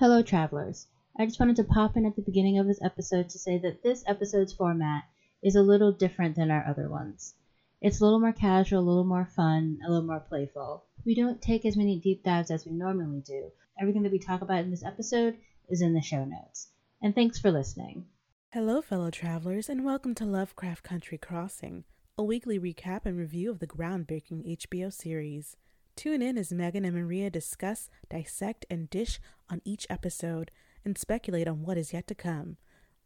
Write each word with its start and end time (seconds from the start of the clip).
Hello, 0.00 0.22
travelers. 0.22 0.86
I 1.18 1.26
just 1.26 1.38
wanted 1.38 1.56
to 1.56 1.64
pop 1.64 1.94
in 1.94 2.06
at 2.06 2.16
the 2.16 2.22
beginning 2.22 2.58
of 2.58 2.66
this 2.66 2.80
episode 2.82 3.28
to 3.28 3.38
say 3.38 3.58
that 3.58 3.82
this 3.82 4.02
episode's 4.06 4.54
format 4.54 5.02
is 5.42 5.56
a 5.56 5.62
little 5.62 5.92
different 5.92 6.36
than 6.36 6.50
our 6.50 6.66
other 6.66 6.88
ones. 6.88 7.34
It's 7.82 8.00
a 8.00 8.04
little 8.04 8.18
more 8.18 8.32
casual, 8.32 8.80
a 8.80 8.88
little 8.88 9.04
more 9.04 9.26
fun, 9.26 9.78
a 9.86 9.90
little 9.90 10.06
more 10.06 10.20
playful. 10.20 10.86
We 11.04 11.14
don't 11.14 11.42
take 11.42 11.66
as 11.66 11.76
many 11.76 12.00
deep 12.00 12.24
dives 12.24 12.50
as 12.50 12.64
we 12.64 12.72
normally 12.72 13.20
do. 13.20 13.50
Everything 13.78 14.02
that 14.04 14.12
we 14.12 14.18
talk 14.18 14.40
about 14.40 14.64
in 14.64 14.70
this 14.70 14.86
episode 14.86 15.36
is 15.68 15.82
in 15.82 15.92
the 15.92 16.00
show 16.00 16.24
notes. 16.24 16.68
And 17.02 17.14
thanks 17.14 17.38
for 17.38 17.50
listening. 17.50 18.06
Hello, 18.54 18.80
fellow 18.80 19.10
travelers, 19.10 19.68
and 19.68 19.84
welcome 19.84 20.14
to 20.14 20.24
Lovecraft 20.24 20.82
Country 20.82 21.18
Crossing, 21.18 21.84
a 22.16 22.24
weekly 22.24 22.58
recap 22.58 23.04
and 23.04 23.18
review 23.18 23.50
of 23.50 23.58
the 23.58 23.66
groundbreaking 23.66 24.56
HBO 24.56 24.90
series. 24.90 25.58
Tune 25.96 26.22
in 26.22 26.38
as 26.38 26.52
Megan 26.52 26.84
and 26.84 26.94
Maria 26.96 27.30
discuss, 27.30 27.90
dissect, 28.08 28.64
and 28.70 28.88
dish 28.88 29.20
on 29.50 29.60
each 29.64 29.86
episode 29.90 30.50
and 30.84 30.96
speculate 30.96 31.46
on 31.46 31.62
what 31.62 31.76
is 31.76 31.92
yet 31.92 32.06
to 32.08 32.14
come. 32.14 32.56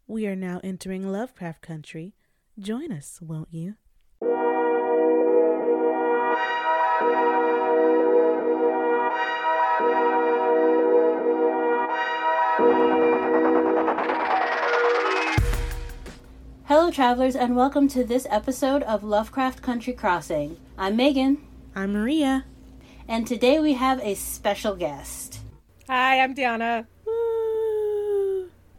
We 0.07 0.27
are 0.27 0.35
now 0.35 0.61
entering 0.63 1.11
Lovecraft 1.11 1.61
Country. 1.61 2.13
Join 2.57 2.91
us, 2.91 3.19
won't 3.21 3.49
you? 3.51 3.75
Hello, 16.67 16.89
travelers, 16.91 17.35
and 17.35 17.55
welcome 17.55 17.87
to 17.89 18.03
this 18.03 18.25
episode 18.29 18.83
of 18.83 19.03
Lovecraft 19.03 19.61
Country 19.61 19.93
Crossing. 19.93 20.57
I'm 20.77 20.95
Megan, 20.95 21.37
I'm 21.75 21.93
Maria. 21.93 22.45
And 23.07 23.27
today 23.27 23.59
we 23.59 23.73
have 23.73 23.99
a 24.01 24.15
special 24.15 24.75
guest. 24.75 25.39
Hi, 25.87 26.19
I'm 26.19 26.33
Diana. 26.33 26.87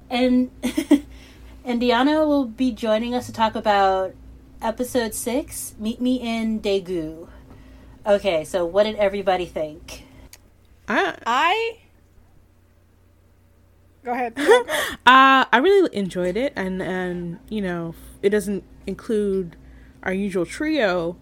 And 0.09 0.51
and 1.65 1.81
Diana 1.81 2.27
will 2.27 2.45
be 2.45 2.73
joining 2.73 3.15
us 3.15 3.27
to 3.27 3.33
talk 3.33 3.55
about 3.55 4.15
episode 4.63 5.15
six, 5.15 5.75
Meet 5.79 6.01
Me 6.01 6.17
in 6.17 6.61
Daegu. 6.61 7.29
Okay, 8.07 8.45
so 8.45 8.65
what 8.65 8.85
did 8.85 8.97
everybody 8.97 9.47
think? 9.47 10.05
I 10.89 11.17
I. 11.27 11.79
Go 14.05 14.13
ahead. 14.13 14.35
Go, 14.37 14.45
go. 14.45 14.73
uh, 15.07 15.45
I 15.53 15.59
really 15.61 15.95
enjoyed 15.97 16.37
it, 16.37 16.53
and 16.55 16.81
and 16.81 17.41
you 17.49 17.61
know 17.61 17.95
it 18.23 18.31
doesn't 18.31 18.63
include 18.87 19.57
our 20.05 20.13
usual 20.13 20.47
trio 20.47 21.17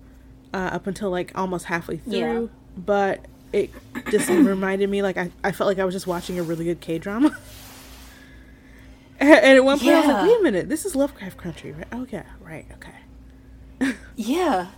uh, 0.53 0.69
up 0.73 0.87
until 0.87 1.09
like 1.11 1.33
almost 1.35 1.65
halfway 1.67 1.97
through, 1.97 2.13
Yeah. 2.13 2.47
But 2.77 3.25
it 3.53 3.71
just 4.11 4.29
reminded 4.29 4.91
me 4.91 5.03
like 5.03 5.17
I, 5.17 5.31
I 5.43 5.53
felt 5.53 5.69
like 5.69 5.79
I 5.79 5.85
was 5.85 5.95
just 5.95 6.07
watching 6.07 6.39
a 6.39 6.43
really 6.43 6.65
good 6.65 6.81
K 6.81 6.99
drama. 6.99 7.37
and 9.21 9.31
at 9.31 9.65
one 9.65 9.79
point 9.79 9.91
I 9.91 9.99
was 10.01 10.07
like, 10.09 10.17
Yeah. 10.17 10.27
wait 10.29 10.41
a 10.41 10.43
minute, 10.43 10.69
this 10.69 10.85
is 10.85 10.97
Lovecraft 10.97 11.37
Country, 11.39 11.73
right? 11.73 11.87
Oh 11.93 12.07
yeah, 12.11 12.25
right, 12.41 12.67
okay. 12.75 13.95
Yeah. 14.17 14.69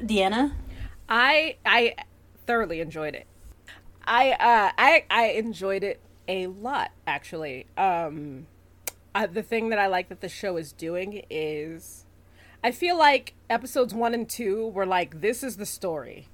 Deanna? 0.00 0.52
I 1.08 1.56
I 1.64 1.94
thoroughly 2.46 2.80
enjoyed 2.80 3.14
it. 3.14 3.26
I 4.04 4.32
uh 4.32 4.72
I 4.78 5.04
I 5.10 5.24
enjoyed 5.32 5.82
it 5.84 6.00
a 6.28 6.46
lot 6.48 6.90
actually. 7.06 7.66
Um 7.76 8.46
uh, 9.14 9.26
the 9.26 9.42
thing 9.42 9.70
that 9.70 9.78
I 9.78 9.88
like 9.88 10.08
that 10.08 10.20
the 10.20 10.28
show 10.28 10.56
is 10.56 10.72
doing 10.72 11.24
is 11.30 12.06
I 12.62 12.70
feel 12.70 12.96
like 12.96 13.34
episodes 13.48 13.92
1 13.92 14.14
and 14.14 14.28
2 14.28 14.68
were 14.68 14.86
like 14.86 15.20
this 15.20 15.42
is 15.42 15.56
the 15.56 15.66
story. 15.66 16.28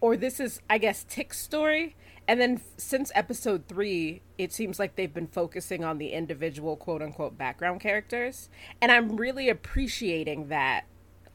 Or 0.00 0.16
this 0.16 0.40
is 0.40 0.60
I 0.68 0.78
guess 0.78 1.04
Tick's 1.08 1.38
story. 1.38 1.96
And 2.26 2.38
then 2.38 2.60
since 2.76 3.10
episode 3.14 3.64
3, 3.68 4.20
it 4.36 4.52
seems 4.52 4.78
like 4.78 4.96
they've 4.96 5.12
been 5.12 5.28
focusing 5.28 5.82
on 5.82 5.96
the 5.96 6.12
individual 6.12 6.76
quote 6.76 7.00
unquote 7.00 7.38
background 7.38 7.80
characters. 7.80 8.50
And 8.82 8.92
I'm 8.92 9.16
really 9.16 9.48
appreciating 9.48 10.48
that 10.48 10.84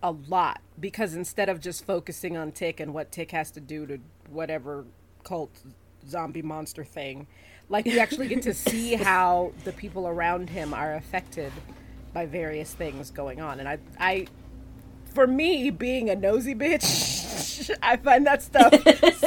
a 0.03 0.11
lot 0.11 0.61
because 0.79 1.15
instead 1.15 1.49
of 1.49 1.59
just 1.59 1.85
focusing 1.85 2.37
on 2.37 2.51
Tick 2.51 2.79
and 2.79 2.93
what 2.93 3.11
Tick 3.11 3.31
has 3.31 3.49
to 3.51 3.59
do 3.59 3.87
to 3.87 3.99
whatever 4.29 4.85
cult 5.23 5.57
zombie 6.07 6.41
monster 6.41 6.83
thing, 6.83 7.25
like 7.69 7.85
we 7.85 7.99
actually 7.99 8.27
get 8.27 8.43
to 8.43 8.53
see 8.53 8.93
how 8.93 9.53
the 9.63 9.71
people 9.71 10.07
around 10.07 10.49
him 10.49 10.73
are 10.73 10.93
affected 10.95 11.51
by 12.13 12.25
various 12.27 12.73
things 12.73 13.09
going 13.09 13.41
on. 13.41 13.59
And 13.59 13.67
I, 13.67 13.79
I, 13.99 14.27
for 15.15 15.25
me, 15.25 15.71
being 15.71 16.09
a 16.09 16.15
nosy 16.15 16.53
bitch, 16.53 17.22
I 17.83 17.97
find 17.97 18.25
that 18.25 18.41
stuff 18.41 18.73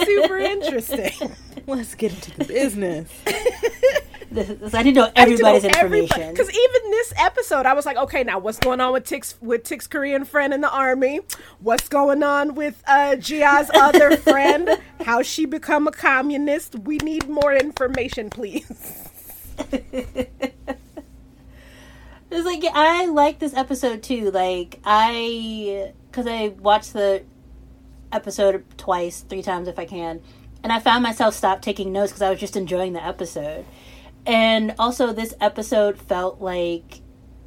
super 0.04 0.38
interesting. 0.38 1.32
Let's 1.66 1.94
get 1.94 2.12
into 2.12 2.36
the 2.38 2.44
business. 2.44 3.10
This, 4.28 4.74
I 4.74 4.82
didn't 4.82 4.96
know 4.96 5.10
everybody's 5.14 5.64
information. 5.64 6.32
Because 6.32 6.50
even 6.50 6.90
this 6.90 7.12
episode, 7.16 7.64
I 7.64 7.74
was 7.74 7.86
like, 7.86 7.96
okay, 7.96 8.24
now 8.24 8.40
what's 8.40 8.58
going 8.58 8.80
on 8.80 8.92
with 8.92 9.04
Tick's 9.04 9.40
with 9.40 9.62
Tick's 9.62 9.86
Korean 9.86 10.24
friend 10.24 10.52
in 10.52 10.60
the 10.60 10.70
army? 10.70 11.20
What's 11.60 11.88
going 11.88 12.24
on 12.24 12.56
with 12.56 12.82
uh, 12.88 13.16
Gia's 13.16 13.70
other 13.72 14.16
friend? 14.16 14.68
How 15.04 15.22
she 15.22 15.46
become 15.46 15.86
a 15.86 15.92
communist? 15.92 16.74
We 16.80 16.98
need 16.98 17.28
more 17.28 17.54
information, 17.54 18.28
please. 18.28 18.66
It's 22.30 22.44
like 22.44 22.64
I 22.74 23.06
like 23.06 23.38
this 23.38 23.54
episode 23.54 24.02
too. 24.02 24.30
Like 24.30 24.80
I, 24.84 25.92
because 26.10 26.26
I 26.26 26.48
watched 26.48 26.92
the 26.92 27.22
episode 28.12 28.64
twice, 28.76 29.20
three 29.20 29.42
times 29.42 29.68
if 29.68 29.78
I 29.78 29.84
can, 29.84 30.20
and 30.62 30.72
I 30.72 30.80
found 30.80 31.02
myself 31.02 31.34
stop 31.34 31.62
taking 31.62 31.92
notes 31.92 32.12
because 32.12 32.22
I 32.22 32.30
was 32.30 32.40
just 32.40 32.56
enjoying 32.56 32.92
the 32.92 33.04
episode. 33.04 33.64
And 34.26 34.74
also, 34.78 35.12
this 35.12 35.34
episode 35.40 35.98
felt 35.98 36.40
like 36.40 37.00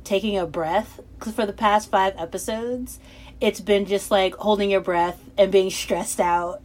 taking 0.06 0.38
a 0.38 0.48
breath 0.48 1.00
because 1.18 1.34
for 1.34 1.46
the 1.46 1.54
past 1.54 1.92
five 1.92 2.14
episodes, 2.18 3.00
it's 3.42 3.60
been 3.60 3.86
just 3.86 4.10
like 4.10 4.36
holding 4.36 4.72
your 4.72 4.82
breath 4.82 5.22
and 5.38 5.52
being 5.52 5.70
stressed 5.70 6.20
out. 6.20 6.62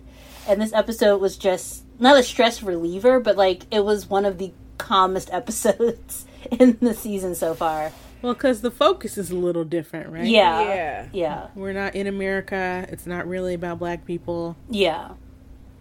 And 0.46 0.60
this 0.60 0.72
episode 0.72 1.20
was 1.20 1.36
just 1.36 1.84
not 1.98 2.18
a 2.18 2.22
stress 2.22 2.62
reliever, 2.62 3.20
but 3.20 3.36
like 3.36 3.62
it 3.70 3.84
was 3.84 4.08
one 4.08 4.24
of 4.24 4.38
the 4.38 4.52
calmest 4.78 5.30
episodes 5.32 6.26
in 6.50 6.78
the 6.80 6.94
season 6.94 7.34
so 7.34 7.54
far. 7.54 7.92
Well, 8.24 8.32
because 8.32 8.62
the 8.62 8.70
focus 8.70 9.18
is 9.18 9.30
a 9.30 9.36
little 9.36 9.64
different, 9.64 10.08
right? 10.08 10.24
Yeah. 10.24 10.62
Yeah. 10.62 11.08
Yeah. 11.12 11.46
We're 11.54 11.74
not 11.74 11.94
in 11.94 12.06
America. 12.06 12.86
It's 12.88 13.06
not 13.06 13.28
really 13.28 13.52
about 13.52 13.78
black 13.78 14.06
people. 14.06 14.56
Yeah. 14.70 15.10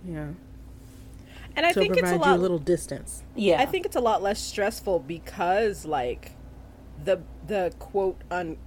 Yeah. 0.05 0.31
And 1.55 1.65
I 1.65 1.71
so 1.71 1.79
think 1.79 1.95
it's 1.95 2.11
a 2.11 2.17
lot. 2.17 2.37
a 2.37 2.41
little 2.41 2.59
distance. 2.59 3.23
Yeah. 3.33 3.61
I 3.61 3.65
think 3.65 3.85
it's 3.85 3.95
a 3.95 4.01
lot 4.01 4.21
less 4.21 4.41
stressful 4.41 4.99
because, 4.99 5.85
like, 5.85 6.33
the 7.01 7.21
the 7.47 7.73
quote 7.79 8.19
un. 8.29 8.57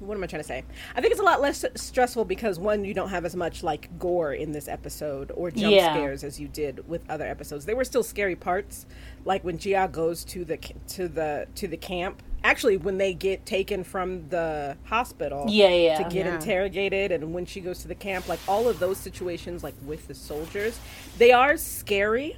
What 0.00 0.16
am 0.16 0.24
I 0.24 0.26
trying 0.26 0.42
to 0.42 0.46
say? 0.48 0.64
I 0.94 1.00
think 1.00 1.12
it's 1.12 1.20
a 1.20 1.24
lot 1.24 1.40
less 1.40 1.64
stressful 1.76 2.24
because 2.24 2.58
one, 2.58 2.84
you 2.84 2.94
don't 2.94 3.08
have 3.10 3.24
as 3.24 3.34
much 3.36 3.62
like 3.62 3.96
gore 3.98 4.32
in 4.34 4.52
this 4.52 4.68
episode 4.68 5.32
or 5.34 5.50
jump 5.50 5.74
Yeah. 5.74 5.94
scares 5.94 6.24
as 6.24 6.38
you 6.40 6.48
did 6.48 6.86
with 6.88 7.08
other 7.08 7.26
episodes. 7.26 7.64
There 7.64 7.76
were 7.76 7.84
still 7.84 8.02
scary 8.02 8.36
parts, 8.36 8.86
like 9.24 9.44
when 9.44 9.58
Gia 9.58 9.88
goes 9.90 10.24
to 10.26 10.44
the 10.44 10.56
to 10.88 11.08
the 11.08 11.46
to 11.54 11.68
the 11.68 11.76
camp. 11.76 12.22
Actually, 12.42 12.76
when 12.76 12.98
they 12.98 13.14
get 13.14 13.46
taken 13.46 13.82
from 13.82 14.28
the 14.28 14.76
hospital, 14.84 15.46
Yeah, 15.48 15.68
yeah. 15.70 15.96
to 15.96 16.04
get 16.04 16.26
Yeah. 16.26 16.34
interrogated, 16.34 17.10
and 17.10 17.32
when 17.32 17.46
she 17.46 17.60
goes 17.62 17.78
to 17.80 17.88
the 17.88 17.94
camp, 17.94 18.28
like 18.28 18.40
all 18.46 18.68
of 18.68 18.78
those 18.80 18.98
situations, 18.98 19.62
like 19.64 19.74
with 19.86 20.08
the 20.08 20.14
soldiers, 20.14 20.78
they 21.18 21.32
are 21.32 21.56
scary 21.56 22.36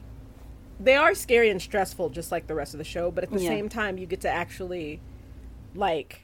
they 0.79 0.95
are 0.95 1.15
scary 1.15 1.49
and 1.49 1.63
stressful 1.63 2.11
just 2.11 2.31
like 2.31 2.47
the 2.49 2.55
rest 2.55 2.75
of 2.75 2.79
the 2.79 2.85
show 2.85 3.11
but 3.11 3.25
at 3.25 3.31
the 3.31 3.41
Yeah. 3.41 3.49
same 3.49 3.67
time 3.67 3.97
you 3.97 4.05
get 4.05 4.21
to 4.21 4.29
actually 4.29 5.01
like 5.75 6.21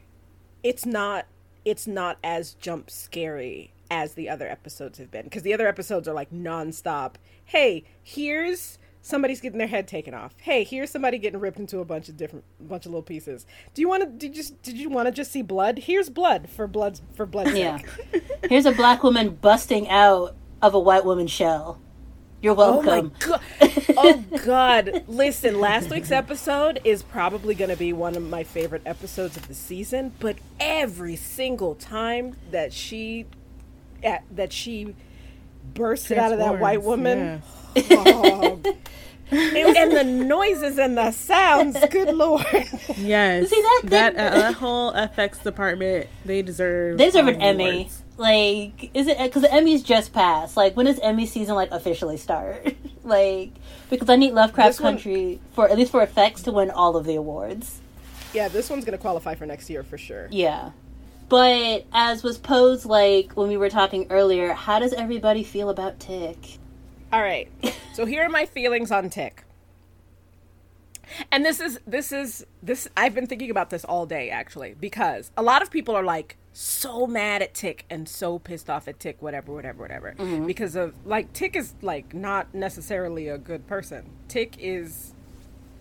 it's 0.62 0.87
not 0.87 1.27
it's 1.65 1.87
not 1.87 2.19
as 2.25 2.55
jump 2.55 2.91
scary 2.91 3.73
as 3.91 4.15
the 4.15 4.28
other 4.28 4.49
episodes 4.49 4.99
have 4.99 5.11
been 5.11 5.25
because 5.25 5.43
the 5.43 5.55
other 5.55 5.69
episodes 5.69 6.09
are 6.09 6.15
like 6.15 6.31
nonstop. 6.31 7.15
Hey 7.45 7.84
here's 8.03 8.78
somebody's 9.00 9.41
getting 9.41 9.59
their 9.59 9.69
head 9.69 9.87
taken 9.87 10.14
off. 10.14 10.35
Hey 10.41 10.64
here's 10.64 10.91
somebody 10.91 11.19
getting 11.19 11.41
ripped 11.41 11.59
into 11.59 11.79
a 11.79 11.85
bunch 11.85 12.09
of 12.09 12.17
different 12.17 12.44
bunch 12.61 12.87
of 12.87 12.93
little 12.93 13.03
pieces. 13.03 13.47
Do 13.75 13.82
you 13.82 13.88
want 13.88 14.03
to 14.03 14.09
did 14.09 14.37
you 14.37 14.44
did 14.62 14.76
you 14.76 14.88
want 14.88 15.06
to 15.06 15.12
just 15.12 15.31
see 15.31 15.43
blood? 15.43 15.79
Here's 15.79 16.09
blood 16.09 16.49
for 16.49 16.67
blood 16.67 17.00
for 17.14 17.26
blood's 17.26 17.55
Yeah. 17.55 17.79
Here's 18.49 18.67
a 18.67 18.73
black 18.73 19.03
woman 19.03 19.31
busting 19.31 19.88
out 19.88 20.35
of 20.62 20.75
a 20.75 20.81
white 20.81 21.05
woman's 21.05 21.31
shell. 21.31 21.81
You're 22.43 22.55
welcome. 22.55 22.89
Oh 22.89 22.91
my 22.91 23.00
welcome. 23.00 23.12
god! 23.21 23.41
Oh 23.94 24.25
god! 24.44 25.05
Listen, 25.06 25.61
last 25.61 25.91
week's 25.91 26.11
episode 26.11 26.81
is 26.83 27.03
probably 27.03 27.55
going 27.55 27.71
to 27.71 27.77
be 27.77 27.93
one 27.93 28.17
of 28.17 28.23
my 28.23 28.43
favorite 28.43 28.83
episodes 28.85 29.37
of 29.37 29.47
the 29.49 29.55
season. 29.55 30.12
But 30.19 30.37
every 30.59 31.15
single 31.17 31.75
time 31.77 32.37
that 32.50 32.73
she, 32.73 33.27
at, 34.03 34.25
that 34.35 34.53
she 34.53 34.94
bursted 35.75 36.19
out 36.19 36.33
of 36.33 36.39
that 36.39 36.59
white 36.59 36.83
woman, 36.83 37.43
oh, 37.77 38.61
and, 39.31 39.77
and 39.77 39.93
the 39.93 40.05
noises 40.05 40.79
and 40.79 40.97
the 40.97 41.11
sounds, 41.12 41.79
good 41.91 42.15
lord! 42.15 42.45
Yes. 42.97 43.50
See, 43.50 43.61
that- 43.62 43.81
that 43.85 44.17
that- 44.17 44.33
uh, 44.33 44.37
that 44.38 44.55
whole 44.55 44.93
FX 44.95 45.43
department, 45.43 46.09
they 46.25 46.43
deserve 46.43 46.99
They 46.99 47.06
deserve 47.06 47.29
an 47.29 47.38
the 47.38 47.45
Emmy. 47.45 47.71
awards. 47.71 48.01
Like, 48.23 48.93
is 48.95 49.09
it 49.09 49.19
because 49.19 49.43
the 49.43 49.49
Emmys 49.49 49.85
just 49.85 50.13
passed? 50.13 50.57
Like, 50.57 50.77
when 50.77 50.87
does 50.87 51.01
Emmy 51.01 51.27
season 51.27 51.57
like 51.57 51.73
officially 51.73 52.17
start? 52.17 52.73
like, 53.03 53.51
because 53.91 54.09
I 54.09 54.15
need 54.15 54.33
Lovecraft 54.33 54.69
This 54.69 54.81
one- 54.81 54.93
Country 54.95 55.41
for 55.55 55.69
at 55.69 55.77
least 55.77 55.91
for 55.91 56.03
effects 56.03 56.43
to 56.43 56.53
win 56.53 56.71
all 56.71 56.97
of 56.97 57.05
the 57.05 57.17
awards. 57.17 57.81
Yeah, 58.33 58.47
this 58.47 58.71
one's 58.71 58.85
gonna 58.85 58.97
qualify 58.97 59.35
for 59.35 59.45
next 59.45 59.69
year 59.69 59.83
for 59.83 59.99
sure. 59.99 60.29
Yeah. 60.31 60.71
But 61.29 61.85
as 61.93 62.23
was 62.23 62.39
posed, 62.39 62.87
like 62.87 63.33
when 63.33 63.49
we 63.49 63.57
were 63.57 63.69
talking 63.71 64.07
earlier, 64.09 64.53
how 64.53 64.79
does 64.79 64.93
everybody 64.93 65.43
feel 65.43 65.69
about 65.69 65.99
Tick? 65.99 66.39
All 67.13 67.21
right. 67.21 67.51
So 67.95 68.07
here 68.07 68.23
are 68.23 68.31
my 68.31 68.47
feelings 68.47 68.91
on 68.91 69.11
Tick. 69.11 69.45
And 71.31 71.45
this 71.45 71.61
is 71.61 71.79
this 71.87 72.11
is 72.11 72.47
this 72.63 72.89
I've 72.97 73.15
been 73.15 73.27
thinking 73.27 73.51
about 73.51 73.69
this 73.69 73.85
all 73.85 74.07
day 74.07 74.31
actually 74.31 74.75
because 74.81 75.31
a 75.37 75.43
lot 75.43 75.61
of 75.61 75.71
people 75.71 75.95
are 75.95 76.05
like 76.05 76.39
so 76.52 77.06
mad 77.06 77.43
at 77.43 77.54
Tick 77.54 77.84
and 77.88 78.08
so 78.08 78.38
pissed 78.38 78.69
off 78.69 78.87
at 78.87 79.00
Tick 79.00 79.20
whatever 79.20 79.52
whatever 79.52 79.82
whatever 79.82 80.14
mm-hmm. 80.19 80.46
because 80.46 80.76
of 80.76 80.94
like 81.04 81.32
Tick 81.32 81.56
is 81.56 81.75
like 81.81 82.14
not 82.14 82.54
necessarily 82.54 83.28
a 83.28 83.38
good 83.38 83.66
person. 83.66 84.10
Tick 84.28 84.56
is 84.58 85.14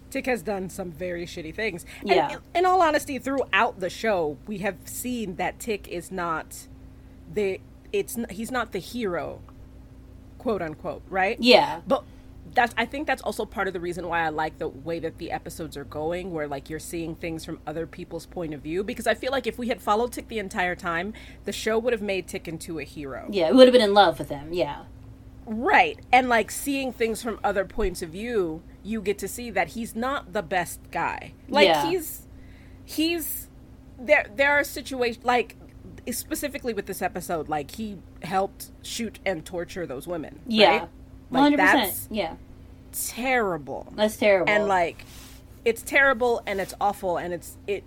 Tick 0.10 0.26
has 0.26 0.42
done 0.42 0.70
some 0.70 0.92
very 0.92 1.26
shitty 1.26 1.54
things. 1.54 1.86
Yeah. 2.04 2.34
in, 2.34 2.40
in 2.56 2.66
all 2.66 2.82
honesty 2.82 3.20
throughout 3.20 3.80
the 3.80 3.90
show 3.90 4.38
we 4.48 4.60
have 4.60 4.78
seen 4.86 5.36
that 5.36 5.60
Tick 5.60 5.88
is 5.88 6.12
not 6.12 6.68
the 7.34 7.60
it's 7.92 8.18
he's 8.30 8.52
not 8.52 8.72
the 8.72 8.80
hero 8.80 9.42
quote 10.38 10.62
unquote, 10.62 11.04
right? 11.10 11.38
Yeah. 11.40 11.82
But 11.86 12.04
that's 12.54 12.74
I 12.78 12.86
think 12.86 13.08
that's 13.08 13.22
also 13.22 13.46
part 13.46 13.68
of 13.68 13.74
the 13.74 13.80
reason 13.80 14.08
why 14.08 14.22
I 14.22 14.30
like 14.30 14.58
the 14.60 14.68
way 14.68 15.00
that 15.00 15.18
the 15.18 15.32
episodes 15.32 15.78
are 15.78 15.86
going, 15.86 16.32
where 16.32 16.48
like 16.48 16.70
you're 16.70 16.80
seeing 16.80 17.16
things 17.16 17.46
from 17.46 17.60
other 17.66 17.88
people's 17.88 18.26
point 18.26 18.54
of 18.54 18.62
view. 18.62 18.84
Because 18.84 19.08
I 19.08 19.14
feel 19.14 19.32
like 19.32 19.48
if 19.48 19.58
we 19.58 19.68
had 19.70 19.82
followed 19.82 20.12
Tick 20.12 20.28
the 20.28 20.40
entire 20.40 20.76
time, 20.76 21.14
the 21.46 21.52
show 21.52 21.80
would 21.80 21.94
have 21.94 22.02
made 22.02 22.28
Tick 22.28 22.48
into 22.48 22.80
a 22.80 22.84
hero. 22.84 23.28
Yeah, 23.30 23.52
we 23.52 23.58
would 23.58 23.68
have 23.68 23.74
been 23.74 23.82
in 23.82 23.94
love 23.94 24.20
with 24.20 24.30
him. 24.30 24.54
Yeah. 24.54 24.84
Right. 25.46 26.00
And 26.12 26.30
like 26.30 26.52
seeing 26.52 26.94
things 26.94 27.22
from 27.22 27.40
other 27.44 27.66
points 27.66 28.02
of 28.02 28.10
view, 28.10 28.62
you 28.84 29.02
get 29.02 29.18
to 29.20 29.28
see 29.28 29.50
that 29.52 29.70
he's 29.70 29.96
not 29.96 30.34
the 30.34 30.44
best 30.44 30.80
guy. 30.92 31.34
Like 31.50 31.68
Yeah. 31.68 31.90
he's 31.90 32.28
he's 32.84 33.48
there 34.00 34.26
there 34.36 34.52
are 34.52 34.64
situations 34.64 35.24
like 35.24 35.56
specifically 36.12 36.74
with 36.74 36.86
this 36.86 37.02
episode, 37.02 37.50
like 37.50 37.72
he 37.72 37.98
helped 38.24 38.72
shoot 38.82 39.20
and 39.26 39.46
torture 39.46 39.86
those 39.86 40.08
women. 40.08 40.40
Yeah. 40.48 40.70
Right? 40.80 40.90
Like 41.32 41.54
100%. 41.54 41.58
that's 41.58 42.08
yeah. 42.12 42.36
terrible. 42.92 43.92
That's 43.96 44.18
terrible. 44.18 44.52
and 44.52 44.68
like 44.68 45.06
it's 45.66 45.82
terrible 45.82 46.42
and 46.46 46.60
it's 46.60 46.74
awful 46.82 47.18
and 47.18 47.34
it's 47.34 47.58
it 47.68 47.84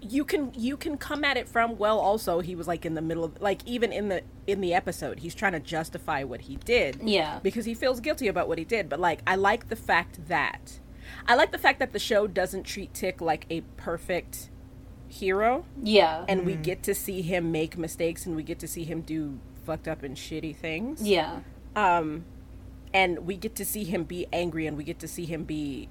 you 0.00 0.24
can 0.24 0.52
you 0.56 0.76
can 0.76 0.96
come 0.96 1.24
at 1.24 1.36
it 1.36 1.48
from 1.48 1.76
well 1.76 1.98
also 1.98 2.40
he 2.40 2.54
was 2.54 2.68
like 2.68 2.84
in 2.86 2.94
the 2.94 3.02
middle 3.02 3.24
of 3.24 3.40
like 3.40 3.66
even 3.66 3.92
in 3.92 4.08
the 4.08 4.22
in 4.46 4.60
the 4.60 4.72
episode 4.72 5.18
he's 5.20 5.34
trying 5.34 5.52
to 5.52 5.58
justify 5.60 6.22
what 6.22 6.42
he 6.42 6.56
did 6.56 7.00
Yeah. 7.02 7.40
because 7.42 7.64
he 7.64 7.74
feels 7.74 7.98
guilty 8.00 8.28
about 8.28 8.46
what 8.46 8.58
he 8.58 8.64
did 8.64 8.88
but 8.88 9.00
like 9.00 9.20
i 9.26 9.34
like 9.34 9.68
the 9.68 9.76
fact 9.76 10.28
that 10.28 10.78
i 11.26 11.34
like 11.34 11.50
the 11.50 11.58
fact 11.58 11.80
that 11.80 11.92
the 11.92 11.98
show 11.98 12.28
doesn't 12.28 12.62
treat 12.62 12.94
tick 12.94 13.20
like 13.20 13.44
a 13.50 13.62
perfect 13.76 14.50
hero 15.08 15.64
yeah. 15.82 16.24
and 16.28 16.44
we 16.46 16.54
get 16.54 16.82
to 16.84 16.94
see 16.94 17.22
him 17.22 17.50
make 17.50 17.76
mistakes 17.76 18.24
and 18.26 18.36
we 18.36 18.42
get 18.44 18.58
to 18.60 18.68
see 18.68 18.84
him 18.84 19.00
do 19.00 19.38
fucked 19.64 19.88
up 19.88 20.02
and 20.04 20.16
shitty 20.16 20.54
things 20.54 21.02
yeah. 21.02 21.40
um 21.74 22.24
and 22.92 23.26
we 23.26 23.36
get 23.36 23.54
to 23.56 23.64
see 23.64 23.84
him 23.84 24.04
be 24.04 24.26
angry 24.32 24.66
and 24.66 24.76
we 24.76 24.84
get 24.84 24.98
to 25.00 25.08
see 25.08 25.24
him 25.24 25.44
be 25.44 25.88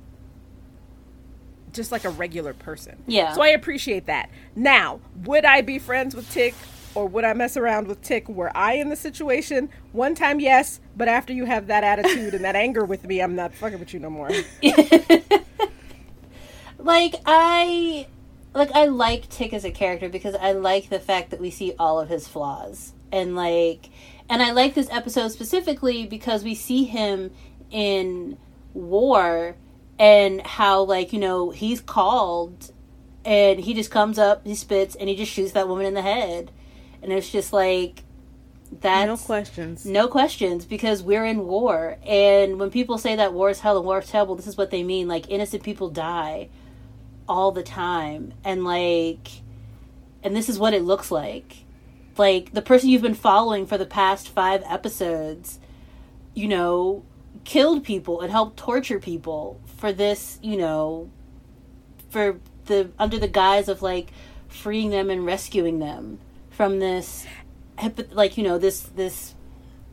just 1.73 1.91
like 1.91 2.05
a 2.05 2.09
regular 2.09 2.53
person. 2.53 3.03
Yeah. 3.07 3.33
so 3.33 3.41
i 3.41 3.49
appreciate 3.49 4.05
that. 4.07 4.29
Now 4.55 4.99
would 5.23 5.45
i 5.45 5.61
be 5.61 5.79
friends 5.79 6.15
with 6.15 6.29
tick 6.31 6.55
or 6.95 7.05
would 7.07 7.23
i 7.23 7.33
mess 7.33 7.57
around 7.57 7.88
with 7.88 8.01
tick? 8.01 8.27
Were 8.27 8.55
i 8.55 8.73
in 8.73 8.89
the 8.89 8.95
situation? 8.95 9.69
One 9.91 10.15
time 10.15 10.39
yes 10.39 10.79
but 10.95 11.07
after 11.07 11.33
you 11.33 11.45
have 11.45 11.67
that 11.67 11.83
attitude 11.83 12.33
and 12.33 12.44
that 12.44 12.55
anger 12.65 12.85
with 12.85 13.05
me 13.05 13.21
i'm 13.21 13.35
not 13.35 13.53
fucking 13.53 13.79
with 13.79 13.93
you 13.93 14.00
no 14.00 14.09
more. 14.09 14.29
Like 16.79 17.15
I 17.25 18.07
like 18.53 18.71
I 18.73 18.85
like 18.85 19.29
Tick 19.29 19.53
as 19.53 19.65
a 19.65 19.71
character 19.71 20.09
because 20.09 20.35
I 20.35 20.51
like 20.53 20.89
the 20.89 21.00
fact 21.00 21.31
that 21.31 21.39
we 21.39 21.51
see 21.51 21.73
all 21.77 22.00
of 22.00 22.09
his 22.09 22.27
flaws. 22.27 22.93
And 23.11 23.35
like 23.35 23.89
and 24.29 24.41
I 24.41 24.51
like 24.51 24.74
this 24.74 24.89
episode 24.91 25.29
specifically 25.29 26.06
because 26.06 26.44
we 26.44 26.56
see 26.56 26.83
him 26.83 27.31
in 27.71 28.38
war 28.74 29.56
and 30.00 30.45
how 30.45 30.83
like, 30.83 31.13
you 31.13 31.19
know, 31.19 31.50
he's 31.50 31.81
called 31.81 32.71
and 33.25 33.59
he 33.59 33.74
just 33.74 33.91
comes 33.91 34.18
up, 34.19 34.45
he 34.45 34.56
spits 34.56 34.95
and 34.95 35.09
he 35.09 35.15
just 35.15 35.31
shoots 35.31 35.51
that 35.53 35.68
woman 35.68 35.85
in 35.85 35.94
the 35.94 36.01
head. 36.01 36.51
And 37.01 37.12
it's 37.13 37.29
just 37.29 37.53
like 37.53 38.03
that's 38.71 39.07
no 39.07 39.18
questions. 39.18 39.85
no 39.85 40.07
questions 40.07 40.65
because 40.65 41.01
we're 41.01 41.25
in 41.25 41.45
war. 41.45 41.97
And 42.06 42.59
when 42.59 42.69
people 42.69 42.97
say 42.97 43.15
that 43.15 43.33
war 43.33 43.50
is 43.50 43.59
hell 43.59 43.77
and 43.77 43.85
war 43.85 44.00
is 44.00 44.09
terrible, 44.09 44.35
this 44.35 44.47
is 44.47 44.57
what 44.57 44.71
they 44.71 44.83
mean. 44.83 45.07
Like, 45.07 45.29
innocent 45.29 45.63
people 45.63 45.89
die 45.89 46.50
all 47.27 47.51
the 47.51 47.63
time. 47.63 48.33
And, 48.44 48.63
like, 48.63 49.29
and 50.24 50.35
this 50.35 50.50
is 50.50 50.59
what 50.59 50.74
it 50.74 50.83
looks 50.83 51.12
like. 51.12 51.57
Like, 52.17 52.53
the 52.53 52.61
person 52.61 52.89
you've 52.89 53.01
been 53.01 53.13
following 53.13 53.65
for 53.65 53.77
the 53.77 53.85
past 53.85 54.29
five 54.29 54.63
episodes, 54.67 55.59
you 56.33 56.47
know, 56.47 57.03
killed 57.43 57.83
people 57.83 58.21
and 58.21 58.31
helped 58.31 58.57
torture 58.57 58.99
people 58.99 59.59
for 59.77 59.91
this, 59.93 60.39
you 60.41 60.57
know, 60.57 61.09
for 62.09 62.39
the, 62.65 62.91
under 62.97 63.19
the 63.19 63.27
guise 63.27 63.67
of, 63.69 63.81
like, 63.81 64.11
freeing 64.47 64.89
them 64.89 65.09
and 65.09 65.25
rescuing 65.25 65.79
them 65.79 66.19
from 66.49 66.79
this 66.79 67.25
like 68.11 68.37
you 68.37 68.43
know 68.43 68.57
this 68.57 68.81
this 68.81 69.35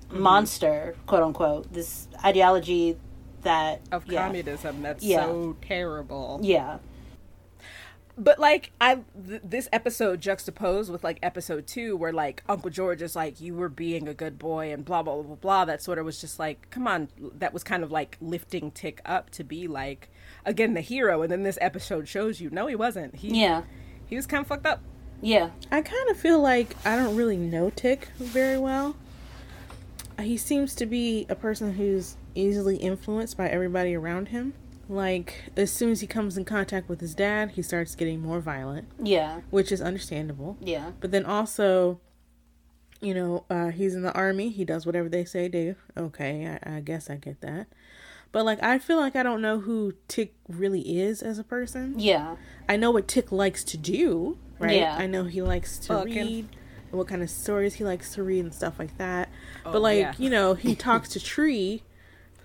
mm-hmm. 0.09 0.21
monster 0.21 0.97
quote 1.07 1.23
unquote 1.23 1.71
this 1.73 2.09
ideology 2.25 2.97
that 3.43 3.83
of 3.93 4.07
yeah, 4.07 4.25
communism 4.25 4.81
that's 4.83 5.05
Yeah. 5.05 5.27
so 5.27 5.57
terrible. 5.61 6.41
Yeah 6.43 6.79
But 8.17 8.39
like 8.39 8.71
I 8.81 9.01
th- 9.27 9.41
this 9.43 9.69
episode 9.73 10.21
juxtaposed 10.21 10.91
with 10.91 11.03
like 11.03 11.19
episode 11.23 11.67
2 11.67 11.97
where 11.97 12.13
like 12.13 12.45
Uncle 12.49 12.71
George 12.71 13.03
is 13.03 13.17
like 13.17 13.41
you 13.41 13.55
were 13.55 13.69
being 13.69 14.07
a 14.07 14.15
good 14.15 14.39
boy 14.39 14.73
and 14.73 14.85
blah 14.85 15.03
blah 15.03 15.15
blah 15.15 15.23
blah 15.25 15.35
blah 15.35 15.65
that 15.65 15.83
sort 15.83 15.99
of 15.99 16.05
was 16.05 16.21
just 16.21 16.39
like 16.39 16.71
come 16.71 16.87
on 16.87 17.09
that 17.39 17.53
was 17.53 17.65
kind 17.65 17.83
of 17.83 17.91
like 17.91 18.17
lifting 18.21 18.71
Tick 18.71 19.01
up 19.05 19.31
to 19.31 19.43
be 19.43 19.67
like 19.67 20.11
again 20.47 20.75
the 20.75 20.81
hero 20.81 21.23
and 21.23 21.33
then 21.33 21.43
this 21.43 21.59
episode 21.61 22.07
shows 22.07 22.41
you 22.41 22.51
no 22.51 22.69
he 22.69 22.77
wasn't. 22.77 23.17
He 23.17 23.41
yeah 23.41 23.63
he 24.07 24.15
was 24.15 24.27
kind 24.27 24.43
of 24.43 24.47
fucked 24.47 24.67
up. 24.67 24.81
yeah 25.21 25.51
I 25.73 25.83
kind 25.83 26.09
of 26.09 26.17
feel 26.17 26.41
like 26.41 26.77
I 26.85 26.95
don't 26.95 27.17
really 27.17 27.37
know 27.37 27.71
Tick 27.71 28.11
very 28.17 28.59
well. 28.59 28.95
He 30.21 30.37
seems 30.37 30.77
to 30.77 30.87
be 30.87 31.27
a 31.29 31.35
person 31.35 31.75
who's 31.75 32.17
easily 32.37 32.77
influenced 32.77 33.37
by 33.37 33.49
everybody 33.49 33.97
around 33.97 34.29
him. 34.29 34.55
Like, 34.89 35.51
as 35.57 35.71
soon 35.73 35.91
as 35.91 36.01
he 36.01 36.07
comes 36.07 36.37
in 36.37 36.45
contact 36.45 36.89
with 36.89 37.01
his 37.01 37.15
dad, 37.15 37.53
he 37.53 37.63
starts 37.63 37.95
getting 37.95 38.21
more 38.21 38.41
violent, 38.41 38.89
yeah 39.03 39.41
which 39.51 39.73
is 39.73 39.81
understandable. 39.81 40.57
yeah 40.61 40.93
But 41.01 41.11
then 41.11 41.25
also, 41.25 42.01
you 43.01 43.15
know, 43.15 43.45
uh, 43.51 43.69
he's 43.69 43.95
in 43.95 44.03
the 44.03 44.13
army. 44.13 44.51
He 44.51 44.65
does 44.65 44.85
whatever 44.87 45.09
they 45.09 45.25
say 45.25 45.49
do. 45.49 45.77
Okay, 45.97 46.59
I, 46.65 46.77
I 46.77 46.81
guess 46.81 47.09
I 47.11 47.17
get 47.17 47.41
that. 47.41 47.67
But 48.33 48.45
like, 48.45 48.63
I 48.63 48.79
feel 48.79 48.97
like 48.97 49.15
I 49.17 49.23
don't 49.23 49.41
know 49.41 49.61
who 49.61 49.95
Tick 50.09 50.35
really 50.49 51.01
is 51.01 51.23
as 51.23 51.39
a 51.39 51.45
person. 51.45 51.95
yeah 51.99 52.37
I 52.69 52.77
know 52.77 52.91
what 52.91 53.07
Tick 53.09 53.31
likes 53.31 53.63
to 53.65 53.77
do, 53.79 54.39
right? 54.59 54.77
Yeah. 54.77 54.97
I 54.97 55.07
know 55.07 55.25
he 55.25 55.41
likes 55.43 55.79
to 55.81 55.89
Fucking. 55.89 56.15
read, 56.15 56.49
and 56.91 56.99
what 56.99 57.07
kind 57.09 57.23
of 57.23 57.31
stories 57.31 57.75
he 57.75 57.85
likes 57.85 58.15
to 58.15 58.23
read 58.23 58.41
and 58.41 58.53
stuff 58.55 58.79
like 58.79 58.97
that. 58.99 59.29
Oh, 59.65 59.73
but 59.73 59.83
like, 59.83 59.99
yeah. 59.99 60.15
you 60.19 60.31
know, 60.31 60.55
he 60.55 60.75
talks 60.89 61.09
to 61.11 61.21
Tree, 61.21 61.83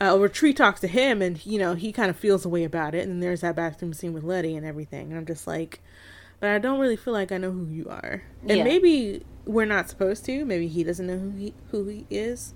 uh, 0.01 0.15
or 0.15 0.27
Tree 0.29 0.53
talks 0.53 0.79
to 0.82 0.88
him, 0.88 1.22
and 1.22 1.46
you 1.46 1.60
know, 1.60 1.75
he 1.75 1.91
kind 1.91 2.10
of 2.10 2.15
feels 2.18 2.46
a 2.46 2.50
way 2.50 2.63
about 2.63 2.96
it. 2.96 3.03
And 3.03 3.12
then 3.13 3.20
there's 3.20 3.41
that 3.41 3.56
bathroom 3.56 3.94
scene 3.94 4.13
with 4.13 4.24
Letty 4.24 4.56
and 4.56 4.65
everything, 4.65 5.10
and 5.10 5.18
I'm 5.18 5.25
just 5.25 5.46
like, 5.48 5.82
but 6.39 6.50
I 6.50 6.58
don't 6.60 6.79
really 6.79 6.96
feel 6.96 7.13
like 7.13 7.32
I 7.32 7.38
know 7.38 7.51
who 7.51 7.65
you 7.65 7.88
are, 7.89 8.24
and 8.48 8.58
Yeah. 8.60 8.63
maybe 8.63 9.24
we're 9.46 9.65
not 9.65 9.89
supposed 9.89 10.24
to. 10.25 10.46
Maybe 10.46 10.68
he 10.68 10.84
doesn't 10.84 11.06
know 11.08 11.18
who 11.18 11.32
he 11.32 11.53
who 11.72 11.88
he 11.88 12.06
is 12.10 12.53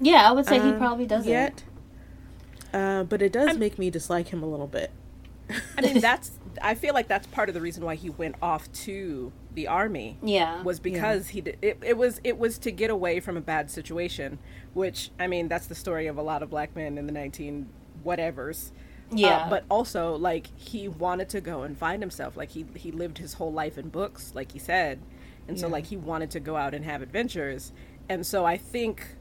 yeah 0.00 0.28
i 0.28 0.32
would 0.32 0.44
say 0.44 0.56
he 0.56 0.70
um, 0.70 0.76
probably 0.76 1.06
doesn't 1.06 1.30
yet. 1.30 1.62
Uh, 2.72 3.04
but 3.04 3.22
it 3.22 3.32
does 3.32 3.48
I'm- 3.50 3.58
make 3.60 3.78
me 3.78 3.90
dislike 3.90 4.28
him 4.28 4.42
a 4.42 4.46
little 4.46 4.66
bit. 4.66 4.90
I 5.78 5.82
mean 5.82 6.00
that's 6.00 6.32
I 6.62 6.74
feel 6.74 6.94
like 6.94 7.06
that's 7.08 7.26
part 7.28 7.48
of 7.48 7.54
the 7.54 7.60
reason 7.60 7.84
why 7.84 7.94
he 7.94 8.10
went 8.10 8.34
off 8.42 8.70
to 8.72 9.32
the 9.54 9.68
army. 9.68 10.16
yeah 10.22 10.62
was 10.62 10.80
because 10.80 11.28
he 11.28 11.40
did 11.42 11.58
it, 11.62 11.78
it 11.82 11.96
was 11.96 12.20
it 12.24 12.38
was 12.38 12.58
to 12.58 12.72
get 12.72 12.90
away 12.90 13.20
from 13.20 13.36
a 13.36 13.40
bad 13.40 13.70
situation 13.70 14.38
which 14.74 15.10
i 15.18 15.26
mean 15.26 15.48
that's 15.48 15.66
the 15.66 15.74
story 15.74 16.06
of 16.06 16.16
a 16.18 16.22
lot 16.22 16.42
of 16.42 16.50
black 16.50 16.74
men 16.76 16.98
in 16.98 17.06
the 17.06 17.12
19 17.12 17.68
whatevers 18.04 18.70
Uh, 19.12 19.16
Yeah. 19.16 19.46
but 19.48 19.64
also 19.70 20.16
like 20.16 20.48
he 20.58 20.88
wanted 20.88 21.28
to 21.30 21.40
go 21.40 21.62
and 21.62 21.76
find 21.78 22.02
himself 22.02 22.36
like 22.36 22.50
he 22.50 22.66
he 22.74 22.90
lived 22.90 23.18
his 23.18 23.34
whole 23.34 23.52
life 23.52 23.78
in 23.78 23.88
books 23.88 24.32
like 24.34 24.52
he 24.52 24.58
said 24.58 24.98
and 25.48 25.58
so 25.60 25.68
like 25.68 25.86
he 25.86 25.96
wanted 25.96 26.30
to 26.32 26.40
go 26.40 26.56
out 26.56 26.74
and 26.74 26.84
have 26.84 27.02
adventures 27.02 27.72
and 28.08 28.26
so 28.26 28.44
i 28.44 28.56
think 28.56 29.16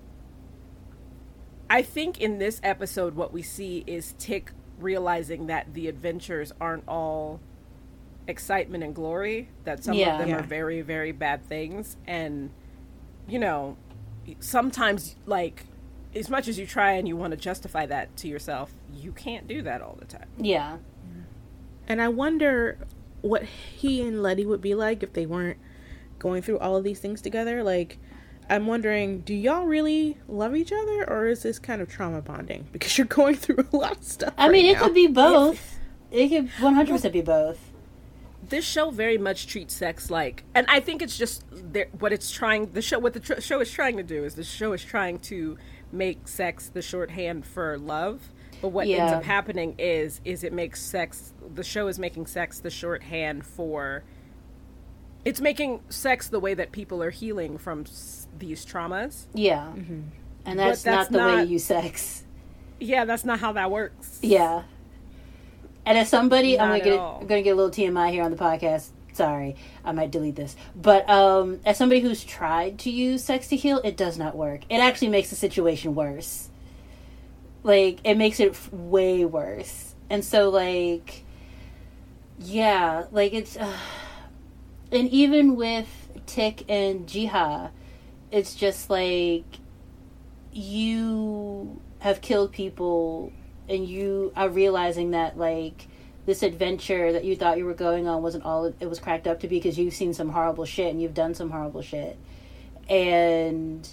i 1.69 1.81
think 1.81 2.19
in 2.19 2.39
this 2.39 2.59
episode 2.63 3.15
what 3.15 3.31
we 3.33 3.41
see 3.41 3.83
is 3.87 4.13
tick 4.17 4.51
realizing 4.79 5.47
that 5.47 5.73
the 5.73 5.87
adventures 5.87 6.51
aren't 6.59 6.83
all 6.87 7.39
excitement 8.27 8.83
and 8.83 8.95
glory 8.95 9.49
that 9.65 9.83
some 9.83 9.95
Yeah. 9.95 10.13
of 10.13 10.17
them 10.19 10.29
Yeah. 10.29 10.39
are 10.39 10.43
very 10.43 10.81
very 10.81 11.11
bad 11.11 11.43
things 11.45 11.97
and 12.07 12.49
you 13.25 13.39
know, 13.39 13.77
sometimes 14.39 15.15
like 15.25 15.65
as 16.15 16.29
much 16.29 16.47
as 16.47 16.59
you 16.59 16.65
try 16.65 16.93
and 16.93 17.07
you 17.07 17.15
want 17.15 17.31
to 17.31 17.37
justify 17.37 17.85
that 17.85 18.15
to 18.17 18.27
yourself, 18.27 18.71
you 18.93 19.11
can't 19.11 19.47
do 19.47 19.61
that 19.63 19.81
all 19.81 19.97
the 19.99 20.05
time. 20.05 20.27
Yeah. 20.37 20.77
And 21.87 22.01
I 22.01 22.07
wonder 22.07 22.77
what 23.21 23.43
he 23.43 24.01
and 24.01 24.21
Letty 24.21 24.45
would 24.45 24.61
be 24.61 24.75
like 24.75 25.03
if 25.03 25.13
they 25.13 25.25
weren't 25.25 25.57
going 26.19 26.41
through 26.41 26.59
all 26.59 26.75
of 26.75 26.83
these 26.83 26.99
things 26.99 27.21
together. 27.21 27.63
Like, 27.63 27.97
I'm 28.49 28.67
wondering, 28.67 29.21
do 29.21 29.33
y'all 29.33 29.65
really 29.65 30.17
love 30.27 30.55
each 30.55 30.71
other, 30.71 31.09
or 31.09 31.27
is 31.27 31.43
this 31.43 31.59
kind 31.59 31.81
of 31.81 31.89
trauma 31.89 32.21
bonding 32.21 32.67
because 32.71 32.97
you're 32.97 33.07
going 33.07 33.35
through 33.35 33.67
a 33.71 33.75
lot 33.75 33.97
of 33.97 34.03
stuff? 34.03 34.33
I 34.37 34.45
right 34.45 34.51
mean, 34.51 34.65
it 34.67 34.73
now. 34.73 34.83
could 34.83 34.93
be 34.93 35.07
both. 35.07 35.79
It 36.11 36.29
could 36.29 36.49
100% 36.59 37.11
be 37.11 37.21
both. 37.21 37.59
This 38.53 38.65
show 38.65 38.91
very 38.91 39.17
much 39.17 39.47
treats 39.47 39.73
sex 39.73 40.11
like, 40.11 40.43
and 40.53 40.67
I 40.69 40.79
think 40.79 41.01
it's 41.01 41.17
just 41.17 41.43
there, 41.51 41.87
what 41.97 42.13
it's 42.13 42.29
trying. 42.29 42.71
The 42.71 42.83
show, 42.83 42.99
what 42.99 43.13
the 43.13 43.19
tr- 43.19 43.41
show 43.41 43.59
is 43.61 43.71
trying 43.71 43.97
to 43.97 44.03
do 44.03 44.23
is 44.23 44.35
the 44.35 44.43
show 44.43 44.73
is 44.73 44.83
trying 44.83 45.17
to 45.21 45.57
make 45.91 46.27
sex 46.27 46.69
the 46.69 46.83
shorthand 46.83 47.47
for 47.47 47.79
love. 47.79 48.21
But 48.61 48.67
what 48.67 48.85
ends 48.87 49.11
up 49.11 49.23
happening 49.23 49.73
is, 49.79 50.21
is 50.23 50.43
it 50.43 50.53
makes 50.53 50.83
sex. 50.83 51.33
The 51.55 51.63
show 51.63 51.87
is 51.87 51.97
making 51.97 52.27
sex 52.27 52.59
the 52.59 52.69
shorthand 52.69 53.43
for. 53.43 54.03
It's 55.25 55.41
making 55.41 55.81
sex 55.89 56.27
the 56.27 56.39
way 56.39 56.53
that 56.53 56.71
people 56.71 57.01
are 57.01 57.09
healing 57.09 57.57
from 57.57 57.85
s- 57.87 58.27
these 58.37 58.63
traumas. 58.63 59.25
Yeah. 59.33 59.73
Mm-hmm. 59.75 60.01
And 60.45 60.59
that's, 60.59 60.83
that's 60.83 61.09
not 61.09 61.19
the 61.31 61.37
way 61.37 61.43
you 61.45 61.57
sex. 61.57 62.23
Yeah, 62.79 63.05
that's 63.05 63.25
not 63.25 63.39
how 63.39 63.53
that 63.53 63.71
works. 63.71 64.19
Yeah. 64.21 64.61
And 65.85 65.97
as 65.97 66.09
somebody, 66.09 66.59
I'm 66.59 66.69
gonna 66.69 66.83
get 66.83 66.99
all. 66.99 67.19
I'm 67.21 67.27
gonna 67.27 67.41
get 67.41 67.51
a 67.51 67.55
little 67.55 67.71
TMI 67.71 68.11
here 68.11 68.23
on 68.23 68.31
the 68.31 68.37
podcast. 68.37 68.89
Sorry, 69.13 69.55
I 69.83 69.91
might 69.91 70.11
delete 70.11 70.35
this. 70.35 70.55
But 70.75 71.07
um, 71.09 71.59
as 71.65 71.77
somebody 71.77 72.01
who's 72.01 72.23
tried 72.23 72.79
to 72.79 72.89
use 72.89 73.23
sex 73.23 73.47
to 73.49 73.55
heal, 73.55 73.79
it 73.83 73.95
does 73.95 74.17
not 74.17 74.35
work. 74.35 74.61
It 74.69 74.77
actually 74.77 75.09
makes 75.09 75.29
the 75.29 75.35
situation 75.35 75.93
worse. 75.93 76.49
Like 77.63 77.99
it 78.03 78.15
makes 78.15 78.39
it 78.39 78.51
f- 78.51 78.71
way 78.73 79.23
worse. 79.25 79.93
And 80.09 80.23
so 80.25 80.49
like, 80.49 81.23
yeah, 82.39 83.05
like 83.11 83.33
it's, 83.33 83.55
uh, 83.55 83.77
and 84.91 85.09
even 85.09 85.55
with 85.55 85.87
Tick 86.25 86.65
and 86.69 87.05
Jiha, 87.07 87.69
it's 88.31 88.55
just 88.55 88.89
like 88.89 89.45
you 90.51 91.79
have 91.99 92.21
killed 92.21 92.51
people 92.51 93.31
and 93.69 93.87
you 93.87 94.31
are 94.35 94.49
realizing 94.49 95.11
that 95.11 95.37
like 95.37 95.87
this 96.25 96.43
adventure 96.43 97.11
that 97.11 97.25
you 97.25 97.35
thought 97.35 97.57
you 97.57 97.65
were 97.65 97.73
going 97.73 98.07
on 98.07 98.21
wasn't 98.21 98.43
all 98.45 98.65
it 98.65 98.85
was 98.87 98.99
cracked 98.99 99.27
up 99.27 99.41
to 99.41 99.47
be 99.47 99.57
because 99.57 99.77
you've 99.77 99.93
seen 99.93 100.13
some 100.13 100.29
horrible 100.29 100.65
shit 100.65 100.91
and 100.91 101.01
you've 101.01 101.13
done 101.13 101.33
some 101.33 101.49
horrible 101.49 101.81
shit. 101.81 102.17
And 102.89 103.87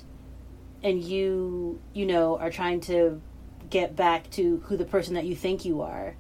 and 0.83 1.03
you 1.03 1.81
you 1.93 2.07
know 2.07 2.39
are 2.39 2.50
trying 2.50 2.81
to 2.83 3.21
get 3.69 3.95
back 3.95 4.29
to 4.31 4.62
who 4.67 4.77
the 4.77 4.85
person 4.85 5.15
that 5.15 5.25
you 5.25 5.35
think 5.35 5.65
you 5.65 5.83
are. 5.83 6.15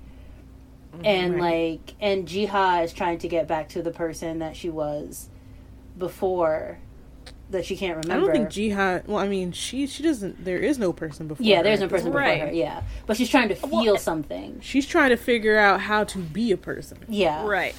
Mm-hmm. 0.94 1.06
And 1.06 1.34
Right. 1.34 1.80
like 1.80 1.94
and 2.00 2.26
Jiha 2.26 2.84
is 2.84 2.92
trying 2.92 3.18
to 3.18 3.28
get 3.28 3.46
back 3.46 3.68
to 3.70 3.82
the 3.82 3.92
person 3.92 4.40
that 4.40 4.56
she 4.56 4.70
was 4.70 5.28
before 5.96 6.78
that 7.50 7.64
she 7.66 7.76
can't 7.76 8.04
remember. 8.04 8.24
I 8.24 8.26
don't 8.26 8.34
think 8.34 8.50
Jihad. 8.50 9.06
Well, 9.06 9.18
I 9.18 9.28
mean, 9.28 9.52
she 9.52 9.86
she 9.86 10.02
doesn't. 10.02 10.44
There 10.44 10.58
is 10.58 10.78
no 10.78 10.92
person 10.92 11.28
before. 11.28 11.44
yeah 11.44 11.62
there's 11.62 11.80
no 11.80 11.88
person 11.88 12.12
point. 12.12 12.24
before 12.34 12.46
her 12.48 12.52
yeah 12.52 12.82
but 13.06 13.16
she's 13.16 13.28
trying 13.28 13.48
to 13.48 13.54
feel 13.54 13.94
eh, 13.96 13.98
something 13.98 14.60
She's 14.60 14.86
trying 14.86 15.10
to 15.10 15.16
figure 15.16 15.58
out 15.58 15.80
how 15.80 16.04
to 16.04 16.18
be 16.18 16.52
a 16.52 16.56
person. 16.56 16.98
yeah 17.08 17.44
Right. 17.44 17.74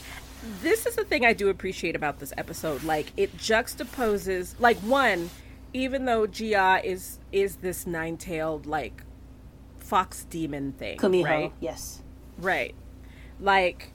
This 0.61 0.85
is 0.87 0.95
the 0.95 1.03
thing 1.03 1.23
I 1.25 1.33
do 1.33 1.49
appreciate 1.49 1.95
about 1.95 2.19
this 2.19 2.33
episode. 2.37 2.83
Like 2.83 3.11
it 3.15 3.35
juxtaposes 3.37 4.55
like 4.59 4.77
one, 4.79 5.29
even 5.73 6.05
though 6.05 6.27
Jia 6.27 6.83
is 6.83 7.19
is 7.31 7.57
this 7.57 7.85
nine 7.87 8.17
tailed 8.17 8.65
like 8.65 9.03
fox 9.79 10.25
demon 10.25 10.73
thing. 10.73 10.97
Kumiho 10.97 11.23
Right. 11.23 11.53
yes 11.59 12.01
Right. 12.37 12.75
Like 13.39 13.90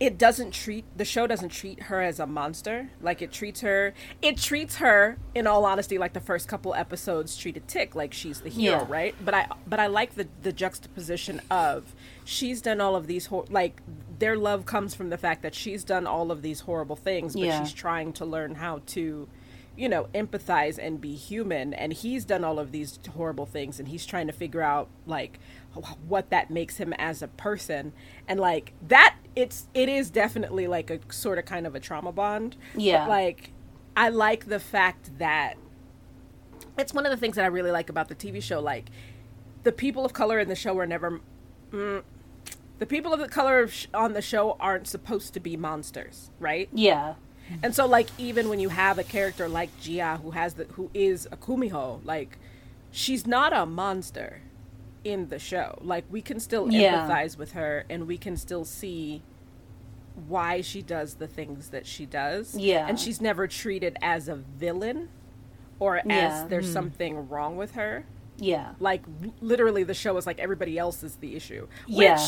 it 0.00 0.16
doesn't 0.16 0.52
treat 0.52 0.84
the 0.96 1.04
show 1.04 1.26
doesn't 1.26 1.48
treat 1.48 1.82
her 1.84 2.00
as 2.00 2.20
a 2.20 2.26
monster. 2.26 2.90
Like 3.00 3.20
it 3.20 3.32
treats 3.32 3.62
her 3.62 3.94
it 4.22 4.36
treats 4.38 4.76
her 4.76 5.18
in 5.34 5.46
all 5.46 5.64
honesty 5.64 5.98
like 5.98 6.12
the 6.12 6.20
first 6.20 6.46
couple 6.46 6.72
episodes 6.74 7.36
treated 7.36 7.66
Tick 7.66 7.94
like 7.96 8.14
she's 8.14 8.40
the 8.42 8.48
hero, 8.48 8.78
Yeah. 8.80 8.86
right? 8.88 9.14
But 9.24 9.34
I 9.34 9.46
but 9.66 9.80
I 9.80 9.88
like 9.88 10.14
the 10.14 10.28
the 10.42 10.52
juxtaposition 10.52 11.40
of 11.50 11.94
she's 12.24 12.62
done 12.62 12.80
all 12.80 12.94
of 12.94 13.06
these 13.08 13.26
hor- 13.26 13.46
like 13.50 13.80
their 14.18 14.36
love 14.36 14.66
comes 14.66 14.94
from 14.94 15.10
the 15.10 15.18
fact 15.18 15.42
that 15.42 15.54
she's 15.54 15.82
done 15.84 16.06
all 16.06 16.30
of 16.30 16.42
these 16.42 16.60
horrible 16.60 16.96
things 16.96 17.34
but 17.34 17.42
Yeah. 17.42 17.62
she's 17.64 17.72
trying 17.72 18.12
to 18.14 18.24
learn 18.24 18.56
how 18.56 18.82
to 18.86 19.28
you 19.76 19.88
know 19.88 20.08
empathize 20.14 20.76
and 20.76 21.00
be 21.00 21.14
human 21.14 21.72
and 21.72 21.92
he's 21.92 22.24
done 22.24 22.42
all 22.44 22.58
of 22.58 22.72
these 22.72 22.98
horrible 23.14 23.46
things 23.46 23.78
and 23.78 23.88
he's 23.88 24.04
trying 24.04 24.26
to 24.26 24.32
figure 24.32 24.60
out 24.62 24.88
like 25.06 25.38
what 26.06 26.30
that 26.30 26.50
makes 26.50 26.76
him 26.76 26.92
as 26.94 27.22
a 27.22 27.28
person. 27.28 27.92
And 28.26 28.38
like 28.40 28.72
that 28.88 29.16
it's 29.36 29.66
it 29.74 29.88
is 29.88 30.10
definitely 30.10 30.66
like 30.66 30.90
a 30.90 30.98
sort 31.12 31.38
of 31.38 31.44
kind 31.44 31.66
of 31.66 31.74
a 31.74 31.80
trauma 31.80 32.12
bond. 32.12 32.56
But, 32.74 32.82
Yeah. 32.82 33.06
like 33.06 33.50
i 33.96 34.08
like 34.08 34.46
the 34.46 34.60
fact 34.60 35.18
that 35.18 35.54
it's 36.78 36.94
one 36.94 37.04
of 37.04 37.10
the 37.10 37.16
things 37.16 37.34
that 37.36 37.44
i 37.44 37.48
really 37.48 37.72
like 37.72 37.88
about 37.90 38.08
the 38.08 38.14
tv 38.14 38.40
show 38.40 38.60
like 38.60 38.90
the 39.64 39.72
people 39.72 40.04
of 40.04 40.12
color 40.12 40.38
in 40.38 40.48
the 40.48 40.54
show 40.54 40.78
are 40.78 40.86
never 40.86 41.20
mm, 41.72 42.02
the 42.78 42.86
people 42.86 43.12
of 43.12 43.18
the 43.18 43.28
color 43.28 43.60
of 43.60 43.72
sh- 43.72 43.86
on 43.92 44.12
the 44.12 44.22
show 44.22 44.56
aren't 44.60 44.86
supposed 44.86 45.34
to 45.34 45.40
be 45.40 45.56
monsters 45.56 46.30
right? 46.38 46.68
Yeah. 46.72 47.14
And 47.62 47.74
so 47.74 47.86
like 47.86 48.08
even 48.18 48.48
when 48.48 48.60
you 48.60 48.68
have 48.68 48.98
a 48.98 49.02
character 49.04 49.48
like 49.48 49.70
Gia 49.80 50.20
who 50.22 50.30
has 50.32 50.54
the 50.54 50.64
who 50.64 50.90
is 50.94 51.26
a 51.32 51.36
Kumiho, 51.36 52.00
like 52.04 52.38
she's 52.92 53.26
not 53.26 53.52
a 53.52 53.64
monster 53.66 54.42
in 55.04 55.28
the 55.28 55.38
show. 55.38 55.78
Like 55.82 56.04
we 56.10 56.20
can 56.22 56.40
still 56.40 56.70
Yeah. 56.70 57.08
empathize 57.08 57.38
with 57.38 57.52
her 57.52 57.84
and 57.88 58.06
we 58.06 58.18
can 58.18 58.36
still 58.36 58.64
see 58.64 59.22
why 60.26 60.60
she 60.60 60.82
does 60.82 61.14
the 61.14 61.26
things 61.26 61.68
that 61.70 61.86
she 61.86 62.04
does. 62.06 62.54
Yeah. 62.56 62.86
And 62.88 62.98
she's 62.98 63.20
never 63.20 63.46
treated 63.46 63.96
as 64.02 64.28
a 64.28 64.34
villain 64.34 65.08
or 65.78 65.98
as 65.98 66.04
Yeah. 66.06 66.46
there's 66.48 66.66
hmm. 66.66 66.72
something 66.72 67.28
wrong 67.28 67.56
with 67.56 67.72
her. 67.72 68.04
yeah 68.36 68.74
Like 68.80 69.02
literally 69.40 69.84
the 69.84 69.94
show 69.94 70.16
is 70.16 70.26
like 70.26 70.38
everybody 70.38 70.78
else 70.78 71.02
is 71.02 71.16
the 71.16 71.36
issue. 71.36 71.68
Yeah. 71.86 72.18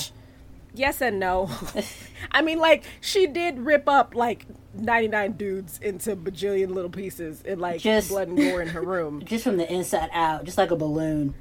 Yes 0.73 1.03
and 1.03 1.19
no. 1.19 1.51
I 2.33 2.43
mean 2.43 2.59
like 2.59 2.85
she 3.01 3.27
did 3.27 3.59
rip 3.59 3.89
up 3.89 4.15
like 4.15 4.47
99 4.75 5.33
dudes 5.33 5.81
into 5.83 6.15
bajillion 6.15 6.71
little 6.71 6.91
pieces 6.91 7.43
in 7.43 7.59
like 7.59 7.81
Just- 7.81 8.09
blood 8.11 8.29
and 8.29 8.37
gore 8.37 8.63
in 8.63 8.69
her 8.69 8.83
room. 8.83 9.21
just 9.25 9.43
from 9.45 9.57
the 9.57 9.71
inside 9.73 10.11
out 10.13 10.45
just 10.45 10.59
like 10.59 10.71
a 10.71 10.77
balloon 10.77 11.35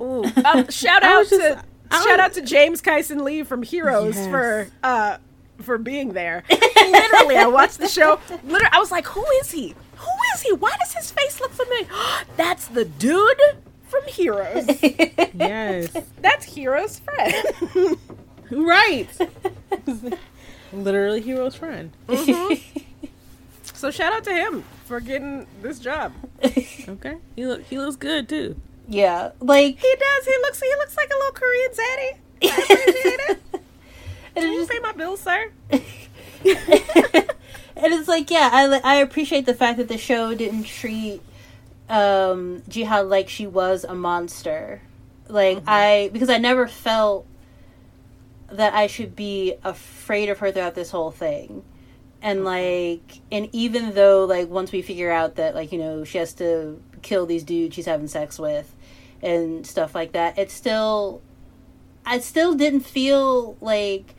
Ooh. 0.00 0.24
Um, 0.44 0.68
shout 0.70 1.02
out 1.02 1.18
was 1.20 1.28
to 1.30 1.36
just- 1.38 1.64
I 1.90 1.96
shout 1.98 2.06
was- 2.06 2.18
out 2.20 2.32
to 2.34 2.42
James 2.42 2.80
Kyson 2.80 3.24
Lee 3.24 3.42
from 3.42 3.62
Heroes 3.62 4.16
Yes. 4.16 4.28
for 4.28 4.68
uh 4.82 5.16
for 5.62 5.76
being 5.78 6.12
there. 6.12 6.44
Literally, 6.50 7.36
I 7.36 7.46
watched 7.46 7.78
the 7.78 7.88
show. 7.88 8.20
Literally, 8.44 8.68
I 8.72 8.78
was 8.78 8.90
like, 8.92 9.06
"Who 9.08 9.24
is 9.40 9.50
he? 9.50 9.74
Who 9.96 10.10
is 10.34 10.42
he? 10.42 10.52
Why 10.52 10.72
does 10.78 10.92
his 10.94 11.10
face 11.10 11.40
look 11.40 11.50
familiar? 11.52 11.88
That's 12.36 12.68
the 12.68 12.84
dude 12.84 13.40
from 13.88 14.02
Heroes. 14.06 14.66
Yes, 15.34 15.96
That's 16.20 16.44
Heroes' 16.44 17.00
friend." 17.00 17.96
right. 18.50 19.08
Literally, 20.72 21.20
Heroes' 21.22 21.54
friend. 21.54 21.90
so 23.72 23.90
shout 23.90 24.12
out 24.12 24.24
to 24.24 24.32
him 24.32 24.64
for 24.84 25.00
getting 25.00 25.46
this 25.62 25.78
job. 25.78 26.12
Okay, 26.44 27.16
he 27.36 27.46
look 27.46 27.62
he 27.62 27.78
looks 27.78 27.96
good 27.96 28.28
too. 28.28 28.60
Yeah 28.88 29.30
like 29.40 29.78
He 29.78 29.94
does. 29.96 30.24
He 30.24 30.36
looks. 30.42 30.60
He 30.60 30.68
looks 30.78 30.96
like 30.96 31.10
a 31.10 31.16
little 31.16 31.32
Korean 31.32 31.70
zaddy. 31.70 32.16
I 32.42 32.62
appreciate 32.62 33.20
it. 33.28 33.38
and 33.52 33.62
Can 34.44 34.52
you 34.52 34.62
it's, 34.62 34.70
pay 34.72 34.78
my 34.80 34.92
bills, 34.92 35.20
sir? 35.20 35.50
and 37.78 37.92
it's 37.94 38.08
like 38.08 38.30
yeah 38.30 38.50
I, 38.52 38.80
I 38.84 38.94
appreciate 38.96 39.46
the 39.46 39.54
fact 39.54 39.78
that 39.78 39.88
the 39.88 39.98
show 39.98 40.34
didn't 40.34 40.64
treat 40.64 41.20
um 41.88 42.62
jihad 42.68 43.06
like 43.06 43.28
she 43.28 43.46
was 43.46 43.84
a 43.84 43.94
monster 43.94 44.82
like 45.28 45.62
i 45.66 46.10
because 46.12 46.28
i 46.30 46.38
never 46.38 46.66
felt 46.68 47.26
that 48.50 48.74
i 48.74 48.86
should 48.86 49.16
be 49.16 49.54
afraid 49.64 50.28
of 50.28 50.38
her 50.38 50.52
throughout 50.52 50.74
this 50.74 50.90
whole 50.90 51.10
thing 51.10 51.64
and 52.22 52.44
like 52.44 53.20
and 53.32 53.48
even 53.52 53.94
though 53.94 54.24
like 54.24 54.48
once 54.48 54.72
we 54.72 54.82
figure 54.82 55.10
out 55.10 55.36
that 55.36 55.54
like 55.54 55.72
you 55.72 55.78
know 55.78 56.04
she 56.04 56.18
has 56.18 56.34
to 56.34 56.80
kill 57.02 57.26
these 57.26 57.44
dudes 57.44 57.74
she's 57.74 57.86
having 57.86 58.08
sex 58.08 58.38
with 58.38 58.74
and 59.22 59.66
stuff 59.66 59.94
like 59.94 60.12
that 60.12 60.38
it 60.38 60.50
still 60.50 61.20
i 62.06 62.18
still 62.18 62.54
didn't 62.54 62.80
feel 62.80 63.56
like 63.60 64.14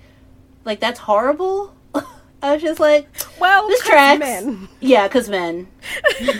like 0.65 0.79
that's 0.79 0.99
horrible 0.99 1.73
i 2.41 2.53
was 2.53 2.61
just 2.61 2.79
like 2.79 3.07
Well, 3.39 3.67
this 3.67 3.81
tracks 3.81 4.19
men. 4.19 4.67
yeah 4.79 5.07
because 5.07 5.29
men 5.29 5.67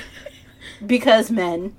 because 0.85 1.31
men 1.31 1.75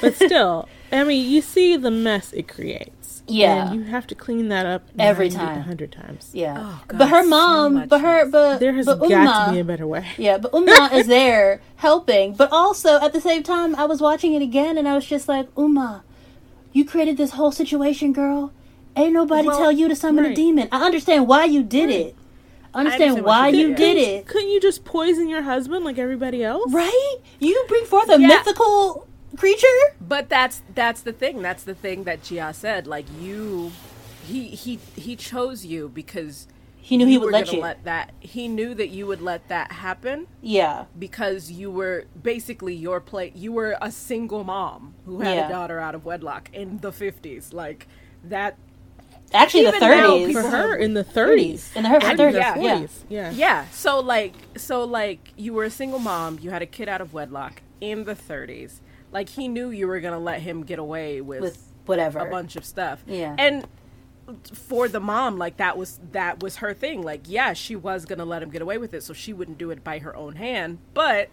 But 0.00 0.14
still, 0.14 0.68
I 0.92 1.02
mean, 1.02 1.28
you 1.28 1.42
see 1.42 1.76
the 1.76 1.90
mess 1.90 2.32
it 2.32 2.46
creates. 2.46 2.99
Yeah. 3.30 3.70
and 3.70 3.74
you 3.74 3.82
have 3.90 4.06
to 4.08 4.14
clean 4.14 4.48
that 4.48 4.66
up 4.66 4.82
Every 4.98 5.28
90 5.28 5.36
time. 5.46 5.58
a 5.58 5.62
hundred 5.62 5.92
times. 5.92 6.30
Yeah, 6.32 6.56
Oh, 6.58 6.82
God, 6.88 6.98
but 6.98 7.08
her 7.08 7.22
mom, 7.24 7.74
much 7.74 7.88
but 7.88 8.00
her, 8.00 8.26
but 8.26 8.58
There 8.60 8.72
has 8.74 8.86
but 8.86 8.98
got 9.00 9.10
Uma, 9.10 9.44
to 9.46 9.52
be 9.52 9.58
a 9.60 9.64
better 9.64 9.86
way. 9.86 10.06
Yeah, 10.18 10.38
but 10.38 10.52
Uma 10.54 10.90
is 10.94 11.06
there 11.06 11.60
helping. 11.76 12.34
But 12.34 12.50
also 12.52 13.00
at 13.00 13.12
the 13.12 13.20
same 13.20 13.42
time, 13.42 13.74
I 13.76 13.84
was 13.86 14.00
watching 14.00 14.34
it 14.34 14.42
again, 14.42 14.76
and 14.78 14.86
I 14.88 14.94
was 14.94 15.06
just 15.06 15.28
like, 15.28 15.48
Uma, 15.56 16.02
you 16.72 16.84
created 16.84 17.16
this 17.16 17.32
whole 17.32 17.52
situation, 17.52 18.12
girl. 18.12 18.52
Ain't 18.96 19.12
nobody 19.12 19.46
Well, 19.48 19.58
tell 19.58 19.72
you 19.72 19.88
to 19.88 19.96
summon 19.96 20.24
a 20.24 20.34
demon. 20.34 20.68
I 20.72 20.84
understand 20.84 21.26
why 21.28 21.44
you 21.44 21.62
did 21.62 21.90
it. 21.90 22.16
I 22.74 22.80
understand 22.80 23.02
understand 23.16 23.26
why 23.26 23.48
you 23.48 23.68
you 23.68 23.74
did. 23.74 23.94
did 23.94 23.96
it. 23.96 24.26
Couldn't 24.28 24.50
you 24.50 24.60
just 24.60 24.84
poison 24.84 25.28
your 25.28 25.42
husband 25.42 25.84
like 25.84 25.98
everybody 25.98 26.44
else? 26.44 26.72
Right? 26.72 27.16
You 27.40 27.64
bring 27.68 27.84
forth 27.84 28.08
a 28.08 28.20
Yeah. 28.20 28.28
mythical 28.28 29.08
creature? 29.40 29.66
But 30.00 30.28
that's 30.28 30.62
that's 30.74 31.02
the 31.02 31.12
thing. 31.12 31.42
That's 31.42 31.64
the 31.64 31.74
thing 31.74 32.04
that 32.04 32.22
Gia 32.24 32.52
said. 32.54 32.86
Like 32.86 33.06
you, 33.20 33.72
he 34.26 34.48
he 34.48 34.78
he 34.96 35.16
chose 35.16 35.64
you 35.64 35.88
because 35.88 36.48
He 36.78 36.96
knew 36.96 37.06
he 37.06 37.18
would 37.18 37.32
let 37.32 37.52
you. 37.52 37.60
let 37.60 37.84
that. 37.84 38.12
He 38.20 38.48
knew 38.48 38.74
that 38.74 38.88
you 38.90 39.06
would 39.06 39.22
let 39.22 39.48
that 39.48 39.72
happen 39.72 40.26
yeah. 40.42 40.86
because 40.98 41.50
you 41.50 41.70
were 41.70 42.06
basically 42.22 42.74
your 42.74 43.00
play. 43.00 43.32
You 43.34 43.52
were 43.52 43.76
a 43.80 43.90
single 43.92 44.44
mom 44.44 44.94
who 45.06 45.20
had 45.20 45.36
Yeah. 45.36 45.46
a 45.46 45.48
daughter 45.50 45.80
out 45.80 45.94
of 45.94 46.04
wedlock 46.04 46.50
in 46.52 46.78
the 46.80 46.92
fifties. 46.92 47.52
Like 47.52 47.88
that. 48.24 48.56
Actually, 49.32 49.64
the 49.64 49.76
Even 49.76 49.80
now, 49.80 50.18
30s. 50.18 50.26
people 50.26 50.42
For 50.42 50.48
her 50.50 50.76
in 50.76 50.94
the 50.94 51.04
30s. 51.04 51.76
In 51.76 51.84
the 51.84 51.88
her 51.90 52.00
30s, 52.00 52.16
30s, 52.18 52.34
yeah. 52.34 52.56
yeah. 52.58 52.78
40s. 52.80 52.90
Yeah. 53.08 53.30
Yeah. 53.30 53.66
So 53.70 54.00
like 54.00 54.34
so 54.56 54.84
like 54.84 55.32
you 55.36 55.54
were 55.54 55.64
a 55.64 55.70
single 55.70 56.00
mom. 56.00 56.38
You 56.42 56.50
had 56.50 56.62
a 56.62 56.66
kid 56.66 56.88
out 56.88 57.00
of 57.00 57.12
wedlock 57.14 57.62
in 57.80 58.04
the 58.04 58.14
thirties. 58.16 58.80
Like 59.12 59.28
he 59.28 59.48
knew 59.48 59.70
you 59.70 59.86
were 59.88 60.00
gonna 60.00 60.18
let 60.20 60.40
him 60.42 60.62
get 60.64 60.78
away 60.78 61.20
with 61.20 61.40
With 61.42 61.72
whatever. 61.86 62.18
a 62.20 62.30
bunch 62.30 62.56
of 62.56 62.64
stuff. 62.64 63.02
Yeah. 63.06 63.34
And 63.38 63.66
for 64.52 64.86
the 64.88 65.00
mom, 65.00 65.38
like 65.38 65.56
that 65.56 65.76
was 65.76 65.98
that 66.12 66.42
was 66.42 66.56
her 66.56 66.72
thing. 66.74 67.02
Like, 67.02 67.22
yeah, 67.26 67.52
she 67.52 67.74
was 67.76 68.04
gonna 68.04 68.24
let 68.24 68.42
him 68.42 68.50
get 68.50 68.62
away 68.62 68.78
with 68.78 68.94
it, 68.94 69.02
so 69.02 69.12
she 69.12 69.32
wouldn't 69.32 69.58
do 69.58 69.70
it 69.70 69.82
by 69.82 69.98
her 69.98 70.14
own 70.14 70.36
hand. 70.36 70.78
But 70.94 71.30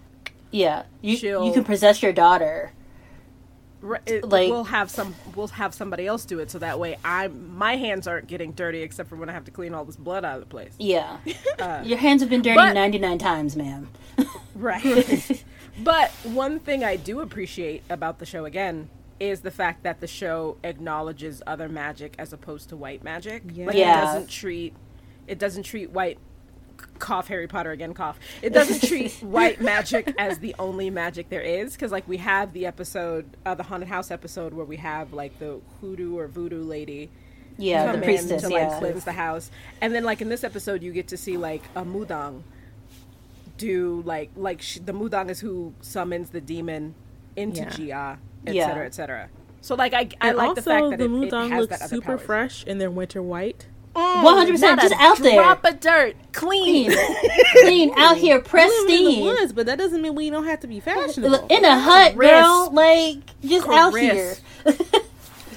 Yeah. 0.52 0.84
You, 1.02 1.16
you 1.46 1.54
can 1.54 1.64
possess 1.64 2.02
your 2.02 2.14
daughter. 2.14 2.72
it, 4.08 4.24
Like- 4.28 4.50
we'll 4.50 4.64
have 4.64 4.90
some 4.90 5.14
we'll 5.36 5.48
have 5.50 5.76
somebody 5.76 6.08
else 6.08 6.26
do 6.26 6.40
it, 6.40 6.50
so 6.50 6.58
that 6.58 6.80
way 6.80 6.98
I 7.06 7.28
my 7.28 7.76
hands 7.76 8.08
aren't 8.08 8.26
getting 8.26 8.54
dirty, 8.54 8.82
except 8.82 9.08
for 9.10 9.16
when 9.16 9.30
I 9.30 9.34
have 9.34 9.46
to 9.46 9.52
clean 9.52 9.76
all 9.76 9.86
this 9.86 9.96
blood 9.98 10.26
out 10.26 10.36
of 10.36 10.40
the 10.42 10.48
place. 10.50 10.74
Yeah. 10.80 11.18
Uh, 11.60 11.82
your 11.84 11.98
hands 11.98 12.22
have 12.22 12.30
been 12.30 12.42
dirty 12.44 12.56
but- 12.56 12.74
99 12.74 13.18
times, 13.18 13.56
ma'am. 13.56 13.90
Right. 14.56 15.44
but 15.84 16.12
one 16.24 16.60
thing 16.60 16.84
I 16.84 16.96
do 16.96 17.20
appreciate 17.22 17.84
about 17.90 18.20
the 18.20 18.26
show 18.26 18.46
again 18.46 18.90
is 19.20 19.42
the 19.42 19.52
fact 19.52 19.84
that 19.84 20.00
the 20.00 20.08
show 20.08 20.58
acknowledges 20.64 21.42
other 21.48 21.68
magic 21.68 22.14
as 22.20 22.34
opposed 22.34 22.70
to 22.70 22.76
white 22.78 23.04
magic. 23.04 23.44
Like 23.56 23.76
Yeah. 23.76 24.02
it 24.02 24.06
doesn't 24.06 24.30
treat 24.30 24.74
it 25.28 25.40
doesn't 25.40 25.64
treat 25.64 25.90
white 25.92 26.20
cough 27.00 27.28
Harry 27.28 27.48
Potter 27.48 27.72
again 27.72 27.94
cough. 27.96 28.20
It 28.44 28.54
doesn't 28.54 28.88
treat 28.88 29.12
white 29.22 29.60
magic 29.60 30.14
as 30.20 30.38
the 30.40 30.56
only 30.60 30.90
magic 30.92 31.30
there 31.30 31.42
is 31.42 31.76
cuz 31.76 31.92
like 31.92 32.08
we 32.08 32.18
have 32.18 32.54
the 32.54 32.66
episode 32.68 33.26
uh, 33.46 33.56
the 33.56 33.64
haunted 33.64 33.90
house 33.90 34.12
episode 34.12 34.54
where 34.54 34.66
we 34.66 34.78
have 34.78 35.14
like 35.14 35.38
the 35.40 35.60
hoodoo 35.82 36.16
or 36.18 36.28
voodoo 36.28 36.64
lady 36.64 37.10
Yeah, 37.58 37.86
come 37.86 37.94
the 37.94 37.98
in 37.98 38.04
priestess, 38.04 38.42
to 38.44 38.50
like 38.50 38.70
yeah. 38.70 38.78
cleanse 38.80 39.04
the 39.04 39.14
house. 39.14 39.50
And 39.82 39.96
then 39.96 40.04
like 40.04 40.22
in 40.22 40.30
this 40.30 40.44
episode, 40.44 40.84
you 40.84 40.92
get 40.94 41.08
to 41.08 41.18
see 41.18 41.38
like 41.38 41.64
a 41.76 41.84
mudang 41.84 42.44
do 43.58 44.02
like 44.06 44.30
like 44.36 44.62
sh- 44.62 44.80
the 44.86 44.94
mudang 44.94 45.30
is 45.30 45.40
who 45.40 45.74
summons 45.82 46.30
the 46.30 46.42
demon 46.42 46.96
into 47.36 47.62
Yeah. 47.62 47.70
Gia, 47.70 48.20
etc., 48.46 48.56
Yeah. 48.56 48.68
cetera, 48.68 48.86
et 48.86 48.94
cetera. 48.96 49.30
So 49.62 49.76
like 49.76 49.94
I 49.94 50.10
I 50.22 50.30
And 50.30 50.38
like 50.38 50.50
also, 50.50 50.62
the 50.62 50.70
fact 50.70 50.90
that 50.92 51.00
the 51.00 51.06
it, 51.06 51.08
it 51.08 51.32
Mudang 51.32 51.50
has 51.50 51.62
looks 51.62 51.70
that 51.80 51.82
other 51.86 51.96
super 51.96 52.18
powers. 52.18 52.22
fresh 52.22 52.64
in 52.66 52.78
their 52.78 52.92
winter 52.92 53.22
white. 53.22 53.68
Mm, 53.96 54.24
100% 54.24 54.80
just 54.82 54.94
a 54.94 54.98
out 55.00 55.18
there. 55.18 55.42
Drop 55.42 55.66
of 55.66 55.80
dirt, 55.80 56.16
clean. 56.32 56.94
Clean 57.64 57.92
out 57.98 58.16
here, 58.18 58.36
We 58.36 58.38
in 58.38 58.44
the 58.44 58.50
pristine. 58.50 59.24
woods, 59.26 59.54
but 59.54 59.66
that 59.66 59.80
doesn't 59.80 60.04
mean 60.04 60.14
we 60.14 60.30
don't 60.30 60.46
have 60.46 60.60
to 60.60 60.68
be 60.68 60.80
fashionable. 60.80 61.48
In 61.50 61.66
a 61.66 61.80
hut, 61.80 62.14
Chris. 62.16 62.30
girl. 62.30 62.70
Like, 62.72 63.18
just 63.44 63.68
out 63.68 63.98
here. 63.98 64.36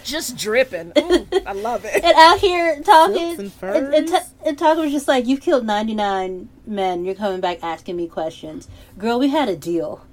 Chris. 0.00 0.11
Just 0.11 0.37
dripping. 0.37 0.92
Mm, 0.92 1.47
I 1.47 1.52
love 1.52 1.85
it. 1.85 2.02
and 2.04 2.14
out 2.16 2.38
here 2.38 2.80
talking. 2.83 3.37
Silks 3.37 3.54
And, 3.62 3.76
and 3.87 3.95
and, 3.95 4.09
furs. 4.11 4.30
and 4.47 4.59
talking 4.59 4.83
was 4.85 4.92
just 4.92 5.09
like, 5.09 5.27
you 5.27 5.37
killed 5.38 5.64
99 5.66 6.48
men. 6.66 7.05
You're 7.05 7.14
coming 7.14 7.40
back 7.40 7.59
asking 7.62 7.96
me 7.96 8.07
questions. 8.09 8.68
Girl, 8.98 9.18
we 9.18 9.29
had 9.29 9.48
a 9.48 9.57
deal. 9.57 10.05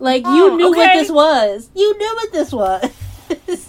Like, 0.00 0.24
you 0.24 0.50
Oh, 0.52 0.56
knew 0.56 0.70
what 0.70 0.92
this 0.94 1.10
was. 1.10 1.70
You 1.74 1.96
knew 1.98 2.14
what 2.14 2.32
this 2.32 2.52
was. 2.52 2.90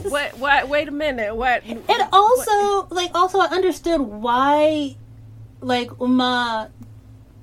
What? 0.03 0.37
What? 0.37 0.69
Wait 0.69 0.87
a 0.87 0.91
minute. 0.91 1.35
What? 1.35 1.63
And 1.65 1.83
also, 2.13 2.87
like, 2.95 3.11
also 3.13 3.39
I 3.39 3.47
understood 3.47 3.99
why, 3.99 4.95
like, 5.59 5.89
Uma 5.99 6.71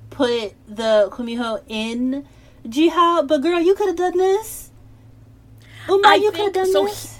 put 0.09 0.53
the 0.67 1.09
Kumiho 1.11 1.61
in 1.67 2.25
Jiha, 2.65 3.27
but 3.27 3.41
girl, 3.43 3.59
you 3.59 3.75
could 3.75 3.87
have 3.87 3.97
done 3.97 4.17
this. 4.17 4.71
Uma, 5.87 6.07
I 6.07 6.15
you 6.15 6.31
could 6.31 6.41
have 6.45 6.53
done 6.53 6.71
so 6.71 6.85
this. 6.85 7.16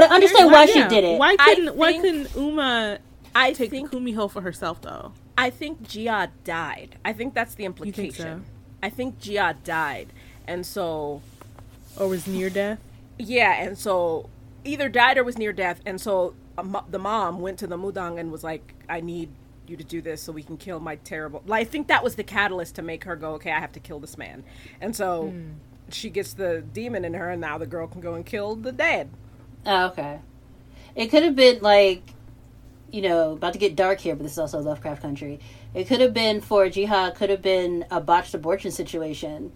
But 0.00 0.10
I 0.10 0.14
understand 0.14 0.50
why 0.52 0.66
she 0.66 0.78
Yeah, 0.78 0.88
did 0.88 1.04
it. 1.04 1.18
Why 1.18 1.36
I 1.38 1.54
couldn't 1.54 1.76
Why 1.76 1.92
think- 1.92 2.02
couldn't 2.04 2.36
Uma 2.36 2.98
I 3.34 3.52
take 3.52 3.70
think 3.70 3.90
Kumiho 3.90 4.30
for 4.30 4.42
herself 4.42 4.80
though? 4.80 5.12
I 5.36 5.50
think 5.50 5.82
Gia 5.82 6.30
died. 6.44 6.96
I 7.04 7.12
think 7.12 7.34
that's 7.34 7.54
the 7.54 7.64
implication. 7.64 8.02
think 8.12 8.14
so? 8.16 8.40
I 8.82 8.90
think 8.90 9.18
Gia 9.20 9.56
died, 9.64 10.08
and 10.46 10.64
so 10.64 11.22
Or 11.98 12.08
was 12.08 12.26
near 12.26 12.50
death? 12.50 12.78
yeah, 13.18 13.62
and 13.62 13.76
so 13.76 14.28
either 14.64 14.88
died 14.88 15.18
or 15.18 15.24
was 15.24 15.36
near 15.38 15.52
death, 15.52 15.80
and 15.86 16.00
so 16.00 16.34
a 16.56 16.62
mo- 16.62 16.84
the 16.88 16.98
mom 16.98 17.40
went 17.40 17.58
to 17.60 17.66
the 17.66 17.76
mudang 17.76 18.18
and 18.18 18.30
was 18.32 18.42
like, 18.44 18.74
"I 18.88 19.00
need 19.00 19.30
you 19.66 19.76
to 19.76 19.84
do 19.84 20.00
this 20.00 20.22
so 20.22 20.32
we 20.32 20.42
can 20.42 20.56
kill 20.56 20.80
my 20.80 20.96
terrible." 20.96 21.42
Like, 21.46 21.60
I 21.62 21.64
think 21.70 21.88
that 21.88 22.02
was 22.04 22.14
the 22.16 22.24
catalyst 22.24 22.74
to 22.76 22.82
make 22.82 23.04
her 23.04 23.14
go, 23.16 23.32
"Okay, 23.34 23.52
I 23.52 23.60
have 23.60 23.72
to 23.72 23.80
kill 23.80 23.98
this 24.00 24.16
man," 24.18 24.42
and 24.80 24.94
so 24.94 25.28
hmm. 25.30 25.50
she 25.90 26.10
gets 26.10 26.32
the 26.34 26.62
demon 26.72 27.04
in 27.04 27.14
her, 27.14 27.30
and 27.30 27.40
now 27.40 27.58
the 27.58 27.66
girl 27.66 27.86
can 27.88 28.00
go 28.00 28.14
and 28.14 28.24
kill 28.26 28.54
the 28.56 28.72
dad. 28.72 29.08
Oh, 29.68 29.86
okay. 29.88 30.18
It 30.96 31.08
could 31.08 31.22
have 31.22 31.36
been 31.36 31.60
like, 31.60 32.02
you 32.90 33.02
know, 33.02 33.32
about 33.32 33.52
to 33.52 33.58
get 33.58 33.76
dark 33.76 34.00
here, 34.00 34.16
but 34.16 34.22
this 34.22 34.32
is 34.32 34.38
also 34.38 34.60
Lovecraft 34.60 35.02
country. 35.02 35.38
It 35.74 35.86
could 35.86 36.00
have 36.00 36.14
been 36.14 36.40
for 36.40 36.64
Jiha. 36.64 37.14
Could 37.14 37.28
have 37.28 37.42
been 37.42 37.84
a 37.90 38.00
botched 38.00 38.32
abortion 38.32 38.70
situation. 38.70 39.52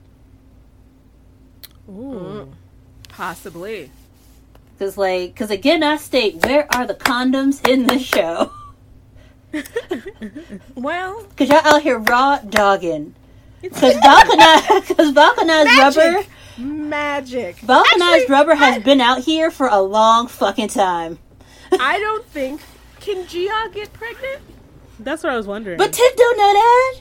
Ooh. 1.89 1.93
Mm. 1.93 2.53
Possibly. 3.09 3.91
Cause 4.79 4.99
like, 4.99 5.35
cause 5.35 5.51
again, 5.51 5.83
I 5.83 5.97
state, 5.97 6.45
where 6.45 6.67
are 6.75 6.87
the 6.87 6.95
condoms 6.95 7.67
in 7.67 7.87
this 7.87 8.03
show? 8.03 8.53
Well, 10.75 11.27
Cause 11.37 11.49
y'all 11.49 11.67
out 11.67 11.83
here 11.83 11.99
raw 11.99 12.39
dogging. 12.39 13.15
Cause 13.63 13.95
vulcanized, 14.03 14.97
cause 14.97 15.11
vulcanized 15.13 15.79
rubber, 15.79 16.25
magic. 16.59 17.57
Magic. 17.57 17.57
vulcanized 17.59 18.03
Actually, 18.03 18.33
rubber 18.33 18.55
has 18.55 18.83
been 18.83 19.01
out 19.01 19.21
here 19.21 19.51
for 19.51 19.69
a 19.69 19.81
long 19.81 20.29
fucking 20.29 20.69
time. 20.69 21.19
I 21.73 21.99
don't 21.99 22.25
think 22.27 22.61
can 23.01 23.27
Gia 23.27 23.71
get 23.73 23.93
pregnant. 23.93 24.43
That's 24.99 25.23
what 25.23 25.33
I 25.33 25.37
was 25.37 25.47
wondering. 25.47 25.79
But 25.79 25.93
Tick 25.93 26.17
don't 26.17 26.37
know 26.39 26.53
that. 26.53 27.01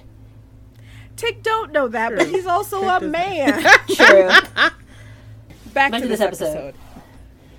Tick 1.18 1.44
don't 1.44 1.72
know 1.72 1.88
that, 1.90 2.16
but 2.16 2.28
he's 2.28 2.48
also 2.48 2.82
Tick 2.82 3.02
a 3.02 3.06
man. 3.06 3.64
True. 3.94 4.30
Back, 5.74 5.94
to, 5.94 6.08
this 6.08 6.20
episode. 6.20 6.46
episode. 6.46 6.76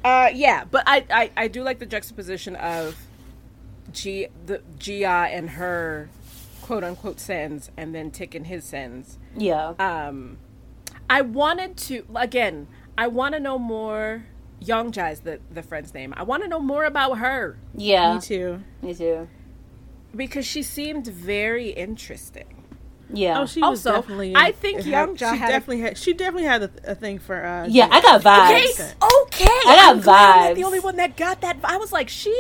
Uh, 0.05 0.31
yeah, 0.35 0.65
but 0.65 0.83
I, 0.87 1.05
I, 1.11 1.31
I 1.37 1.49
do 1.49 1.63
like 1.63 1.79
the 1.79 1.87
juxtaposition 1.87 2.57
of 2.57 2.97
G, 3.93 4.27
the 4.47 4.63
Gia 4.79 5.29
and 5.31 5.51
her 5.51 6.09
quote 6.63 6.83
unquote 6.83 7.21
sins, 7.21 7.71
and 7.77 7.95
then 7.95 8.11
Tick 8.11 8.35
and 8.35 8.47
his 8.47 8.65
sins. 8.65 9.19
yeah. 9.37 9.75
Um, 9.79 10.39
I 11.17 11.21
wanted 11.21 11.77
to 11.89 12.05
again. 12.15 12.57
I 12.97 13.07
want 13.09 13.35
to 13.35 13.41
know 13.41 13.59
more. 13.59 14.25
Youngja 14.63 15.13
is 15.13 15.21
the 15.21 15.41
the 15.51 15.63
friend's 15.63 15.93
name. 15.93 16.15
I 16.17 16.23
want 16.23 16.43
to 16.45 16.49
know 16.49 16.61
more 16.61 16.85
about 16.85 17.19
her 17.19 17.59
Yeah. 17.75 18.15
Me 18.15 18.21
too. 18.21 18.63
Me 18.81 18.95
too. 18.95 19.29
because 20.15 20.47
she 20.47 20.63
seemed 20.63 21.07
very 21.07 21.69
interesting. 21.71 22.49
Yeah. 23.15 23.41
Oh, 23.41 23.47
she 23.47 23.61
was 23.61 23.83
definitely. 23.83 24.33
I 24.35 24.53
think 24.53 24.81
it 24.81 24.87
Young 24.87 25.17
She 25.17 25.25
Ja 25.25 25.35
had 25.35 25.49
a- 25.51 25.53
definitely 25.53 25.81
had. 25.81 25.99
She 25.99 26.13
definitely 26.15 26.45
had 26.55 26.63
a, 26.63 26.71
a 26.93 26.95
thing 26.95 27.19
for. 27.19 27.45
Uh, 27.45 27.67
yeah, 27.69 27.87
Gia. 27.89 27.95
I 27.95 28.01
got 28.01 28.21
Okay, 28.21 28.65
vibes. 28.65 28.95
okay. 29.25 29.45
I 29.67 29.77
got 29.77 29.97
I'm 29.97 30.01
glad 30.01 30.39
I'm 30.39 30.53
vibes. 30.53 30.57
the 30.57 30.65
only 30.65 30.81
one 30.81 30.97
that 30.97 31.17
got 31.17 31.41
that. 31.43 31.57
I 31.63 31.77
was 31.77 31.93
like, 31.93 32.09
she, 32.09 32.35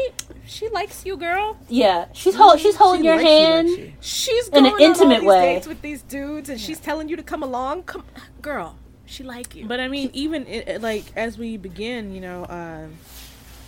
she 0.46 0.68
likes 0.70 1.04
you, 1.04 1.16
girl. 1.18 1.58
Yeah, 1.68 2.06
she's 2.14 2.34
hold, 2.36 2.58
she's 2.60 2.76
holding 2.76 3.02
She 3.02 3.06
your 3.06 3.16
likes 3.16 3.28
you, 3.28 3.36
hand. 3.36 3.68
likes 3.68 3.78
you. 3.80 3.92
She's 4.00 4.48
In 4.48 4.52
going 4.54 4.66
an 4.66 4.72
on 4.72 4.80
all 4.80 4.86
intimate 4.88 5.20
these 5.20 5.28
way. 5.28 5.54
dates 5.56 5.66
with 5.66 5.82
these 5.82 6.02
dudes, 6.02 6.48
and 6.48 6.58
she's 6.58 6.80
telling 6.80 7.08
you 7.10 7.16
to 7.16 7.22
come 7.32 7.42
along. 7.42 7.82
Come, 7.82 8.04
girl, 8.42 8.76
she 9.06 9.22
like 9.24 9.54
you. 9.54 9.66
But 9.66 9.80
I 9.80 9.88
mean, 9.88 10.10
even 10.12 10.46
it, 10.46 10.68
it- 10.68 10.82
like 10.82 11.04
as 11.16 11.38
we 11.38 11.56
begin, 11.56 12.12
you 12.14 12.20
know, 12.20 12.46
um, 12.48 12.94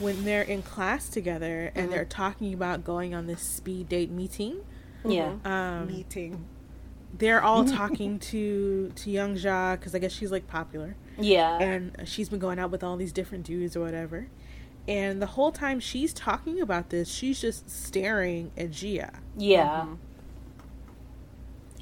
when 0.00 0.24
they're 0.24 0.42
in 0.42 0.62
class 0.62 1.08
together 1.08 1.70
and 1.74 1.90
they're 1.92 2.04
talking 2.04 2.52
about 2.52 2.84
going 2.84 3.14
on 3.14 3.26
this 3.26 3.40
speed 3.42 3.88
date 3.88 4.10
meeting, 4.10 4.56
Yeah, 5.04 5.34
um, 5.44 5.87
meeting. 5.87 6.44
they're 7.16 7.42
all 7.42 7.64
talking 7.80 8.18
to 8.18 8.90
to 8.96 9.10
Young 9.10 9.37
Ja 9.37 9.76
because 9.76 9.94
I 9.94 9.98
guess 10.00 10.12
she's 10.12 10.32
like 10.32 10.46
popular, 10.48 10.96
Yeah. 11.18 11.58
and 11.58 11.96
she's 12.06 12.28
been 12.28 12.40
going 12.40 12.58
out 12.58 12.70
with 12.70 12.82
all 12.82 12.96
these 12.96 13.12
different 13.12 13.44
dudes 13.44 13.76
or 13.76 13.80
whatever. 13.80 14.28
And 14.87 15.22
the 15.22 15.26
whole 15.26 15.50
time 15.52 15.80
she's 15.80 16.12
talking 16.12 16.60
about 16.60 16.90
this, 16.90 17.08
she's 17.08 17.40
just 17.40 17.70
staring 17.70 18.50
at 18.58 18.70
Gia. 18.72 19.12
yeah. 19.37 19.87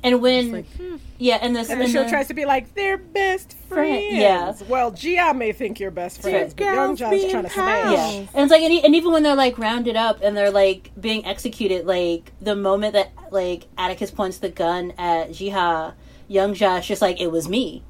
And 0.04 0.20
when 0.20 0.50
like, 0.52 0.66
hmm. 0.76 0.96
yeah, 1.18 1.38
and 1.40 1.54
this 1.54 1.70
And 1.70 1.80
the 1.80 1.84
and 1.84 1.92
show 1.92 2.02
the- 2.04 2.10
tries 2.10 2.26
to 2.28 2.34
be 2.34 2.44
like, 2.44 2.74
they're 2.74 2.96
best 2.98 3.52
Friend- 3.68 3.96
friends. 3.98 4.14
yeah. 4.14 4.52
Well, 4.68 4.90
Gia 4.90 5.32
may 5.32 5.52
think 5.52 5.78
you're 5.78 5.90
best 5.92 6.20
friends, 6.22 6.54
but 6.54 6.64
Young 6.64 6.74
girls 6.74 6.98
John's 6.98 7.30
trying 7.30 7.42
to 7.44 7.48
pals. 7.48 7.52
smash. 7.52 7.92
Yeah, 7.92 8.26
and 8.34 8.42
it's 8.44 8.50
like, 8.50 8.62
and, 8.62 8.84
and 8.84 8.94
even 8.96 9.12
when 9.12 9.22
they're 9.22 9.36
like 9.36 9.58
rounded 9.58 9.94
up 9.96 10.20
and 10.22 10.36
they're 10.36 10.50
like 10.50 10.90
being 11.00 11.24
executed, 11.24 11.86
like 11.86 12.32
the 12.40 12.56
moment 12.56 12.94
that 12.94 13.12
like 13.30 13.66
Atticus 13.78 14.10
points 14.10 14.38
the 14.38 14.48
gun 14.50 14.92
at 14.98 15.30
Jiha, 15.30 15.94
Young 16.28 16.54
Ja's 16.54 16.86
just 16.86 17.00
like 17.02 17.20
it 17.20 17.30
was 17.30 17.48
me 17.48 17.82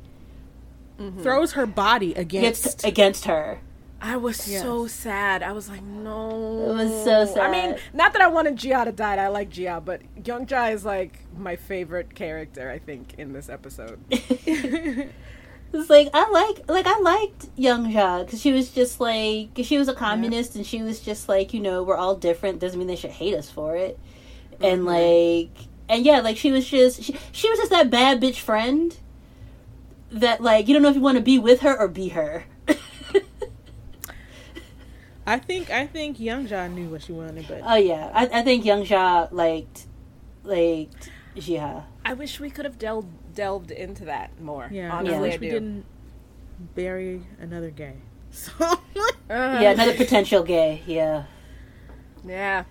throws 1.20 1.52
her 1.52 1.66
body 1.66 2.12
against. 2.14 2.64
against 2.64 2.84
against 2.86 3.24
her. 3.24 3.60
I 4.02 4.16
was 4.16 4.48
Yes. 4.48 4.62
so 4.62 4.88
sad. 4.88 5.44
I 5.44 5.52
was 5.52 5.70
like, 5.70 5.82
no. 5.82 6.70
It 6.70 6.74
was 6.74 7.04
so 7.04 7.24
sad. 7.24 7.38
I 7.38 7.50
mean, 7.50 7.76
not 7.94 8.12
that 8.12 8.20
I 8.20 8.26
wanted 8.26 8.56
Gia 8.56 8.84
to 8.84 8.92
die. 8.92 9.16
I 9.16 9.28
like 9.28 9.48
Gia, 9.48 9.80
but 9.82 10.02
Young 10.24 10.44
Jia 10.44 10.74
is 10.74 10.84
like 10.84 11.20
my 11.38 11.54
favorite 11.54 12.14
character. 12.14 12.68
I 12.68 12.78
think 12.78 13.14
in 13.16 13.32
this 13.32 13.48
episode. 13.48 14.00
It's 15.74 15.88
like 15.88 16.10
I 16.12 16.28
like 16.28 16.68
like 16.68 16.86
I 16.86 16.98
liked 16.98 17.46
Young 17.56 17.90
Jia 17.90 18.26
because 18.26 18.42
she 18.42 18.52
was 18.52 18.70
just 18.70 19.00
like 19.00 19.50
she 19.62 19.78
was 19.78 19.88
a 19.88 19.94
communist 19.94 20.54
and 20.54 20.66
she 20.66 20.82
was 20.82 21.00
just 21.00 21.30
like 21.30 21.54
you 21.54 21.60
know 21.60 21.82
we're 21.82 21.96
all 21.96 22.14
different 22.14 22.58
doesn't 22.58 22.78
mean 22.78 22.88
they 22.88 22.96
should 22.96 23.10
hate 23.10 23.34
us 23.34 23.48
for 23.48 23.74
it 23.74 23.98
and 24.60 24.80
mm-hmm. 24.80 24.88
like 24.88 25.68
and 25.88 26.04
yeah 26.04 26.20
like 26.20 26.36
she 26.36 26.52
was 26.52 26.68
just 26.68 27.02
she, 27.02 27.16
she 27.32 27.48
was 27.48 27.58
just 27.58 27.70
that 27.70 27.88
bad 27.88 28.20
bitch 28.20 28.38
friend 28.38 28.98
that 30.10 30.42
like 30.42 30.68
you 30.68 30.74
don't 30.74 30.82
know 30.82 30.90
if 30.90 30.94
you 30.94 31.00
want 31.00 31.16
to 31.16 31.22
be 31.22 31.38
with 31.38 31.60
her 31.60 31.74
or 31.78 31.88
be 31.88 32.10
her. 32.10 32.44
I 35.26 35.38
think 35.38 35.70
I 35.70 35.86
think 35.86 36.18
Young 36.18 36.46
John 36.46 36.74
knew 36.74 36.88
what 36.88 37.02
she 37.02 37.12
wanted, 37.12 37.46
but 37.48 37.60
oh 37.64 37.76
yeah, 37.76 38.10
I, 38.12 38.26
I 38.26 38.42
think 38.42 38.64
Young 38.64 38.84
Ja 38.84 39.28
liked 39.30 39.86
liked 40.42 41.10
Jia. 41.36 41.84
I 42.04 42.14
wish 42.14 42.40
we 42.40 42.50
could 42.50 42.64
have 42.64 42.78
delved 42.78 43.34
delved 43.34 43.70
into 43.70 44.04
that 44.06 44.40
more. 44.40 44.68
yeah, 44.72 44.92
honestly, 44.92 45.14
I 45.14 45.18
I, 45.18 45.20
wish 45.20 45.40
we 45.40 45.48
didn't 45.48 45.84
bury 46.74 47.26
another 47.40 47.70
gay. 47.70 47.94
So 48.32 48.52
Uh, 49.30 49.58
Yeah, 49.62 49.70
another 49.72 49.94
potential 49.94 50.42
gay. 50.42 50.82
Yeah, 50.86 51.24
yeah. 52.24 52.64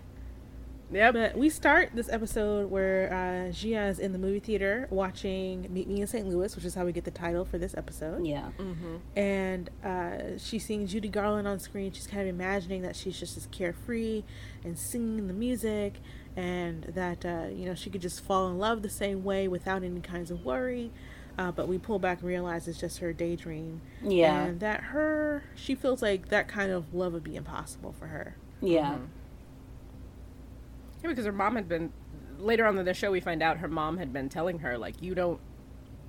Yep. 0.91 1.13
But 1.13 1.37
we 1.37 1.49
start 1.49 1.91
this 1.93 2.09
episode 2.09 2.69
where 2.69 3.47
uh, 3.49 3.51
Gia 3.51 3.85
is 3.87 3.99
in 3.99 4.11
the 4.11 4.17
movie 4.19 4.39
theater 4.39 4.87
watching 4.89 5.67
Meet 5.73 5.87
Me 5.87 6.01
in 6.01 6.07
St. 6.07 6.27
Louis, 6.27 6.55
which 6.55 6.65
is 6.65 6.75
how 6.75 6.85
we 6.85 6.91
get 6.91 7.05
the 7.05 7.11
title 7.11 7.45
for 7.45 7.57
this 7.57 7.73
episode. 7.77 8.25
yeah, 8.25 8.49
And 9.15 9.69
uh, 9.83 10.37
she's 10.37 10.65
seeing 10.65 10.87
Judy 10.87 11.07
Garland 11.09 11.47
on 11.47 11.59
screen. 11.59 11.91
She's 11.91 12.07
kind 12.07 12.21
of 12.23 12.27
imagining 12.27 12.81
that 12.81 12.95
she's 12.95 13.19
just 13.19 13.37
as 13.37 13.47
carefree 13.47 14.23
and 14.63 14.77
singing 14.77 15.27
the 15.27 15.33
music, 15.33 15.95
and 16.35 16.83
that 16.83 17.25
uh, 17.25 17.47
you 17.53 17.65
know 17.65 17.75
she 17.75 17.89
could 17.89 18.01
just 18.01 18.21
fall 18.23 18.47
in 18.49 18.57
love 18.59 18.81
the 18.81 18.89
same 18.89 19.23
way 19.23 19.47
without 19.47 19.83
any 19.83 20.01
kinds 20.01 20.31
of 20.31 20.43
worry. 20.45 20.91
Uh, 21.37 21.49
but 21.51 21.67
we 21.67 21.77
pull 21.77 21.97
back 21.97 22.19
and 22.19 22.27
realize 22.27 22.67
it's 22.67 22.79
just 22.79 22.99
her 22.99 23.13
daydream, 23.13 23.81
yeah, 24.03 24.43
and 24.43 24.59
that 24.59 24.81
her 24.81 25.43
she 25.55 25.73
feels 25.75 26.01
like 26.01 26.27
that 26.27 26.47
kind 26.49 26.71
of 26.71 26.93
love 26.93 27.13
would 27.13 27.23
be 27.23 27.35
impossible 27.37 27.93
for 27.97 28.07
her. 28.07 28.35
yeah. 28.59 28.97
Yeah, 31.03 31.09
because 31.09 31.25
her 31.25 31.31
mom 31.31 31.55
had 31.55 31.67
been 31.67 31.91
later 32.37 32.65
on 32.65 32.77
in 32.77 32.85
the 32.85 32.93
show 32.93 33.11
we 33.11 33.19
find 33.19 33.41
out 33.43 33.57
her 33.57 33.67
mom 33.67 33.97
had 33.97 34.11
been 34.11 34.27
telling 34.29 34.59
her 34.59 34.77
like 34.77 35.01
you 35.01 35.13
don't 35.13 35.39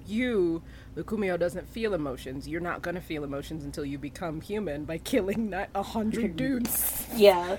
you 0.06 0.62
Lukumio 0.96 1.38
doesn't 1.38 1.68
feel 1.68 1.94
emotions. 1.94 2.48
You're 2.48 2.60
not 2.60 2.82
gonna 2.82 3.00
feel 3.00 3.22
emotions 3.24 3.64
until 3.64 3.84
you 3.84 3.98
become 3.98 4.40
human 4.40 4.84
by 4.84 4.98
killing 5.12 5.50
not 5.50 5.68
a 5.74 5.82
hundred 5.82 6.36
dudes. 6.36 7.06
Yeah. 7.14 7.58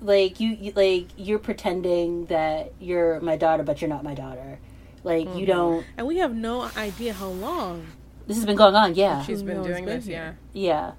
Like 0.00 0.40
you, 0.40 0.50
you 0.50 0.72
like 0.74 1.08
you're 1.16 1.38
pretending 1.38 2.26
that 2.26 2.72
you're 2.80 3.20
my 3.20 3.36
daughter 3.36 3.62
but 3.62 3.80
you're 3.80 3.88
not 3.90 4.04
my 4.04 4.14
daughter. 4.14 4.58
Like 5.04 5.26
Mm-hmm. 5.28 5.38
you 5.38 5.46
don't 5.46 5.86
And 5.96 6.06
we 6.06 6.18
have 6.18 6.34
no 6.34 6.62
idea 6.76 7.12
how 7.12 7.28
long. 7.28 7.86
this 8.26 8.36
has 8.36 8.46
been 8.46 8.56
going 8.56 8.74
on, 8.76 8.94
yeah. 8.94 9.22
She's 9.24 9.42
been 9.42 9.62
doing 9.62 9.84
been 9.84 9.96
this, 9.96 10.06
yeah. 10.06 10.24
here. 10.24 10.38
Yeah. 10.52 10.86
N- 10.88 10.96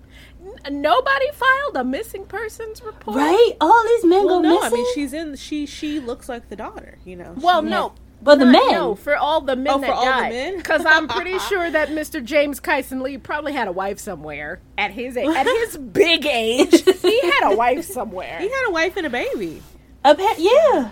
nobody 0.72 1.32
filed 1.34 1.76
a 1.78 1.84
missing 1.84 2.26
persons 2.26 2.82
report. 2.84 3.18
Right? 3.18 3.54
All 3.62 3.84
these 3.84 4.06
men 4.06 4.26
Well, 4.26 4.42
go 4.42 4.50
no, 4.50 4.56
missing. 4.62 4.72
I 4.74 4.76
mean 4.76 4.86
she's 4.96 5.14
in. 5.14 5.36
She 5.36 5.66
she 5.66 6.00
looks 6.00 6.28
like 6.30 6.50
the 6.50 6.56
daughter. 6.56 6.98
You 7.06 7.16
know. 7.18 7.34
Well, 7.38 7.62
She- 7.64 7.70
no. 7.70 7.94
But 8.22 8.40
the 8.40 8.46
men. 8.46 8.72
No, 8.72 8.96
for 8.96 9.18
all 9.18 9.42
the 9.42 9.58
men 9.58 9.74
Oh, 9.74 9.80
that 9.80 9.88
for 9.88 9.94
all 9.94 10.06
the 10.06 10.12
died. 10.12 10.32
men? 10.32 10.56
Because 10.58 10.86
I'm 10.86 11.10
pretty 11.10 11.38
sure 11.50 11.70
that 11.70 11.90
Mr. 11.90 12.24
James 12.24 12.62
Kyson 12.62 13.02
Lee 13.02 13.18
probably 13.18 13.52
had 13.52 13.68
a 13.68 13.72
wife 13.74 14.00
somewhere 14.00 14.62
at 14.78 14.92
his 14.92 15.18
age, 15.18 15.28
at 15.28 15.46
his 15.46 15.76
big 15.92 16.26
age. 16.26 16.72
He 17.02 17.20
had 17.22 17.52
a 17.52 17.56
wife 17.58 17.84
somewhere. 17.84 18.38
he 18.40 18.50
had 18.50 18.66
a 18.70 18.72
wife 18.72 18.96
and 18.96 19.06
a 19.06 19.10
baby. 19.10 19.62
A 20.06 20.16
pe- 20.16 20.24
yeah. 20.38 20.92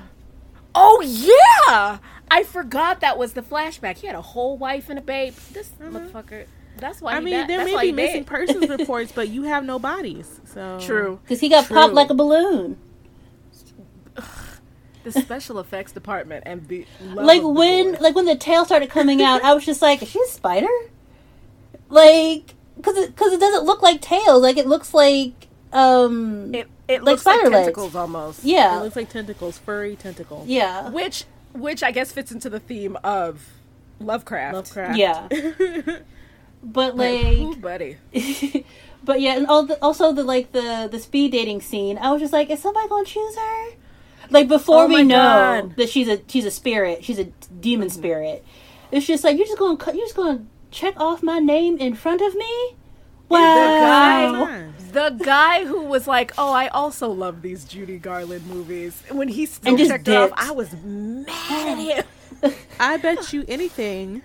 Oh 0.75 1.01
yeah, 1.05 1.99
I 2.29 2.43
forgot 2.43 2.99
that 2.99 3.17
was 3.17 3.31
the 3.33 3.41
flashback. 3.41 3.97
He 3.97 4.07
had 4.07 4.15
a 4.17 4.21
whole 4.21 4.57
wife 4.57 4.89
and 4.89 4.99
a 4.99 5.01
babe. 5.01 5.33
This 5.53 5.71
uh-huh. 5.81 5.89
motherfucker. 5.99 6.47
That's 6.77 7.01
why. 7.01 7.13
I 7.13 7.19
mean, 7.19 7.33
died. 7.35 7.49
there 7.49 7.65
may 7.65 7.79
be 7.81 7.91
missing 7.91 8.23
persons 8.23 8.67
reports, 8.77 9.11
but 9.11 9.29
you 9.29 9.43
have 9.43 9.63
no 9.65 9.77
bodies. 9.79 10.39
So 10.45 10.79
True. 10.81 11.19
Because 11.23 11.39
he 11.39 11.49
got 11.49 11.65
True. 11.65 11.75
popped 11.75 11.93
like 11.93 12.09
a 12.09 12.13
balloon. 12.15 12.77
The 15.03 15.11
special 15.11 15.57
effects 15.57 15.91
department 15.93 16.43
and 16.45 16.67
the 16.67 16.85
like 17.15 17.37
of 17.37 17.43
the 17.43 17.49
when 17.49 17.85
Lord. 17.87 18.01
like 18.01 18.15
when 18.15 18.25
the 18.25 18.35
tail 18.35 18.65
started 18.65 18.91
coming 18.91 19.19
out, 19.23 19.43
I 19.43 19.55
was 19.55 19.65
just 19.65 19.81
like, 19.81 20.03
is 20.03 20.09
she 20.11 20.21
a 20.21 20.27
spider? 20.27 20.67
Like, 21.89 22.53
because 22.77 22.95
it, 22.97 23.15
cause 23.15 23.33
it 23.33 23.39
doesn't 23.39 23.65
look 23.65 23.81
like 23.81 23.99
tails. 24.01 24.43
Like 24.43 24.57
it 24.57 24.67
looks 24.67 24.93
like 24.93 25.47
um 25.73 26.53
it 26.53 26.67
it 26.87 27.03
like 27.03 27.13
looks 27.13 27.25
like 27.25 27.35
spider 27.39 27.49
legs. 27.49 27.65
tentacles 27.65 27.95
almost. 27.95 28.43
Yeah, 28.43 28.77
It 28.79 28.83
looks 28.83 28.95
like 28.95 29.09
tentacles, 29.09 29.57
furry 29.57 29.95
tentacles. 29.95 30.47
yeah 30.47 30.89
Which 30.91 31.23
which 31.53 31.81
I 31.81 31.89
guess 31.91 32.11
fits 32.11 32.31
into 32.31 32.47
the 32.51 32.59
theme 32.59 32.95
of 33.03 33.47
Lovecraft. 33.99 34.53
Lovecraft. 34.55 34.97
yeah. 34.99 35.27
But 36.63 36.95
Like, 36.95 37.25
ooh, 37.25 37.51
like, 37.51 37.61
buddy. 37.61 37.97
but 39.03 39.19
yeah, 39.21 39.35
and 39.37 39.47
all 39.47 39.63
the, 39.63 39.81
also 39.83 40.11
the 40.13 40.23
like 40.23 40.51
the 40.51 40.87
the 40.91 40.99
speed 40.99 41.31
dating 41.31 41.61
scene. 41.61 41.97
I 41.97 42.11
was 42.11 42.21
just 42.21 42.33
like, 42.33 42.49
is 42.49 42.61
somebody 42.61 42.87
gonna 42.87 43.05
choose 43.05 43.35
her? 43.35 43.69
Like 44.29 44.47
before 44.47 44.83
Oh 44.83 44.87
we 44.87 45.03
know 45.03 45.15
God. 45.63 45.75
that 45.75 45.89
she's 45.89 46.07
a 46.07 46.21
she's 46.27 46.45
a 46.45 46.51
spirit, 46.51 47.03
she's 47.03 47.19
a 47.19 47.25
demon 47.59 47.87
mm-hmm. 47.89 47.97
spirit. 47.97 48.45
It's 48.91 49.05
just 49.05 49.23
like 49.23 49.37
you're 49.37 49.47
just 49.47 49.57
going 49.59 49.77
to 49.77 49.85
you're 49.95 50.05
just 50.05 50.15
going 50.15 50.37
to 50.39 50.45
check 50.69 50.99
off 50.99 51.23
my 51.23 51.39
name 51.39 51.77
in 51.77 51.95
front 51.95 52.21
of 52.21 52.35
me. 52.35 52.75
Wow. 53.29 54.45
guy- 54.45 54.67
The 54.91 55.09
guy 55.23 55.65
who 55.65 55.83
was 55.85 56.05
like, 56.05 56.33
"Oh, 56.37 56.51
I 56.51 56.67
also 56.67 57.09
love 57.09 57.41
these 57.41 57.63
Judy 57.63 57.97
Garland 57.97 58.45
movies," 58.47 59.01
when 59.09 59.29
he 59.29 59.45
still 59.45 59.77
checked 59.77 60.07
her 60.07 60.17
off. 60.17 60.31
I 60.35 60.51
was 60.51 60.73
mad 60.83 61.79
at 61.79 62.05
him. 62.43 62.53
I 62.79 62.97
bet 62.97 63.31
you 63.31 63.45
anything 63.47 64.21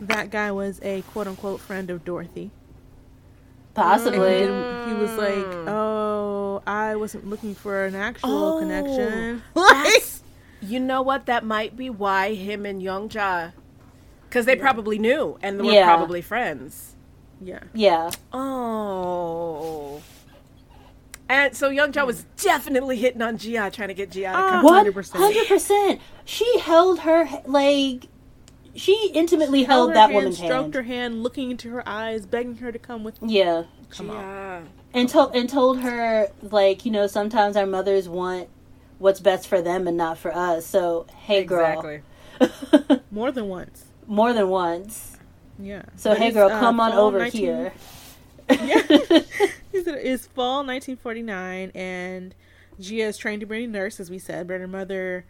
that 0.00 0.30
guy 0.30 0.50
was 0.52 0.80
a 0.82 1.02
quote 1.02 1.26
unquote 1.26 1.60
friend 1.60 1.90
of 1.90 2.04
Dorothy. 2.04 2.50
Possibly. 3.74 4.44
And 4.44 4.88
he 4.88 4.94
was 4.94 5.10
like, 5.18 5.68
"Oh, 5.68 6.62
I 6.66 6.96
wasn't 6.96 7.28
looking 7.28 7.54
for 7.54 7.84
an 7.84 7.94
actual 7.94 8.54
Oh, 8.54 8.58
connection." 8.60 9.42
That's- 9.54 10.22
you 10.62 10.80
know 10.80 11.02
what? 11.02 11.26
That 11.26 11.44
might 11.44 11.76
be 11.76 11.90
why 11.90 12.34
him 12.34 12.64
and 12.64 12.82
Young 12.82 13.10
Ja, 13.10 13.50
because 14.28 14.46
they 14.46 14.56
probably 14.56 14.98
knew 14.98 15.38
and 15.42 15.58
were 15.58 15.70
Yeah. 15.72 15.84
probably 15.84 16.22
friends. 16.22 16.94
yeah. 17.40 17.60
Yeah. 17.74 18.10
Oh. 18.32 20.00
And 21.28 21.54
so 21.56 21.68
Young 21.68 21.92
Ja 21.92 22.04
was 22.04 22.24
definitely 22.40 22.96
hitting 22.96 23.20
on 23.20 23.36
Gia, 23.36 23.68
trying 23.70 23.88
to 23.88 23.94
get 23.94 24.10
Gia 24.10 24.22
to 24.22 24.28
Ah. 24.34 24.50
come. 24.52 24.64
One 24.64 24.86
100%. 24.86 25.18
hundred 25.18 25.46
percent. 25.48 26.00
She 26.24 26.58
held 26.60 27.00
her 27.00 27.28
like 27.44 28.06
she 28.76 29.10
intimately 29.14 29.64
held, 29.64 29.90
her 29.90 29.94
that 29.94 30.10
hand, 30.10 30.14
woman's 30.14 30.36
stroked 30.36 30.52
hand. 30.52 30.74
her 30.74 30.82
hand, 30.82 31.22
looking 31.22 31.50
into 31.50 31.70
her 31.70 31.88
eyes, 31.88 32.26
begging 32.26 32.56
her 32.56 32.72
to 32.72 32.78
come 32.78 33.04
with 33.04 33.20
me. 33.22 33.38
Yeah. 33.38 33.64
Come 33.90 34.10
on. 34.10 34.68
And 34.92 35.08
told 35.08 35.34
and 35.34 35.48
told 35.48 35.80
her 35.80 36.28
like, 36.42 36.84
you 36.84 36.90
know, 36.90 37.06
sometimes 37.06 37.56
our 37.56 37.66
mothers 37.66 38.08
want 38.08 38.48
what's 38.98 39.20
best 39.20 39.46
for 39.46 39.60
them 39.60 39.86
and 39.86 39.96
not 39.96 40.18
for 40.18 40.34
us. 40.34 40.66
So, 40.66 41.06
hey 41.16 41.44
girl. 41.44 42.02
Exactly. 42.40 43.00
More 43.10 43.30
than 43.30 43.48
once. 43.48 43.84
More 44.06 44.32
than 44.32 44.48
once. 44.48 45.18
Yeah. 45.58 45.82
So, 45.96 46.10
But 46.10 46.18
hey 46.18 46.28
it's, 46.28 46.34
girl, 46.34 46.50
uh, 46.50 46.60
come 46.60 46.80
on 46.80 46.92
over 46.92 47.18
19 47.18 47.40
here. 47.40 47.72
Yeah. 48.50 49.20
He 49.76 49.82
said 49.82 49.98
it's 50.02 50.26
fall 50.26 50.64
1949, 50.64 51.70
and 51.74 52.34
Gia 52.80 53.04
is 53.04 53.18
trained 53.18 53.40
to 53.40 53.46
be 53.46 53.64
a 53.64 53.66
nurse, 53.66 54.00
as 54.00 54.10
we 54.10 54.18
said, 54.18 54.48
but 54.48 54.58
her 54.58 54.66
mother 54.66 55.26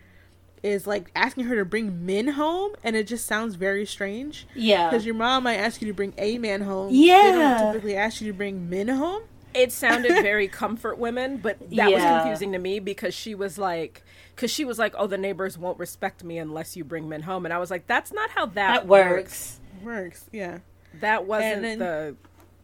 is 0.62 0.86
like 0.86 1.10
asking 1.14 1.44
her 1.44 1.56
to 1.56 1.64
bring 1.64 2.04
men 2.06 2.28
home, 2.28 2.72
and 2.82 2.96
it 2.96 3.06
just 3.06 3.26
sounds 3.26 3.54
very 3.56 3.86
strange. 3.86 4.46
yeah. 4.54 4.88
Because 4.90 5.04
your 5.06 5.14
mom 5.14 5.44
might 5.44 5.56
ask 5.56 5.80
you 5.80 5.88
to 5.88 5.94
bring 5.94 6.12
a 6.18 6.38
man 6.38 6.62
home. 6.62 6.90
They 6.90 7.06
Yeah. 7.08 7.32
don't 7.60 7.72
typically 7.72 7.96
ask 7.96 8.20
you 8.20 8.30
to 8.32 8.36
bring 8.36 8.68
men 8.68 8.88
home. 8.88 9.22
It 9.54 9.72
sounded 9.72 10.12
very 10.22 10.48
comfort 10.48 10.98
women, 10.98 11.38
but 11.38 11.58
that 11.70 11.90
was 11.92 12.02
confusing 12.02 12.52
to 12.52 12.58
me 12.58 12.78
because 12.78 13.14
she 13.14 13.34
was 13.34 13.56
like, 13.58 14.02
because 14.34 14.50
she 14.50 14.64
was 14.66 14.78
like, 14.78 14.94
"Oh, 14.98 15.06
the 15.06 15.16
neighbors 15.16 15.56
won't 15.56 15.78
respect 15.78 16.22
me 16.22 16.36
unless 16.38 16.76
you 16.76 16.84
bring 16.84 17.08
men 17.08 17.22
home," 17.22 17.46
and 17.46 17.54
I 17.54 17.58
was 17.58 17.70
like, 17.70 17.86
"That's 17.86 18.12
not 18.12 18.28
how 18.30 18.44
that, 18.46 18.54
That 18.54 18.86
works. 18.86 19.60
Works, 19.82 20.26
yeah. 20.32 20.58
That 21.00 21.26
wasn't 21.26 21.62
then- 21.62 21.78
the 21.78 22.16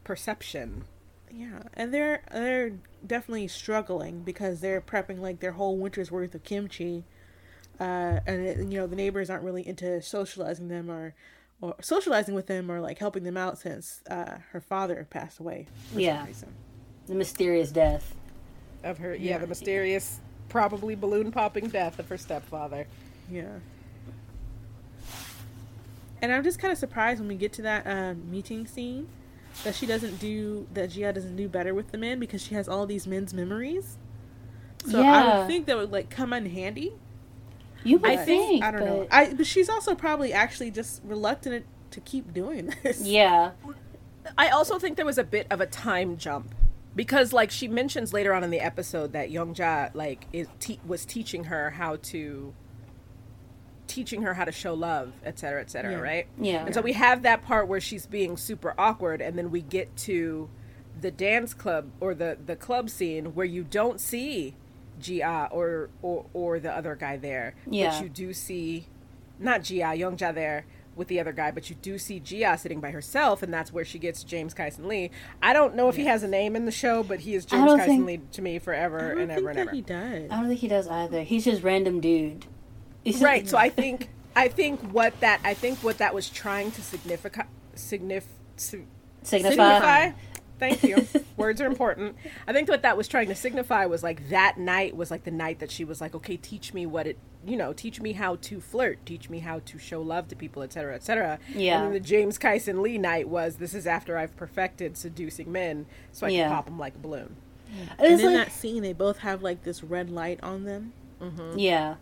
perception. 0.05 0.85
Yeah, 1.35 1.63
and 1.75 1.95
they're 1.95 2.21
they're 2.31 2.73
definitely 3.07 3.49
struggling 3.49 4.21
because 4.23 4.61
they're 4.61 4.83
prepping 4.83 5.21
like 5.21 5.41
their 5.41 5.53
whole 5.53 5.79
winter's 5.79 6.11
worth 6.11 6.35
of 6.35 6.45
kimchi, 6.45 7.05
uh, 7.83 8.21
and 8.27 8.47
it, 8.47 8.59
you 8.59 8.79
know 8.79 8.87
the 8.87 8.97
neighbors 8.97 9.29
aren't 9.31 9.43
really 9.45 9.67
into 9.67 10.01
socializing 10.03 10.69
them 10.69 10.91
or 10.91 11.15
or 11.61 11.75
socializing 11.81 12.35
with 12.35 12.47
them 12.47 12.71
or 12.71 12.81
like 12.81 12.99
helping 12.99 13.23
them 13.25 13.37
out 13.37 13.59
since 13.59 14.03
uh, 14.11 14.39
her 14.51 14.61
father 14.61 15.07
passed 15.11 15.39
away. 15.39 15.67
For 15.93 16.01
Yeah. 16.01 16.19
some 16.19 16.27
reason. 16.27 16.55
The 17.07 17.15
mysterious 17.15 17.71
death. 17.71 18.15
Of 18.85 18.99
her, 18.99 19.15
yeah, 19.15 19.33
Yeah. 19.33 19.39
the 19.39 19.47
mysterious, 19.47 20.19
probably 20.49 20.95
balloon 20.97 21.31
popping 21.31 21.69
death 21.69 21.99
of 22.01 22.09
her 22.09 22.19
stepfather. 22.19 22.87
Yeah. 23.31 23.59
And 26.21 26.33
I'm 26.33 26.43
just 26.45 26.59
kind 26.59 26.73
of 26.73 26.79
surprised 26.79 27.21
when 27.21 27.29
we 27.29 27.35
get 27.37 27.53
to 27.55 27.63
that 27.63 27.87
um, 27.87 28.31
meeting 28.31 28.67
scene 28.67 29.09
that 29.65 29.75
she 29.75 29.87
doesn't 29.87 30.19
do 30.19 30.67
that 30.75 30.91
Gia 30.91 31.13
doesn't 31.13 31.37
do 31.37 31.49
better 31.49 31.75
with 31.75 31.91
the 31.93 31.99
men 31.99 32.19
because 32.19 32.43
she 32.43 32.55
has 32.55 32.69
all 32.69 32.87
these 32.87 33.07
men's 33.07 33.35
memories. 33.35 33.97
So 34.89 34.99
I 34.99 35.03
Yeah. 35.03 35.39
would 35.39 35.47
think 35.47 35.67
that 35.67 35.77
would 35.77 35.93
like 35.93 36.11
come 36.11 36.33
in 36.33 36.47
handy. 36.47 36.93
You 37.85 37.99
would 37.99 38.11
I 38.11 38.17
But 38.17 38.27
think. 38.27 38.65
I 38.65 38.71
don't 38.71 38.85
know. 38.85 39.07
but- 39.11 39.15
I 39.15 39.35
but 39.35 39.47
she's 39.47 39.69
also 39.69 39.95
probably 39.95 40.33
actually 40.33 40.71
just 40.71 41.01
reluctant 41.05 41.65
to 41.91 42.01
keep 42.01 42.33
doing 42.33 42.73
this. 42.83 43.03
yeah. 43.03 43.53
I 44.39 44.49
also 44.51 44.79
think 44.79 44.97
there 44.97 45.05
was 45.07 45.19
a 45.19 45.25
bit 45.25 45.47
of 45.51 45.61
a 45.61 45.67
time 45.67 46.17
jump 46.17 46.55
because, 46.95 47.33
like, 47.33 47.51
she 47.51 47.67
mentions 47.69 48.13
later 48.13 48.33
on 48.35 48.45
in 48.45 48.51
the 48.51 48.61
episode 48.61 49.13
that 49.15 49.31
Youngja 49.31 49.95
like 49.95 50.27
is 50.33 50.47
te- 50.61 50.79
was 50.87 51.05
teaching 51.05 51.45
her 51.45 51.71
how 51.71 51.97
to 51.97 52.55
teaching 53.87 54.23
her 54.23 54.35
how 54.35 54.45
to 54.45 54.53
show 54.53 54.73
love, 54.75 55.13
et 55.25 55.39
cetera, 55.39 55.61
et 55.61 55.71
cetera, 55.71 55.93
Yeah. 55.93 55.99
right? 55.99 56.27
Yeah. 56.39 56.65
And 56.65 56.75
so 56.75 56.81
we 56.81 56.93
have 56.95 57.23
that 57.23 57.43
part 57.43 57.69
where 57.69 57.81
she's 57.81 58.07
being 58.07 58.37
super 58.37 58.75
awkward, 58.79 59.21
and 59.21 59.37
then 59.37 59.51
we 59.51 59.61
get 59.61 59.95
to 59.99 60.49
the 60.99 61.11
dance 61.11 61.53
club 61.55 61.91
or 62.01 62.15
the 62.15 62.39
the 62.45 62.55
club 62.57 62.89
scene 62.91 63.35
where 63.35 63.47
you 63.47 63.65
don't 63.65 63.99
see 64.01 64.55
Gia 65.01 65.49
or 65.51 65.91
or 66.03 66.27
or 66.33 66.61
the 66.61 66.71
other 66.73 66.95
guy 66.95 67.17
there, 67.17 67.55
Yeah. 67.69 67.91
but 67.91 68.03
you 68.03 68.09
do 68.09 68.33
see 68.33 68.87
not 69.39 69.63
Gia, 69.65 69.95
Youngja 69.97 70.35
there 70.35 70.65
with 70.95 71.09
the 71.09 71.19
other 71.19 71.33
guy, 71.33 71.51
but 71.51 71.71
you 71.71 71.77
do 71.81 71.99
see 71.99 72.21
Gia 72.21 72.57
sitting 72.59 72.79
by 72.81 72.91
herself, 72.91 73.43
and 73.43 73.53
that's 73.53 73.73
where 73.73 73.85
she 73.85 73.99
gets 73.99 74.23
James 74.23 74.53
Kyson 74.55 74.87
Lee. 74.87 75.11
I 75.43 75.53
don't 75.55 75.75
know 75.75 75.89
if 75.89 75.97
he 75.97 76.05
has 76.05 76.23
a 76.23 76.29
name 76.29 76.55
in 76.55 76.67
the 76.67 76.71
show, 76.71 77.03
but 77.03 77.21
he 77.21 77.35
is 77.35 77.47
James 77.47 77.65
don't 77.65 77.79
Kyson 77.79 77.95
think- 78.05 78.07
Lee 78.07 78.21
to 78.33 78.43
me 78.43 78.59
forever 78.59 78.99
don't 79.15 79.19
and 79.23 79.29
think 79.29 79.39
ever 79.39 79.49
and 79.51 79.59
that 79.59 79.63
ever. 79.69 79.71
he 79.75 79.81
does. 79.81 80.31
I 80.31 80.37
don't 80.37 80.49
think 80.49 80.61
he 80.61 80.69
does 80.69 80.87
either. 80.89 81.23
He's 81.23 81.45
just 81.47 81.63
random 81.63 82.01
dude. 82.01 82.45
He's 83.03 83.15
just- 83.15 83.25
Right. 83.25 83.49
So 83.49 83.57
I 83.57 83.71
think 83.81 84.11
I 84.37 84.49
think 84.49 84.81
what 84.93 85.19
that 85.21 85.41
I 85.45 85.55
think 85.55 85.79
what 85.79 85.99
that 85.99 86.15
was 86.15 86.29
trying 86.29 86.71
to 86.73 86.83
signify 86.83 87.29
signif 87.75 88.25
sig- 88.57 88.87
Signify. 89.23 89.51
signify. 89.55 90.11
Thank 90.63 90.85
you. 90.85 91.07
Words 91.37 91.61
are 91.61 91.67
important. 91.67 92.15
I 92.47 92.53
think 92.53 92.69
what 92.69 92.83
that 92.83 92.97
was 92.97 93.09
trying 93.09 93.27
to 93.29 93.35
signify 93.35 93.87
was 93.87 94.03
like 94.05 94.29
that 94.29 94.59
night 94.59 94.97
was 94.97 95.11
like 95.11 95.25
the 95.25 95.31
night 95.33 95.59
that 95.59 95.71
she 95.73 95.85
was 95.85 96.01
like, 96.01 96.15
okay, 96.15 96.37
teach 96.37 96.73
me 96.73 96.87
what 96.87 97.07
it, 97.09 97.19
you 97.45 97.57
know, 97.57 97.73
teach 97.73 98.01
me 98.01 98.13
how 98.13 98.37
to 98.37 98.61
flirt, 98.61 99.05
teach 99.05 99.29
me 99.29 99.41
how 99.41 99.59
to 99.67 99.79
show 99.79 100.01
love 100.01 100.29
to 100.29 100.37
people, 100.37 100.63
etc., 100.63 100.83
cetera, 100.83 100.95
et 100.95 101.03
cetera. 101.03 101.39
Yeah. 101.61 101.77
And 101.79 101.87
then 101.87 101.93
the 101.95 102.01
James 102.01 102.39
Kyson 102.39 102.81
Lee 102.81 102.97
night 102.97 103.29
was 103.29 103.57
this 103.57 103.75
is 103.75 103.87
after 103.89 104.17
I've 104.17 104.37
perfected 104.37 104.97
seducing 104.97 105.51
men, 105.51 105.87
so 106.13 106.27
I 106.27 106.31
Yeah. 106.31 106.45
can 106.45 106.53
pop 106.57 106.65
them 106.67 106.79
like 106.79 106.95
a 106.95 106.99
balloon. 106.99 107.35
and 107.99 108.13
It's 108.13 108.23
in 108.23 108.35
like, 108.35 108.47
that 108.47 108.53
scene, 108.53 108.83
they 108.85 108.93
both 108.93 109.19
have 109.19 109.43
like 109.43 109.65
this 109.65 109.83
red 109.83 110.11
light 110.11 110.39
on 110.45 110.65
them. 110.65 110.93
Mm-hmm. 111.21 111.59
yeah. 111.59 111.95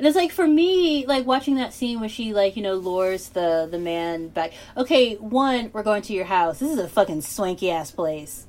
And 0.00 0.06
it's 0.06 0.16
like 0.16 0.32
for 0.32 0.48
me, 0.48 1.04
like 1.04 1.26
watching 1.26 1.56
that 1.56 1.74
scene 1.74 2.00
where 2.00 2.08
she 2.08 2.32
like 2.32 2.56
you 2.56 2.62
know 2.62 2.72
lures 2.74 3.28
the 3.28 3.68
the 3.70 3.78
man 3.78 4.28
back. 4.28 4.52
Okay, 4.74 5.16
one, 5.16 5.68
we're 5.74 5.82
going 5.82 6.00
to 6.00 6.14
your 6.14 6.24
house. 6.24 6.58
This 6.60 6.70
is 6.72 6.78
a 6.78 6.88
fucking 6.88 7.20
swanky 7.20 7.70
ass 7.70 7.90
place. 7.90 8.46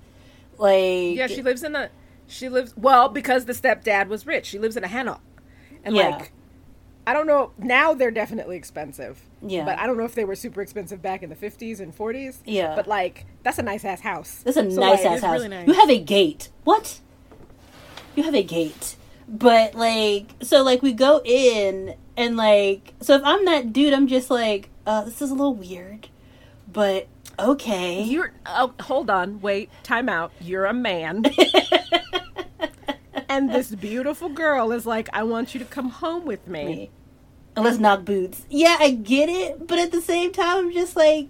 Like 0.57 1.17
Yeah, 1.17 1.27
she 1.27 1.41
lives 1.41 1.61
in 1.61 1.75
a. 1.75 1.89
She 2.25 2.47
lives 2.47 2.73
well 2.77 3.09
because 3.09 3.43
the 3.43 3.51
stepdad 3.53 4.07
was 4.07 4.25
rich. 4.25 4.45
She 4.45 4.59
lives 4.59 4.77
in 4.77 4.85
a 4.85 4.87
hanok, 4.87 5.19
and 5.83 5.93
Yeah. 5.93 6.09
like, 6.15 6.31
I 7.05 7.11
don't 7.11 7.27
know. 7.27 7.51
Now 7.57 7.93
they're 7.95 8.11
definitely 8.11 8.55
expensive. 8.55 9.19
Yeah. 9.45 9.65
but 9.65 9.77
I 9.77 9.87
don't 9.87 9.97
know 9.97 10.05
if 10.05 10.15
they 10.15 10.23
were 10.23 10.35
super 10.35 10.61
expensive 10.61 11.01
back 11.01 11.21
in 11.21 11.29
the 11.29 11.35
fifties 11.35 11.81
and 11.81 11.93
forties. 11.93 12.39
Yeah. 12.45 12.75
but 12.77 12.87
like 12.87 13.25
that's 13.43 13.57
a 13.59 13.63
nice 13.63 13.83
ass 13.83 13.99
house. 13.99 14.37
This 14.45 14.55
is 14.55 14.67
a 14.67 14.71
So, 14.71 14.79
nice 14.79 15.03
like, 15.03 15.13
ass 15.15 15.21
house. 15.21 15.33
really 15.33 15.49
nice. 15.49 15.67
You 15.67 15.73
have 15.73 15.89
a 15.89 15.99
gate. 15.99 16.47
What? 16.63 17.01
You 18.15 18.23
have 18.23 18.35
a 18.35 18.43
gate. 18.43 18.95
But 19.27 19.75
like 19.75 20.31
so 20.41 20.63
like 20.63 20.81
we 20.81 20.93
go 20.93 21.21
in 21.23 21.95
and 22.17 22.37
like 22.37 22.93
so 23.01 23.15
if 23.15 23.21
I'm 23.23 23.45
that 23.45 23.73
dude 23.73 23.93
I'm 23.93 24.07
just 24.07 24.29
like, 24.29 24.69
uh 24.85 25.03
this 25.03 25.21
is 25.21 25.31
a 25.31 25.33
little 25.33 25.55
weird. 25.55 26.07
But 26.71 27.07
okay. 27.39 28.03
You're 28.03 28.33
oh, 28.45 28.73
hold 28.81 29.09
on, 29.09 29.41
wait, 29.41 29.69
time 29.83 30.09
out. 30.09 30.31
You're 30.39 30.65
a 30.65 30.73
man. 30.73 31.23
and 33.29 33.51
this 33.51 33.73
beautiful 33.73 34.29
girl 34.29 34.71
is 34.71 34.85
like, 34.85 35.09
I 35.13 35.23
want 35.23 35.53
you 35.53 35.59
to 35.59 35.65
come 35.65 35.89
home 35.89 36.25
with 36.25 36.47
me. 36.47 36.65
me. 36.65 36.91
And 37.55 37.65
let's 37.65 37.79
knock 37.79 38.05
boots. 38.05 38.45
Yeah, 38.49 38.77
I 38.79 38.91
get 38.91 39.27
it, 39.27 39.67
but 39.67 39.77
at 39.77 39.91
the 39.91 40.01
same 40.01 40.31
time 40.31 40.57
I'm 40.57 40.73
just 40.73 40.95
like 40.95 41.27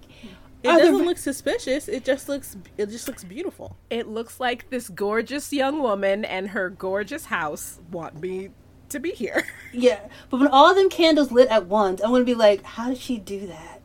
It 0.63 0.67
Other- 0.69 0.83
doesn't 0.91 1.05
look 1.05 1.17
suspicious. 1.17 1.87
It 1.87 2.05
just 2.05 2.29
looks. 2.29 2.55
It 2.77 2.87
just 2.89 3.07
looks 3.07 3.23
beautiful. 3.23 3.77
It 3.89 4.07
looks 4.07 4.39
like 4.39 4.69
this 4.69 4.89
gorgeous 4.89 5.51
young 5.51 5.81
woman 5.81 6.23
and 6.23 6.49
her 6.49 6.69
gorgeous 6.69 7.25
house 7.25 7.79
want 7.91 8.21
me 8.21 8.49
to 8.89 8.99
be 8.99 9.11
here. 9.11 9.45
Yeah, 9.73 10.01
but 10.29 10.41
when 10.41 10.49
all 10.49 10.69
of 10.69 10.75
them 10.75 10.89
candles 10.89 11.31
lit 11.31 11.47
at 11.47 11.65
once, 11.67 12.01
I'm 12.01 12.11
gonna 12.11 12.25
be 12.25 12.35
like, 12.35 12.61
how 12.63 12.89
did 12.89 12.97
she 12.97 13.17
do 13.17 13.47
that? 13.47 13.79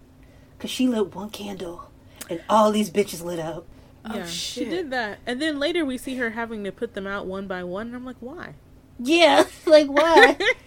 Cause 0.59 0.69
she 0.69 0.89
lit 0.89 1.15
one 1.15 1.31
candle, 1.31 1.89
and 2.29 2.43
all 2.49 2.73
these 2.73 2.91
bitches 2.91 3.23
lit 3.23 3.39
up. 3.39 3.67
yeah, 4.05 4.23
oh, 4.25 4.27
she 4.27 4.63
shit. 4.65 4.71
did 4.71 4.91
that, 4.91 5.21
and 5.27 5.41
then 5.41 5.61
later 5.61 5.85
we 5.85 5.97
see 5.97 6.17
her 6.17 6.31
having 6.31 6.65
to 6.65 6.73
put 6.73 6.95
them 6.95 7.07
out 7.07 7.25
one 7.27 7.47
by 7.47 7.63
one, 7.63 7.87
and 7.87 7.95
I'm 7.95 8.05
like, 8.05 8.17
why? 8.19 8.55
Yeah, 8.99 9.45
like 9.67 9.87
why? 9.87 10.37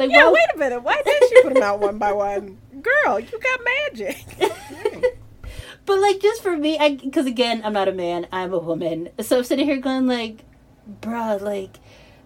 like 0.00 0.10
Yeah, 0.10 0.26
why? 0.26 0.32
wait 0.32 0.54
a 0.54 0.58
minute. 0.58 0.82
Why 0.82 1.00
did 1.04 1.22
she 1.28 1.42
put 1.42 1.54
them 1.54 1.62
out 1.62 1.78
one 1.80 1.98
by 1.98 2.12
one? 2.12 2.58
Girl, 2.82 3.20
you 3.20 3.38
got 3.38 3.60
magic. 3.92 4.24
But 5.86 5.98
like, 6.00 6.20
just 6.20 6.42
for 6.42 6.56
me, 6.56 6.78
I 6.78 6.94
because 6.96 7.26
again, 7.26 7.62
I'm 7.64 7.72
not 7.72 7.88
a 7.88 7.92
man, 7.92 8.26
I'm 8.30 8.52
a 8.52 8.58
woman. 8.58 9.08
So 9.20 9.38
I'm 9.38 9.44
sitting 9.44 9.64
here 9.64 9.78
going 9.78 10.06
like, 10.06 10.44
bruh, 11.00 11.40
like 11.40 11.78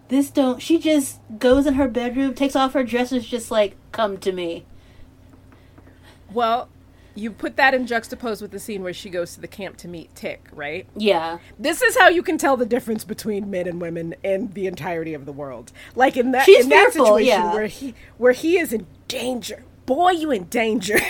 this 0.09 0.29
don't. 0.29 0.61
She 0.61 0.77
just 0.77 1.19
goes 1.39 1.65
in 1.65 1.73
her 1.75 1.87
bedroom, 1.87 2.33
takes 2.35 2.55
off 2.55 2.73
her 2.73 2.83
dress, 2.83 3.11
and 3.11 3.21
is 3.21 3.27
just 3.27 3.49
like, 3.49 3.75
come 3.91 4.17
to 4.19 4.31
me. 4.31 4.65
well, 6.31 6.69
you 7.15 7.31
put 7.31 7.55
that 7.55 7.73
in 7.73 7.87
juxtaposed 7.87 8.41
with 8.41 8.51
the 8.51 8.59
scene 8.59 8.83
where 8.83 8.93
she 8.93 9.09
goes 9.09 9.33
to 9.35 9.41
the 9.41 9.47
camp 9.47 9.77
to 9.77 9.87
meet 9.87 10.13
Tick, 10.15 10.47
right? 10.51 10.85
Yeah, 10.95 11.37
This 11.57 11.81
is 11.81 11.97
how 11.97 12.09
you 12.09 12.21
can 12.21 12.37
tell 12.37 12.57
the 12.57 12.65
difference 12.65 13.03
between 13.05 13.49
men 13.49 13.67
and 13.67 13.79
women 13.81 14.15
in 14.23 14.51
the 14.53 14.67
entirety 14.67 15.13
of 15.13 15.25
the 15.25 15.31
world. 15.31 15.71
Like 15.95 16.17
in 16.17 16.31
that 16.31 16.45
She's 16.45 16.65
in 16.65 16.69
that 16.69 16.91
situation 16.93 17.25
yeah. 17.27 17.53
where 17.53 17.67
he 17.67 17.95
where 18.17 18.33
he 18.33 18.57
is 18.59 18.73
in 18.73 18.85
danger. 19.07 19.63
Boy, 19.85 20.11
you 20.11 20.31
in 20.31 20.43
danger. 20.45 20.95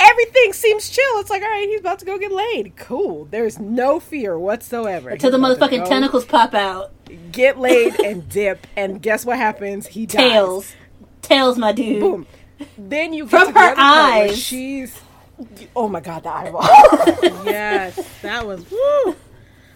Everything 0.00 0.52
seems 0.52 0.90
chill. 0.90 1.18
It's 1.20 1.30
like, 1.30 1.42
all 1.42 1.48
right, 1.48 1.66
he's 1.68 1.80
about 1.80 1.98
to 2.00 2.04
go 2.04 2.18
get 2.18 2.30
laid. 2.32 2.74
Cool. 2.76 3.24
There's 3.26 3.58
no 3.58 3.98
fear 4.00 4.38
whatsoever. 4.38 5.08
until 5.10 5.30
the 5.30 5.38
He's 5.38 5.56
motherfucking 5.56 5.88
tentacles 5.88 6.24
pop 6.24 6.52
out. 6.52 6.92
get 7.32 7.58
laid 7.58 7.98
and 8.04 8.28
dip, 8.28 8.66
and 8.76 9.00
guess 9.00 9.24
what 9.24 9.38
happens? 9.38 9.86
He 9.86 10.04
dies. 10.04 10.16
Tails, 10.30 10.72
tails, 11.22 11.58
my 11.58 11.72
dude. 11.72 12.00
Boom. 12.00 12.26
Then 12.78 13.12
you 13.12 13.24
get 13.24 13.30
From 13.30 13.46
to 13.48 13.52
the 13.52 13.58
her 13.60 13.66
other 13.66 13.76
part 13.76 14.14
where 14.18 14.28
eyes. 14.30 14.38
she's. 14.38 15.00
Oh 15.74 15.88
my 15.88 16.00
god, 16.00 16.22
the 16.22 16.28
eyeball. 16.34 16.62
yes, 17.44 17.98
that 18.22 18.46
was 18.46 18.60
woo. 18.70 19.16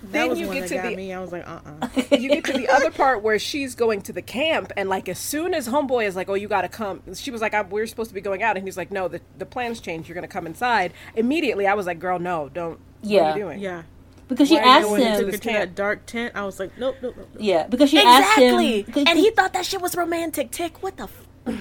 That 0.00 0.12
Then 0.12 0.28
was 0.30 0.38
you 0.38 0.46
one 0.46 0.56
get 0.60 0.68
that 0.68 0.82
to 0.84 0.88
the- 0.90 0.96
me. 0.96 1.12
I 1.12 1.18
was 1.20 1.32
like, 1.32 1.46
uh, 1.48 1.58
uh 1.82 1.88
you 2.12 2.28
get 2.28 2.44
to 2.44 2.52
the 2.52 2.68
other 2.68 2.92
part 2.92 3.22
where 3.24 3.38
she's 3.40 3.74
going 3.74 4.00
to 4.02 4.12
the 4.12 4.22
camp, 4.22 4.72
and 4.76 4.88
like 4.88 5.08
as 5.08 5.18
soon 5.18 5.54
as 5.54 5.66
homeboy 5.68 6.06
is 6.06 6.14
like, 6.14 6.28
"Oh, 6.28 6.34
you 6.34 6.46
got 6.46 6.62
to 6.62 6.68
come," 6.68 7.02
she 7.14 7.32
was 7.32 7.40
like, 7.40 7.52
I, 7.54 7.62
"We're 7.62 7.88
supposed 7.88 8.10
to 8.10 8.14
be 8.14 8.20
going 8.20 8.42
out," 8.44 8.56
and 8.56 8.64
he's 8.64 8.76
like, 8.76 8.92
"No, 8.92 9.08
the 9.08 9.20
the 9.38 9.46
plans 9.46 9.80
changed. 9.80 10.08
You're 10.08 10.14
going 10.14 10.22
to 10.22 10.32
come 10.32 10.46
inside." 10.46 10.92
Immediately, 11.16 11.66
I 11.66 11.74
was 11.74 11.86
like, 11.86 11.98
"Girl, 11.98 12.20
no, 12.20 12.48
don't." 12.48 12.78
What 13.00 13.10
Yeah. 13.10 13.22
are 13.32 13.36
you 13.38 13.42
doing? 13.44 13.58
yeah. 13.58 13.82
Because 14.28 14.48
she 14.48 14.54
Why 14.56 14.62
asked 14.62 14.86
going 14.88 15.02
into 15.02 15.10
him. 15.24 15.24
Took 15.24 15.32
her 15.32 15.38
to 15.38 15.58
that 15.58 15.74
dark 15.74 16.04
tent. 16.06 16.32
I 16.36 16.44
was 16.44 16.60
like, 16.60 16.76
nope, 16.78 16.96
nope, 17.02 17.14
nope. 17.16 17.28
nope. 17.32 17.36
Yeah, 17.42 17.66
because 17.66 17.88
she 17.88 17.98
asked 17.98 18.36
Exactly. 18.38 18.82
him. 18.82 19.06
And 19.08 19.18
he 19.18 19.30
thought 19.30 19.54
that 19.54 19.64
shit 19.64 19.80
was 19.80 19.96
romantic. 19.96 20.50
Tick, 20.50 20.82
what 20.82 20.98
the? 20.98 21.04
F- 21.04 21.58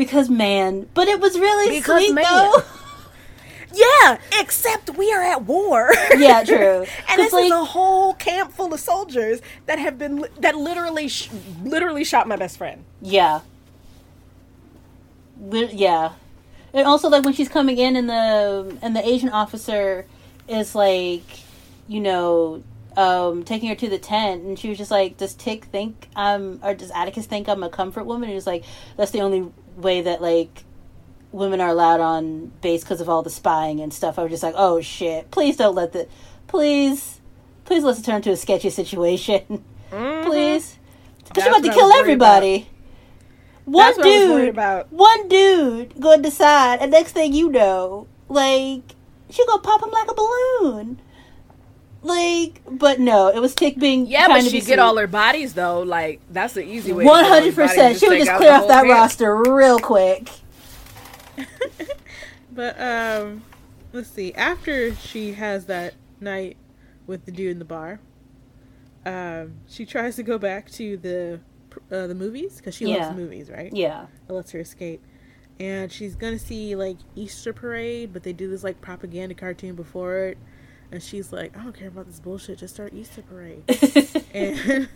because 0.00 0.30
man, 0.30 0.88
but 0.94 1.06
it 1.08 1.20
was 1.20 1.38
really 1.38 1.78
Because 1.78 2.02
sweet 2.04 2.14
man. 2.14 2.24
though. 2.24 2.62
yeah, 3.74 4.18
except 4.40 4.96
we 4.96 5.12
are 5.12 5.22
at 5.22 5.42
war. 5.44 5.92
yeah, 6.16 6.42
true. 6.42 6.86
and 7.08 7.18
this 7.20 7.32
like, 7.32 7.44
is 7.44 7.50
a 7.52 7.64
whole 7.64 8.14
camp 8.14 8.50
full 8.52 8.72
of 8.72 8.80
soldiers 8.80 9.40
that 9.66 9.78
have 9.78 9.98
been 9.98 10.22
li- 10.22 10.28
that 10.38 10.56
literally 10.56 11.06
sh- 11.08 11.28
literally 11.62 12.02
shot 12.02 12.26
my 12.26 12.36
best 12.36 12.56
friend. 12.58 12.82
Yeah. 13.02 13.40
Lit- 15.40 15.72
Yeah. 15.74 16.12
And 16.72 16.86
also 16.86 17.08
like 17.08 17.24
when 17.24 17.34
she's 17.34 17.48
coming 17.48 17.78
in 17.78 17.96
and 17.96 18.08
the 18.08 18.78
and 18.80 18.94
the 18.94 19.06
Asian 19.06 19.28
officer 19.28 20.06
is 20.48 20.74
like, 20.74 21.24
you 21.88 22.00
know, 22.00 22.62
um, 22.96 23.44
taking 23.44 23.68
her 23.68 23.74
to 23.74 23.88
the 23.88 23.98
tent 23.98 24.42
and 24.44 24.58
she 24.58 24.68
was 24.68 24.78
just 24.78 24.90
like, 24.90 25.16
Does 25.16 25.34
Tick 25.34 25.64
think 25.66 26.08
I'm 26.14 26.60
or 26.62 26.74
does 26.74 26.90
Atticus 26.92 27.26
think 27.26 27.48
I'm 27.48 27.62
a 27.64 27.68
comfort 27.68 28.04
woman? 28.04 28.28
And 28.28 28.34
he's 28.34 28.46
like, 28.46 28.64
that's 28.96 29.10
the 29.10 29.20
only 29.20 29.50
way 29.80 30.00
that 30.02 30.22
like 30.22 30.64
women 31.32 31.60
are 31.60 31.68
allowed 31.68 32.00
on 32.00 32.52
base 32.60 32.82
because 32.82 33.00
of 33.00 33.08
all 33.08 33.22
the 33.22 33.30
spying 33.30 33.80
and 33.80 33.92
stuff, 33.92 34.18
I 34.18 34.22
was 34.22 34.30
just 34.30 34.42
like, 34.42 34.54
oh 34.56 34.80
shit! 34.80 35.30
Please 35.30 35.56
don't 35.56 35.74
let 35.74 35.92
the, 35.92 36.08
please, 36.46 37.20
please 37.64 37.82
let's 37.82 38.02
turn 38.02 38.16
into 38.16 38.30
a 38.30 38.36
sketchy 38.36 38.70
situation, 38.70 39.64
mm-hmm. 39.90 40.28
please. 40.28 40.78
Because 41.28 41.44
you're 41.44 41.54
about 41.56 41.64
to 41.64 41.72
kill 41.72 41.92
everybody. 41.92 42.68
One 43.64 43.86
That's 43.86 43.98
what 43.98 44.06
I 44.06 44.10
was 44.10 44.28
worried 44.30 44.40
dude, 44.46 44.48
about. 44.50 44.92
one 44.92 45.28
dude 45.28 46.00
going 46.00 46.22
to 46.22 46.28
decide, 46.28 46.80
and 46.80 46.90
next 46.90 47.12
thing 47.12 47.32
you 47.32 47.50
know, 47.50 48.08
like 48.28 48.96
she 49.28 49.46
gonna 49.46 49.62
pop 49.62 49.82
him 49.82 49.90
like 49.90 50.10
a 50.10 50.14
balloon. 50.14 51.00
Like, 52.02 52.62
but 52.70 52.98
no, 52.98 53.28
it 53.28 53.40
was 53.40 53.54
Tick 53.54 53.78
being 53.78 54.06
Yeah, 54.06 54.28
but 54.28 54.42
to 54.42 54.48
she 54.50 54.60
be 54.60 54.66
get 54.66 54.78
all 54.78 54.96
her 54.96 55.06
bodies 55.06 55.52
though. 55.54 55.82
Like 55.82 56.20
that's 56.30 56.54
the 56.54 56.64
easy 56.64 56.92
way. 56.92 57.04
One 57.04 57.24
100% 57.24 57.98
She 58.00 58.08
would 58.08 58.18
just 58.18 58.32
clear 58.36 58.52
off 58.52 58.68
that 58.68 58.84
camp. 58.84 58.88
roster 58.90 59.36
real 59.36 59.78
quick. 59.78 60.28
But 62.52 62.80
um, 62.80 63.42
let's 63.92 64.10
see. 64.10 64.34
After 64.34 64.94
she 64.94 65.32
has 65.34 65.66
that 65.66 65.94
night 66.20 66.56
with 67.06 67.24
the 67.24 67.30
dude 67.32 67.52
in 67.52 67.58
the 67.60 67.64
bar, 67.64 68.00
um, 69.06 69.54
she 69.68 69.86
tries 69.86 70.16
to 70.16 70.22
go 70.22 70.36
back 70.38 70.68
to 70.72 70.96
the 70.96 71.40
uh, 71.92 72.06
the 72.08 72.14
movies 72.14 72.56
because 72.56 72.74
she 72.74 72.86
Yeah. 72.86 73.06
loves 73.06 73.16
movies, 73.16 73.50
right? 73.50 73.72
Yeah, 73.72 74.06
It 74.28 74.32
lets 74.32 74.50
her 74.50 74.58
escape. 74.60 75.00
And 75.60 75.92
she's 75.92 76.16
gonna 76.16 76.38
see 76.38 76.74
like 76.74 76.96
Easter 77.14 77.52
parade, 77.52 78.12
but 78.12 78.22
they 78.24 78.32
do 78.32 78.48
this 78.50 78.64
like 78.64 78.80
propaganda 78.80 79.34
cartoon 79.34 79.74
before 79.76 80.16
it. 80.18 80.38
And 80.92 81.02
she's 81.02 81.32
like, 81.32 81.56
I 81.56 81.62
don't 81.62 81.72
care 81.76 81.88
about 81.88 82.06
this 82.06 82.18
bullshit. 82.20 82.58
Just 82.58 82.74
start 82.74 82.92
Easter 82.94 83.22
parade. 83.22 83.62
and 84.34 84.88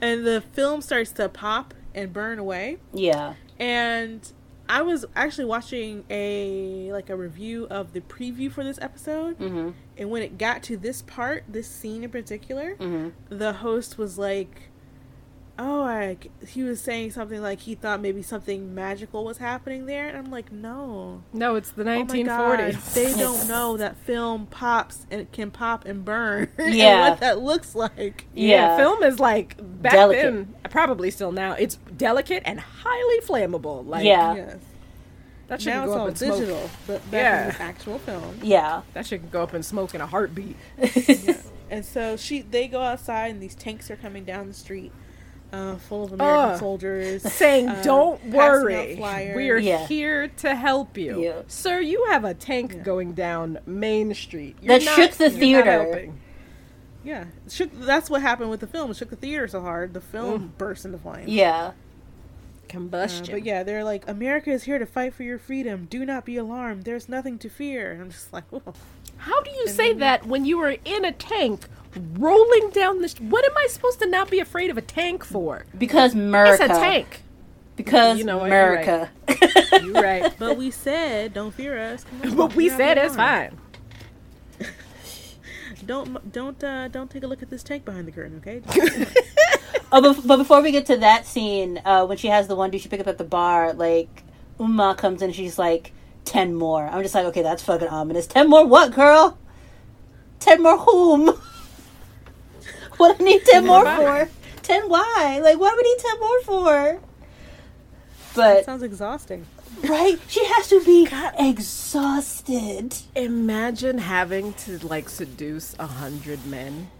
and 0.00 0.26
the 0.26 0.42
film 0.52 0.80
starts 0.80 1.10
to 1.12 1.28
pop 1.28 1.74
and 1.94 2.12
burn 2.12 2.38
away. 2.38 2.78
yeah, 2.92 3.34
And 3.58 4.30
I 4.68 4.82
was 4.82 5.04
actually 5.14 5.44
watching 5.46 6.04
a 6.08 6.90
like 6.92 7.10
a 7.10 7.16
review 7.16 7.66
of 7.68 7.92
the 7.92 8.00
preview 8.00 8.50
for 8.50 8.64
this 8.64 8.78
episode, 8.80 9.36
hmm 9.36 9.70
and 9.98 10.10
when 10.10 10.22
it 10.22 10.38
got 10.38 10.62
to 10.64 10.76
this 10.78 11.02
part, 11.02 11.44
this 11.48 11.68
scene 11.68 12.02
in 12.04 12.10
particular, 12.10 12.76
hmm 12.76 13.08
the 13.28 13.52
host 13.54 13.98
was 13.98 14.16
like, 14.18 14.70
"Oh, 15.58 15.82
I," 15.84 16.16
he 16.46 16.62
was 16.62 16.80
saying 16.80 17.12
something 17.12 17.40
like 17.42 17.60
he 17.60 17.74
thought 17.74 18.00
maybe 18.00 18.22
something 18.22 18.74
magical 18.74 19.24
was 19.24 19.38
happening 19.38 19.86
there, 19.86 20.08
and 20.08 20.16
I'm 20.16 20.30
like, 20.30 20.50
"No, 20.52 21.22
No, 21.32 21.54
it's 21.56 21.70
the 21.70 21.82
oh 21.82 21.84
my 21.84 22.02
god, 22.02 22.08
1940s. 22.60 22.94
they 22.94 23.14
don't 23.14 23.46
know 23.48 23.76
that 23.76 23.96
film 23.98 24.46
pops 24.46 25.06
and 25.10 25.30
can 25.32 25.50
pop 25.50 25.84
and 25.84 26.04
burn, 26.04 26.48
and 26.58 26.74
Yeah. 26.74 27.10
what 27.10 27.20
that 27.20 27.38
looks 27.40 27.74
like." 27.74 28.26
Yeah, 28.34 28.48
Yeah. 28.56 28.76
film 28.76 29.02
is 29.02 29.20
like 29.20 29.56
back 29.82 29.92
Delicate. 29.92 30.22
then, 30.32 30.54
probably 30.70 31.10
still 31.10 31.32
now. 31.32 31.52
It's 31.52 31.76
delicate 31.96 32.42
and 32.46 32.58
highly 32.60 33.20
flammable. 33.20 33.86
Like 33.86 34.04
Yeah. 34.04 34.34
Yes. 34.34 34.56
that 35.48 35.60
shit 35.60 35.74
Now 35.74 35.80
can 35.80 35.84
it's 35.84 35.92
go 35.94 35.98
all 36.00 36.04
up 36.06 36.08
in 36.10 36.16
smoke. 36.16 36.38
digital, 36.38 36.70
but 36.86 37.10
back 37.10 37.20
Yeah. 37.22 37.44
in 37.44 37.48
the 37.56 37.62
actual 37.62 37.98
film. 37.98 38.38
Yeah. 38.42 38.82
That 38.94 39.06
shit 39.06 39.20
can 39.20 39.28
go 39.30 39.42
up 39.42 39.52
in 39.54 39.62
smoke 39.62 39.94
in 39.94 40.00
a 40.00 40.06
heartbeat. 40.06 40.56
And 41.70 41.86
so 41.86 42.18
she, 42.18 42.42
they 42.42 42.68
go 42.68 42.82
outside, 42.82 43.28
and 43.30 43.42
these 43.42 43.54
tanks 43.54 43.90
are 43.90 43.96
coming 43.96 44.24
down 44.24 44.46
the 44.48 44.52
street, 44.52 44.92
uh, 45.52 45.76
full 45.76 46.04
of 46.04 46.12
American 46.12 46.50
Ugh. 46.52 46.58
soldiers, 46.58 47.22
Saying, 47.22 47.68
uh, 47.68 47.82
"Don't 47.82 48.24
worry, 48.26 48.96
we 49.36 49.50
are 49.50 49.58
Yeah. 49.58 49.86
here 49.86 50.28
to 50.28 50.54
help 50.54 50.96
you, 50.96 51.20
Yeah. 51.22 51.42
sir. 51.46 51.80
You 51.80 52.06
have 52.10 52.24
a 52.24 52.34
tank 52.34 52.72
Yeah. 52.74 52.82
going 52.82 53.12
down 53.12 53.58
Main 53.66 54.14
Street 54.14 54.56
You're 54.62 54.78
That 54.78 54.84
not- 54.84 54.94
shook 54.96 55.10
the 55.12 55.30
theater. 55.30 56.08
Yeah, 57.04 57.24
shook, 57.50 57.70
that's 57.80 58.08
what 58.08 58.22
happened 58.22 58.50
with 58.50 58.60
the 58.60 58.66
film. 58.66 58.90
It 58.92 58.96
shook 58.96 59.10
the 59.10 59.16
theater 59.16 59.48
so 59.48 59.60
hard, 59.60 59.92
the 59.92 60.00
film 60.00 60.52
burst 60.56 60.84
into 60.84 60.98
flames. 60.98 61.28
Yeah. 61.28 61.56
Uh, 61.66 61.72
Combustion. 62.68 63.26
but 63.34 63.44
yeah, 63.44 63.62
they're 63.64 63.84
like, 63.84 64.08
America 64.08 64.50
is 64.50 64.62
here 64.62 64.78
to 64.78 64.86
fight 64.86 65.12
for 65.12 65.24
your 65.24 65.38
freedom. 65.38 65.86
Do 65.90 66.06
not 66.06 66.24
be 66.24 66.36
alarmed. 66.38 66.84
There's 66.84 67.08
nothing 67.08 67.38
to 67.40 67.50
fear. 67.50 67.90
And 67.92 68.00
I'm 68.02 68.10
just 68.10 68.32
like, 68.32 68.44
whoa. 68.50 68.62
How 69.18 69.42
do 69.42 69.50
you 69.50 69.68
say 69.68 69.92
that 69.92 70.26
when 70.26 70.44
you 70.46 70.58
are 70.60 70.76
in 70.84 71.04
a 71.04 71.12
tank 71.12 71.66
rolling 71.96 72.70
down 72.70 73.00
the? 73.02 73.08
St- 73.08 73.30
what 73.30 73.44
am 73.44 73.56
I 73.56 73.66
supposed 73.68 74.00
to 74.00 74.06
not 74.06 74.30
be 74.30 74.38
afraid 74.40 74.70
of 74.70 74.78
a 74.78 74.82
tank 74.82 75.24
for? 75.24 75.66
Because 75.76 76.14
America. 76.14 76.64
It's 76.64 76.74
a 76.74 76.80
tank. 76.80 77.22
Because 77.76 78.18
You 78.18 78.24
know 78.24 78.38
what, 78.38 78.50
you're 78.50 78.76
America. 78.76 79.10
You 79.82 79.94
right. 79.94 80.32
But 80.38 80.56
we 80.56 80.70
said, 80.70 81.32
don't 81.32 81.52
fear 81.52 81.78
us. 81.78 82.04
On, 82.22 82.36
but 82.36 82.54
we 82.54 82.68
said 82.68 82.98
it's 82.98 83.16
fine. 83.16 83.58
Don't 85.86 86.30
don't 86.30 86.62
uh, 86.62 86.86
don't 86.88 87.10
take 87.10 87.24
a 87.24 87.26
look 87.26 87.42
at 87.42 87.50
this 87.50 87.64
tank 87.64 87.84
behind 87.84 88.06
the 88.06 88.12
curtain, 88.12 88.36
okay? 88.36 88.62
Oh, 89.94 90.00
but, 90.00 90.26
but 90.26 90.36
before 90.38 90.62
we 90.62 90.70
get 90.72 90.86
to 90.86 90.96
that 90.98 91.26
scene, 91.26 91.78
uh, 91.84 92.06
when 92.06 92.16
she 92.16 92.28
has 92.28 92.48
the 92.48 92.56
one 92.56 92.70
dude 92.70 92.80
she 92.80 92.88
pick 92.88 93.00
up 93.00 93.06
at 93.06 93.18
the 93.18 93.24
bar, 93.24 93.74
like 93.74 94.22
Uma 94.58 94.94
comes 94.94 95.20
in, 95.20 95.26
and 95.26 95.34
she's 95.34 95.58
like, 95.58 95.92
10 96.24 96.54
more. 96.54 96.86
I'm 96.86 97.02
just 97.02 97.14
like, 97.14 97.26
okay, 97.26 97.42
that's 97.42 97.62
fucking 97.62 97.88
ominous. 97.88 98.26
10 98.26 98.48
more 98.48 98.66
what, 98.66 98.94
girl? 98.94 99.36
10 100.40 100.62
more 100.62 100.78
whom? 100.78 101.38
What 103.02 103.20
I 103.20 103.24
need 103.24 103.44
10 103.44 103.66
more 103.72 103.84
for? 103.84 104.28
10 104.62 104.88
why? 104.88 105.40
Like, 105.42 105.58
what 105.58 105.74
would 105.76 105.84
we 105.84 105.90
need 105.90 105.98
10 106.00 106.20
more 106.20 106.40
for? 106.42 107.00
that 108.34 108.54
But, 108.56 108.64
sounds 108.64 108.82
exhausting. 108.82 109.46
right? 109.84 110.18
She 110.28 110.44
has 110.46 110.68
to 110.68 110.82
be 110.84 111.08
exhausted. 111.38 112.96
Imagine 113.14 113.98
having 113.98 114.54
to 114.64 114.78
like 114.86 115.08
seduce 115.08 115.74
a 115.78 115.86
hundred 115.86 116.46
men. 116.46 116.90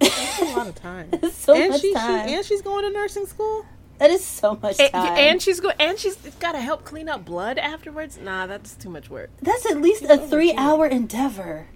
That's 0.00 0.40
a 0.40 0.44
lot 0.56 0.66
of 0.66 0.74
time. 0.74 1.10
so 1.32 1.54
and 1.54 1.70
much 1.70 1.80
she, 1.80 1.92
time. 1.94 2.28
she 2.28 2.34
and 2.34 2.44
she's 2.44 2.62
going 2.62 2.84
to 2.84 2.90
nursing 2.90 3.26
school. 3.26 3.64
that 3.98 4.10
is 4.10 4.24
so 4.24 4.58
much 4.60 4.76
time. 4.78 4.90
and 4.94 5.40
she's 5.40 5.60
go 5.60 5.70
and 5.78 5.98
she's 5.98 6.16
got 6.40 6.52
to 6.52 6.60
help 6.60 6.84
clean 6.84 7.08
up 7.08 7.24
blood 7.24 7.58
afterwards. 7.58 8.18
Nah, 8.18 8.46
that's 8.46 8.74
too 8.74 8.90
much 8.90 9.08
work. 9.10 9.30
That's 9.40 9.66
at 9.70 9.80
least 9.80 10.02
a 10.04 10.18
three 10.18 10.52
hour 10.54 10.86
endeavor. 10.86 11.68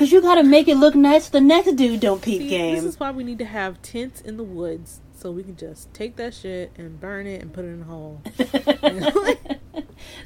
Cause 0.00 0.10
you 0.12 0.22
gotta 0.22 0.42
make 0.42 0.66
it 0.66 0.76
look 0.78 0.94
nice 0.94 1.26
so 1.26 1.32
the 1.32 1.42
next 1.42 1.72
dude 1.72 2.00
don't 2.00 2.22
peep 2.22 2.40
See, 2.40 2.48
game. 2.48 2.74
This 2.74 2.84
is 2.84 2.98
why 2.98 3.10
we 3.10 3.22
need 3.22 3.36
to 3.36 3.44
have 3.44 3.82
tents 3.82 4.22
in 4.22 4.38
the 4.38 4.42
woods 4.42 5.02
so 5.14 5.30
we 5.30 5.42
can 5.42 5.56
just 5.56 5.92
take 5.92 6.16
that 6.16 6.32
shit 6.32 6.72
and 6.78 6.98
burn 6.98 7.26
it 7.26 7.42
and 7.42 7.52
put 7.52 7.66
it 7.66 7.68
in 7.68 7.82
a 7.82 7.84
hole. 7.84 8.22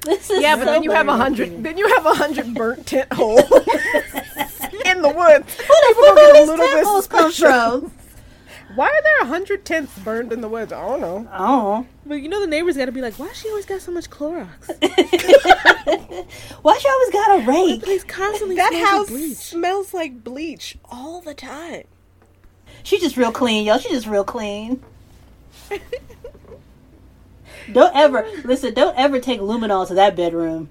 this 0.02 0.30
is 0.30 0.40
Yeah, 0.40 0.54
but 0.54 0.66
then 0.66 0.84
you 0.84 0.92
have 0.92 1.08
a 1.08 1.16
hundred. 1.16 1.64
Then 1.64 1.76
you 1.76 1.88
have 1.88 2.06
a 2.06 2.14
hundred 2.14 2.54
burnt 2.54 2.86
tent 2.86 3.12
holes 3.12 3.40
in 4.84 5.02
the 5.02 5.12
woods. 5.12 5.56
Where 5.56 5.82
People 5.88 6.04
the 6.04 6.04
gonna 6.06 6.20
get 6.20 6.30
a 6.30 6.46
fuck 6.46 6.46
little 6.46 6.56
did 6.56 6.58
bit 6.58 6.76
these 6.76 6.84
temples 6.84 7.06
come 7.08 7.32
from? 7.32 7.92
Why 8.74 8.86
are 8.88 9.02
there 9.02 9.18
a 9.22 9.26
hundred 9.26 9.64
tents 9.64 9.96
burned 9.98 10.32
in 10.32 10.40
the 10.40 10.48
woods? 10.48 10.72
I 10.72 10.80
don't 10.80 11.00
know. 11.00 11.28
I 11.30 11.38
don't. 11.38 11.88
but 12.06 12.14
you 12.16 12.28
know 12.28 12.40
the 12.40 12.46
neighbors 12.46 12.76
got 12.76 12.86
to 12.86 12.92
be 12.92 13.00
like, 13.00 13.14
why 13.18 13.32
she 13.32 13.48
always 13.48 13.66
got 13.66 13.80
so 13.80 13.92
much 13.92 14.10
Clorox? 14.10 14.48
why 16.62 16.78
she 16.78 16.88
always 16.88 17.10
got 17.10 17.38
a 17.40 17.44
The 17.44 17.50
rake? 17.50 17.82
place 17.82 18.04
constantly 18.04 18.56
That 18.56 18.74
house 18.74 19.08
like 19.10 19.18
bleach. 19.20 19.36
smells 19.36 19.94
like 19.94 20.24
bleach 20.24 20.76
all 20.90 21.20
the 21.20 21.34
time. 21.34 21.84
She 22.82 22.98
just 22.98 23.16
real 23.16 23.32
clean, 23.32 23.64
y'all. 23.66 23.78
She 23.78 23.88
just 23.90 24.06
real 24.06 24.24
clean. 24.24 24.82
don't 27.72 27.94
ever 27.96 28.26
listen. 28.44 28.74
Don't 28.74 28.96
ever 28.98 29.20
take 29.20 29.40
luminol 29.40 29.86
to 29.88 29.94
that 29.94 30.16
bedroom. 30.16 30.68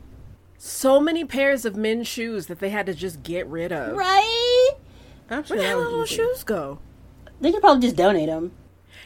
So 0.57 0.99
many 0.99 1.25
pairs 1.25 1.65
of 1.65 1.75
men's 1.75 2.07
shoes 2.07 2.47
that 2.47 2.59
they 2.59 2.69
had 2.69 2.85
to 2.85 2.93
just 2.93 3.23
get 3.23 3.47
rid 3.47 3.71
of. 3.71 3.95
Right? 3.97 4.71
I'm 5.29 5.43
sure 5.43 5.57
Where 5.57 5.63
the 5.65 5.69
hell 5.69 5.83
did 5.83 5.93
those 5.99 6.09
shoes 6.09 6.43
go? 6.43 6.79
They 7.43 7.51
could 7.51 7.59
probably 7.61 7.81
just 7.81 7.97
donate 7.97 8.27
them. 8.29 8.53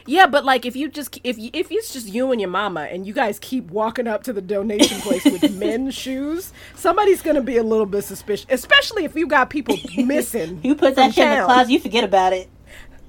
Yeah, 0.06 0.26
but 0.26 0.44
like 0.44 0.64
if 0.64 0.76
you 0.76 0.88
just 0.88 1.18
if 1.24 1.36
you, 1.36 1.50
if 1.52 1.72
it's 1.72 1.92
just 1.92 2.06
you 2.06 2.30
and 2.30 2.40
your 2.40 2.48
mama 2.48 2.82
and 2.82 3.04
you 3.04 3.12
guys 3.12 3.38
keep 3.40 3.68
walking 3.68 4.06
up 4.06 4.22
to 4.22 4.32
the 4.32 4.40
donation 4.40 5.00
place 5.00 5.24
with 5.24 5.50
men's 5.58 5.94
shoes, 5.94 6.52
somebody's 6.76 7.20
gonna 7.20 7.42
be 7.42 7.56
a 7.56 7.64
little 7.64 7.84
bit 7.84 8.04
suspicious, 8.04 8.46
especially 8.48 9.04
if 9.04 9.16
you 9.16 9.26
got 9.26 9.50
people 9.50 9.76
missing. 9.96 10.60
You 10.64 10.76
put 10.76 10.94
that 10.94 11.06
from 11.06 11.12
shit 11.12 11.26
in 11.28 11.38
the 11.40 11.44
closet, 11.44 11.70
you 11.72 11.80
forget 11.80 12.04
about 12.04 12.32
it. 12.32 12.48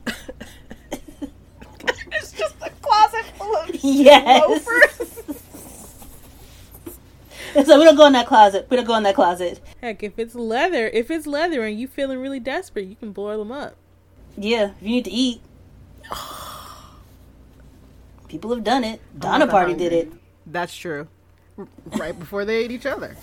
It's 2.12 2.32
just 2.34 2.56
a 2.62 2.70
closet 2.82 3.26
full 3.38 3.56
of 3.56 3.70
Yes. 3.84 4.50
loafers. 4.50 5.24
so 7.68 7.78
we 7.80 7.86
don't 7.86 7.96
go 7.96 8.08
in 8.08 8.14
that 8.14 8.26
closet. 8.28 8.66
We 8.70 8.78
don't 8.78 8.86
go 8.88 8.96
in 8.96 9.04
that 9.04 9.14
closet. 9.16 9.62
Heck, 9.80 10.02
if 10.04 10.18
it's 10.18 10.34
leather, 10.36 10.88
if 10.88 11.10
it's 11.12 11.28
leather 11.28 11.64
and 11.66 11.80
you 11.80 11.88
feeling 11.88 12.20
really 12.20 12.40
desperate, 12.40 12.88
you 12.88 12.96
can 12.96 13.12
boil 13.12 13.38
them 13.40 13.52
up. 13.52 13.76
Yeah, 14.38 14.72
if 14.72 14.82
you 14.82 14.90
need 14.90 15.06
to 15.06 15.12
eat. 15.12 15.42
People 18.28 18.54
have 18.54 18.64
done 18.64 18.84
it. 18.84 19.02
Donner 19.18 19.46
I'm 19.46 19.50
Party 19.50 19.72
hungry. 19.72 19.90
did 19.90 20.08
it. 20.08 20.14
That's 20.46 20.76
true. 20.76 21.08
Right 21.98 22.18
before 22.18 22.46
they 22.46 22.58
ate 22.58 22.72
each 22.72 22.86
other. 22.86 23.18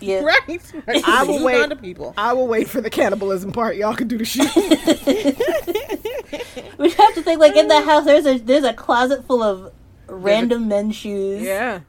Yeah. 0.00 0.20
Right. 0.22 0.72
I 1.04 1.24
will 1.24 1.44
wait. 1.44 1.82
people. 1.82 2.14
I 2.16 2.32
will 2.32 2.46
wait 2.46 2.68
for 2.68 2.80
the 2.80 2.88
cannibalism 2.88 3.52
part. 3.52 3.76
Y'all 3.76 3.94
can 3.94 4.08
do 4.08 4.16
the 4.16 4.24
shit. 4.24 4.46
We 6.78 6.90
have 6.90 7.14
to 7.14 7.22
think 7.22 7.40
like 7.40 7.56
in 7.56 7.66
the 7.66 7.82
house. 7.82 8.04
There's 8.04 8.24
a 8.24 8.38
there's 8.38 8.64
a 8.64 8.72
closet 8.72 9.26
full 9.26 9.42
of 9.42 9.72
random 10.06 10.68
men's 10.68 10.94
shoes 10.94 11.42
yeah. 11.42 11.80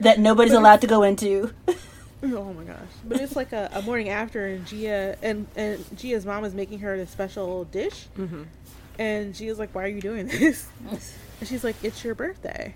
that 0.00 0.18
nobody's 0.18 0.52
allowed 0.52 0.80
to 0.80 0.88
go 0.88 1.04
into. 1.04 1.54
Oh 2.34 2.52
my 2.52 2.62
gosh! 2.64 2.78
But 3.04 3.20
it's 3.20 3.34
like 3.36 3.52
a, 3.52 3.68
a 3.72 3.82
morning 3.82 4.08
after, 4.08 4.46
and 4.46 4.64
Gia 4.66 5.16
and 5.22 5.46
and 5.56 5.84
Gia's 5.98 6.24
mom 6.24 6.44
is 6.44 6.54
making 6.54 6.78
her 6.80 6.94
a 6.94 7.06
special 7.06 7.64
dish, 7.64 8.06
Mm-hmm. 8.16 8.42
and 8.98 9.34
Gia's 9.34 9.58
like, 9.58 9.74
"Why 9.74 9.84
are 9.84 9.88
you 9.88 10.00
doing 10.00 10.26
this?" 10.28 10.66
And 11.40 11.48
she's 11.48 11.64
like, 11.64 11.74
"It's 11.82 12.04
your 12.04 12.14
birthday." 12.14 12.74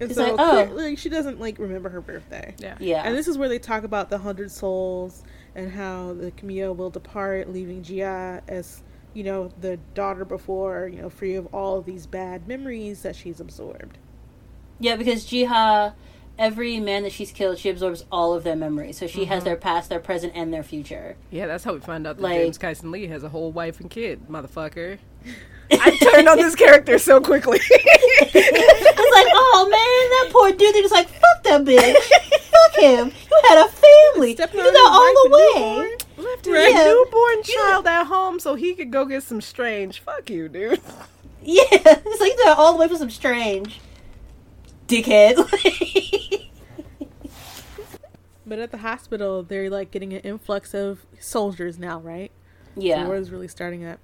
And 0.00 0.08
She's 0.10 0.16
so 0.16 0.22
like, 0.22 0.34
oh. 0.38 0.66
clear- 0.72 0.90
like, 0.90 0.98
she 0.98 1.08
doesn't 1.08 1.40
like 1.40 1.58
remember 1.58 1.88
her 1.88 2.00
birthday. 2.00 2.54
Yeah. 2.58 2.76
Yeah. 2.78 3.02
And 3.04 3.16
this 3.16 3.26
is 3.26 3.36
where 3.36 3.48
they 3.48 3.58
talk 3.58 3.82
about 3.82 4.10
the 4.10 4.18
hundred 4.18 4.52
souls 4.52 5.24
and 5.56 5.72
how 5.72 6.12
the 6.12 6.30
Camille 6.30 6.72
will 6.76 6.90
depart, 6.90 7.52
leaving 7.52 7.82
Gia 7.82 8.40
as 8.46 8.80
you 9.14 9.24
know 9.24 9.50
the 9.60 9.76
daughter 9.94 10.24
before 10.24 10.86
you 10.86 11.02
know 11.02 11.10
free 11.10 11.34
of 11.34 11.52
all 11.52 11.78
of 11.78 11.84
these 11.84 12.06
bad 12.06 12.46
memories 12.46 13.02
that 13.02 13.16
she's 13.16 13.40
absorbed. 13.40 13.98
Yeah, 14.78 14.94
because 14.94 15.26
Jiha, 15.26 15.94
every 16.38 16.80
man 16.80 17.02
that 17.02 17.12
she's 17.12 17.32
killed, 17.32 17.58
she 17.58 17.68
absorbs 17.68 18.04
all 18.12 18.34
of 18.34 18.44
their 18.44 18.56
memories. 18.56 18.98
So 18.98 19.06
she 19.06 19.24
has 19.26 19.38
mm-hmm. 19.38 19.44
their 19.46 19.56
past, 19.56 19.88
their 19.88 20.00
present, 20.00 20.32
and 20.36 20.52
their 20.52 20.62
future. 20.62 21.16
Yeah, 21.30 21.46
that's 21.46 21.64
how 21.64 21.74
we 21.74 21.80
find 21.80 22.06
out 22.06 22.16
that 22.16 22.22
Like- 22.22 22.38
James 22.38 22.58
Kyson 22.58 22.90
Lee 22.90 23.06
has 23.08 23.24
a 23.24 23.28
whole 23.28 23.52
wife 23.52 23.80
and 23.80 23.90
kid, 23.90 24.28
motherfucker. 24.28 24.98
I 25.70 25.98
turned 25.98 26.28
on 26.28 26.38
this 26.38 26.54
character 26.54 26.98
so 26.98 27.20
quickly. 27.20 27.58
It's 27.60 29.14
like, 29.14 29.26
oh 29.34 29.68
man, 29.70 30.10
that 30.10 30.32
poor 30.32 30.50
dude. 30.50 30.74
They're 30.74 30.82
just 30.82 30.94
like, 30.94 31.08
fuck 31.08 31.42
that 31.44 31.62
bitch. 31.64 31.94
fuck 31.94 32.82
him. 32.82 33.12
You 33.30 33.40
had 33.48 33.66
a 33.66 33.68
family. 33.68 34.30
You 34.30 34.36
did 34.36 34.50
that 34.50 34.88
all 34.90 35.12
the 35.12 35.30
way. 35.36 35.96
Left 36.24 36.44
his 36.46 36.54
Right. 36.54 36.74
newborn 36.74 37.42
child 37.42 37.86
at 37.86 38.04
home 38.04 38.40
so 38.40 38.54
he 38.54 38.74
could 38.74 38.90
go 38.90 39.04
get 39.04 39.22
some 39.22 39.40
strange. 39.42 40.00
Fuck 40.00 40.30
you, 40.30 40.48
dude. 40.48 40.80
Yeah, 41.40 41.62
it's 41.70 42.20
like 42.20 42.32
they're 42.36 42.54
all 42.54 42.72
the 42.72 42.78
way 42.78 42.88
for 42.88 42.96
some 42.96 43.08
strange 43.10 43.80
dickhead. 44.86 45.36
But 48.48 48.58
at 48.58 48.70
the 48.70 48.78
hospital, 48.78 49.42
they're 49.42 49.70
like 49.70 49.90
getting 49.90 50.12
an 50.12 50.20
influx 50.20 50.74
of 50.74 51.04
soldiers 51.20 51.78
now, 51.78 52.00
right? 52.00 52.30
The 52.74 52.82
yeah, 52.82 53.06
war 53.06 53.16
is 53.16 53.30
really 53.30 53.48
starting 53.48 53.84
up. 53.84 53.98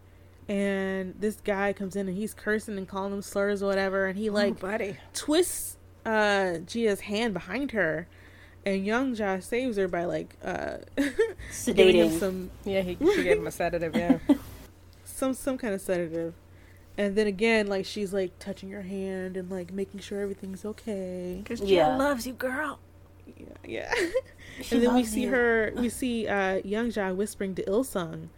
And 0.48 1.14
this 1.18 1.36
guy 1.42 1.72
comes 1.72 1.96
in 1.96 2.06
and 2.08 2.16
he's 2.16 2.34
cursing 2.34 2.76
and 2.76 2.86
calling 2.86 3.12
them 3.12 3.22
slurs 3.22 3.62
or 3.62 3.66
whatever, 3.66 4.06
and 4.06 4.18
he 4.18 4.28
like 4.30 4.60
buddy. 4.60 4.96
twists 5.14 5.78
uh 6.04 6.58
Gia's 6.66 7.00
hand 7.00 7.32
behind 7.32 7.70
her, 7.72 8.06
and 8.66 8.84
Young 8.84 9.14
Josh 9.14 9.44
saves 9.44 9.76
her 9.78 9.88
by 9.88 10.04
like 10.04 10.36
uh 10.44 10.78
giving 11.74 11.96
him 11.96 12.08
sedating. 12.10 12.18
some 12.18 12.50
Yeah, 12.64 12.82
he 12.82 12.96
she 13.14 13.22
gave 13.22 13.38
him 13.38 13.46
a 13.46 13.50
sedative. 13.50 13.96
Yeah. 13.96 14.18
some 15.04 15.32
some 15.34 15.56
kind 15.56 15.72
of 15.72 15.80
sedative. 15.80 16.34
And 16.98 17.16
then 17.16 17.26
again, 17.26 17.66
like 17.66 17.86
she's 17.86 18.12
like 18.12 18.38
touching 18.38 18.70
her 18.70 18.82
hand 18.82 19.36
and 19.36 19.50
like 19.50 19.72
making 19.72 20.00
sure 20.00 20.20
everything's 20.20 20.64
okay. 20.64 21.40
Because 21.42 21.60
Yeah. 21.60 21.96
loves 21.96 22.26
you, 22.26 22.34
girl. 22.34 22.78
Yeah. 23.66 23.92
And 24.70 24.82
then 24.82 24.94
we 24.94 25.02
see 25.04 25.22
you. 25.22 25.30
her, 25.30 25.72
we 25.76 25.88
see 25.88 26.28
uh, 26.28 26.60
Young 26.64 26.90
Ja 26.90 27.12
whispering 27.12 27.54
to 27.56 27.64
Ilsung, 27.64 28.28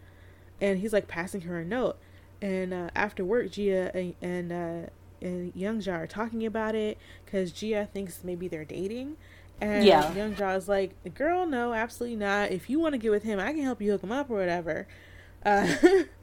and 0.59 0.79
he's 0.79 0.91
like 0.93 1.07
passing 1.07 1.41
her 1.41 1.59
a 1.59 1.65
note. 1.65 1.97
And 2.41 2.73
uh, 2.73 2.89
after 2.95 3.23
work, 3.23 3.51
Gia 3.51 3.95
and 3.95 4.15
and, 4.21 4.51
uh, 4.51 4.89
and 5.21 5.51
Young 5.55 5.79
Ja 5.81 5.93
are 5.95 6.07
talking 6.07 6.45
about 6.45 6.73
it 6.75 6.97
because 7.25 7.51
Gia 7.51 7.87
thinks 7.93 8.23
maybe 8.23 8.47
they're 8.47 8.65
dating. 8.65 9.17
And 9.61 9.85
Yeah. 9.85 10.11
Young 10.13 10.35
Ja 10.35 10.51
is 10.55 10.67
like, 10.67 10.91
"Girl, 11.13 11.45
no, 11.45 11.73
absolutely 11.73 12.15
not. 12.17 12.51
If 12.51 12.69
you 12.69 12.79
want 12.79 12.93
to 12.93 12.97
get 12.99 13.11
with 13.11 13.23
him, 13.23 13.39
I 13.39 13.53
can 13.53 13.61
help 13.63 13.81
you 13.81 13.91
hook 13.91 14.01
him 14.03 14.11
up 14.11 14.29
or 14.31 14.37
whatever." 14.37 14.87
Uh, 15.45 15.75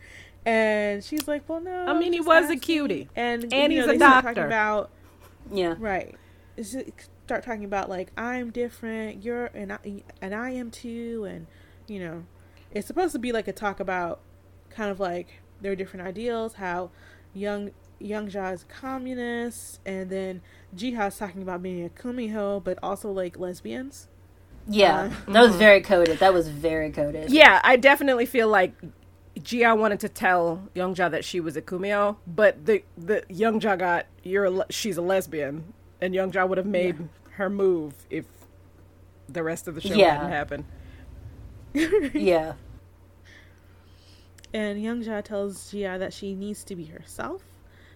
and 0.47 1.03
she's 1.05 1.27
like, 1.29 1.49
"Well, 1.49 1.61
no." 1.61 1.87
I 1.87 1.99
mean, 1.99 2.13
he 2.13 2.21
was 2.21 2.43
a 2.45 2.47
asking." 2.47 2.61
cutie. 2.61 3.09
and 3.17 3.53
And 3.53 3.73
you 3.73 3.79
he's 3.81 3.87
know, 3.87 3.93
a 3.95 3.97
start 3.97 4.25
talking 4.25 4.35
doctor. 4.35 4.47
about 4.47 4.91
Yeah, 5.53 5.75
Right. 5.79 6.15
It's 6.57 6.73
just 6.73 6.89
start 7.25 7.45
talking 7.45 7.65
about 7.65 7.89
like 7.89 8.11
I'm 8.17 8.51
different, 8.51 9.23
you're 9.25 9.47
and 9.47 9.73
I 9.73 10.03
and 10.21 10.35
I 10.35 10.51
am 10.51 10.71
too, 10.71 11.25
and 11.29 11.47
you 11.87 12.01
know, 12.01 12.25
it's 12.71 12.87
supposed 12.87 13.13
to 13.13 13.19
be 13.19 13.33
like 13.33 13.49
a 13.49 13.53
talk 13.53 13.81
about 13.81 14.21
kind 14.71 14.91
of 14.91 15.01
like 15.01 15.41
their 15.61 15.77
different 15.77 16.07
ideals, 16.07 16.55
how 16.55 16.91
young 17.33 17.71
Young 18.01 18.29
Ja 18.29 18.49
is 18.51 18.63
a 18.63 18.67
communist, 18.67 19.81
and 19.87 20.11
then 20.11 20.43
Jiha's 20.77 21.17
talking 21.17 21.43
about 21.43 21.63
being 21.63 21.85
a 21.85 21.89
kumiho, 21.89 22.63
but 22.63 22.79
also 22.83 23.11
like 23.11 23.39
lesbians. 23.39 24.09
yeah. 24.67 25.11
Uh, 25.27 25.33
that 25.33 25.41
was 25.43 25.57
very 25.57 25.81
coded. 25.81 26.19
That 26.19 26.35
was 26.35 26.49
very 26.49 26.91
coded. 26.91 27.31
Yeah, 27.31 27.61
I 27.65 27.77
definitely 27.77 28.27
feel 28.27 28.49
like 28.49 28.75
Gia 29.43 29.75
wanted 29.75 30.01
to 30.01 30.09
tell 30.09 30.69
Youngja 30.75 31.11
that 31.11 31.25
she 31.25 31.41
was 31.41 31.57
a 31.57 31.63
kumiho, 31.63 32.17
but 32.27 32.67
the 32.67 32.83
the 32.99 33.23
Youngja 33.31 33.79
got 33.79 34.07
you're 34.23 34.45
a, 34.45 34.51
le- 34.51 34.67
she's 34.71 34.97
a 34.97 35.03
lesbian, 35.03 35.73
and 36.05 36.15
Young 36.15 36.31
Youngja 36.31 36.49
would 36.49 36.59
have 36.59 36.67
made 36.67 37.09
her 37.31 37.49
move 37.49 37.95
if 38.11 38.27
the 39.29 39.43
rest 39.43 39.67
of 39.69 39.75
the 39.75 39.81
show 39.81 39.95
Yeah. 39.95 40.15
hadn't 40.17 40.31
happened. 40.31 40.65
Yeah, 42.15 42.53
And 44.53 44.81
Young 44.81 45.03
Ja 45.03 45.21
tells 45.23 45.73
Jia 45.73 45.99
that 45.99 46.13
she 46.13 46.35
needs 46.35 46.63
to 46.65 46.77
be 46.77 46.85
herself, 46.85 47.43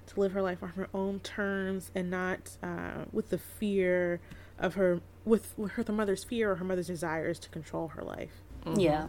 to 0.06 0.18
live 0.20 0.32
her 0.32 0.42
life 0.42 0.62
on 0.62 0.70
her 0.70 0.88
own 0.92 1.20
terms, 1.20 1.92
and 1.94 2.10
not 2.10 2.56
uh, 2.62 3.04
with 3.12 3.30
the 3.30 3.38
fear 3.38 4.20
of 4.58 4.74
her, 4.74 5.00
with, 5.24 5.54
with 5.56 5.72
her 5.72 5.84
the 5.84 5.92
mother's 5.92 6.24
fear 6.24 6.50
or 6.50 6.56
her 6.56 6.64
mother's 6.64 6.88
desires 6.88 7.38
to 7.40 7.48
control 7.50 7.88
her 7.88 8.02
life. 8.02 8.42
yeah. 8.74 9.08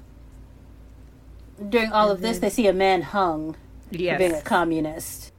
During 1.70 1.92
all 1.92 2.12
of 2.12 2.22
this, 2.22 2.38
they 2.40 2.50
see 2.52 2.68
a 2.68 2.74
man 2.74 3.02
hung 3.02 3.54
for 3.54 3.98
being 3.98 4.34
a 4.34 4.42
communist. 4.42 5.34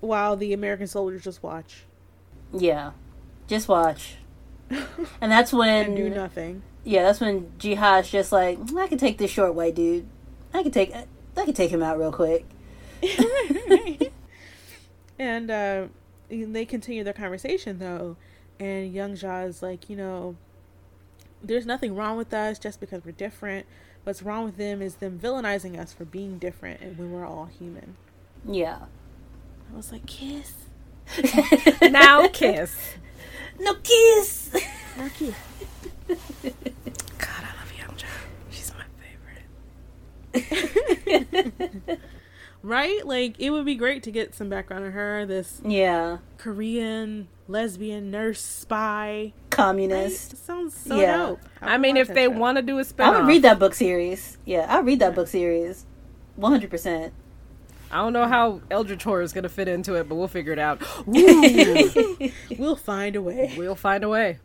While 0.00 0.36
the 0.36 0.52
American 0.52 0.86
soldiers 0.86 1.24
just 1.24 1.42
watch 1.42 1.84
Yeah, 2.52 2.92
just 3.46 3.68
watch. 3.68 4.16
And 5.20 5.32
that's 5.32 5.52
when 5.52 5.86
and 5.86 5.96
do 5.96 6.08
nothing. 6.08 6.62
yeah, 6.84 7.02
that's 7.02 7.20
when 7.20 7.50
Jiha's 7.58 8.10
just 8.10 8.30
like, 8.32 8.58
I 8.76 8.86
can 8.86 8.98
take 8.98 9.18
this 9.18 9.30
short 9.30 9.54
white 9.54 9.74
dude. 9.74 10.06
I 10.54 10.62
can 10.62 10.70
take, 10.70 10.94
I 10.94 11.44
can 11.44 11.54
take 11.54 11.70
him 11.70 11.82
out 11.82 11.98
real 11.98 12.12
quick. 12.12 12.46
and 15.18 15.50
uh, 15.50 15.86
they 16.28 16.64
continue 16.64 17.02
their 17.04 17.12
conversation 17.12 17.78
though, 17.78 18.16
and 18.58 18.92
Young 18.92 19.16
Ja 19.16 19.40
is 19.40 19.62
like, 19.62 19.90
you 19.90 19.96
know, 19.96 20.36
there's 21.42 21.66
nothing 21.66 21.94
wrong 21.96 22.16
with 22.16 22.32
us 22.32 22.58
just 22.58 22.80
because 22.80 23.04
we're 23.04 23.12
different. 23.12 23.66
What's 24.04 24.22
wrong 24.22 24.44
with 24.44 24.56
them 24.56 24.80
is 24.80 24.96
them 24.96 25.18
villainizing 25.18 25.78
us 25.78 25.92
for 25.92 26.04
being 26.04 26.38
different 26.38 26.80
and 26.80 26.96
when 26.96 27.12
we're 27.12 27.26
all 27.26 27.46
human. 27.46 27.96
Yeah. 28.46 28.78
I 29.72 29.76
was 29.76 29.92
like, 29.92 30.06
kiss. 30.06 30.52
now 31.90 32.28
kiss. 32.28 32.94
No 33.58 33.74
kiss. 33.82 34.50
Not 34.98 35.12
kiss. 35.14 35.34
God, 37.18 37.42
I 37.42 37.52
love 37.58 37.72
Youngja. 37.76 38.06
She's 38.50 38.72
my 38.74 38.84
favorite. 40.32 41.98
Right? 42.62 43.06
Like, 43.06 43.36
it 43.40 43.50
would 43.50 43.64
be 43.64 43.74
great 43.74 44.02
to 44.02 44.10
get 44.10 44.34
some 44.34 44.50
background 44.50 44.84
on 44.84 44.92
her, 44.92 45.24
this 45.24 45.62
yeah, 45.64 46.18
Korean 46.36 47.28
lesbian 47.48 48.10
nurse 48.10 48.42
spy. 48.42 49.32
Communist. 49.48 50.34
It 50.34 50.38
sounds 50.38 50.74
so 50.76 50.96
Yeah. 51.00 51.16
dope. 51.16 51.40
I 51.62 51.78
mean, 51.78 51.96
if 51.96 52.08
they 52.08 52.28
want 52.28 52.56
to 52.56 52.62
do 52.62 52.78
a 52.78 52.84
spin 52.84 53.06
I 53.06 53.18
would 53.18 53.26
read 53.26 53.42
that 53.42 53.58
book 53.58 53.74
series. 53.74 54.36
Yeah, 54.44 54.66
I'll 54.68 54.82
read 54.82 54.98
that 54.98 55.14
book 55.14 55.28
series. 55.28 55.86
One 56.36 56.52
hundred 56.52 56.70
percent. 56.70 57.14
I 57.92 57.96
don't 57.98 58.12
know 58.12 58.26
how 58.28 58.60
Eldritch 58.70 59.02
Horror 59.02 59.22
is 59.22 59.32
going 59.32 59.42
to 59.42 59.48
fit 59.48 59.66
into 59.68 59.94
it, 59.94 60.08
but 60.08 60.14
we'll 60.14 60.28
figure 60.28 60.52
it 60.52 60.58
out. 60.58 60.80
we'll 62.58 62.76
find 62.76 63.16
a 63.16 63.22
way. 63.22 63.54
we'll 63.56 63.74
find 63.74 64.04
a 64.04 64.08
way. 64.08 64.38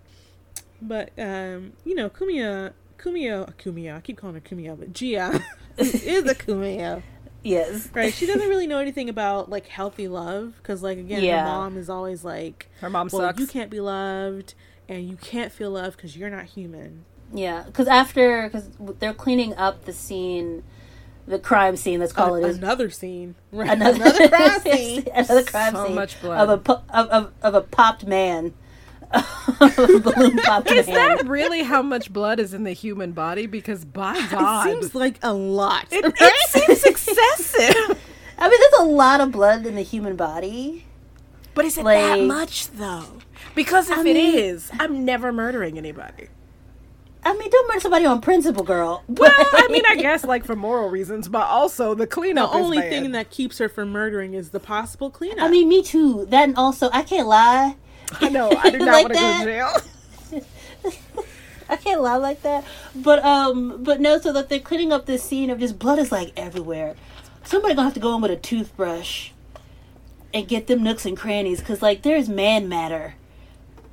But 0.81 1.11
um, 1.17 1.73
you 1.83 1.95
know, 1.95 2.09
Kumiya, 2.09 2.73
Kumiya, 2.97 3.53
Kumiya. 3.55 3.97
I 3.97 4.01
keep 4.01 4.17
calling 4.17 4.35
her 4.35 4.41
Kumiya, 4.41 4.77
but 4.77 4.93
Gia 4.93 5.39
is 5.77 6.25
a 6.25 6.35
Kumiya, 6.35 7.01
Yes. 7.43 7.89
right? 7.93 8.13
She 8.13 8.25
doesn't 8.25 8.47
really 8.49 8.67
know 8.67 8.79
anything 8.79 9.09
about 9.09 9.49
like 9.49 9.67
healthy 9.67 10.07
love 10.07 10.53
because, 10.57 10.81
like, 10.83 10.97
again, 10.97 11.23
Yeah. 11.23 11.41
her 11.43 11.47
mom 11.47 11.77
is 11.77 11.89
always 11.89 12.23
like, 12.23 12.67
Her 12.81 12.89
mom 12.89 13.09
"Well, 13.11 13.21
sucks. 13.21 13.39
you 13.39 13.47
can't 13.47 13.69
be 13.69 13.79
loved, 13.79 14.53
and 14.89 15.07
you 15.07 15.15
can't 15.17 15.51
feel 15.51 15.71
love 15.71 15.95
because 15.95 16.17
you're 16.17 16.29
not 16.29 16.45
human." 16.45 17.05
Yeah, 17.33 17.63
because 17.65 17.87
after 17.87 18.43
because 18.43 18.69
they're 18.99 19.13
cleaning 19.13 19.55
up 19.55 19.85
the 19.85 19.93
scene, 19.93 20.63
the 21.27 21.39
crime 21.39 21.75
scene. 21.75 21.99
Let's 21.99 22.13
call 22.13 22.35
A- 22.35 22.39
it. 22.41 22.45
is- 22.45 22.57
another 22.57 22.89
scene, 22.89 23.35
right? 23.51 23.69
Another, 23.71 23.95
Another 24.03 24.27
crime 24.29 24.59
scene. 24.61 25.05
another 25.13 25.43
crime 25.43 25.73
So 25.75 25.85
scene 25.85 25.95
much 25.95 26.21
blood. 26.21 26.49
of 26.49 26.67
a 26.69 26.71
of, 26.97 27.07
of, 27.09 27.33
of 27.41 27.53
a 27.55 27.61
popped 27.61 28.05
man, 28.05 28.53
balloon 29.59 30.37
popped 30.39 30.71
Is 30.71 30.85
that 30.87 31.23
really 31.27 31.63
how 31.63 31.81
much 31.81 32.11
blood 32.11 32.39
is 32.39 32.53
in 32.53 32.63
the 32.63 32.73
human 32.73 33.11
body? 33.11 33.45
Because 33.47 33.85
by 33.85 34.13
God, 34.29 34.67
It 34.67 34.81
seems 34.81 34.95
like 34.95 35.19
a 35.23 35.33
lot. 35.33 35.87
it, 35.91 36.05
it 36.05 36.49
seems 36.49 36.83
excessive. 36.83 37.99
I 38.37 38.49
mean, 38.49 38.59
there's 38.59 38.81
a 38.81 38.85
lot 38.91 39.21
of 39.21 39.31
blood 39.31 39.65
in 39.65 39.75
the 39.75 39.81
human 39.81 40.15
body. 40.15 40.85
But 41.53 41.65
is 41.65 41.77
it 41.77 41.85
Like- 41.85 41.99
that 41.99 42.19
much 42.21 42.67
though? 42.71 43.05
Because 43.53 43.89
if 43.89 43.97
I 43.97 44.01
it 44.01 44.03
mean- 44.03 44.35
is, 44.37 44.69
I'm 44.79 45.05
never 45.05 45.31
murdering 45.31 45.77
anybody. 45.77 46.27
I 47.25 47.33
mean, 47.33 47.49
don't 47.49 47.67
murder 47.67 47.79
somebody 47.79 48.05
on 48.05 48.21
principle, 48.21 48.63
girl. 48.63 49.03
Well, 49.07 49.33
I 49.35 49.67
mean, 49.71 49.81
I 49.87 49.95
guess 49.95 50.23
like 50.23 50.45
for 50.45 50.55
moral 50.55 50.89
reasons, 50.89 51.27
but 51.27 51.47
also 51.47 51.95
the 51.95 52.03
the 52.03 52.07
cleanup. 52.07 52.53
only 52.53 52.77
bad. 52.77 52.89
thing 52.91 53.11
that 53.13 53.31
keeps 53.31 53.57
her 53.57 53.67
from 53.67 53.89
murdering 53.89 54.35
is 54.35 54.49
the 54.49 54.59
possible 54.59 55.09
cleanup. 55.09 55.43
I 55.43 55.49
mean, 55.49 55.67
me 55.67 55.81
too. 55.81 56.27
That 56.27 56.43
and 56.43 56.55
also, 56.55 56.89
I 56.93 57.01
can't 57.01 57.27
lie. 57.27 57.75
I 58.21 58.29
know 58.29 58.51
I 58.51 58.69
do 58.69 58.77
not 58.77 58.87
Like 58.87 59.09
want 59.09 59.13
to 59.13 59.19
go 59.19 60.41
to 60.41 60.41
jail. 60.41 60.93
I 61.69 61.77
can't 61.77 62.01
lie 62.01 62.17
like 62.17 62.43
that. 62.43 62.63
But 62.95 63.25
um, 63.25 63.83
but 63.83 63.99
no. 63.99 64.19
So 64.19 64.31
that 64.31 64.49
they're 64.49 64.59
cleaning 64.59 64.93
up 64.93 65.07
this 65.07 65.23
scene 65.23 65.49
of 65.49 65.59
just 65.59 65.79
blood 65.79 65.97
is 65.97 66.11
like 66.11 66.31
everywhere. 66.37 66.95
Somebody 67.43 67.73
gonna 67.73 67.87
have 67.87 67.95
to 67.95 67.99
go 67.99 68.15
in 68.15 68.21
with 68.21 68.29
a 68.31 68.35
toothbrush 68.35 69.31
and 70.31 70.47
get 70.47 70.67
them 70.67 70.83
nooks 70.83 71.07
and 71.07 71.17
crannies 71.17 71.59
because 71.59 71.81
like 71.81 72.03
there's 72.03 72.29
man 72.29 72.69
matter 72.69 73.15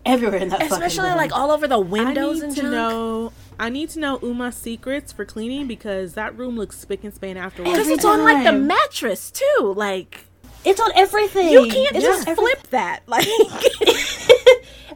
everywhere 0.04 0.40
in 0.40 0.48
that 0.50 0.60
fucking 0.60 0.72
Especially 0.74 1.08
room. 1.08 1.16
like 1.16 1.32
all 1.32 1.50
over 1.50 1.66
the 1.68 1.76
I 1.78 1.82
windows 1.82 2.36
need 2.40 2.44
and 2.44 2.56
to 2.56 2.62
junk. 2.62 2.72
know. 2.74 3.32
I 3.58 3.68
need 3.68 3.90
to 3.90 4.00
know 4.00 4.18
Uma's 4.22 4.56
secrets 4.56 5.12
for 5.12 5.24
cleaning 5.24 5.66
because 5.68 6.14
that 6.14 6.36
room 6.36 6.56
looks 6.56 6.78
spick 6.78 7.04
and 7.04 7.14
span 7.14 7.36
afterwards. 7.36 7.70
Because 7.72 7.86
Every 7.86 7.94
it's 7.94 8.04
on 8.04 8.22
like 8.24 8.44
the 8.44 8.52
mattress 8.52 9.30
too. 9.30 9.72
Like 9.76 10.24
it's 10.64 10.80
on 10.80 10.90
everything. 10.94 11.50
you 11.52 11.68
can't 11.68 11.94
It's 11.96 12.04
just 12.04 12.26
on 12.26 12.32
every- 12.32 12.44
flip 12.46 12.66
that. 12.70 13.00
Like 13.06 13.26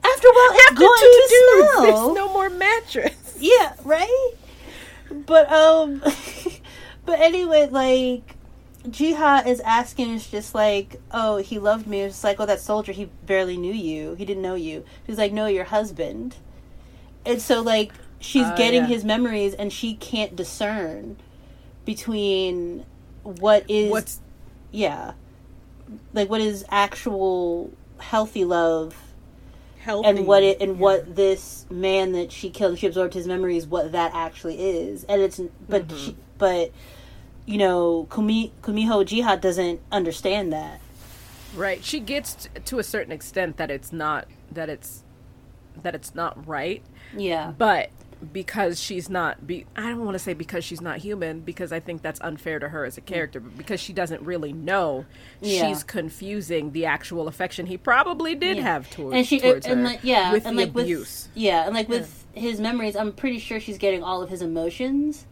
After 0.04 0.28
a 0.28 0.32
while, 0.32 0.50
it's 0.52 0.70
after 0.70 0.80
going 0.80 1.00
two 1.00 1.10
to 1.10 1.28
dudes, 1.28 1.70
smell. 1.72 1.82
there's 1.82 2.14
no 2.16 2.32
more 2.32 2.50
mattress. 2.50 3.36
Yeah, 3.38 3.74
right? 3.84 4.30
But 5.10 5.50
um 5.52 6.02
but 7.04 7.20
anyway, 7.20 7.68
like 7.70 8.35
Jiha 8.86 9.46
is 9.46 9.60
asking 9.60 10.14
is 10.14 10.26
just 10.26 10.54
like, 10.54 11.00
Oh, 11.10 11.36
he 11.38 11.58
loved 11.58 11.86
me. 11.86 12.00
It's 12.02 12.22
like, 12.24 12.38
Oh, 12.40 12.46
that 12.46 12.60
soldier 12.60 12.92
he 12.92 13.06
barely 13.26 13.56
knew 13.56 13.72
you. 13.72 14.14
He 14.14 14.24
didn't 14.24 14.42
know 14.42 14.54
you. 14.54 14.84
He's 15.06 15.18
like, 15.18 15.32
No, 15.32 15.46
your 15.46 15.64
husband. 15.64 16.36
And 17.24 17.40
so 17.42 17.60
like 17.62 17.92
she's 18.20 18.46
Oh, 18.46 18.56
getting 18.56 18.82
yeah. 18.82 18.88
his 18.88 19.04
memories 19.04 19.54
and 19.54 19.72
she 19.72 19.94
can't 19.94 20.36
discern 20.36 21.16
between 21.84 22.84
what 23.22 23.64
is 23.68 23.90
What's 23.90 24.20
yeah. 24.70 25.12
Like 26.12 26.28
what 26.30 26.40
is 26.40 26.64
actual 26.70 27.72
healthy 27.98 28.44
love 28.44 28.96
Healthy. 29.78 30.08
and 30.08 30.26
what 30.26 30.42
it 30.42 30.60
and 30.60 30.72
Yeah. 30.76 30.82
what 30.82 31.16
this 31.16 31.64
man 31.70 32.12
that 32.12 32.30
she 32.32 32.50
killed 32.50 32.78
she 32.78 32.86
absorbed 32.86 33.14
his 33.14 33.26
memories 33.26 33.66
what 33.66 33.92
that 33.92 34.12
actually 34.14 34.60
is 34.60 35.04
and 35.04 35.22
it's 35.22 35.40
but 35.68 35.86
Mm-hmm. 35.88 35.96
she, 35.96 36.16
but 36.38 36.72
you 37.46 37.58
know 37.58 38.06
Kumi, 38.12 38.52
kumiho 38.62 39.04
jiha 39.04 39.40
doesn't 39.40 39.80
understand 39.90 40.52
that 40.52 40.80
right? 41.54 41.82
She 41.82 42.00
gets 42.00 42.34
t- 42.34 42.50
to 42.66 42.78
a 42.78 42.82
certain 42.84 43.12
extent 43.12 43.56
that 43.56 43.70
it's 43.70 43.90
not 43.92 44.26
that 44.52 44.68
it's 44.68 45.02
that 45.82 45.94
it's 45.94 46.14
not 46.14 46.46
right, 46.46 46.82
yeah 47.16 47.52
but 47.56 47.90
because 48.32 48.80
she's 48.80 49.08
not 49.10 49.46
be 49.46 49.64
I 49.76 49.82
don't 49.90 50.04
want 50.04 50.14
to 50.14 50.18
say 50.18 50.32
because 50.34 50.64
she's 50.64 50.80
not 50.80 50.98
human 50.98 51.40
because 51.40 51.70
I 51.72 51.80
think 51.80 52.00
that's 52.02 52.18
unfair 52.22 52.58
to 52.58 52.68
her 52.70 52.84
as 52.86 52.96
a 52.96 53.02
character 53.02 53.40
but 53.40 53.56
because 53.58 53.78
she 53.78 53.92
doesn't 53.92 54.22
really 54.22 54.52
know 54.54 55.04
Yeah. 55.40 55.68
she's 55.68 55.84
confusing 55.84 56.72
the 56.72 56.86
actual 56.86 57.28
affection 57.28 57.66
he 57.66 57.76
probably 57.76 58.34
did 58.34 58.56
Yeah. 58.56 58.62
have 58.62 58.90
towards, 58.90 59.16
and 59.16 59.26
she 59.26 59.38
towards 59.40 59.66
and 59.66 59.80
her 59.80 59.86
like 59.88 60.00
yeah 60.02 60.32
with 60.32 60.46
and 60.46 60.58
the 60.58 60.62
like 60.66 60.70
abuse 60.70 61.28
with 61.28 61.36
yeah 61.42 61.66
and 61.66 61.74
like 61.74 61.88
with 61.90 62.24
his 62.34 62.58
memories 62.58 62.96
i'm 62.96 63.12
pretty 63.12 63.38
sure 63.38 63.60
she's 63.60 63.76
getting 63.78 64.02
all 64.02 64.22
of 64.22 64.30
his 64.30 64.40
emotions 64.40 65.26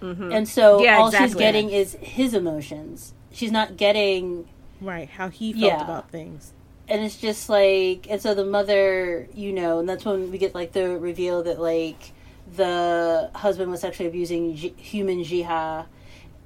Mm-hmm. 0.00 0.32
and 0.32 0.48
so 0.48 0.82
Yeah, 0.82 0.98
all 0.98 1.10
she's 1.10 1.34
getting 1.34 1.70
is 1.70 1.96
his 2.00 2.34
emotions 2.34 3.12
she's 3.32 3.52
not 3.52 3.76
getting 3.76 4.48
right 4.80 5.08
how 5.08 5.28
he 5.28 5.52
felt 5.52 5.64
Yeah. 5.64 5.84
about 5.84 6.10
things. 6.10 6.52
and 6.88 7.02
it's 7.04 7.16
just 7.18 7.48
like 7.48 8.06
and 8.10 8.20
so 8.20 8.34
the 8.34 8.44
mother 8.44 9.28
you 9.34 9.52
know 9.52 9.78
and 9.78 9.88
that's 9.88 10.04
when 10.04 10.30
we 10.32 10.38
get 10.38 10.54
like 10.54 10.72
the 10.72 10.98
reveal 10.98 11.42
that 11.44 11.60
like 11.60 12.12
the 12.56 13.30
husband 13.34 13.70
was 13.70 13.80
sexually 13.82 14.08
abusing 14.08 14.56
Ji- 14.56 14.74
human 14.76 15.22
jiha 15.22 15.86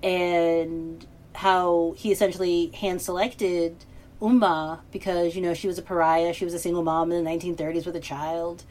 and 0.02 1.06
how 1.34 1.94
he 1.96 2.12
essentially 2.12 2.70
hand 2.74 3.00
selected 3.02 3.76
umma 4.20 4.80
because 4.92 5.34
you 5.34 5.42
know 5.42 5.54
she 5.54 5.66
was 5.66 5.78
a 5.78 5.82
pariah 5.82 6.32
she 6.32 6.44
was 6.44 6.54
a 6.54 6.58
single 6.58 6.82
mom 6.82 7.10
in 7.10 7.24
the 7.24 7.30
1930s 7.30 7.86
with 7.86 7.96
a 7.96 8.00
child 8.00 8.62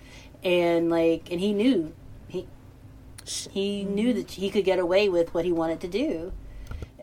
and 0.43 0.89
like 0.89 1.29
and 1.31 1.39
he 1.39 1.53
knew 1.53 1.93
he 3.25 3.83
knew 3.83 4.13
that 4.13 4.31
he 4.31 4.49
could 4.49 4.65
get 4.65 4.79
away 4.79 5.07
with 5.09 5.33
what 5.33 5.45
he 5.45 5.51
wanted 5.51 5.79
to 5.81 5.87
do 5.87 6.33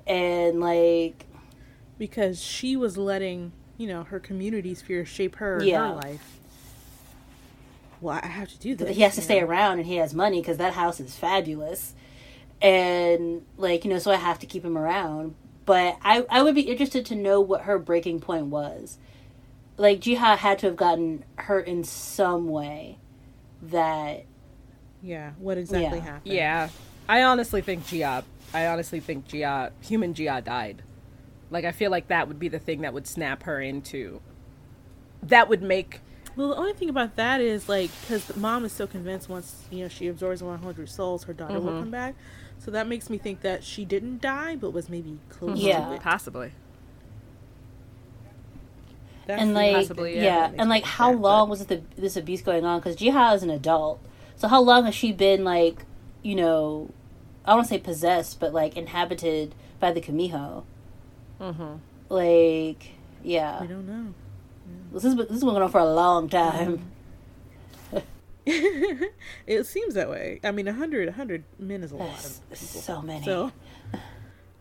and 0.07 0.61
like 0.61 1.27
because 1.99 2.43
she 2.43 2.77
was 2.77 2.97
letting 2.99 3.53
you 3.77 3.87
know 3.87 4.03
her 4.05 4.19
community's 4.21 4.79
sphere 4.81 5.05
shape 5.05 5.37
her 5.37 5.63
Yeah. 5.63 5.89
her 5.89 5.95
life. 5.97 6.37
Well, 8.01 8.19
I 8.23 8.27
have 8.29 8.49
to 8.49 8.59
do 8.59 8.75
this. 8.75 8.97
he 8.97 9.03
has 9.03 9.15
to 9.17 9.21
you 9.21 9.25
stay 9.25 9.41
around 9.41 9.79
and 9.79 9.87
he 9.87 9.97
has 9.97 10.15
money 10.15 10.41
because 10.41 10.57
that 10.57 10.73
house 10.73 11.01
is 11.01 11.17
fabulous 11.17 11.95
and 12.63 13.43
like 13.57 13.85
you 13.85 13.91
know 13.91 13.99
so 13.99 14.11
i 14.11 14.17
have 14.17 14.39
to 14.39 14.47
keep 14.47 14.63
him 14.65 14.77
around 14.77 15.35
but 15.65 15.97
i 16.03 16.27
i 16.29 16.43
would 16.43 16.55
be 16.55 16.61
interested 16.63 17.07
to 17.07 17.15
know 17.15 17.41
what 17.41 17.63
her 17.63 17.79
breaking 17.79 18.21
point 18.21 18.47
was 18.47 18.99
like 19.79 19.99
jiha 20.01 20.37
had 20.37 20.59
to 20.59 20.67
have 20.67 20.77
gotten 20.77 21.25
hurt 21.37 21.67
in 21.67 21.83
some 21.85 22.49
way 22.49 22.99
that 23.63 24.25
Yeah, 25.03 25.33
what 25.39 25.59
exactly 25.59 25.99
Yeah. 25.99 26.05
happened? 26.05 26.35
Yeah, 26.35 26.69
I 27.09 27.23
honestly 27.23 27.63
think 27.63 27.87
Gia. 27.87 28.25
I 28.53 28.67
honestly 28.67 29.01
think 29.01 29.27
Gia, 29.29 29.73
human 29.81 30.13
Gia, 30.15 30.41
died. 30.45 30.83
Like 31.51 31.65
I 31.65 31.73
feel 31.73 31.91
like 31.91 32.09
that 32.09 32.29
would 32.29 32.39
be 32.39 32.49
the 32.49 32.59
thing 32.59 32.83
that 32.83 32.93
would 32.95 33.07
snap 33.07 33.45
her 33.45 33.61
into. 33.61 34.21
That 35.23 35.49
would 35.49 35.63
make. 35.63 36.01
Well, 36.37 36.49
the 36.49 36.57
only 36.57 36.73
thing 36.75 36.89
about 36.89 37.17
that 37.17 37.41
is 37.41 37.69
like 37.69 37.91
because 38.03 38.27
the 38.27 38.39
mom 38.39 38.65
is 38.65 38.73
so 38.73 38.87
convinced 38.87 39.29
once 39.29 39.65
you 39.71 39.83
know 39.83 39.89
she 39.89 40.07
absorbs 40.07 40.43
100 40.43 40.89
souls, 40.89 41.25
her 41.25 41.33
daughter 41.33 41.55
Mm-hmm. 41.55 41.67
will 41.67 41.79
come 41.81 41.91
back. 41.91 42.15
So 42.59 42.71
that 42.71 42.87
makes 42.87 43.09
me 43.09 43.17
think 43.19 43.41
that 43.41 43.65
she 43.65 43.85
didn't 43.85 44.21
die, 44.21 44.55
but 44.55 44.71
was 44.73 44.89
maybe 44.89 45.19
close 45.29 45.59
Yeah. 45.59 45.87
to 45.87 45.93
it. 45.95 46.03
Possibly. 46.03 46.53
That's 49.27 49.41
and 49.43 49.55
like 49.55 49.75
Possibly, 49.77 50.17
yeah, 50.17 50.51
yeah, 50.51 50.51
and 50.59 50.69
like 50.71 50.83
think 50.85 50.95
how 50.95 51.13
that, 51.13 51.19
long 51.21 51.49
was 51.49 51.61
it 51.63 51.69
the, 51.69 51.83
this 51.97 52.17
abuse 52.17 52.43
going 52.43 52.65
on 52.65 52.81
because 52.81 52.97
jiha 52.97 53.35
is 53.35 53.43
an 53.43 53.51
adult 53.51 54.01
so 54.41 54.49
how 54.49 54.61
long 54.61 54.85
has 54.87 54.95
she 54.95 55.13
been 55.13 55.45
like 55.45 55.85
you 56.23 56.35
know 56.35 56.91
i 57.45 57.55
don't 57.55 57.67
say 57.67 57.79
possessed 57.79 58.41
but 58.41 58.53
like 58.53 58.77
inhabited 58.77 59.55
by 59.79 59.93
the 59.93 60.01
kumiho 60.01 60.65
Mm-hmm. 61.41 61.75
like 62.09 62.89
yeah 63.23 63.59
I 63.61 63.67
don't 63.67 63.87
know. 63.87 64.15
This 64.93 65.05
is 65.05 65.15
this 65.17 65.29
has 65.31 65.41
been 65.41 65.49
going 65.51 65.63
on 65.63 65.71
for 65.71 65.79
a 65.81 65.85
long 65.91 66.29
time. 66.29 66.91
it 68.47 69.67
seems 69.67 69.95
that 69.95 70.11
way. 70.11 70.41
I 70.43 70.51
mean, 70.51 70.67
a 70.69 70.73
100, 70.73 71.09
a 71.09 71.13
100 71.13 71.45
men 71.59 71.83
is 71.83 71.93
a 71.93 71.97
lot 71.97 72.09
of 72.25 72.41
people. 72.51 72.57
so 72.81 73.03
many. 73.03 73.25
So, 73.25 73.53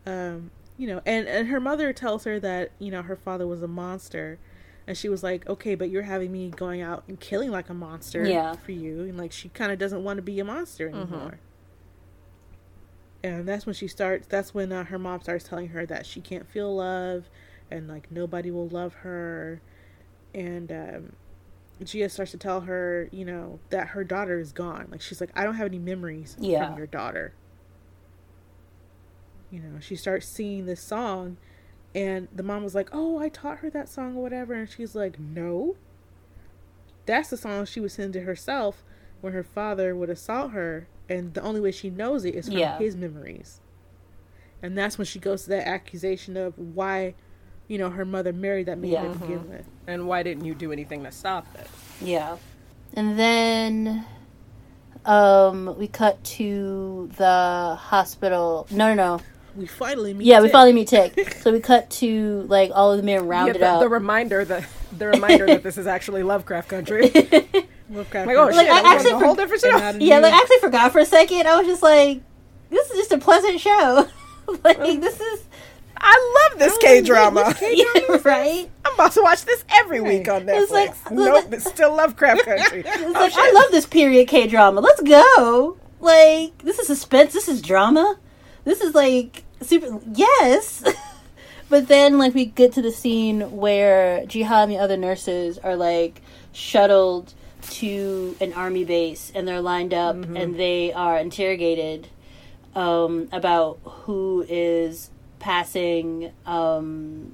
um, 0.06 0.50
you 0.76 0.86
know, 0.86 1.00
and 1.06 1.26
and 1.28 1.48
her 1.48 1.60
mother 1.60 1.92
tells 1.92 2.24
her 2.24 2.38
that 2.40 2.72
you 2.78 2.90
know 2.90 3.02
her 3.02 3.16
father 3.16 3.46
was 3.46 3.62
a 3.62 3.68
monster, 3.68 4.38
and 4.86 4.96
she 4.96 5.08
was 5.08 5.22
like, 5.22 5.48
okay, 5.48 5.74
but 5.74 5.90
you're 5.90 6.02
having 6.02 6.32
me 6.32 6.50
going 6.50 6.80
out 6.80 7.04
and 7.08 7.18
killing 7.20 7.50
like 7.50 7.68
a 7.68 7.74
monster 7.74 8.26
Yeah. 8.26 8.54
for 8.56 8.72
you, 8.72 9.02
and 9.02 9.16
like 9.18 9.32
she 9.32 9.48
kind 9.50 9.72
of 9.72 9.78
doesn't 9.78 10.02
want 10.04 10.16
to 10.18 10.22
be 10.22 10.38
a 10.40 10.44
monster 10.44 10.88
anymore. 10.88 11.40
And 13.22 13.46
that's 13.46 13.66
when 13.66 13.74
she 13.74 13.86
starts. 13.86 14.26
That's 14.26 14.54
when 14.54 14.72
uh, 14.72 14.84
her 14.84 14.98
mom 14.98 15.20
starts 15.20 15.44
telling 15.44 15.68
her 15.68 15.84
that 15.86 16.06
she 16.06 16.20
can't 16.20 16.48
feel 16.48 16.74
love, 16.74 17.28
and 17.70 17.86
like 17.88 18.10
nobody 18.10 18.50
will 18.50 18.68
love 18.68 18.94
her, 18.94 19.60
and 20.34 20.72
um, 20.72 21.12
Gia 21.84 22.08
starts 22.08 22.30
to 22.32 22.38
tell 22.38 22.62
her, 22.62 23.08
you 23.12 23.24
know, 23.24 23.58
that 23.70 23.88
her 23.88 24.04
daughter 24.04 24.38
is 24.38 24.52
gone. 24.52 24.88
Like 24.90 25.02
she's 25.02 25.20
like, 25.20 25.30
I 25.34 25.44
don't 25.44 25.54
have 25.56 25.66
any 25.66 25.78
memories 25.78 26.36
Yeah. 26.40 26.68
from 26.68 26.78
your 26.78 26.86
daughter. 26.86 27.34
You 29.50 29.60
know, 29.60 29.80
she 29.80 29.96
starts 29.96 30.26
singing 30.34 30.66
this 30.66 30.80
song, 30.80 31.36
and 31.94 32.28
the 32.34 32.42
mom 32.42 32.62
was 32.64 32.74
like, 32.74 32.88
"Oh, 32.92 33.18
I 33.18 33.28
taught 33.28 33.58
her 33.58 33.70
that 33.70 33.88
song 33.88 34.16
or 34.16 34.22
whatever," 34.22 34.54
and 34.54 34.68
she's 34.68 34.94
like, 34.94 35.18
"No, 35.18 35.76
that's 37.06 37.30
the 37.30 37.36
song 37.36 37.64
she 37.64 37.80
would 37.80 37.90
sing 37.92 38.12
to 38.12 38.20
herself 38.22 38.82
when 39.20 39.32
her 39.32 39.42
father 39.42 39.94
would 39.94 40.10
assault 40.10 40.52
her, 40.52 40.86
and 41.08 41.34
the 41.34 41.42
only 41.42 41.60
way 41.60 41.70
she 41.72 41.90
knows 41.90 42.24
it 42.24 42.34
is 42.34 42.46
from 42.48 42.58
Yeah. 42.58 42.78
his 42.78 42.96
memories." 42.96 43.60
And 44.62 44.76
that's 44.76 44.98
when 44.98 45.06
she 45.06 45.18
goes 45.18 45.44
to 45.44 45.50
that 45.50 45.66
accusation 45.66 46.36
of 46.36 46.56
why, 46.58 47.14
you 47.66 47.78
know, 47.78 47.88
her 47.90 48.04
mother 48.04 48.32
married 48.32 48.66
that 48.66 48.78
man 48.78 48.90
Yeah. 48.90 49.12
to 49.12 49.18
begin 49.18 49.48
with. 49.48 49.64
And 49.86 50.06
why 50.06 50.22
didn't 50.22 50.44
you 50.44 50.54
do 50.54 50.70
anything 50.70 51.02
to 51.04 51.10
stop 51.12 51.46
it? 51.58 51.66
Yeah. 52.00 52.36
And 52.94 53.18
then 53.18 54.04
um 55.06 55.76
we 55.78 55.88
cut 55.88 56.22
to 56.22 57.10
the 57.16 57.74
hospital. 57.80 58.66
No, 58.70 58.92
no, 58.94 59.16
no. 59.16 59.20
We 59.56 59.66
finally 59.66 60.14
meet. 60.14 60.26
Yeah, 60.26 60.40
we 60.40 60.48
finally 60.48 60.72
meet 60.72 60.88
Tick. 60.88 61.32
so 61.42 61.52
we 61.52 61.60
cut 61.60 61.90
to 61.90 62.42
like 62.48 62.70
all 62.74 62.92
of 62.92 62.98
the 62.98 63.02
men 63.02 63.24
Yeah, 63.24 63.28
rounded 63.30 63.60
the, 63.62 63.68
up. 63.68 63.80
the 63.80 63.88
reminder 63.88 64.44
that 64.44 64.64
the 64.96 65.08
reminder 65.08 65.46
that 65.46 65.62
this 65.62 65.76
is 65.78 65.86
actually 65.86 66.22
Lovecraft 66.22 66.68
country. 66.68 67.10
Lovecraft 67.90 68.26
Like, 68.28 68.36
oh 68.36 68.44
Country. 68.46 68.54
shit, 68.64 68.70
I 68.70 68.80
I 68.90 68.94
actually 68.94 69.10
a 69.10 69.18
whole 69.18 69.34
for- 69.34 69.40
different 69.46 69.64
and 69.64 70.00
show. 70.02 70.06
yeah, 70.06 70.18
like 70.20 70.32
I 70.32 70.38
actually 70.38 70.58
forgot 70.58 70.92
for 70.92 71.00
a 71.00 71.06
second. 71.06 71.46
I 71.48 71.56
was 71.56 71.66
just 71.66 71.82
like, 71.82 72.20
this 72.70 72.88
is 72.90 72.96
just 72.98 73.12
a 73.12 73.18
pleasant 73.18 73.60
show. 73.60 74.08
like 74.64 74.78
oh. 74.80 74.96
this 75.00 75.20
is 75.20 75.44
I 76.02 76.48
love 76.50 76.58
this 76.58 76.78
K 76.78 77.02
drama. 77.02 77.54
yeah, 77.60 77.84
right. 78.24 78.70
I'm 78.84 78.94
about 78.94 79.12
to 79.12 79.22
watch 79.22 79.44
this 79.44 79.64
every 79.70 80.00
week 80.00 80.28
on 80.28 80.42
Netflix. 80.46 80.62
It's 80.62 80.70
like- 80.72 81.10
nope, 81.10 81.52
it's 81.52 81.64
still 81.68 81.94
Lovecraft 81.94 82.44
country. 82.44 82.84
It's 82.86 83.02
Oh, 83.02 83.10
like. 83.12 83.32
I 83.36 83.50
love 83.52 83.66
this 83.72 83.86
period 83.86 84.28
K 84.28 84.46
drama. 84.46 84.80
Let's 84.80 85.02
go. 85.02 85.76
Like 86.00 86.56
this 86.58 86.78
is 86.78 86.86
suspense. 86.86 87.32
This 87.32 87.48
is 87.48 87.60
drama. 87.60 88.16
This 88.70 88.82
is 88.82 88.94
like 88.94 89.42
super. 89.60 89.98
Yes. 90.14 90.84
but 91.68 91.88
then 91.88 92.18
like 92.18 92.34
we 92.34 92.44
get 92.44 92.72
to 92.74 92.82
the 92.82 92.92
scene 92.92 93.56
where 93.56 94.20
Jiha 94.26 94.62
and 94.62 94.70
the 94.70 94.78
other 94.78 94.96
nurses 94.96 95.58
are 95.58 95.74
like 95.74 96.22
shuttled 96.52 97.34
to 97.62 98.36
an 98.40 98.52
army 98.52 98.84
base 98.84 99.32
and 99.34 99.48
they're 99.48 99.60
lined 99.60 99.92
up 99.92 100.14
Mm-hmm. 100.14 100.36
and 100.36 100.56
they 100.56 100.92
are 100.92 101.18
interrogated 101.18 102.06
um, 102.76 103.28
about 103.32 103.80
who 103.82 104.46
is 104.48 105.10
passing 105.40 106.30
um, 106.46 107.32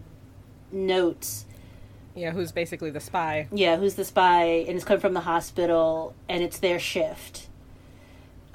notes. 0.72 1.44
Yeah, 2.14 2.30
who's 2.30 2.50
basically 2.50 2.88
the 2.90 3.00
spy. 3.00 3.46
Yeah, 3.52 3.76
who's 3.76 3.96
the 3.96 4.06
spy, 4.06 4.64
and 4.66 4.70
it's 4.70 4.86
coming 4.86 5.02
from 5.02 5.12
the 5.12 5.20
hospital, 5.20 6.14
and 6.30 6.42
it's 6.42 6.60
their 6.60 6.78
shift. 6.78 7.48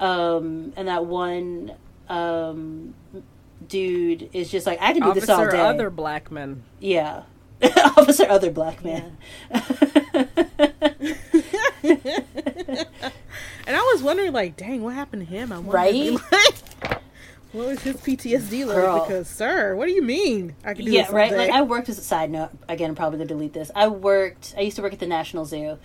Um, 0.00 0.72
and 0.76 0.88
that 0.88 1.06
one 1.06 1.76
um, 2.12 2.94
dude 3.68 4.30
is 4.32 4.50
just 4.50 4.66
like, 4.66 4.78
I 4.80 4.92
can 4.92 5.02
do 5.02 5.10
Officer 5.10 5.20
this 5.20 5.30
all 5.30 5.50
day. 5.50 5.60
other 5.60 5.90
black 5.90 6.30
men. 6.30 6.62
Yeah. 6.80 7.22
Officer 7.96 8.26
other 8.28 8.50
black 8.50 8.84
man. 8.84 9.16
And 13.66 13.76
I 13.76 13.80
was 13.92 14.02
wondering, 14.02 14.32
like, 14.32 14.56
dang, 14.56 14.82
what 14.82 14.94
happened 14.94 15.26
to 15.26 15.32
him? 15.32 15.52
I 15.52 15.58
wonder, 15.58 15.72
Right? 15.72 16.12
like, 16.32 16.54
what 17.52 17.68
was 17.68 17.82
his 17.82 17.96
PTSD 17.96 18.66
like? 18.66 18.76
Girl. 18.76 19.00
Because, 19.00 19.28
sir, 19.28 19.76
what 19.76 19.86
do 19.86 19.92
you 19.92 20.02
mean? 20.02 20.56
I 20.64 20.74
can 20.74 20.86
do 20.86 20.90
yeah, 20.90 21.02
this 21.02 21.10
all 21.10 21.16
right. 21.16 21.32
Like 21.32 21.50
I 21.50 21.62
worked 21.62 21.88
as 21.88 21.98
a 21.98 22.02
side 22.02 22.30
note. 22.30 22.50
Again, 22.68 22.90
I'm 22.90 22.96
probably 22.96 23.18
gonna 23.18 23.28
delete 23.28 23.52
this. 23.52 23.70
I 23.74 23.88
worked. 23.88 24.54
I 24.56 24.62
used 24.62 24.76
to 24.76 24.82
work 24.82 24.94
at 24.94 25.00
the 25.00 25.06
National 25.06 25.44
Zoo, 25.44 25.78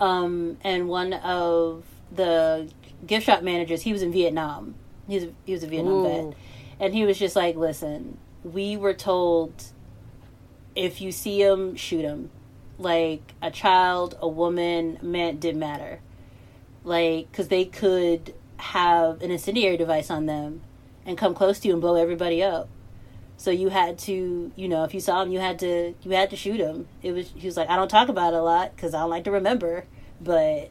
um, 0.00 0.56
and 0.62 0.88
one 0.88 1.12
of 1.12 1.84
the 2.10 2.70
gift 3.06 3.26
shop 3.26 3.42
managers. 3.42 3.82
He 3.82 3.92
was 3.92 4.02
in 4.02 4.12
Vietnam. 4.12 4.74
He 5.10 5.16
was 5.16 5.28
he 5.44 5.52
was 5.52 5.64
a 5.64 5.66
Vietnam 5.66 5.94
Ooh. 5.94 6.30
vet, 6.30 6.38
and 6.78 6.94
he 6.94 7.04
was 7.04 7.18
just 7.18 7.34
like, 7.34 7.56
"Listen, 7.56 8.16
we 8.44 8.76
were 8.76 8.94
told 8.94 9.52
if 10.76 11.00
you 11.00 11.10
see 11.10 11.42
him, 11.42 11.74
shoot 11.74 12.02
him. 12.02 12.30
Like 12.78 13.34
a 13.42 13.50
child, 13.50 14.16
a 14.20 14.28
woman, 14.28 14.98
man, 15.02 15.38
didn't 15.38 15.58
matter. 15.58 16.00
Like 16.84 17.28
because 17.32 17.48
they 17.48 17.64
could 17.64 18.34
have 18.58 19.20
an 19.20 19.32
incendiary 19.32 19.76
device 19.76 20.10
on 20.10 20.26
them." 20.26 20.62
And 21.04 21.18
come 21.18 21.34
close 21.34 21.58
to 21.60 21.66
you 21.66 21.74
and 21.74 21.80
blow 21.80 21.96
everybody 21.96 22.40
up. 22.40 22.68
So 23.36 23.50
you 23.50 23.70
had 23.70 23.98
to, 24.00 24.52
you 24.54 24.68
know, 24.68 24.84
if 24.84 24.92
you 24.92 25.00
saw 25.00 25.22
him, 25.22 25.32
you 25.32 25.40
had 25.40 25.58
to, 25.60 25.94
you 26.02 26.10
had 26.10 26.28
to 26.30 26.36
shoot 26.36 26.60
him. 26.60 26.86
It 27.02 27.12
was, 27.12 27.32
he 27.34 27.46
was 27.46 27.56
like, 27.56 27.70
I 27.70 27.76
don't 27.76 27.88
talk 27.88 28.10
about 28.10 28.34
it 28.34 28.36
a 28.36 28.42
lot 28.42 28.76
because 28.76 28.92
I 28.92 29.00
don't 29.00 29.08
like 29.08 29.24
to 29.24 29.30
remember, 29.30 29.86
but 30.20 30.70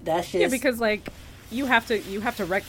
that's 0.00 0.30
just 0.30 0.40
Yeah, 0.40 0.48
because 0.48 0.80
like 0.80 1.08
you 1.50 1.66
have 1.66 1.86
to 1.88 1.98
you 1.98 2.20
have 2.20 2.36
to 2.36 2.44
rec- 2.44 2.64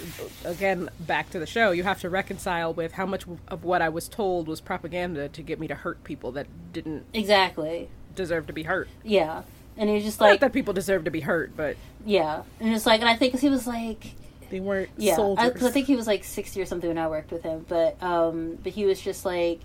again 0.46 0.90
back 1.00 1.30
to 1.32 1.40
the 1.40 1.46
show. 1.46 1.72
You 1.72 1.84
have 1.84 2.02
to 2.02 2.10
reconcile 2.10 2.74
with 2.74 2.94
how 2.94 3.06
much 3.06 3.26
of 3.48 3.64
what 3.64 3.82
I 3.82 3.90
was 3.90 4.08
told 4.08 4.48
was 4.48 4.62
propaganda 4.62 5.30
to 5.30 5.42
get 5.42 5.60
me 5.60 5.68
to 5.68 5.76
hurt 5.76 6.04
people 6.04 6.32
that 6.34 6.48
didn't 6.74 7.06
exactly, 7.14 7.90
deserve 8.16 8.48
to 8.48 8.54
be 8.54 8.64
hurt. 8.64 8.88
yeah. 9.04 9.44
And 9.78 9.90
he 9.90 9.96
was 9.96 10.04
just 10.04 10.20
Not 10.20 10.26
like, 10.28 10.40
that 10.42 10.52
people 10.52 10.74
deserve 10.74 11.06
to 11.06 11.12
be 11.12 11.22
hurt, 11.22 11.56
but 11.56 11.78
yeah, 12.06 12.44
and 12.60 12.74
it's 12.74 12.86
like, 12.86 13.00
and 13.00 13.10
I 13.10 13.16
think 13.16 13.32
'cause 13.34 13.42
he 13.42 13.50
was 13.50 13.66
like, 13.66 14.06
they 14.50 14.60
weren't 14.60 14.90
yeah, 14.98 15.14
I, 15.14 15.16
soldiers. 15.16 15.54
'cause 15.54 15.64
I 15.64 15.72
think 15.72 15.88
he 15.88 15.96
was 15.96 16.08
like 16.08 16.26
sixty 16.26 16.62
or 16.62 16.66
something 16.66 16.90
when 16.90 16.98
I 16.98 17.08
worked 17.08 17.32
with 17.32 17.42
him, 17.44 17.66
but 17.70 18.02
um, 18.04 18.58
but 18.62 18.74
he 18.74 18.86
was 18.86 19.00
just 19.00 19.26
like, 19.26 19.62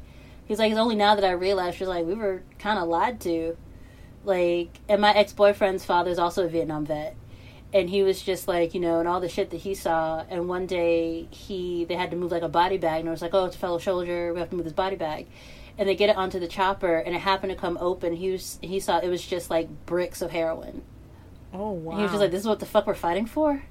he's 0.46 0.60
like, 0.60 0.70
it's 0.70 0.78
only 0.78 0.94
now 0.94 1.16
that 1.16 1.24
I 1.24 1.32
realized, 1.32 1.78
she's 1.78 1.88
like, 1.88 2.06
we 2.06 2.14
were 2.14 2.42
kind 2.60 2.78
of 2.78 2.86
lied 2.88 3.20
to, 3.22 3.56
like, 4.24 4.78
and 4.88 5.00
my 5.00 5.12
ex 5.12 5.32
boyfriend's 5.32 5.84
father's 5.84 6.18
also 6.20 6.44
a 6.44 6.48
Vietnam 6.48 6.86
vet. 6.86 7.16
And 7.72 7.90
he 7.90 8.02
was 8.02 8.22
just 8.22 8.48
like 8.48 8.74
you 8.74 8.80
know 8.80 8.98
and 9.00 9.08
all 9.08 9.20
the 9.20 9.28
shit 9.28 9.50
that 9.50 9.58
he 9.58 9.74
saw. 9.74 10.24
And 10.28 10.48
one 10.48 10.66
day 10.66 11.28
he 11.30 11.84
they 11.84 11.94
had 11.94 12.10
to 12.10 12.16
move 12.16 12.32
like 12.32 12.42
a 12.42 12.48
body 12.48 12.78
bag. 12.78 13.00
And 13.00 13.08
it 13.08 13.10
was 13.10 13.22
like 13.22 13.34
oh 13.34 13.46
it's 13.46 13.56
a 13.56 13.58
fellow 13.58 13.78
soldier. 13.78 14.32
We 14.32 14.40
have 14.40 14.50
to 14.50 14.56
move 14.56 14.64
this 14.64 14.72
body 14.72 14.96
bag. 14.96 15.26
And 15.78 15.88
they 15.88 15.94
get 15.94 16.08
it 16.08 16.16
onto 16.16 16.40
the 16.40 16.48
chopper 16.48 16.96
and 16.96 17.14
it 17.14 17.18
happened 17.18 17.50
to 17.52 17.58
come 17.58 17.76
open. 17.80 18.14
He 18.14 18.30
was 18.30 18.58
he 18.62 18.80
saw 18.80 18.98
it 18.98 19.08
was 19.08 19.24
just 19.24 19.50
like 19.50 19.68
bricks 19.86 20.22
of 20.22 20.30
heroin. 20.30 20.82
Oh, 21.52 21.70
wow. 21.70 21.92
and 21.92 22.00
he 22.00 22.02
was 22.02 22.12
just 22.12 22.20
like 22.20 22.30
this 22.30 22.40
is 22.40 22.46
what 22.46 22.60
the 22.60 22.66
fuck 22.66 22.86
we're 22.86 22.94
fighting 22.94 23.26
for? 23.26 23.62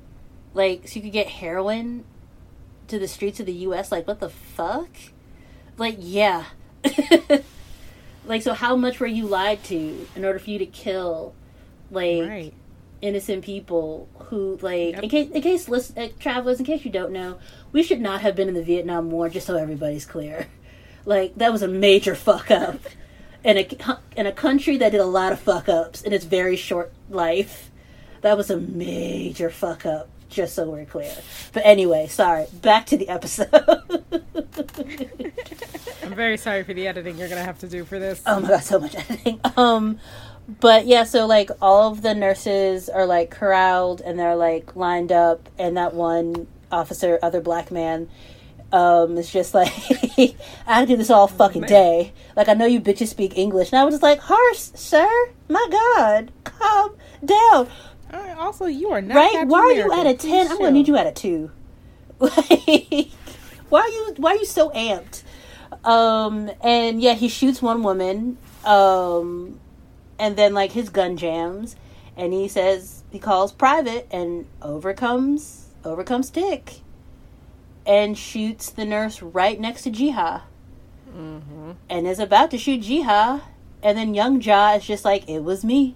Like 0.53 0.87
so 0.87 0.95
you 0.95 1.01
could 1.01 1.11
get 1.13 1.27
heroin 1.27 2.05
to 2.87 2.99
the 2.99 3.07
streets 3.07 3.39
of 3.39 3.47
the 3.47 3.53
us 3.53 3.91
like 3.91 4.07
what 4.07 4.19
the 4.19 4.29
fuck? 4.29 4.89
Like 5.77 5.97
yeah. 5.99 6.45
Like 8.27 8.41
so 8.41 8.53
how 8.53 8.75
much 8.75 8.99
were 8.99 9.07
you 9.07 9.27
lied 9.27 9.63
to 9.65 10.07
in 10.15 10.25
order 10.25 10.39
for 10.39 10.49
you 10.49 10.59
to 10.59 10.65
kill 10.65 11.35
like 11.91 12.27
right. 12.27 12.53
Innocent 13.05 13.43
people 13.43 14.09
who 14.29 14.57
like 14.61 14.93
Yep. 14.95 15.03
in 15.03 15.09
case 15.09 15.31
in 15.31 15.41
case 15.41 15.69
listen, 15.69 15.97
uh, 15.97 16.07
travelers 16.19 16.59
in 16.59 16.65
case 16.65 16.83
you 16.85 16.91
don't 16.91 17.11
know 17.11 17.37
we 17.71 17.83
should 17.83 18.01
not 18.01 18.21
have 18.21 18.35
been 18.35 18.47
in 18.47 18.53
the 18.55 18.63
vietnam 18.63 19.11
war 19.11 19.29
just 19.29 19.45
so 19.47 19.55
everybody's 19.55 20.05
clear 20.05 20.47
like 21.05 21.35
that 21.35 21.51
was 21.51 21.61
a 21.61 21.67
major 21.67 22.15
fuck 22.15 22.49
up 22.51 22.79
in 23.43 23.57
a 23.57 23.67
in 24.17 24.25
a 24.25 24.31
country 24.31 24.77
that 24.77 24.91
did 24.91 24.99
a 25.01 25.05
lot 25.05 25.31
of 25.31 25.39
fuck 25.39 25.69
ups 25.69 26.01
in 26.01 26.11
its 26.13 26.25
very 26.25 26.55
short 26.55 26.91
life 27.09 27.69
that 28.21 28.35
was 28.35 28.49
a 28.49 28.57
major 28.57 29.49
fuck 29.49 29.85
up 29.85 30.09
just 30.29 30.55
so 30.55 30.69
we're 30.69 30.85
clear 30.85 31.13
but 31.53 31.61
anyway 31.65 32.07
sorry 32.07 32.45
back 32.61 32.85
to 32.87 32.97
the 32.97 33.07
episode 33.07 33.47
I'm 36.03 36.13
very 36.13 36.37
sorry 36.37 36.63
for 36.63 36.73
the 36.73 36.87
editing 36.87 37.17
you're 37.17 37.29
gonna 37.29 37.43
have 37.43 37.59
to 37.59 37.67
do 37.67 37.83
for 37.83 37.97
this. 37.99 38.21
Oh 38.25 38.39
my 38.39 38.47
god, 38.49 38.63
so 38.63 38.79
much 38.79 38.95
editing. 39.09 39.39
Um, 39.57 39.99
but 40.47 40.85
yeah, 40.85 41.03
so 41.03 41.25
like 41.25 41.49
all 41.61 41.91
of 41.91 42.01
the 42.01 42.13
nurses 42.13 42.87
are 42.87 43.05
like 43.05 43.31
corralled 43.31 44.01
and 44.01 44.19
they're 44.19 44.35
like 44.35 44.75
lined 44.75 45.11
up, 45.11 45.49
and 45.57 45.77
that 45.77 45.93
one 45.93 46.47
officer, 46.71 47.17
other 47.23 47.41
black 47.41 47.71
man, 47.71 48.09
um, 48.71 49.17
is 49.17 49.31
just 49.31 49.53
like, 49.53 49.73
I 50.67 50.85
do 50.85 50.97
this 50.97 51.09
all 51.09 51.27
fucking 51.27 51.61
man. 51.61 51.69
day. 51.69 52.13
Like 52.35 52.47
I 52.47 52.53
know 52.53 52.65
you 52.65 52.79
bitches 52.79 53.07
speak 53.07 53.37
English, 53.37 53.71
and 53.71 53.79
I 53.79 53.85
was 53.85 53.95
just 53.95 54.03
like, 54.03 54.19
harsh, 54.19 54.57
sir. 54.57 55.29
My 55.49 55.65
God, 55.71 56.31
calm 56.43 56.95
down. 57.23 57.67
Uh, 58.13 58.35
also, 58.37 58.65
you 58.65 58.89
are 58.89 59.01
not 59.01 59.15
right? 59.15 59.47
Why 59.47 59.59
are 59.59 59.71
you 59.71 59.93
at 59.93 60.05
a 60.05 60.13
ten? 60.13 60.47
I'm 60.47 60.57
gonna 60.57 60.71
need 60.71 60.87
you 60.87 60.95
at 60.97 61.07
a 61.07 61.11
two. 61.11 61.51
Like, 62.17 63.09
why 63.67 63.81
are 63.81 63.89
you 63.89 64.13
why 64.17 64.31
are 64.31 64.37
you 64.37 64.45
so 64.45 64.69
amped? 64.69 65.23
Um, 65.83 66.49
and 66.61 67.01
yeah, 67.01 67.13
he 67.13 67.27
shoots 67.27 67.61
one 67.61 67.83
woman. 67.83 68.37
Um, 68.63 69.59
and 70.19 70.35
then 70.35 70.53
like 70.53 70.71
his 70.71 70.89
gun 70.89 71.17
jams, 71.17 71.75
and 72.17 72.33
he 72.33 72.47
says 72.47 73.03
he 73.11 73.19
calls 73.19 73.51
private, 73.51 74.07
and 74.11 74.45
overcomes 74.61 75.67
overcomes 75.83 76.29
Tick, 76.29 76.81
and 77.85 78.17
shoots 78.17 78.69
the 78.69 78.85
nurse 78.85 79.21
right 79.21 79.59
next 79.59 79.83
to 79.83 79.91
Jiha, 79.91 80.41
Mm-hmm. 81.15 81.71
and 81.89 82.07
is 82.07 82.19
about 82.19 82.51
to 82.51 82.57
shoot 82.57 82.81
Jiha, 82.81 83.41
and 83.83 83.97
then 83.97 84.13
young 84.13 84.41
Ja 84.41 84.73
is 84.75 84.85
just 84.85 85.05
like, 85.05 85.29
"It 85.29 85.43
was 85.43 85.63
me. 85.63 85.95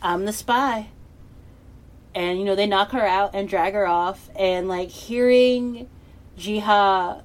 I'm 0.00 0.24
the 0.24 0.32
spy." 0.32 0.88
And 2.14 2.38
you 2.38 2.44
know 2.44 2.54
they 2.54 2.66
knock 2.66 2.90
her 2.92 3.06
out 3.06 3.34
and 3.34 3.48
drag 3.48 3.72
her 3.74 3.86
off, 3.86 4.28
and 4.36 4.68
like 4.68 4.88
hearing 4.90 5.88
Jiha 6.38 7.22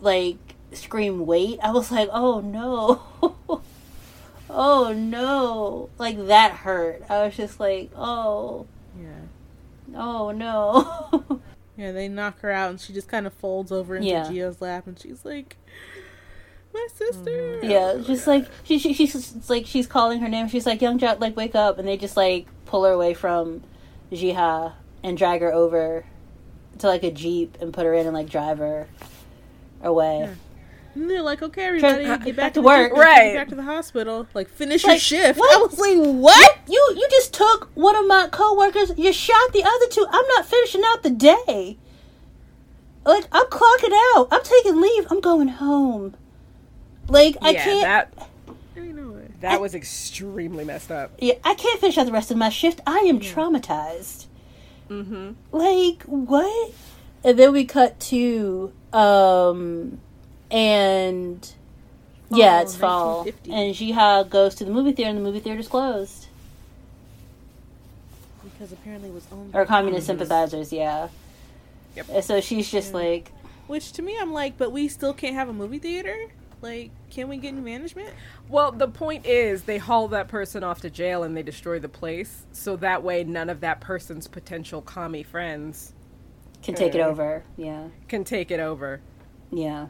like 0.00 0.38
scream 0.72 1.26
wait 1.26 1.58
i 1.64 1.70
was 1.72 1.90
like 1.90 2.08
oh 2.12 2.40
no 2.40 3.60
oh 4.52 4.92
no 4.92 5.88
like 5.98 6.26
that 6.26 6.52
hurt 6.52 7.02
i 7.08 7.24
was 7.24 7.36
just 7.36 7.60
like 7.60 7.90
oh 7.96 8.66
Yeah. 9.00 9.08
oh 9.96 10.30
no 10.30 11.40
Yeah, 11.76 11.92
they 11.92 12.08
knock 12.08 12.40
her 12.40 12.50
out 12.50 12.68
and 12.68 12.78
she 12.78 12.92
just 12.92 13.08
kind 13.08 13.26
of 13.26 13.32
folds 13.32 13.72
over 13.72 13.96
into 13.96 14.06
Yeah. 14.08 14.24
Gio's 14.26 14.60
lap 14.60 14.86
and 14.86 14.98
she's 14.98 15.24
like, 15.24 15.56
My 16.74 16.86
sister. 16.94 17.60
Oh, 17.62 17.66
yeah 17.66 17.92
it's 17.92 18.06
just 18.06 18.26
like 18.26 18.46
she, 18.64 18.78
she 18.78 18.92
she's 18.92 19.14
it's 19.14 19.48
like 19.48 19.64
she's 19.64 19.86
calling 19.86 20.20
her 20.20 20.28
name 20.28 20.46
she's 20.48 20.66
like 20.66 20.82
young 20.82 20.98
Jot, 20.98 21.20
like 21.20 21.36
wake 21.38 21.54
up 21.54 21.78
and 21.78 21.88
they 21.88 21.96
just 21.96 22.18
like 22.18 22.46
pull 22.66 22.84
her 22.84 22.92
away 22.92 23.14
from 23.14 23.62
jiha 24.12 24.74
and 25.02 25.16
drag 25.16 25.40
her 25.40 25.54
over 25.54 26.04
to 26.80 26.86
like 26.86 27.02
a 27.02 27.10
jeep 27.10 27.56
and 27.62 27.72
put 27.72 27.86
her 27.86 27.94
in 27.94 28.04
and 28.04 28.14
like 28.14 28.28
drive 28.28 28.58
her 28.58 28.86
away 29.82 30.18
Yeah. 30.20 30.34
And 30.94 31.08
they're 31.08 31.22
like, 31.22 31.40
okay, 31.40 31.64
everybody, 31.66 32.04
get 32.04 32.18
back 32.24 32.36
back 32.36 32.54
to 32.54 32.60
to, 32.60 32.66
work." 32.66 32.92
the, 32.92 33.00
Right. 33.00 33.34
back 33.34 33.48
to 33.48 33.54
the 33.54 33.62
hospital. 33.62 34.26
Like, 34.34 34.48
finish 34.48 34.82
Like, 34.84 34.94
your 34.94 34.98
shift. 34.98 35.38
what? 35.38 35.56
I 35.56 35.62
was 35.62 35.78
like, 35.78 35.98
what? 36.16 36.58
you 36.68 36.94
you 36.96 37.06
just 37.10 37.32
took 37.32 37.70
one 37.74 37.94
of 37.96 38.06
my 38.06 38.28
coworkers. 38.30 38.92
You 38.96 39.12
shot 39.12 39.52
the 39.52 39.62
other 39.62 39.86
two. 39.90 40.04
I'm 40.10 40.26
not 40.36 40.46
finishing 40.46 40.82
out 40.84 41.02
the 41.02 41.10
day. 41.10 41.78
Like 43.04 43.26
I'm 43.32 43.46
clocking 43.46 43.92
out. 44.16 44.28
I'm 44.30 44.42
taking 44.42 44.80
leave. 44.80 45.06
I'm 45.10 45.20
going 45.20 45.48
home. 45.48 46.14
Like 47.08 47.36
I 47.40 47.50
yeah, 47.50 47.64
can't. 47.64 47.82
that 48.16 48.28
I 48.76 48.80
know 48.80 49.16
it. 49.16 49.40
that 49.40 49.60
was 49.60 49.74
extremely 49.74 50.64
messed 50.64 50.90
up. 50.92 51.12
yeah, 51.18 51.34
I 51.44 51.54
can't 51.54 51.80
finish 51.80 51.96
out 51.98 52.06
the 52.06 52.12
rest 52.12 52.30
of 52.30 52.36
my 52.36 52.50
shift. 52.50 52.80
I 52.86 52.98
am 53.00 53.18
traumatized. 53.20 54.26
Mm-hmm. 54.90 55.30
Like 55.50 56.02
what? 56.02 56.72
And 57.24 57.38
then 57.38 57.52
we 57.52 57.64
cut 57.64 57.98
to 58.00 58.72
um, 58.92 60.00
and 60.50 61.52
yeah, 62.30 62.60
it's 62.62 62.76
fall, 62.76 63.22
and 63.44 63.74
Jiha 63.74 64.28
goes 64.28 64.54
to 64.56 64.64
the 64.64 64.70
movie 64.70 64.92
theater, 64.92 65.10
and 65.10 65.18
the 65.18 65.22
movie 65.22 65.40
theater's 65.40 65.68
closed. 65.68 66.26
Because 68.42 68.72
apparently 68.72 69.08
it 69.08 69.14
was 69.14 69.26
owned 69.32 69.54
Or 69.54 69.64
communist 69.66 69.68
communists. 69.68 70.06
sympathizers, 70.06 70.72
yeah. 70.72 71.08
Yep. 71.96 72.06
And 72.12 72.24
so 72.24 72.40
she's 72.40 72.70
just 72.70 72.90
Yeah. 72.92 72.98
like, 72.98 73.32
Which 73.66 73.92
to 73.92 74.02
me, 74.02 74.16
I'm 74.20 74.32
like, 74.32 74.58
but 74.58 74.72
we 74.72 74.88
still 74.88 75.12
can't 75.14 75.34
have 75.34 75.48
a 75.48 75.52
movie 75.52 75.78
theater? 75.78 76.16
Like, 76.60 76.90
can 77.10 77.28
we 77.28 77.36
get 77.36 77.54
new 77.54 77.62
management? 77.62 78.10
Well, 78.48 78.72
the 78.72 78.88
point 78.88 79.26
is, 79.26 79.62
they 79.62 79.78
haul 79.78 80.08
that 80.08 80.28
person 80.28 80.62
off 80.64 80.80
to 80.82 80.90
jail 80.90 81.22
and 81.22 81.36
they 81.36 81.42
destroy 81.42 81.78
the 81.78 81.88
place, 81.88 82.44
so 82.52 82.76
that 82.76 83.02
way 83.02 83.22
none 83.24 83.48
of 83.48 83.60
that 83.60 83.80
person's 83.80 84.26
potential 84.28 84.82
commie 84.82 85.22
friends 85.22 85.92
can 86.62 86.74
take 86.74 86.94
it 86.94 87.00
Uh. 87.00 87.06
over. 87.08 87.44
Yeah, 87.56 87.84
can 88.08 88.24
take 88.24 88.50
it 88.50 88.60
over. 88.60 89.00
yeah. 89.50 89.86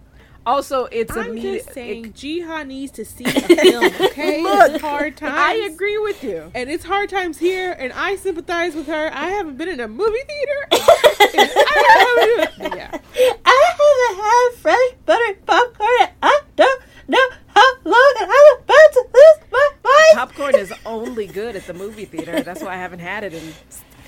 Also, 0.46 0.86
it's 0.86 1.14
I'm 1.16 1.30
immediate. 1.30 1.64
just 1.64 1.74
saying, 1.74 2.06
it- 2.06 2.14
Jiha 2.14 2.66
needs 2.66 2.92
to 2.92 3.04
see 3.04 3.24
a 3.24 3.30
film. 3.30 3.84
Okay, 4.10 4.42
Look, 4.42 4.70
it's 4.72 4.80
hard 4.82 5.16
times. 5.22 5.34
I 5.36 5.54
agree 5.70 5.98
with 5.98 6.24
you. 6.24 6.50
and 6.54 6.70
it's 6.70 6.84
hard 6.84 7.08
times 7.10 7.38
here, 7.38 7.72
and 7.78 7.92
I 7.92 8.16
sympathize 8.16 8.74
with 8.74 8.86
her. 8.86 9.10
I 9.12 9.28
haven't 9.28 9.56
been 9.58 9.68
in 9.68 9.80
a 9.80 9.88
movie 9.88 10.18
theater. 10.26 10.66
I 10.72 12.46
haven't- 12.58 12.76
yeah, 12.76 12.98
I 13.44 13.64
haven't 13.68 14.20
had 14.22 14.60
fresh 14.62 14.98
buttered 15.06 15.46
popcorn. 15.46 16.08
I 16.22 16.40
don't 16.56 16.82
know 17.08 17.28
how 17.48 17.72
long 17.84 18.14
I'm 18.20 18.58
about 18.58 18.92
to 18.92 19.04
lose 19.14 19.50
my 19.52 19.70
mind. 19.84 20.14
Popcorn 20.14 20.54
is 20.56 20.72
only 20.86 21.26
good 21.26 21.54
at 21.56 21.66
the 21.66 21.74
movie 21.74 22.04
theater. 22.06 22.42
That's 22.42 22.62
why 22.62 22.74
I 22.74 22.76
haven't 22.76 23.00
had 23.00 23.24
it 23.24 23.34
in 23.34 23.52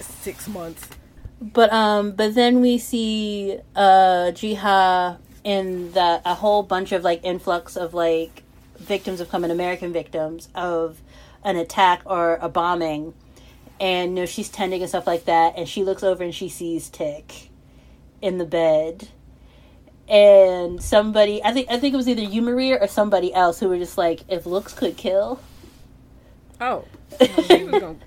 six 0.01 0.49
months. 0.49 0.89
But 1.41 1.73
um, 1.73 2.13
but 2.13 2.35
then 2.35 2.61
we 2.61 2.79
see 2.79 3.59
uh 3.75 4.31
Jiha 4.33 5.19
in 5.45 5.93
the 5.93 6.21
a 6.25 6.35
whole 6.35 6.63
bunch 6.63 6.93
of 6.93 7.05
like 7.05 7.21
influx 7.25 7.77
of 7.77 7.95
like 7.95 8.43
victims 8.79 9.21
of 9.21 9.29
coming 9.29 9.51
American 9.51 9.93
victims 9.93 10.49
of 10.55 11.01
an 11.45 11.57
attack 11.57 12.03
or 12.05 12.39
a 12.41 12.49
bombing, 12.49 13.15
and 13.81 14.11
you 14.11 14.23
know 14.23 14.27
she's 14.27 14.49
tending 14.49 14.81
and 14.81 14.89
stuff 14.89 15.07
like 15.07 15.25
that, 15.25 15.55
and 15.57 15.69
she 15.69 15.83
looks 15.83 16.03
over 16.03 16.23
and 16.23 16.35
she 16.35 16.49
sees 16.49 16.89
Tick 16.89 17.51
in 18.21 18.39
the 18.39 18.45
bed. 18.45 19.09
And 20.09 20.83
somebody, 20.83 21.43
I 21.43 21.53
think, 21.53 21.71
I 21.71 21.79
think 21.79 21.95
it 21.95 21.97
was 21.97 22.09
either 22.09 22.23
you, 22.23 22.43
Maria, 22.43 22.77
or 22.81 22.89
somebody 22.89 23.33
else 23.33 23.61
who 23.61 23.69
were 23.69 23.79
just 23.79 23.97
like, 23.97 24.21
"If 24.29 24.47
looks 24.47 24.73
could 24.73 24.97
kill." 24.97 25.41
Oh, 26.61 26.85
she 27.21 27.65
was 27.65 27.81
going. 27.81 28.01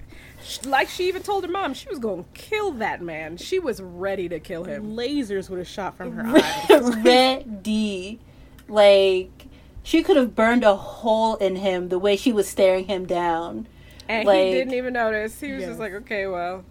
Like 0.65 0.89
she 0.89 1.07
even 1.07 1.23
told 1.23 1.43
her 1.45 1.51
mom, 1.51 1.73
she 1.73 1.87
was 1.89 1.99
going 1.99 2.23
to 2.23 2.29
kill 2.33 2.71
that 2.73 3.01
man. 3.01 3.37
She 3.37 3.59
was 3.59 3.81
ready 3.81 4.29
to 4.29 4.39
kill 4.39 4.63
him. 4.63 4.95
lasers 4.95 5.49
would 5.49 5.59
have 5.59 5.67
shot 5.67 5.97
from 5.97 6.13
her 6.13 6.37
eyes. 6.37 6.95
ready. 7.03 8.19
Like 8.67 9.47
she 9.83 10.03
could 10.03 10.17
have 10.17 10.35
burned 10.35 10.63
a 10.63 10.75
hole 10.75 11.35
in 11.35 11.55
him 11.57 11.89
the 11.89 11.99
way 11.99 12.15
she 12.15 12.31
was 12.31 12.47
staring 12.47 12.85
him 12.85 13.05
down. 13.05 13.67
And 14.07 14.27
Like- 14.27 14.45
he 14.47 14.51
didn't 14.51 14.73
even 14.73 14.93
notice. 14.93 15.39
He 15.39 15.51
was 15.51 15.61
Yeah. 15.61 15.67
just 15.69 15.79
like, 15.79 15.93
okay, 15.93 16.27
well, 16.27 16.63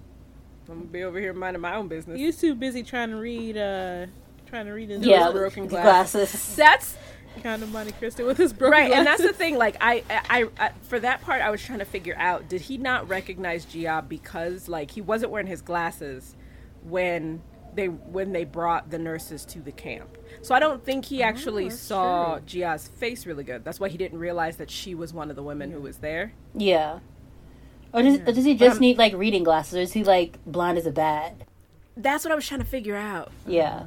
I'm 0.68 0.75
gonna 0.79 0.87
be 0.87 1.03
over 1.03 1.18
here 1.18 1.33
minding 1.33 1.61
my 1.61 1.75
own 1.77 1.89
business. 1.89 2.18
He 2.18 2.27
was 2.27 2.37
too 2.37 2.55
busy 2.55 2.83
trying 2.83 3.11
to 3.11 3.16
read, 3.16 3.57
uh, 3.57 4.07
trying 4.47 4.66
to 4.66 4.72
read 4.72 4.91
his 4.91 5.05
Yeah, 5.05 5.31
broken 5.31 5.66
glasses. 5.66 6.20
glasses. 6.31 6.57
That's 6.57 6.97
kind 7.43 7.62
of 7.62 7.72
Monte 7.72 7.93
Cristo 7.93 8.26
with 8.26 8.37
his 8.37 8.53
broken 8.53 8.72
right, 8.72 8.93
and 8.93 9.07
that's 9.07 9.22
the 9.22 9.32
thing. 9.32 9.57
Like, 9.57 9.76
I, 9.80 10.03
I, 10.11 10.49
I, 10.59 10.70
for 10.82 10.99
that 11.01 11.22
part, 11.22 11.43
I 11.43 11.51
was 11.51 11.62
trying 11.62 11.80
to 11.80 11.85
figure 11.85 12.16
out: 12.18 12.49
did 12.49 12.62
he 12.62 12.78
not 12.78 13.09
recognize 13.09 13.64
Gia 13.64 14.05
because, 14.07 14.68
like, 14.68 14.91
he 14.91 15.01
wasn't 15.01 15.32
wearing 15.32 15.47
his 15.47 15.62
glasses 15.62 16.37
when 16.82 17.43
they 17.74 17.87
when 17.89 18.32
they 18.32 18.45
brought 18.45 18.91
the 18.91 18.99
nurses 18.99 19.45
to 19.47 19.61
the 19.61 19.72
camp? 19.72 20.16
So 20.43 20.55
I 20.55 20.61
don't 20.61 20.85
think 20.85 21.07
he 21.07 21.22
oh, 21.22 21.26
actually 21.26 21.68
that's 21.68 21.80
saw 21.80 22.37
true. 22.37 22.43
Gia's 22.47 22.89
face 22.89 23.26
really 23.26 23.45
good. 23.45 23.64
That's 23.64 23.80
why 23.80 23.89
he 23.89 23.99
didn't 23.99 24.18
realize 24.18 24.57
that 24.59 24.70
she 24.70 24.95
was 24.95 25.12
one 25.12 25.30
of 25.30 25.37
the 25.37 25.43
women 25.43 25.70
who 25.70 25.80
was 25.80 25.99
there. 25.99 26.32
Yeah. 26.55 27.01
Or 27.93 28.03
does, 28.03 28.18
or 28.18 28.32
does 28.32 28.45
he 28.45 28.57
just 28.57 28.80
need 28.80 28.99
like 28.99 29.14
reading 29.14 29.45
glasses, 29.45 29.74
or 29.74 29.80
is 29.80 29.93
he 29.93 30.03
like 30.03 30.39
blind 30.45 30.78
as 30.78 30.87
a 30.87 30.91
bat? 30.91 31.43
That's 31.97 32.24
what 32.24 32.32
I 32.32 32.35
was 32.35 32.47
trying 32.47 32.61
to 32.61 32.66
figure 32.66 32.97
out. 32.97 33.30
Yeah. 33.47 33.85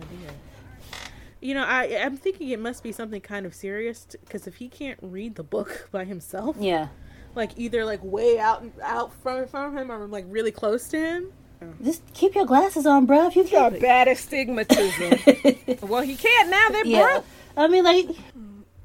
You 1.41 1.53
know, 1.53 1.63
I 1.63 2.01
I'm 2.03 2.17
thinking 2.17 2.49
it 2.49 2.59
must 2.59 2.83
be 2.83 2.91
something 2.91 3.21
kind 3.21 3.45
of 3.45 3.53
serious 3.53 4.05
because 4.25 4.47
if 4.47 4.55
he 4.55 4.67
can't 4.69 4.97
read 5.01 5.35
the 5.35 5.43
book 5.43 5.89
by 5.91 6.03
himself, 6.05 6.55
Yeah. 6.59 6.87
like 7.35 7.51
either 7.57 7.85
like 7.85 7.99
way 8.03 8.39
out 8.39 8.63
out 8.81 9.13
from 9.21 9.47
from 9.47 9.77
him 9.77 9.91
or 9.91 10.07
like 10.07 10.25
really 10.27 10.51
close 10.51 10.87
to 10.89 10.97
him. 10.99 11.31
Just 11.83 12.03
keep 12.13 12.35
your 12.35 12.45
glasses 12.45 12.85
on, 12.85 13.05
bro. 13.07 13.27
If 13.27 13.35
you 13.35 13.43
Got 13.49 13.71
can't. 13.71 13.81
bad 13.81 14.07
astigmatism. 14.07 15.19
well, 15.89 16.03
he 16.03 16.15
can't 16.15 16.49
now. 16.49 16.69
They're 16.69 16.85
yeah. 16.85 17.01
broke. 17.13 17.25
I 17.57 17.67
mean, 17.67 17.83
like, 17.83 18.09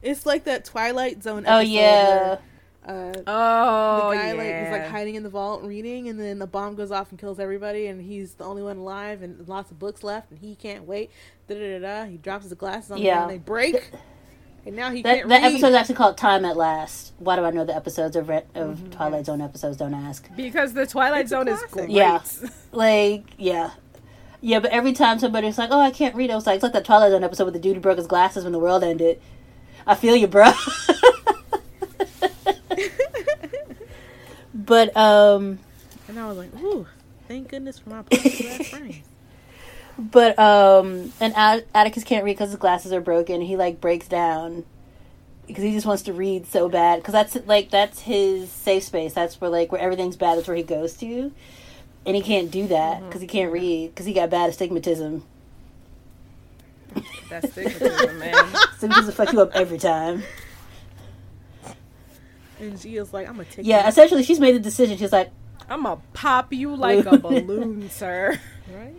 It's 0.01 0.25
like 0.25 0.45
that 0.45 0.65
Twilight 0.65 1.23
Zone. 1.23 1.45
oh 1.47 1.59
Episode 1.59 1.71
yeah. 1.71 2.39
Where, 2.85 3.11
uh, 3.11 3.13
Oh, 3.27 4.11
the 4.11 4.17
guy 4.17 4.27
yeah. 4.29 4.33
like 4.33 4.63
was 4.71 4.81
like 4.81 4.89
hiding 4.91 5.15
in 5.15 5.23
the 5.23 5.29
vault 5.31 5.63
reading, 5.63 6.09
and 6.09 6.19
then 6.19 6.39
the 6.39 6.47
bomb 6.47 6.75
goes 6.75 6.91
off 6.91 7.11
and 7.11 7.19
kills 7.19 7.39
everybody, 7.39 7.87
and 7.87 8.01
he's 8.03 8.35
the 8.35 8.45
only 8.45 8.63
one 8.63 8.79
alive, 8.79 9.23
and 9.23 9.47
lots 9.49 9.71
of 9.71 9.79
books 9.79 10.03
left, 10.03 10.31
and 10.31 10.41
he 10.41 10.55
can't 10.55 10.85
wait. 10.87 11.11
Da 11.49 11.55
da 11.55 11.79
da 11.79 12.05
da. 12.05 12.05
He 12.11 12.17
drops 12.17 12.45
his 12.45 12.55
glasses 12.55 12.91
on 12.91 12.99
Yeah. 12.99 13.13
the 13.15 13.17
ground, 13.19 13.31
they 13.31 13.39
break, 13.39 13.91
and 14.67 14.75
now 14.77 14.91
he 14.91 15.03
That 15.03 15.17
can't 15.19 15.29
that 15.29 15.43
read. 15.43 15.53
episode 15.53 15.69
is 15.69 15.75
actually 15.75 15.95
called 15.97 16.17
"Time 16.19 16.45
at 16.45 16.57
Last." 16.57 17.13
Why 17.19 17.37
do 17.37 17.45
I 17.45 17.51
know 17.51 17.65
the 17.65 17.75
episodes 17.77 18.17
of 18.17 18.29
Re- 18.29 18.43
of 18.55 18.91
Twilight 18.91 19.27
Zone 19.27 19.41
episodes? 19.41 19.77
Don't 19.77 19.95
ask. 19.95 20.29
because 20.37 20.73
the 20.73 20.87
Twilight 20.87 21.23
It's 21.23 21.31
Zone 21.31 21.47
is 21.49 21.59
classic. 21.61 21.73
great. 21.73 21.91
Yeah. 21.91 22.21
Like, 22.73 23.25
yeah. 23.39 23.71
Yeah, 24.41 24.59
but 24.59 24.71
every 24.73 24.93
time 24.93 25.19
somebody's 25.21 25.57
like, 25.59 25.69
"Oh, 25.71 25.79
I 25.81 25.91
can't 25.93 26.15
read," 26.17 26.31
I 26.31 26.35
was 26.35 26.47
like, 26.47 26.57
"It's 26.57 26.63
like 26.65 26.73
that 26.73 26.85
Twilight 26.85 27.13
Zone 27.13 27.23
episode 27.23 27.45
where 27.45 27.53
the 27.53 27.61
dude 27.61 27.77
who 27.77 27.81
broke 27.81 27.99
his 27.99 28.07
glasses 28.09 28.43
when 28.45 28.53
the 28.53 28.59
world 28.59 28.83
ended." 28.83 29.21
I 29.87 29.95
feel 29.95 30.17
you, 30.17 30.27
bro. 30.27 30.51
but 34.67 34.97
um, 34.97 35.59
and 36.09 36.19
I 36.19 36.27
was 36.29 36.39
like, 36.39 36.55
ooh, 36.63 36.87
thank 37.29 37.49
goodness 37.49 37.79
for 37.79 37.91
my 37.91 38.03
best 38.03 38.75
but 39.99 40.39
um, 40.39 41.13
and 41.21 41.35
At- 41.35 41.67
Atticus 41.75 42.05
can't 42.05 42.25
read 42.25 42.35
because 42.35 42.51
his 42.51 42.59
glasses 42.59 42.93
are 42.93 43.01
broken. 43.01 43.41
He 43.41 43.57
like 43.57 43.81
breaks 43.81 44.09
down 44.09 44.65
because 45.47 45.65
he 45.65 45.73
just 45.73 45.87
wants 45.87 46.03
to 46.03 46.13
read 46.13 46.47
so 46.47 46.69
bad. 46.69 47.01
Because 47.01 47.13
that's 47.13 47.37
like 47.47 47.71
that's 47.71 48.01
his 48.01 48.51
safe 48.51 48.85
space. 48.85 49.13
That's 49.15 49.41
where 49.41 49.51
like 49.51 49.73
where 49.73 49.81
everything's 49.81 50.17
bad. 50.17 50.39
That's 50.39 50.49
where 50.49 50.57
he 50.57 50.63
goes 50.63 50.95
to, 50.99 51.33
and 52.07 52.17
he 52.17 52.23
can't 52.23 52.51
do 52.51 52.69
that 52.69 53.05
because 53.05 53.21
he 53.21 53.27
can't 53.27 53.53
read 53.53 53.91
because 53.91 54.07
he 54.07 54.13
got 54.13 54.31
bad 54.31 54.51
astigmatism. 54.51 55.25
That's 57.29 57.47
stigmatism, 57.47 58.19
man. 58.19 58.35
Just 58.81 59.17
fuck 59.17 59.33
you 59.33 59.41
up 59.41 59.53
every 59.55 59.79
time. 59.79 60.23
And 62.63 62.81
Gia's 62.81 63.13
like, 63.13 63.29
I'm 63.29 63.35
gonna 63.37 63.45
take 63.47 63.67
Yeah, 63.67 63.83
you, 63.83 63.89
essentially, 63.89 64.23
she's 64.23 64.41
made 64.41 64.55
the 64.55 64.61
decision. 64.61 64.97
She's 64.97 65.13
like, 65.13 65.31
I'm 65.69 65.83
gonna 65.83 66.01
pop 66.13 66.53
you 66.53 66.75
like 66.77 67.05
a 67.07 67.19
balloon, 67.19 67.91
sir. 67.91 68.39
right? 68.75 68.95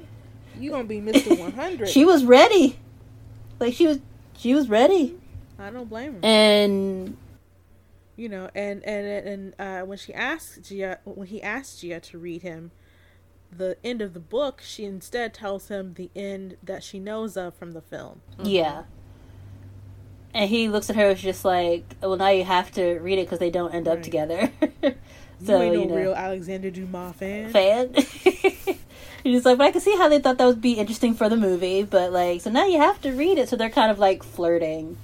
You 0.60 0.70
gonna 0.72 0.84
be 0.84 1.00
Mister 1.02 1.34
100? 1.36 1.88
she 1.88 2.06
was 2.06 2.26
ready. 2.26 2.78
Like 3.60 3.74
she 3.74 3.88
was, 3.88 4.00
she 4.38 4.54
was 4.54 4.70
ready. 4.70 5.18
I 5.58 5.70
don't 5.70 5.90
blame 5.90 6.14
her. 6.14 6.20
And 6.24 7.18
you 8.16 8.30
know, 8.30 8.50
and 8.54 8.84
and 8.84 9.28
and 9.28 9.54
uh, 9.60 9.86
when 9.86 9.98
she 9.98 10.14
asked 10.14 10.64
Gia, 10.64 11.00
when 11.06 11.28
he 11.28 11.42
asked 11.42 11.82
Gia 11.82 12.00
to 12.02 12.18
read 12.18 12.42
him 12.42 12.72
the 13.56 13.78
end 13.84 14.02
of 14.02 14.14
the 14.14 14.20
book, 14.20 14.62
she 14.64 14.84
instead 14.84 15.34
tells 15.34 15.68
him 15.70 15.94
the 15.94 16.10
end 16.16 16.58
that 16.64 16.84
she 16.84 17.00
knows 17.00 17.38
of 17.38 17.54
from 17.56 17.72
the 17.72 17.82
film. 17.82 18.22
yeah. 18.44 18.84
And 20.34 20.50
he 20.50 20.68
looks 20.70 20.90
at 20.90 20.96
her 20.96 21.08
as 21.10 21.22
just 21.22 21.46
like, 21.46 21.84
well, 22.02 22.16
now 22.18 22.30
you 22.30 22.44
have 22.44 22.72
to 22.74 22.96
read 23.00 23.20
it 23.20 23.26
because 23.26 23.40
they 23.40 23.52
don't 23.52 23.74
end 23.74 23.88
up 23.88 23.96
Right. 23.96 24.04
together. 24.04 24.52
You 25.40 25.48
so 25.48 25.62
ain't 25.62 25.74
no 25.76 25.82
you 25.82 25.88
know, 25.88 25.96
real 25.96 26.14
Alexander 26.14 26.72
Dumas 26.72 27.16
fan. 27.18 27.50
fan. 27.52 27.94
He's 29.24 29.46
like, 29.46 29.58
but 29.58 29.66
I 29.66 29.72
can 29.72 29.82
see 29.82 29.96
how 29.98 30.08
they 30.08 30.20
thought 30.20 30.38
that 30.38 30.46
would 30.46 30.62
be 30.62 30.74
interesting 30.74 31.16
for 31.16 31.28
the 31.28 31.36
movie, 31.36 31.84
but 31.84 32.14
like, 32.14 32.40
so 32.40 32.50
now 32.50 32.66
you 32.66 32.78
have 32.78 33.02
to 33.02 33.12
read 33.12 33.38
it. 33.38 33.50
So 33.50 33.58
they're 33.58 33.70
kind 33.70 33.92
of 33.92 34.00
like 34.00 34.24
flirting, 34.24 34.96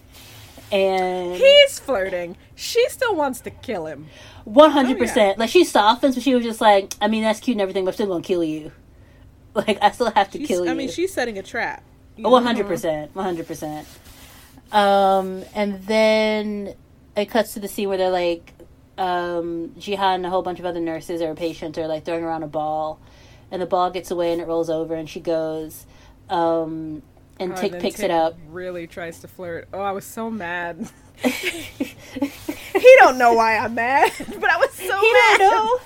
and 0.72 1.36
He's 1.36 1.80
flirting. 1.80 2.38
She 2.56 2.88
still 2.88 3.16
wants 3.16 3.42
to 3.42 3.50
kill 3.50 3.86
him. 3.88 4.08
One 4.46 4.72
hundred 4.72 4.96
oh, 4.96 5.00
percent. 5.00 5.40
Like 5.40 5.50
she 5.50 5.66
softens, 5.66 6.16
but 6.16 6.24
she 6.24 6.34
was 6.36 6.44
just 6.46 6.62
like, 6.62 6.94
I 7.02 7.08
mean, 7.10 7.24
that's 7.24 7.40
cute 7.42 7.56
and 7.56 7.62
everything, 7.62 7.84
but 7.84 7.90
I'm 7.90 7.96
still 7.96 8.08
gonna 8.08 8.24
kill 8.24 8.44
you. 8.44 8.72
Like 9.56 9.80
I 9.82 9.92
still 9.92 10.12
have 10.12 10.30
to 10.32 10.38
She's- 10.38 10.48
kill 10.48 10.64
you. 10.66 10.72
I 10.72 10.74
mean, 10.74 10.90
she's 10.90 11.12
setting 11.12 11.38
a 11.38 11.44
trap. 11.44 11.84
One 12.16 12.44
hundred 12.44 12.68
percent. 12.68 13.14
One 13.14 13.26
hundred 13.26 13.48
percent. 13.48 13.88
Um, 14.72 15.44
and 15.56 15.82
then 15.84 16.76
it 17.16 17.26
cuts 17.30 17.54
to 17.56 17.60
the 17.60 17.68
scene 17.68 17.90
where 17.90 17.98
they're 17.98 18.10
like, 18.12 18.54
um, 18.98 19.70
Jihan 19.80 20.16
and 20.16 20.26
a 20.26 20.30
whole 20.30 20.42
bunch 20.42 20.60
of 20.60 20.66
other 20.66 20.80
nurses 20.82 21.22
or 21.22 21.34
patients 21.36 21.78
are 21.78 21.88
like 21.88 22.06
throwing 22.06 22.24
around 22.24 22.44
a 22.44 22.48
ball, 22.48 23.00
and 23.52 23.62
the 23.62 23.66
ball 23.66 23.90
gets 23.92 24.12
away 24.12 24.32
and 24.34 24.42
it 24.42 24.48
rolls 24.48 24.70
over, 24.70 24.94
and 24.94 25.10
she 25.10 25.20
goes, 25.20 25.86
um, 26.30 27.02
and 27.40 27.54
Oh, 27.54 27.56
Tick 27.56 27.72
then 27.72 27.82
picks 27.82 27.98
Tick 27.98 28.06
it 28.06 28.12
up. 28.12 28.38
Really 28.50 28.86
tries 28.88 29.20
to 29.22 29.28
flirt. 29.28 29.70
Oh, 29.74 29.80
I 29.80 29.92
was 29.92 30.06
so 30.06 30.30
mad. 30.30 30.90
he 31.24 32.96
don't 33.00 33.18
know 33.18 33.34
why 33.34 33.58
I'm 33.58 33.76
mad, 33.76 34.12
but 34.18 34.50
I 34.50 34.58
was 34.58 34.72
so 34.74 35.00
he 35.00 35.14
mad. 35.14 35.38
don't 35.38 35.52
know. 35.52 35.80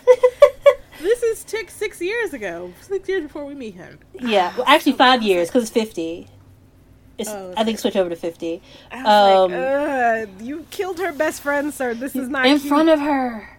This 1.02 1.24
is 1.24 1.44
Tick 1.44 1.70
six 1.70 2.00
years 2.02 2.34
ago, 2.34 2.72
six 2.82 3.10
years 3.10 3.24
before 3.24 3.46
we 3.46 3.56
meet 3.56 3.74
him. 3.76 4.00
yeah, 4.20 4.54
well, 4.56 4.66
actually 4.68 4.94
five 4.94 5.22
years 5.24 5.48
because 5.50 5.64
it's 5.64 5.72
fifty. 5.72 6.28
It's, 7.18 7.30
Oh, 7.30 7.54
I 7.56 7.64
think 7.64 7.80
switch 7.80 7.96
over 7.96 8.10
to 8.10 8.16
fifty. 8.16 8.62
I 8.92 9.04
was 9.04 9.52
Um, 9.52 9.52
like, 10.40 10.46
you 10.48 10.66
killed 10.72 11.00
her 11.00 11.12
best 11.14 11.42
friend, 11.42 11.74
sir. 11.74 11.94
This 11.94 12.16
is 12.16 12.28
not 12.28 12.46
in 12.46 12.58
cute. 12.60 12.70
front 12.70 12.90
of 12.90 13.00
her. 13.00 13.50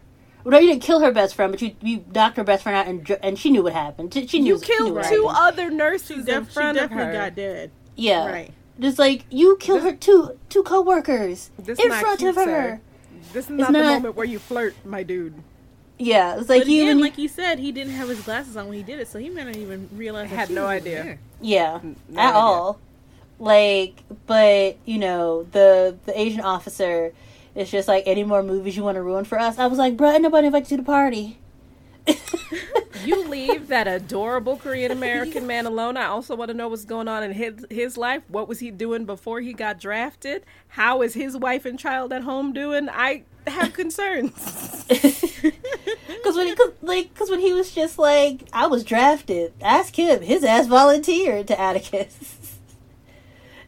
Well, 0.42 0.52
no, 0.52 0.58
you 0.58 0.68
didn't 0.68 0.82
kill 0.82 1.00
her 1.00 1.12
best 1.12 1.34
friend, 1.34 1.52
but 1.52 1.62
you 1.62 1.74
you 1.80 2.04
knocked 2.14 2.36
her 2.36 2.44
best 2.44 2.64
friend 2.64 2.76
out, 2.76 2.86
and 2.86 3.18
and 3.22 3.38
she 3.38 3.50
knew 3.50 3.62
what 3.62 3.72
happened. 3.72 4.12
She, 4.12 4.26
she 4.26 4.40
knew 4.40 4.54
You 4.56 4.60
she 4.62 4.72
knew 4.72 4.78
killed 4.78 4.94
what 4.96 5.04
two 5.06 5.26
happened. 5.28 5.36
other 5.38 5.70
nurses 5.70 6.08
She, 6.08 6.14
in 6.20 6.24
def- 6.24 6.48
she 6.48 6.52
front 6.54 6.76
of 6.78 6.90
definitely 6.90 7.06
her. 7.06 7.12
got 7.12 7.34
dead. 7.34 7.70
Yeah, 7.96 8.26
Right. 8.28 8.52
Just 8.80 8.98
like 8.98 9.24
you 9.30 9.56
killed 9.58 9.82
her 9.82 9.92
two 9.94 10.36
two 10.48 10.64
coworkers 10.64 11.50
in 11.58 11.76
front 11.76 12.18
cute, 12.18 12.30
of 12.30 12.34
her. 12.36 12.44
sir. 12.44 12.80
This 13.32 13.44
is 13.44 13.50
not, 13.50 13.72
the 13.72 13.82
moment 13.82 14.16
where 14.16 14.26
you 14.26 14.38
flirt, 14.40 14.74
my 14.84 15.02
dude. 15.04 15.34
Yeah, 15.96 16.38
it's 16.40 16.48
like 16.48 16.62
But 16.62 16.68
you 16.68 16.82
again, 16.82 17.00
like 17.00 17.16
you 17.18 17.28
said, 17.28 17.60
he 17.60 17.70
didn't 17.70 17.92
have 17.94 18.08
his 18.08 18.20
glasses 18.22 18.56
on 18.56 18.66
when 18.68 18.76
he 18.76 18.82
did 18.82 18.98
it, 18.98 19.06
so 19.08 19.18
he 19.20 19.30
might 19.30 19.46
not 19.46 19.56
even 19.56 19.88
realize. 19.94 20.28
that 20.28 20.36
Had 20.36 20.50
no 20.50 20.66
idea. 20.66 21.18
yeah 21.40 21.78
no 22.08 22.20
at 22.20 22.26
idea. 22.30 22.38
all. 22.38 22.80
Like, 23.38 24.02
but 24.26 24.78
you 24.84 24.98
know, 24.98 25.44
the 25.52 25.96
the 26.04 26.18
Asian 26.18 26.40
officer 26.40 27.12
is 27.54 27.70
just 27.70 27.88
like, 27.88 28.04
any 28.06 28.24
more 28.24 28.42
movies 28.42 28.76
you 28.76 28.82
want 28.82 28.96
to 28.96 29.02
ruin 29.02 29.24
for 29.24 29.38
us? 29.38 29.58
I 29.58 29.66
was 29.66 29.78
like, 29.78 29.96
bro, 29.96 30.12
ain't 30.12 30.22
nobody 30.22 30.46
invited 30.46 30.70
you 30.70 30.76
to 30.76 30.82
the 30.82 30.86
party. 30.86 31.38
you 33.04 33.26
leave 33.28 33.68
that 33.68 33.86
adorable 33.86 34.56
Korean 34.56 34.90
American 34.98 35.46
man 35.46 35.66
alone. 35.66 35.96
I 35.96 36.06
also 36.06 36.36
want 36.36 36.50
to 36.50 36.54
know 36.54 36.68
what's 36.68 36.84
going 36.84 37.08
on 37.08 37.22
in 37.22 37.32
his 37.32 37.66
his 37.70 37.96
life. 37.96 38.22
What 38.28 38.48
was 38.48 38.60
he 38.60 38.70
doing 38.70 39.04
before 39.04 39.40
he 39.40 39.52
got 39.52 39.80
drafted? 39.80 40.44
How 40.68 41.02
is 41.02 41.14
his 41.14 41.36
wife 41.36 41.64
and 41.64 41.78
child 41.78 42.12
at 42.12 42.22
home 42.22 42.52
doing? 42.52 42.88
I 42.88 43.24
have 43.46 43.72
concerns. 43.72 44.86
Because 46.24 46.36
when 46.38 46.46
he, 46.46 46.54
cause, 46.54 46.72
like, 46.80 47.12
because 47.12 47.28
when 47.28 47.40
he 47.40 47.52
was 47.52 47.74
just 47.74 47.98
like, 47.98 48.48
I 48.50 48.66
was 48.66 48.82
drafted. 48.82 49.52
Ask 49.60 49.94
him. 49.94 50.22
His 50.22 50.42
ass 50.42 50.66
volunteered 50.66 51.46
to 51.48 51.60
Atticus. 51.60 52.33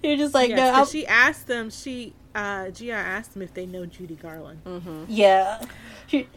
You're 0.07 0.17
just 0.17 0.35
like, 0.35 0.51
Yes, 0.51 0.59
no. 0.59 0.71
'cause 0.73 0.89
I'm, 0.89 0.93
she 0.93 1.07
asked 1.07 1.47
them. 1.47 1.71
She 1.71 2.13
uh, 2.35 2.71
Gia 2.71 2.93
asked 2.93 3.33
them 3.35 3.43
if 3.43 3.55
they 3.55 3.67
know 3.67 3.87
Judy 3.87 4.15
Garland. 4.17 5.07
yeah. 5.09 5.65
She, 6.07 6.29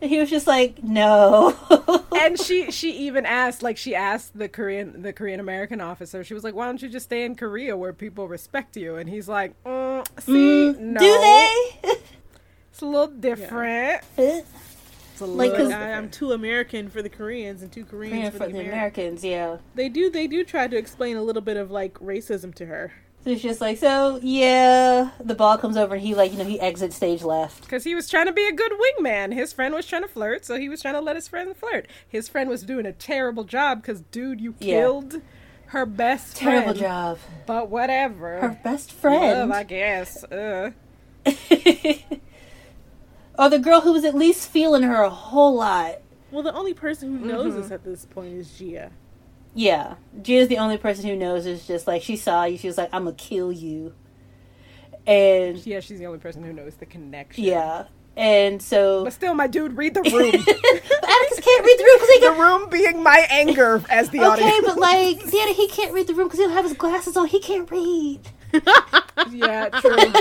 he 0.00 0.18
was 0.20 0.30
just 0.30 0.46
like, 0.46 0.82
no. 0.84 1.56
and 2.16 2.38
she 2.40 2.70
she 2.70 2.92
even 3.06 3.26
asked 3.26 3.62
like 3.64 3.76
she 3.76 3.94
asked 3.96 4.38
the 4.38 4.48
Korean 4.48 5.02
the 5.02 5.12
Korean 5.12 5.40
American 5.40 5.80
officer. 5.80 6.22
She 6.22 6.34
was 6.34 6.44
like, 6.44 6.54
"Why 6.54 6.66
don't 6.66 6.80
you 6.80 6.88
just 6.88 7.06
stay 7.06 7.24
in 7.24 7.34
Korea 7.34 7.76
where 7.76 7.92
people 7.92 8.28
respect 8.28 8.76
you?" 8.76 8.94
And 8.96 9.08
he's 9.10 9.28
like, 9.28 9.60
mm, 9.64 10.06
"See, 10.20 10.72
Mm, 10.72 10.78
no, 10.78 11.00
Do 11.00 11.18
they? 11.20 11.94
It's 12.70 12.80
a 12.82 12.86
little 12.86 13.08
different. 13.08 14.02
It's 14.16 15.20
a 15.20 15.26
Like, 15.26 15.50
little 15.50 15.66
'cause- 15.66 15.74
I, 15.74 15.94
I'm 15.94 16.10
too 16.10 16.30
American 16.30 16.88
for 16.90 17.02
the 17.02 17.08
Koreans 17.08 17.62
and 17.62 17.72
too 17.72 17.84
Koreans 17.84 18.16
Yeah, 18.16 18.30
for, 18.30 18.38
for 18.38 18.46
the, 18.46 18.52
the 18.52 18.60
Americans. 18.60 19.24
Americans, 19.24 19.24
yeah. 19.24 19.56
They 19.74 19.88
do. 19.88 20.10
They 20.10 20.28
do 20.28 20.44
try 20.44 20.68
to 20.68 20.76
explain 20.76 21.16
a 21.16 21.22
little 21.24 21.42
bit 21.42 21.56
of 21.56 21.72
like 21.72 21.94
racism 21.94 22.54
to 22.54 22.66
her. 22.66 22.92
So 23.24 23.30
it's 23.30 23.42
just 23.42 23.60
like, 23.60 23.78
so 23.78 24.20
yeah, 24.22 25.10
the 25.22 25.34
ball 25.34 25.58
comes 25.58 25.76
over 25.76 25.94
and 25.94 26.02
he 26.02 26.14
like, 26.14 26.32
you 26.32 26.38
know, 26.38 26.44
he 26.44 26.58
exits 26.60 26.96
stage 26.96 27.22
left. 27.22 27.62
Because 27.62 27.84
he 27.84 27.94
was 27.94 28.08
trying 28.08 28.26
to 28.26 28.32
be 28.32 28.46
a 28.46 28.52
good 28.52 28.72
wingman. 28.72 29.34
His 29.34 29.52
friend 29.52 29.74
was 29.74 29.86
trying 29.86 30.02
to 30.02 30.08
flirt, 30.08 30.44
so 30.44 30.56
he 30.58 30.68
was 30.68 30.80
trying 30.80 30.94
to 30.94 31.00
let 31.00 31.16
his 31.16 31.26
friend 31.28 31.54
flirt. 31.56 31.86
His 32.08 32.28
friend 32.28 32.48
was 32.48 32.62
doing 32.62 32.86
a 32.86 32.92
terrible 32.92 33.44
job 33.44 33.82
because, 33.82 34.02
dude, 34.12 34.40
you 34.40 34.54
Yeah. 34.60 34.80
killed 34.80 35.20
her 35.66 35.84
best 35.84 36.38
friend. 36.40 36.64
Terrible 36.64 36.78
friend. 36.78 36.78
job. 36.78 37.18
But 37.44 37.68
whatever. 37.68 38.38
Her 38.40 38.60
best 38.62 38.92
Love, 38.92 39.00
friend. 39.00 39.52
I 39.52 39.62
guess. 39.64 40.24
Uh. 40.24 40.70
or 43.38 43.48
the 43.50 43.58
girl 43.58 43.80
who 43.80 43.92
was 43.92 44.04
at 44.04 44.14
least 44.14 44.48
feeling 44.48 44.82
her 44.84 45.02
a 45.02 45.10
whole 45.10 45.56
lot. 45.56 45.96
Well, 46.30 46.42
the 46.42 46.54
only 46.54 46.72
person 46.74 47.18
who 47.18 47.26
knows 47.26 47.52
Mm-hmm. 47.52 47.62
this 47.62 47.70
at 47.72 47.84
this 47.84 48.04
point 48.06 48.34
is 48.34 48.50
Gia. 48.58 48.90
Yeah, 49.54 49.94
Gia's 50.22 50.48
the 50.48 50.58
only 50.58 50.78
person 50.78 51.04
who 51.06 51.16
knows. 51.16 51.46
Is 51.46 51.66
just 51.66 51.86
like 51.86 52.02
she 52.02 52.16
saw 52.16 52.44
you. 52.44 52.58
She 52.58 52.66
was 52.68 52.78
like, 52.78 52.90
"I'm 52.92 53.04
gonna 53.04 53.16
kill 53.16 53.50
you," 53.52 53.94
and 55.06 55.64
Yeah, 55.66 55.80
she's 55.80 55.98
the 55.98 56.06
only 56.06 56.18
person 56.20 56.42
who 56.44 56.52
knows 56.52 56.74
the 56.76 56.86
connection. 56.86 57.44
yeah, 57.44 57.84
and 58.16 58.62
so 58.62 59.04
But 59.04 59.12
still, 59.14 59.34
my 59.34 59.46
dude, 59.46 59.76
read 59.76 59.94
the 59.94 60.02
room. 60.02 60.34
Atticus 60.34 61.40
can't 61.40 61.64
read 61.66 61.78
the 61.78 61.84
room 61.84 61.96
because 61.98 62.08
he 62.10 62.20
the 62.20 62.32
room 62.32 62.68
being 62.70 63.02
my 63.02 63.26
anger 63.30 63.82
as 63.90 64.10
the 64.10 64.18
Okay, 64.20 64.26
audience. 64.30 64.58
but 64.60 64.78
like, 64.78 65.18
Danny, 65.30 65.54
he 65.54 65.68
can't 65.68 65.92
read 65.92 66.06
the 66.06 66.14
room 66.14 66.28
because 66.28 66.38
he 66.40 66.44
don't 66.46 66.54
have 66.54 66.64
his 66.64 66.74
glasses 66.74 67.16
on. 67.16 67.26
He 67.26 67.40
can't 67.40 67.70
read. 67.70 68.20
yeah, 69.24 69.70
true. 69.70 70.12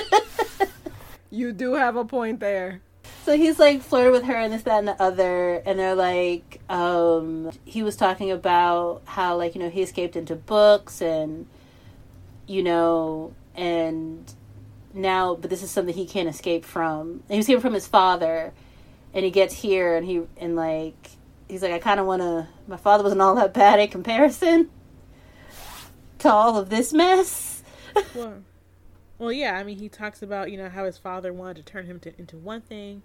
you 1.30 1.52
do 1.54 1.74
have 1.74 1.96
a 1.96 2.06
point 2.06 2.40
there. 2.40 2.82
So 3.26 3.36
he's 3.36 3.60
like 3.60 3.82
flirting 3.82 4.14
with 4.14 4.24
her 4.24 4.36
and 4.36 4.54
this, 4.54 4.64
that, 4.64 4.80
and 4.80 4.88
the 4.88 5.02
other, 5.02 5.56
and 5.66 5.78
they're 5.78 5.96
like, 5.96 6.62
um, 6.70 7.52
he 7.66 7.84
was 7.84 7.98
talking 7.98 8.32
about 8.32 9.02
how 9.06 9.36
like 9.36 9.54
you 9.54 9.62
know 9.62 9.70
he 9.70 9.82
escaped 9.82 10.16
into 10.16 10.36
books 10.36 11.02
and 11.02 11.46
you 12.48 12.64
know 12.64 13.34
and 13.54 14.34
now, 14.94 15.36
but 15.36 15.50
this 15.50 15.62
is 15.62 15.70
something 15.70 15.94
he 15.94 16.06
can't 16.06 16.30
escape 16.30 16.64
from. 16.64 17.24
He 17.28 17.36
was 17.36 17.44
escaping 17.44 17.62
from 17.62 17.74
his 17.74 17.88
father, 17.88 18.54
and 19.14 19.26
he 19.26 19.32
gets 19.32 19.54
here 19.56 19.96
and 19.96 20.06
he 20.06 20.22
and 20.38 20.56
like 20.56 21.12
he's 21.48 21.62
like, 21.62 21.72
I 21.72 21.80
kind 21.80 22.00
of 22.00 22.06
want 22.06 22.22
to. 22.22 22.48
My 22.68 22.78
father 22.78 23.04
wasn't 23.04 23.22
all 23.22 23.36
that 23.36 23.54
bad 23.54 23.80
in 23.80 23.90
comparison 23.90 24.70
to 26.20 26.30
all 26.32 26.58
of 26.58 26.70
this 26.70 26.94
mess. 26.94 27.62
Well, 29.20 29.32
yeah. 29.32 29.58
I 29.58 29.64
mean, 29.64 29.78
he 29.78 29.90
talks 29.90 30.22
about 30.22 30.52
you 30.52 30.58
know 30.58 30.70
how 30.70 30.86
his 30.86 30.98
father 30.98 31.32
wanted 31.34 31.58
to 31.58 31.64
turn 31.72 31.86
him 31.86 32.00
to, 32.02 32.14
into 32.20 32.38
one 32.38 32.62
thing 32.62 33.02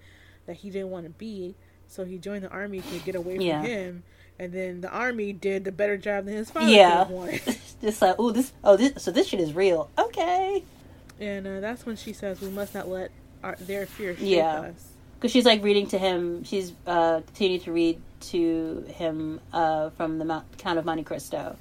that 0.46 0.56
he 0.56 0.70
didn't 0.70 0.90
want 0.90 1.04
to 1.06 1.10
be, 1.10 1.54
so 1.88 2.04
he 2.04 2.18
joined 2.18 2.44
the 2.44 2.50
army 2.50 2.80
to 2.80 2.98
get 3.00 3.14
away 3.14 3.36
from 3.36 3.64
him, 3.64 4.02
and 4.38 4.52
then 4.52 4.80
the 4.80 4.90
army 4.90 5.32
did 5.32 5.64
the 5.64 5.72
better 5.72 5.96
job 5.96 6.24
than 6.24 6.34
his 6.34 6.50
father 6.50 6.70
Yeah. 6.70 7.04
Just 7.80 8.00
like, 8.00 8.14
oh, 8.18 8.30
this, 8.30 8.52
oh, 8.62 8.76
this, 8.76 9.02
so 9.02 9.10
this 9.10 9.26
shit 9.26 9.40
is 9.40 9.52
real. 9.54 9.90
Okay. 9.98 10.62
And 11.20 11.46
uh, 11.46 11.60
that's 11.60 11.84
when 11.86 11.96
she 11.96 12.12
says, 12.12 12.40
"We 12.40 12.48
must 12.48 12.74
not 12.74 12.88
let 12.88 13.10
our, 13.42 13.56
their 13.60 13.86
fear 13.86 14.14
shape 14.16 14.24
Yeah. 14.26 14.60
us." 14.60 14.88
because 15.22 15.30
she's 15.30 15.44
like 15.44 15.62
reading 15.62 15.86
to 15.86 15.98
him. 15.98 16.42
She's 16.42 16.72
uh, 16.84 17.20
continuing 17.20 17.60
to 17.62 17.72
read 17.72 18.00
to 18.22 18.84
him 18.88 19.38
uh, 19.52 19.90
from 19.90 20.18
the 20.18 20.24
Mount, 20.24 20.58
Count 20.58 20.80
of 20.80 20.84
Monte 20.84 21.04
Cristo, 21.04 21.56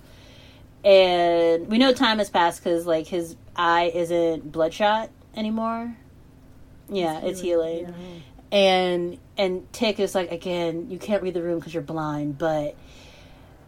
and 0.83 1.67
we 1.67 1.77
know 1.77 1.93
time 1.93 2.17
has 2.19 2.29
passed 2.29 2.63
because 2.63 2.85
like 2.85 3.07
his 3.07 3.35
eye 3.55 3.91
isn't 3.93 4.51
bloodshot 4.51 5.09
anymore. 5.35 5.95
Yeah, 6.89 7.19
it's, 7.21 7.39
healing, 7.39 7.87
Yeah. 8.51 8.57
and 8.57 9.17
and 9.37 9.71
Tick 9.73 9.99
is 9.99 10.13
like 10.15 10.31
again, 10.31 10.89
you 10.89 10.97
can't 10.99 11.23
read 11.23 11.33
the 11.33 11.41
room 11.43 11.59
because 11.59 11.73
you're 11.73 11.83
blind, 11.83 12.37
but. 12.37 12.75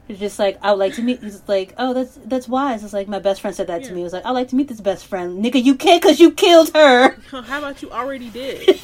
It's 0.10 0.20
just 0.20 0.38
like 0.38 0.58
I 0.62 0.72
would 0.72 0.80
like 0.80 0.96
to 0.96 1.02
meet. 1.02 1.24
He's 1.24 1.42
like, 1.48 1.74
oh, 1.78 1.94
that's 1.94 2.20
that's 2.26 2.46
wise. 2.46 2.84
It's 2.84 2.92
like 2.92 3.08
my 3.08 3.20
best 3.20 3.40
friend 3.40 3.56
said 3.56 3.68
that 3.68 3.86
to 3.86 3.94
me. 3.94 4.02
It 4.02 4.04
was 4.04 4.12
like, 4.12 4.26
I'd 4.26 4.32
like 4.32 4.50
to 4.50 4.56
meet 4.58 4.68
this 4.68 4.82
best 4.82 5.06
friend, 5.06 5.42
nigga. 5.44 5.64
You 5.64 5.76
can't 5.76 6.02
because 6.02 6.20
you 6.20 6.32
killed 6.34 6.72
her. 6.76 7.12
How 7.32 7.60
about 7.60 7.82
you 7.82 7.90
already 7.90 8.30
did? 8.30 8.68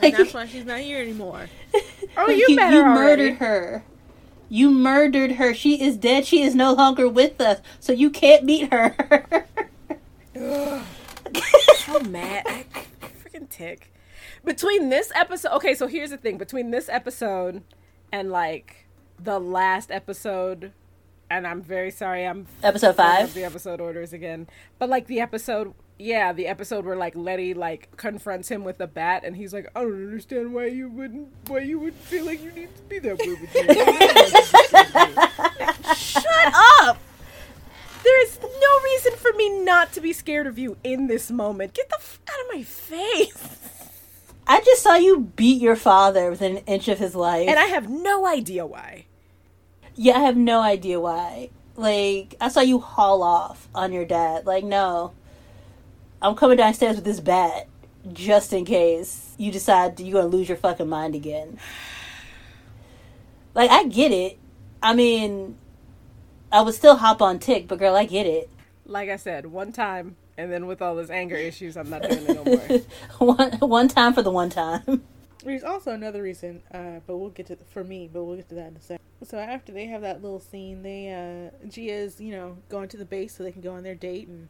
Like, 0.00 0.14
and 0.14 0.24
that's 0.24 0.34
why 0.34 0.46
she's 0.46 0.64
not 0.64 0.80
here 0.80 1.00
anymore. 1.00 1.48
Oh, 2.16 2.30
you 2.30 2.58
her 2.58 2.64
already. 2.64 2.82
murdered 2.82 3.34
her. 3.36 3.84
You 4.48 4.70
murdered 4.70 5.32
her. 5.32 5.52
She 5.54 5.82
is 5.82 5.96
dead. 5.96 6.24
She 6.26 6.42
is 6.42 6.54
no 6.54 6.72
longer 6.72 7.08
with 7.08 7.40
us. 7.40 7.60
So 7.80 7.92
you 7.92 8.10
can't 8.10 8.46
beat 8.46 8.72
her. 8.72 8.94
so 10.34 12.00
mad. 12.00 12.44
I, 12.46 12.64
I 12.74 13.06
freaking 13.24 13.48
tick. 13.48 13.92
Between 14.44 14.88
this 14.90 15.10
episode, 15.14 15.52
okay, 15.56 15.74
so 15.74 15.86
here's 15.88 16.10
the 16.10 16.16
thing. 16.16 16.38
Between 16.38 16.70
this 16.70 16.88
episode 16.88 17.62
and 18.12 18.30
like 18.30 18.86
the 19.22 19.40
last 19.40 19.90
episode, 19.90 20.72
and 21.28 21.46
I'm 21.46 21.62
very 21.62 21.90
sorry, 21.90 22.24
I'm 22.24 22.46
Episode 22.62 22.94
five. 22.96 23.34
the 23.34 23.44
episode 23.44 23.80
orders 23.80 24.12
again. 24.12 24.46
But 24.78 24.88
like 24.88 25.06
the 25.08 25.20
episode, 25.20 25.74
yeah, 25.98 26.32
the 26.32 26.46
episode 26.46 26.84
where 26.84 26.96
like 26.96 27.14
Letty 27.16 27.54
like 27.54 27.88
confronts 27.96 28.48
him 28.50 28.62
with 28.64 28.80
a 28.80 28.86
bat, 28.86 29.22
and 29.24 29.36
he's 29.36 29.52
like, 29.52 29.66
I 29.74 29.80
don't 29.82 29.92
understand 29.94 30.52
why 30.54 30.66
you 30.66 30.88
wouldn't, 30.88 31.28
why 31.48 31.60
you 31.60 31.78
would 31.80 31.94
feel 31.94 32.24
like 32.26 32.42
you 32.42 32.52
need 32.52 32.74
to 32.76 32.82
be 32.82 32.98
that 33.00 33.18
way 33.18 33.28
with 33.28 33.54
me. 33.54 33.60
Shut 35.94 36.52
up. 36.82 36.98
There 38.04 38.22
is 38.24 38.38
no 38.40 38.80
reason 38.84 39.12
for 39.16 39.32
me 39.36 39.64
not 39.64 39.92
to 39.94 40.00
be 40.00 40.12
scared 40.12 40.46
of 40.46 40.58
you 40.58 40.76
in 40.84 41.08
this 41.08 41.30
moment. 41.30 41.74
Get 41.74 41.88
the 41.88 41.96
f- 41.96 42.20
out 42.28 42.40
of 42.40 42.46
my 42.56 42.62
face. 42.62 43.56
I 44.46 44.60
just 44.60 44.82
saw 44.82 44.94
you 44.94 45.20
beat 45.34 45.60
your 45.60 45.74
father 45.74 46.30
within 46.30 46.58
an 46.58 46.62
inch 46.66 46.86
of 46.86 47.00
his 47.00 47.16
life. 47.16 47.48
And 47.48 47.58
I 47.58 47.64
have 47.64 47.90
no 47.90 48.24
idea 48.26 48.64
why. 48.64 49.06
yeah, 49.96 50.18
I 50.18 50.20
have 50.20 50.36
no 50.36 50.60
idea 50.60 51.00
why. 51.00 51.50
Like, 51.74 52.36
I 52.40 52.46
saw 52.48 52.60
you 52.60 52.78
haul 52.78 53.24
off 53.24 53.68
on 53.74 53.92
your 53.92 54.04
dad. 54.04 54.46
Like, 54.46 54.62
no. 54.62 55.12
I'm 56.22 56.34
coming 56.34 56.56
downstairs 56.56 56.96
with 56.96 57.04
this 57.04 57.20
bat 57.20 57.68
just 58.12 58.52
in 58.52 58.64
case 58.64 59.34
you 59.36 59.52
decide 59.52 59.98
you're 60.00 60.12
going 60.20 60.30
to 60.30 60.36
lose 60.36 60.48
your 60.48 60.56
fucking 60.56 60.88
mind 60.88 61.14
again. 61.14 61.58
Like, 63.54 63.70
I 63.70 63.84
get 63.84 64.12
it. 64.12 64.38
I 64.82 64.94
mean, 64.94 65.56
I 66.52 66.62
would 66.62 66.74
still 66.74 66.96
hop 66.96 67.20
on 67.20 67.38
Tick, 67.38 67.68
but 67.68 67.78
girl, 67.78 67.96
I 67.96 68.04
get 68.04 68.26
it. 68.26 68.48
Like 68.84 69.08
I 69.08 69.16
said, 69.16 69.46
one 69.46 69.72
time, 69.72 70.16
and 70.38 70.52
then 70.52 70.66
with 70.66 70.80
all 70.80 70.94
this 70.94 71.10
anger 71.10 71.36
issues, 71.36 71.76
I'm 71.76 71.90
not 71.90 72.02
doing 72.02 72.24
it 72.26 72.34
no 72.34 72.44
more. 72.44 73.34
one 73.34 73.52
one 73.58 73.88
time 73.88 74.14
for 74.14 74.22
the 74.22 74.30
one 74.30 74.50
time. 74.50 75.02
There's 75.44 75.64
also 75.64 75.92
another 75.92 76.22
reason, 76.22 76.62
uh, 76.72 77.00
but 77.06 77.16
we'll 77.16 77.30
get 77.30 77.46
to 77.46 77.56
for 77.66 77.82
me, 77.82 78.08
but 78.12 78.24
we'll 78.24 78.36
get 78.36 78.48
to 78.50 78.54
that 78.56 78.68
in 78.68 78.76
a 78.76 78.80
second. 78.80 79.04
So 79.24 79.38
after 79.38 79.72
they 79.72 79.86
have 79.86 80.02
that 80.02 80.22
little 80.22 80.38
scene, 80.40 80.82
they 80.82 81.10
uh, 81.12 81.68
Gia's 81.68 82.20
you 82.20 82.32
know 82.32 82.58
going 82.68 82.88
to 82.88 82.96
the 82.96 83.04
base 83.04 83.36
so 83.36 83.42
they 83.42 83.52
can 83.52 83.62
go 83.62 83.72
on 83.72 83.82
their 83.82 83.94
date, 83.94 84.28
and 84.28 84.48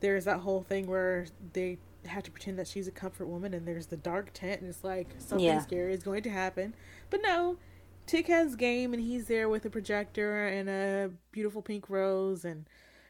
there's 0.00 0.24
that 0.24 0.40
whole 0.40 0.62
thing 0.62 0.86
where 0.86 1.26
they 1.52 1.78
have 2.06 2.22
to 2.24 2.30
pretend 2.30 2.58
that 2.58 2.66
she's 2.68 2.86
a 2.88 2.92
comfort 2.92 3.26
woman, 3.26 3.52
and 3.54 3.66
there's 3.66 3.86
the 3.86 3.96
dark 3.96 4.30
tent, 4.32 4.60
and 4.60 4.70
it's 4.70 4.84
like 4.84 5.08
something 5.18 5.46
Yeah. 5.46 5.60
scary 5.60 5.92
is 5.92 6.02
going 6.02 6.22
to 6.22 6.30
happen, 6.30 6.74
but 7.10 7.20
no. 7.22 7.58
Tick 8.06 8.26
has 8.28 8.56
game 8.56 8.94
and 8.94 9.02
he's 9.02 9.26
there 9.26 9.50
with 9.50 9.66
a 9.66 9.70
projector 9.70 10.46
and 10.46 10.66
a 10.70 11.10
beautiful 11.30 11.60
pink 11.60 11.90
rose 11.90 12.42
and 12.42 12.64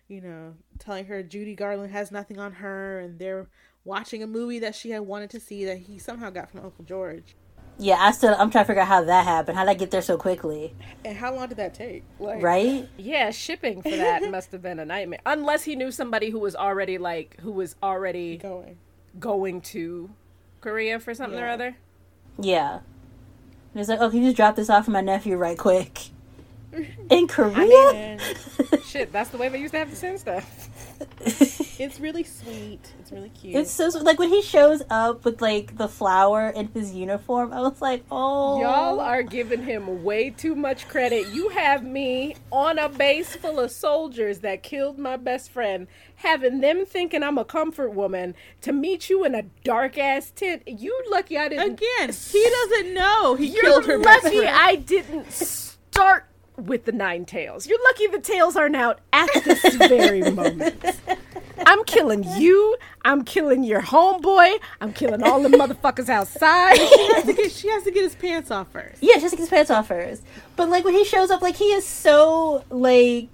you 0.09 0.21
know 0.21 0.57
telling 0.81 1.07
her 1.07 1.23
Judy 1.23 1.55
Garland 1.55 1.93
has 1.93 2.11
nothing 2.11 2.37
on 2.41 2.51
her 2.55 2.99
and 2.99 3.21
they're 3.21 3.47
watching 3.85 4.25
a 4.25 4.27
movie 4.27 4.59
that 4.59 4.75
she 4.75 4.91
had 4.91 5.03
wanted 5.03 5.31
to 5.31 5.39
see 5.39 5.65
that 5.67 5.79
he 5.79 5.99
somehow 6.01 6.31
got 6.31 6.51
from 6.51 6.65
Uncle 6.65 6.85
George. 6.85 7.37
Yeah, 7.79 7.97
I 7.99 8.11
still 8.11 8.35
I'm 8.37 8.51
trying 8.51 8.65
to 8.65 8.67
figure 8.67 8.83
out 8.83 8.89
how 8.89 9.05
that 9.05 9.25
happened. 9.25 9.57
How 9.57 9.65
did 9.65 9.71
I 9.71 9.75
get 9.75 9.91
there 9.93 10.03
so 10.03 10.17
quickly? 10.17 10.75
And 11.05 11.17
how 11.17 11.35
long 11.35 11.49
did 11.49 11.59
that 11.59 11.75
take? 11.75 12.03
Like, 12.19 12.43
Right? 12.43 12.89
Yeah, 12.97 13.31
shipping 13.31 13.83
for 13.83 13.91
that 13.91 14.29
must 14.31 14.51
have 14.53 14.63
been 14.63 14.81
a 14.81 14.85
nightmare. 14.85 15.21
Unless 15.25 15.65
he 15.65 15.77
knew 15.77 15.91
somebody 15.93 16.31
who 16.31 16.41
was 16.41 16.57
already 16.57 16.99
like 16.99 17.39
who 17.41 17.53
was 17.53 17.77
already 17.83 18.39
going. 18.39 18.79
going 19.19 19.61
to 19.61 20.11
Korea 20.61 20.99
for 20.99 21.15
something 21.15 21.39
or 21.39 21.49
other. 21.49 21.77
Yeah. 22.41 22.75
And 22.75 22.83
he's 23.75 23.89
like, 23.89 24.01
oh, 24.01 24.11
can 24.11 24.21
you 24.21 24.27
just 24.27 24.37
drop 24.37 24.57
this 24.57 24.71
off 24.71 24.87
for 24.87 24.91
my 24.91 25.01
nephew 25.01 25.37
right 25.37 25.59
quick? 25.59 26.09
In 27.11 27.29
Korea? 27.29 27.91
And 27.93 28.21
Shit, 28.85 29.13
that's 29.13 29.31
the 29.31 29.39
way 29.39 29.49
they 29.49 29.59
used 29.61 29.73
to 29.73 29.79
have 29.79 29.91
to 29.91 29.97
send 29.97 30.19
stuff. 30.21 30.68
it's 31.21 32.01
really 32.01 32.25
sweet. 32.25 32.81
It's 33.01 33.13
really 33.13 33.29
cute. 33.31 33.55
It's 33.55 33.71
so 33.71 33.89
like 34.01 34.19
when 34.19 34.31
he 34.31 34.43
shows 34.43 34.83
up 34.91 35.25
with 35.25 35.41
like 35.41 35.77
the 35.77 35.89
flower 35.89 36.49
in 36.51 36.69
his 36.69 36.95
uniform. 36.95 37.53
I 37.53 37.61
was 37.61 37.81
like, 37.81 38.05
oh, 38.11 38.61
Y'all 38.61 39.01
are 39.01 39.23
giving 39.23 39.63
him 39.63 40.03
way 40.05 40.31
too 40.31 40.55
much 40.55 40.89
credit. 40.89 41.29
You 41.29 41.51
have 41.51 41.85
me 41.85 42.37
on 42.51 42.79
a 42.79 42.89
base 42.89 43.37
full 43.37 43.59
of 43.61 43.71
soldiers 43.71 44.41
that 44.41 44.63
killed 44.63 44.99
my 44.99 45.17
best 45.17 45.51
friend, 45.51 45.87
having 46.17 46.61
them 46.61 46.85
thinking 46.87 47.23
I'm 47.23 47.39
a 47.39 47.45
comfort 47.45 47.91
woman 47.91 48.35
to 48.63 48.73
meet 48.73 49.11
you 49.11 49.25
in 49.25 49.35
a 49.35 49.43
dark 49.65 49.99
ass 49.99 50.33
tent. 50.35 50.63
You 50.67 51.05
lucky 51.11 51.39
I 51.39 51.49
didn't. 51.49 51.75
Again, 51.75 52.13
he 52.13 52.51
doesn't 52.51 52.95
know 52.95 53.35
he 53.35 53.47
You're 53.49 53.63
killed 53.63 53.87
her 53.87 53.99
best 53.99 54.25
lucky 54.25 54.39
friend. 54.39 54.57
I 54.57 54.77
didn't 54.77 55.33
start 55.33 56.28
with 56.59 56.85
the 56.85 56.93
nine 56.93 57.25
tails. 57.25 57.67
You're 57.67 57.79
lucky 57.85 58.07
the 58.09 58.21
tails 58.21 58.57
aren't 58.57 58.77
out 58.77 59.01
at 59.13 59.29
this 59.45 59.63
very 59.77 60.31
moment. 60.31 60.85
I'm 61.67 61.85
killing 61.85 62.25
you. 62.37 62.77
I'm 63.05 63.25
killing 63.25 63.63
your 63.65 63.83
homeboy. 63.83 64.59
I'm 64.81 64.93
killing 64.93 65.23
all 65.23 65.43
the 65.43 65.49
motherfuckers 65.49 66.09
outside. 66.09 66.77
She 66.77 67.13
has 67.15 67.25
to 67.25 67.33
get- 67.33 67.53
she 67.53 67.69
has 67.69 67.83
to 67.85 67.91
get 67.91 68.05
his 68.05 68.15
pants 68.15 68.51
off 68.51 68.71
first. 68.73 69.03
Yeah, 69.03 69.15
just 69.19 69.31
to 69.31 69.37
get 69.37 69.41
his 69.41 69.49
pants 69.49 69.71
off 69.71 69.89
first. 69.89 70.23
But 70.57 70.69
like 70.69 70.85
when 70.85 70.95
he 70.95 71.05
shows 71.05 71.31
up, 71.31 71.43
like 71.43 71.57
he 71.57 71.73
is 71.73 71.85
so 71.87 72.65
like 72.71 73.29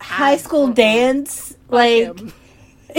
high 0.00 0.36
school 0.36 0.68
dance. 0.68 1.56
Like 1.68 2.16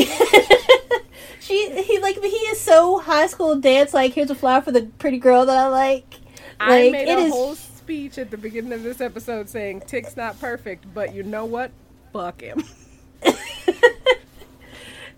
she, 1.40 1.82
he 1.84 2.00
like 2.00 2.22
he 2.22 2.28
is 2.52 2.60
so 2.60 3.00
high 3.00 3.28
school 3.28 3.56
dance. 3.60 3.94
Like 3.94 4.14
here's 4.14 4.30
a 4.30 4.36
flower 4.36 4.62
for 4.62 4.72
the 4.72 4.84
pretty 5.00 5.20
girl 5.20 5.46
that 5.46 5.58
I 5.58 5.68
like. 5.68 6.16
I 6.60 6.84
Like 6.84 6.92
made 6.92 7.08
it 7.10 7.18
a 7.18 7.22
is. 7.22 7.32
whole 7.34 7.56
speech 7.86 8.18
at 8.18 8.32
the 8.32 8.38
beginning 8.38 8.74
of 8.74 8.82
this 8.82 9.00
episode 9.00 9.48
saying 9.48 9.82
Tick's 9.82 10.18
not 10.18 10.40
perfect, 10.40 10.92
but 10.96 11.14
you 11.14 11.22
know 11.22 11.46
what? 11.46 11.70
Fuck 12.12 12.42
him. 12.42 12.64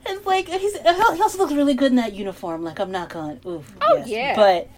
It's 0.10 0.26
like 0.26 0.48
he's 0.48 0.74
he 0.80 0.88
also 0.88 1.38
looks 1.38 1.52
really 1.52 1.74
good 1.74 1.92
in 1.92 1.98
that 1.98 2.14
uniform. 2.14 2.64
Like 2.64 2.80
I'm 2.80 2.92
not 2.92 3.10
going. 3.10 3.42
Oof. 3.46 3.76
Oh, 3.82 3.98
yes. 3.98 4.08
yeah. 4.08 4.36
But 4.38 4.70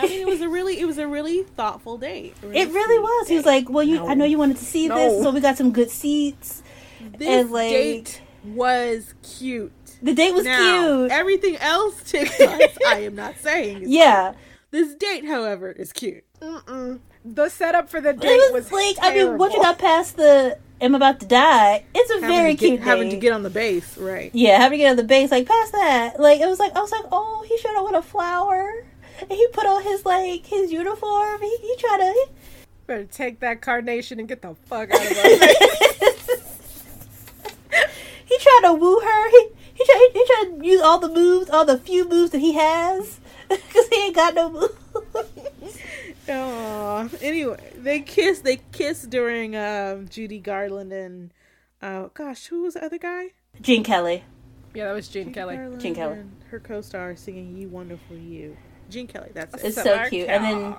I 0.00 0.08
mean, 0.08 0.20
it 0.20 0.26
was 0.26 0.40
a 0.40 0.48
really, 0.48 0.80
it 0.80 0.84
was 0.84 0.98
a 0.98 1.06
really 1.06 1.44
thoughtful 1.44 1.96
date. 1.96 2.34
A 2.42 2.46
it 2.46 2.68
really 2.70 2.96
sweet 2.96 3.00
was. 3.00 3.28
He 3.28 3.36
was 3.36 3.46
like, 3.46 3.70
"Well, 3.70 3.84
you, 3.84 4.04
I 4.04 4.14
know 4.14 4.24
you 4.24 4.36
wanted 4.36 4.56
to 4.56 4.64
see 4.64 4.88
No. 4.88 4.96
this, 4.96 5.22
so 5.22 5.30
we 5.30 5.40
got 5.40 5.56
some 5.56 5.70
good 5.70 5.90
seats." 5.90 6.64
this 7.18 7.28
and, 7.28 7.52
like- 7.52 7.70
date 7.70 8.20
was 8.46 9.14
cute. 9.22 9.70
The 10.02 10.12
date 10.14 10.34
was 10.34 10.44
now, 10.44 10.56
cute. 11.02 11.12
everything 11.12 11.56
else 11.58 12.02
TikToks, 12.12 12.78
I 12.84 13.02
am 13.02 13.14
not 13.14 13.36
saying. 13.38 13.82
is 13.82 13.88
yeah, 13.90 14.32
This 14.72 14.92
date, 14.96 15.24
however, 15.24 15.70
is 15.70 15.92
cute. 15.92 16.24
Mm-mm. 16.40 16.98
The 17.24 17.48
setup 17.48 17.90
for 17.90 18.00
the 18.00 18.12
date 18.12 18.28
it 18.28 18.52
was, 18.52 18.70
was, 18.70 18.72
like 18.72 18.96
I 19.02 19.14
mean, 19.14 19.38
once 19.38 19.54
you 19.54 19.60
got 19.60 19.78
past 19.78 20.16
the 20.16 20.58
"I'm 20.80 20.94
about 20.94 21.20
to 21.20 21.26
die," 21.26 21.84
it's 21.94 22.10
a 22.10 22.14
Having 22.14 22.28
very 22.28 22.54
get, 22.54 22.66
cute. 22.66 22.80
having 22.80 23.10
to 23.10 23.16
get 23.16 23.32
on 23.32 23.42
the 23.42 23.50
base, 23.50 23.98
right? 23.98 24.30
Yeah, 24.32 24.58
having 24.58 24.78
to 24.78 24.84
get 24.84 24.90
on 24.90 24.96
the 24.96 25.04
base, 25.04 25.30
like 25.30 25.46
past 25.46 25.72
that, 25.72 26.20
like 26.20 26.40
it 26.40 26.46
was 26.46 26.58
like 26.58 26.74
I 26.76 26.80
was 26.80 26.92
like, 26.92 27.04
oh, 27.10 27.44
he 27.48 27.58
showed 27.58 27.76
up 27.76 27.84
with 27.84 27.94
a 27.94 28.02
flower, 28.02 28.84
and 29.20 29.30
he 29.32 29.46
put 29.52 29.66
on 29.66 29.82
his 29.82 30.06
like 30.06 30.46
his 30.46 30.72
uniform. 30.72 31.40
He, 31.40 31.56
he 31.60 31.76
tried 31.78 31.98
to. 31.98 32.28
Better 32.86 33.04
take 33.04 33.40
that 33.40 33.60
carnation 33.60 34.18
and 34.18 34.26
get 34.28 34.40
the 34.40 34.54
fuck 34.64 34.90
out 34.90 35.00
of 35.00 35.12
us. 35.12 35.18
he 38.24 38.38
tried 38.38 38.60
to 38.64 38.72
woo 38.74 39.00
her. 39.00 39.30
He 39.30 39.48
he 39.74 39.84
tried 39.84 40.08
he 40.12 40.24
tried 40.26 40.58
to 40.58 40.66
use 40.66 40.80
all 40.80 40.98
the 40.98 41.08
moves, 41.08 41.50
all 41.50 41.64
the 41.64 41.78
few 41.78 42.08
moves 42.08 42.30
that 42.30 42.38
he 42.38 42.54
has, 42.54 43.20
because 43.48 43.88
he 43.88 44.06
ain't 44.06 44.14
got 44.14 44.34
no 44.34 44.50
moves. 44.50 45.78
Aw. 46.28 47.08
Anyway, 47.20 47.72
they 47.76 48.00
kissed. 48.00 48.44
They 48.44 48.60
kissed 48.72 49.10
during 49.10 49.56
um, 49.56 50.08
Judy 50.08 50.38
Garland 50.38 50.92
and 50.92 51.30
uh, 51.82 52.08
gosh, 52.14 52.46
who 52.46 52.62
was 52.62 52.74
the 52.74 52.84
other 52.84 52.98
guy? 52.98 53.28
Gene 53.60 53.82
Kelly. 53.84 54.24
yeah, 54.74 54.86
that 54.86 54.92
was 54.92 55.08
Gene 55.08 55.32
Kelly. 55.32 55.56
Garland 55.56 55.80
Gene 55.80 55.94
Kelly. 55.94 56.18
and 56.18 56.30
her 56.50 56.60
co-star 56.60 57.16
singing 57.16 57.56
"You 57.56 57.68
Wonderful 57.68 58.16
You." 58.16 58.56
Gene 58.90 59.06
Kelly. 59.06 59.30
That's 59.34 59.54
it. 59.62 59.66
It's 59.68 59.76
so 59.76 59.82
Summer 59.84 60.08
cute, 60.08 60.28
and 60.28 60.44
then 60.44 60.76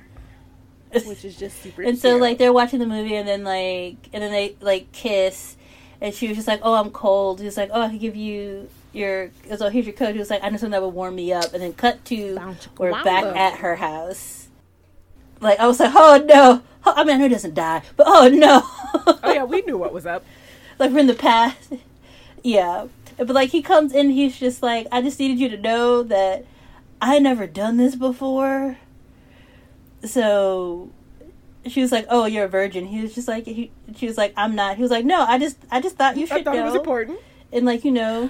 Which 1.08 1.24
is 1.24 1.38
just 1.38 1.62
super. 1.62 1.84
and 1.84 1.98
so 1.98 2.12
cute. 2.12 2.22
like 2.22 2.38
they're 2.38 2.54
watching 2.54 2.80
the 2.80 2.86
movie, 2.88 3.16
and 3.16 3.28
then 3.28 3.44
like 3.44 3.98
and 4.14 4.24
then 4.24 4.32
they 4.32 4.56
like 4.62 4.92
kiss, 4.92 5.56
and 6.02 6.14
she 6.14 6.28
was 6.28 6.36
just 6.38 6.48
like, 6.48 6.60
"Oh, 6.64 6.74
I'm 6.76 6.90
cold." 6.92 7.40
He's 7.42 7.58
like, 7.58 7.70
"Oh, 7.74 7.82
I 7.82 7.90
can 7.90 7.98
give 7.98 8.16
you." 8.16 8.70
Your 8.92 9.30
so 9.56 9.70
here's 9.70 9.86
your 9.86 9.94
coat. 9.94 10.14
He 10.14 10.20
was 10.20 10.32
like, 10.32 10.44
I 10.44 10.50
know 10.50 10.58
something 10.58 10.72
that 10.72 10.82
would 10.82 10.96
warm 10.96 11.14
me 11.16 11.32
up, 11.32 11.54
and 11.54 11.62
then 11.62 11.74
cut 11.74 12.04
to 12.06 12.36
Bounce- 12.36 12.68
we're 12.80 12.92
back 13.04 13.24
at 13.24 13.60
her 13.60 13.76
house. 13.76 14.49
Like 15.42 15.60
I 15.60 15.68
was 15.68 15.80
like, 15.80 15.94
oh 15.96 16.24
no! 16.28 16.64
I 16.86 17.04
mean, 17.04 17.16
I 17.16 17.18
know 17.18 17.24
he 17.24 17.30
doesn't 17.30 17.54
die, 17.54 17.82
but 17.96 18.08
oh 18.10 18.28
no! 18.30 18.64
Oh 19.24 19.32
yeah, 19.34 19.44
we 19.44 19.62
knew 19.62 19.78
what 19.78 19.94
was 19.94 20.06
up. 20.06 20.24
like 20.80 20.92
we're 20.92 21.00
in 21.00 21.08
the 21.08 21.14
past. 21.14 21.74
Yeah, 22.44 22.88
but 23.18 23.30
like 23.30 23.50
he 23.52 23.62
comes 23.62 23.94
in, 23.94 24.10
he's 24.10 24.38
just 24.40 24.64
like, 24.64 24.88
I 24.92 25.02
just 25.02 25.20
needed 25.20 25.40
you 25.40 25.50
to 25.50 25.58
know 25.58 26.04
that 26.04 26.46
I 27.02 27.14
had 27.16 27.24
never 27.24 27.46
done 27.48 27.78
this 27.78 27.96
before. 27.96 28.78
So 30.04 30.90
she 31.68 31.82
was 31.82 31.92
like, 31.92 32.06
"Oh, 32.10 32.26
you're 32.26 32.46
a 32.46 32.50
virgin." 32.50 32.86
He 32.88 33.02
was 33.02 33.14
just 33.14 33.28
like, 33.28 33.46
he, 33.46 33.72
she 33.96 34.08
was 34.08 34.18
like, 34.18 34.34
"I'm 34.38 34.56
not." 34.56 34.78
He 34.78 34.82
was 34.82 34.92
like, 34.92 35.06
"No, 35.06 35.22
I 35.24 35.38
just, 35.38 35.58
I 35.70 35.82
just 35.82 35.98
thought 35.98 36.18
you 36.18 36.24
I 36.24 36.38
should 36.38 36.46
thought 36.46 36.56
know." 36.56 36.62
it 36.62 36.66
was 36.66 36.76
important. 36.76 37.20
And 37.52 37.66
like 37.66 37.84
you 37.84 37.92
know, 37.92 38.30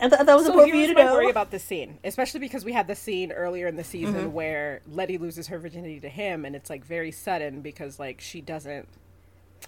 I, 0.00 0.08
th- 0.08 0.20
I 0.20 0.24
thought 0.24 0.32
it 0.32 0.36
was 0.36 0.46
So 0.46 0.52
important 0.52 0.70
for 0.72 0.76
you 0.76 0.82
here's 0.84 0.96
to 0.96 1.02
my 1.02 1.04
know. 1.06 1.14
worry 1.14 1.30
about 1.30 1.50
this 1.52 1.64
scene, 1.64 1.98
especially 2.04 2.40
because 2.40 2.64
we 2.64 2.72
had 2.72 2.86
the 2.86 2.94
scene 2.94 3.32
earlier 3.32 3.66
in 3.66 3.76
the 3.76 3.84
season 3.84 4.14
Mm-hmm. 4.14 4.32
where 4.32 4.80
Letty 4.90 5.18
loses 5.18 5.48
her 5.48 5.58
virginity 5.58 6.00
to 6.00 6.08
him, 6.08 6.44
and 6.44 6.54
it's 6.54 6.70
like 6.70 6.84
very 6.84 7.10
sudden 7.10 7.60
because 7.62 7.98
like 7.98 8.20
she 8.20 8.40
doesn't, 8.40 8.86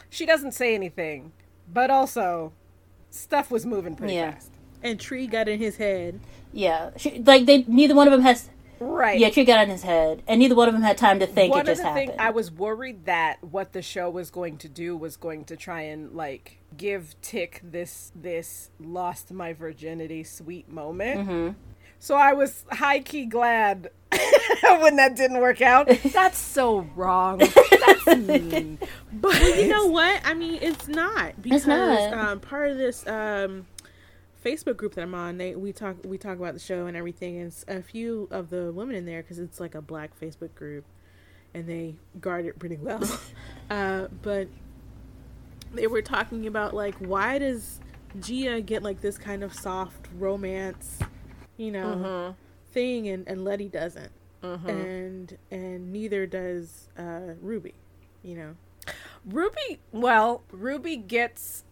she 0.08 0.24
doesn't 0.26 0.52
say 0.52 0.74
anything, 0.74 1.32
but 1.72 1.90
also 1.90 2.52
stuff 3.10 3.50
was 3.50 3.66
moving 3.66 3.96
pretty 3.96 4.14
Yeah. 4.14 4.32
fast. 4.32 4.50
and 4.82 5.00
Tree 5.00 5.26
got 5.26 5.48
in 5.48 5.58
his 5.58 5.76
head. 5.76 6.20
yeah, 6.52 6.90
she, 6.96 7.18
like 7.20 7.46
they 7.46 7.64
neither 7.64 7.94
one 7.94 8.06
of 8.06 8.12
them 8.12 8.22
has. 8.22 8.48
Right. 8.80 9.20
Yeah, 9.20 9.30
she 9.30 9.44
got 9.44 9.58
on 9.60 9.68
his 9.68 9.82
head, 9.82 10.22
and 10.26 10.38
neither 10.40 10.54
one 10.54 10.66
of 10.68 10.74
them 10.74 10.82
had 10.82 10.96
time 10.96 11.20
to 11.20 11.26
think. 11.26 11.52
One 11.52 11.60
it 11.60 11.66
just 11.66 11.80
of 11.80 11.84
the 11.84 11.88
happened. 11.90 12.08
things 12.08 12.18
I 12.18 12.30
was 12.30 12.50
worried 12.50 13.04
that 13.04 13.44
what 13.44 13.72
the 13.72 13.82
show 13.82 14.08
was 14.08 14.30
going 14.30 14.56
to 14.58 14.68
do 14.68 14.96
was 14.96 15.18
going 15.18 15.44
to 15.44 15.56
try 15.56 15.82
and 15.82 16.12
like 16.12 16.58
give 16.76 17.14
Tick 17.20 17.60
this 17.62 18.10
this 18.14 18.70
lost 18.80 19.32
my 19.32 19.52
virginity 19.52 20.24
sweet 20.24 20.70
moment. 20.70 21.20
Mm-hmm. 21.20 21.50
So 21.98 22.16
I 22.16 22.32
was 22.32 22.64
high 22.70 23.00
key 23.00 23.26
glad 23.26 23.90
when 24.80 24.96
that 24.96 25.14
didn't 25.16 25.40
work 25.40 25.60
out. 25.60 25.86
That's 26.04 26.38
so 26.38 26.86
wrong. 26.96 27.38
That's 27.70 28.06
mean. 28.16 28.78
But 29.12 29.38
You 29.58 29.68
know 29.68 29.86
what? 29.88 30.22
I 30.24 30.32
mean, 30.32 30.58
it's 30.62 30.88
not 30.88 31.40
because 31.42 31.66
not. 31.66 32.14
Um, 32.14 32.40
part 32.40 32.70
of 32.70 32.78
this 32.78 33.06
um, 33.06 33.66
Facebook 34.44 34.76
group 34.76 34.94
that 34.94 35.02
I'm 35.02 35.14
on, 35.14 35.38
they 35.38 35.54
we 35.54 35.72
talk 35.72 35.96
we 36.04 36.18
talk 36.18 36.38
about 36.38 36.54
the 36.54 36.60
show 36.60 36.86
and 36.86 36.96
everything. 36.96 37.38
And 37.38 37.54
a 37.68 37.82
few 37.82 38.28
of 38.30 38.50
the 38.50 38.72
women 38.72 38.94
in 38.96 39.04
there 39.06 39.22
because 39.22 39.38
it's 39.38 39.60
like 39.60 39.74
a 39.74 39.82
black 39.82 40.18
Facebook 40.18 40.54
group, 40.54 40.84
and 41.54 41.66
they 41.66 41.96
guard 42.20 42.46
it 42.46 42.58
pretty 42.58 42.76
well. 42.76 43.02
uh, 43.70 44.06
but 44.22 44.48
they 45.74 45.86
were 45.86 46.02
talking 46.02 46.46
about 46.46 46.74
like 46.74 46.94
why 46.96 47.38
does 47.38 47.80
Jiha 48.18 48.64
get 48.64 48.82
like 48.82 49.00
this 49.00 49.18
kind 49.18 49.44
of 49.44 49.54
soft 49.54 50.08
romance, 50.18 50.98
you 51.56 51.70
know, 51.70 52.34
thing, 52.72 53.08
and 53.08 53.26
and 53.28 53.44
Letty 53.44 53.68
doesn't, 53.68 54.12
and 54.42 55.36
and 55.50 55.92
neither 55.92 56.26
does 56.26 56.88
uh, 56.98 57.34
Ruby, 57.40 57.74
you 58.22 58.36
know. 58.36 58.56
Ruby, 59.26 59.80
well, 59.92 60.42
Ruby 60.50 60.96
gets 60.96 61.64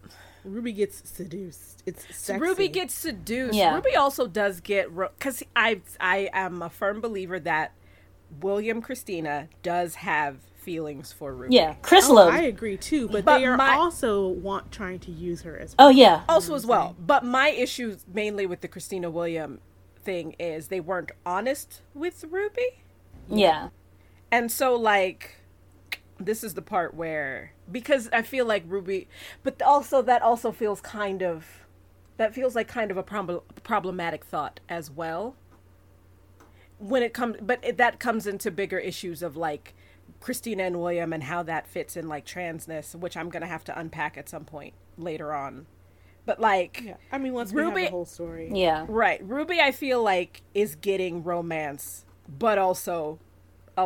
Ruby 0.43 0.71
gets 0.73 1.07
seduced. 1.09 1.83
It's 1.85 2.03
sexy. 2.15 2.39
Ruby 2.41 2.67
gets 2.67 2.93
seduced. 2.93 3.53
Yeah. 3.55 3.75
Ruby 3.75 3.95
also 3.95 4.27
does 4.27 4.59
get 4.61 4.95
because 4.95 5.43
I 5.55 5.81
I 5.99 6.29
am 6.33 6.61
a 6.61 6.69
firm 6.69 7.01
believer 7.01 7.39
that 7.41 7.73
William 8.41 8.81
Christina 8.81 9.47
does 9.63 9.95
have 9.95 10.37
feelings 10.55 11.11
for 11.11 11.33
Ruby. 11.33 11.55
yeah, 11.55 11.73
Chris 11.81 12.07
Oh, 12.09 12.13
Love. 12.13 12.33
I 12.33 12.41
agree 12.41 12.77
too, 12.77 13.07
but, 13.07 13.25
But 13.25 13.39
they 13.39 13.45
are 13.45 13.57
my- 13.57 13.73
also 13.75 14.27
want 14.27 14.71
trying 14.71 14.99
to 14.99 15.11
use 15.11 15.41
her 15.43 15.57
as. 15.57 15.73
oh 15.79 15.89
yeah, 15.89 16.23
Also 16.29 16.53
as 16.53 16.65
well, 16.65 16.95
but 16.99 17.23
my 17.23 17.49
issue 17.49 17.97
mainly 18.13 18.45
with 18.45 18.61
the 18.61 18.67
Christina 18.67 19.09
William 19.09 19.61
thing 20.03 20.35
is 20.37 20.67
they 20.67 20.81
weren't 20.81 21.11
honest 21.25 21.81
with 21.95 22.23
Ruby, 22.29 22.83
yeah, 23.29 23.69
and 24.31 24.51
so 24.51 24.75
like 24.75 25.37
this 26.19 26.43
is 26.43 26.53
the 26.53 26.61
part 26.61 26.93
where 26.93 27.53
because 27.71 28.09
I 28.11 28.21
feel 28.21 28.45
like 28.45 28.63
Ruby, 28.67 29.07
but 29.43 29.61
also 29.61 30.01
that 30.01 30.21
also 30.21 30.51
feels 30.51 30.81
kind 30.81 31.21
of 31.23 31.65
that 32.17 32.33
feels 32.35 32.55
like 32.55 32.67
kind 32.67 32.91
of 32.91 32.97
a 32.97 33.03
prob- 33.03 33.43
problematic 33.63 34.25
thought 34.25 34.59
as 34.67 34.91
well. 34.91 35.35
when 36.77 37.03
it 37.03 37.13
comes, 37.13 37.35
but 37.41 37.59
it, 37.63 37.77
that 37.77 37.99
comes 37.99 38.25
into 38.27 38.51
bigger 38.51 38.77
issues 38.79 39.21
of 39.21 39.35
like 39.35 39.73
Christina 40.21 40.63
and 40.63 40.79
William 40.79 41.11
and 41.13 41.23
how 41.23 41.43
that 41.43 41.67
fits 41.67 41.95
in 41.97 42.07
like 42.07 42.25
transness, 42.25 42.95
which 42.95 43.15
I'm 43.17 43.29
gonna 43.29 43.47
have 43.47 43.63
to 43.65 43.77
unpack 43.79 44.17
at 44.17 44.29
some 44.29 44.45
point 44.45 44.73
later 44.97 45.33
on. 45.33 45.65
But 46.25 46.39
like, 46.39 46.81
Yeah, 46.85 46.95
I 47.11 47.17
mean, 47.17 47.33
once 47.33 47.51
we 47.53 47.61
Ruby- 47.61 47.81
have 47.81 47.89
the 47.91 47.95
whole 47.95 48.05
story. 48.05 48.51
Yeah. 48.53 48.85
right, 48.87 49.21
Ruby, 49.23 49.59
I 49.59 49.71
feel 49.71 50.01
like 50.03 50.41
is 50.53 50.75
getting 50.75 51.23
romance, 51.23 52.05
but 52.27 52.57
also 52.57 53.19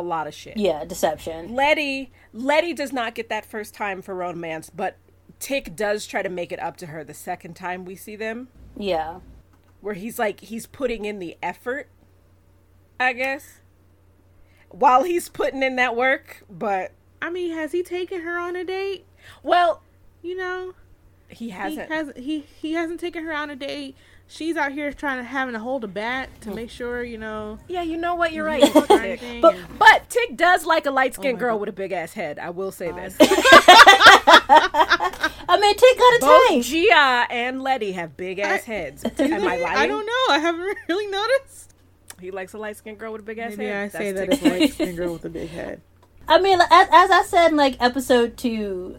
a 0.00 0.02
lot 0.02 0.26
of 0.26 0.34
shit. 0.34 0.56
Yeah, 0.56 0.84
deception. 0.84 1.54
Letty, 1.54 2.10
Letty 2.32 2.72
does 2.74 2.92
not 2.92 3.14
get 3.14 3.28
that 3.28 3.44
first 3.46 3.74
time 3.74 4.02
for 4.02 4.14
romance, 4.14 4.70
but 4.70 4.96
Tick 5.40 5.74
does 5.76 6.06
try 6.06 6.22
to 6.22 6.28
make 6.28 6.52
it 6.52 6.60
up 6.60 6.76
to 6.78 6.86
her 6.86 7.04
the 7.04 7.14
second 7.14 7.54
time 7.54 7.84
we 7.84 7.96
see 7.96 8.16
them, 8.16 8.48
Yeah. 8.76 9.20
where 9.80 9.94
he's 9.94 10.18
like 10.18 10.40
he's 10.40 10.66
putting 10.66 11.04
in 11.04 11.18
the 11.18 11.36
effort, 11.42 11.88
I 12.98 13.12
guess, 13.12 13.60
while 14.70 15.04
he's 15.04 15.28
putting 15.28 15.62
in 15.62 15.76
that 15.76 15.96
work. 15.96 16.44
But 16.50 16.92
I 17.20 17.30
mean, 17.30 17.52
has 17.52 17.72
he 17.72 17.82
taken 17.82 18.22
her 18.22 18.38
on 18.38 18.56
a 18.56 18.64
date? 18.64 19.04
well, 19.42 19.82
You 20.22 20.36
know, 20.36 20.74
he 21.28 21.46
he 21.46 21.50
hasn't. 21.50 21.90
hasn't. 21.90 22.18
He 22.18 22.40
he 22.40 22.72
hasn't 22.74 23.00
taken 23.00 23.24
her 23.24 23.32
on 23.34 23.50
a 23.50 23.56
date. 23.56 23.96
She's 24.26 24.56
out 24.56 24.72
here 24.72 24.92
trying 24.92 25.18
to 25.18 25.24
having 25.24 25.52
to 25.52 25.60
hold 25.60 25.84
a 25.84 25.88
bat 25.88 26.28
to 26.42 26.50
oh. 26.50 26.54
make 26.54 26.70
sure 26.70 27.04
you 27.04 27.18
know. 27.18 27.58
yeah, 27.68 27.82
you 27.82 27.96
know 27.96 28.14
what? 28.14 28.32
You're 28.32 28.44
right. 28.46 28.66
Fuck 28.68 28.88
Tick. 28.88 28.98
Tick. 28.98 29.22
Anything 29.22 29.40
But 29.40 29.56
but 29.78 30.08
Tick 30.10 30.36
does 30.36 30.64
like 30.64 30.86
a 30.86 30.90
light 30.90 31.14
skinned 31.14 31.34
oh 31.34 31.36
my 31.36 31.40
girl 31.40 31.54
God. 31.54 31.60
with 31.60 31.68
a 31.68 31.72
big 31.72 31.92
ass 31.92 32.14
head. 32.14 32.38
I 32.38 32.50
will 32.50 32.72
say 32.72 32.90
oh, 32.90 32.94
this. 32.94 33.16
I 35.46 35.58
mean, 35.60 35.76
Tick 35.76 35.98
got 35.98 36.16
a 36.16 36.20
Both. 36.20 36.66
Jiha 36.66 37.26
and 37.30 37.62
Letty 37.62 37.92
have 37.92 38.16
big 38.16 38.38
ass 38.38 38.64
heads. 38.64 39.04
Am 39.18 39.46
I 39.46 39.56
lying? 39.56 39.64
I 39.66 39.86
don't 39.86 40.06
know. 40.06 40.34
I 40.34 40.38
haven't 40.38 40.78
really 40.88 41.06
noticed. 41.06 41.74
He 42.20 42.30
likes 42.30 42.54
a 42.54 42.58
light 42.58 42.76
skinned 42.76 42.98
girl 42.98 43.12
with 43.12 43.20
a 43.20 43.24
big 43.24 43.38
ass 43.38 43.56
Maybe 43.56 43.70
I 43.70 43.82
head. 43.82 43.92
say 43.92 44.12
That's 44.12 44.40
that 44.40 44.48
it's 44.48 44.60
light 44.60 44.72
skinned 44.72 44.96
girl 44.96 45.12
with 45.12 45.24
a 45.24 45.30
big 45.30 45.50
head. 45.50 45.80
I 46.26 46.40
mean, 46.40 46.60
as, 46.60 46.88
as 46.90 47.10
I 47.10 47.22
said 47.26 47.50
in 47.50 47.56
like 47.56 47.76
episode 47.80 48.36
two, 48.36 48.96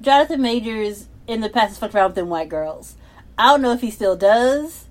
Jonathan 0.00 0.40
Majors 0.40 1.08
in 1.26 1.40
the 1.40 1.48
past 1.48 1.70
has 1.70 1.78
fucked 1.78 1.94
around 1.94 2.10
with 2.10 2.14
them 2.16 2.28
white 2.28 2.48
girls. 2.48 2.94
I 3.38 3.46
don't 3.52 3.62
know 3.62 3.72
if 3.72 3.80
he 3.80 3.90
still 3.90 4.16
does, 4.16 4.86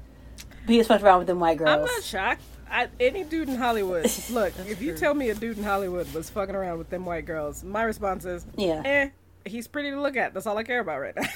but 0.65 0.73
he's 0.75 0.87
fucked 0.87 1.03
around 1.03 1.19
with 1.19 1.27
them 1.27 1.39
white 1.39 1.57
girls. 1.57 1.69
I'm 1.69 1.81
not 1.81 2.03
shocked. 2.03 2.41
I, 2.69 2.87
any 2.99 3.23
dude 3.23 3.47
in 3.49 3.55
Hollywood, 3.55 4.11
look, 4.31 4.53
if 4.67 4.81
you 4.81 4.95
tell 4.95 5.13
me 5.13 5.29
a 5.29 5.35
dude 5.35 5.57
in 5.57 5.63
Hollywood 5.63 6.13
was 6.13 6.29
fucking 6.29 6.55
around 6.55 6.77
with 6.79 6.89
them 6.89 7.05
white 7.05 7.25
girls, 7.25 7.63
my 7.63 7.83
response 7.83 8.25
is, 8.25 8.45
Yeah. 8.55 8.81
eh, 8.83 9.09
he's 9.45 9.67
pretty 9.67 9.91
to 9.91 10.01
look 10.01 10.17
at. 10.17 10.33
That's 10.33 10.45
all 10.47 10.57
I 10.57 10.63
care 10.63 10.79
about 10.79 10.99
right 10.99 11.15
now. 11.15 11.23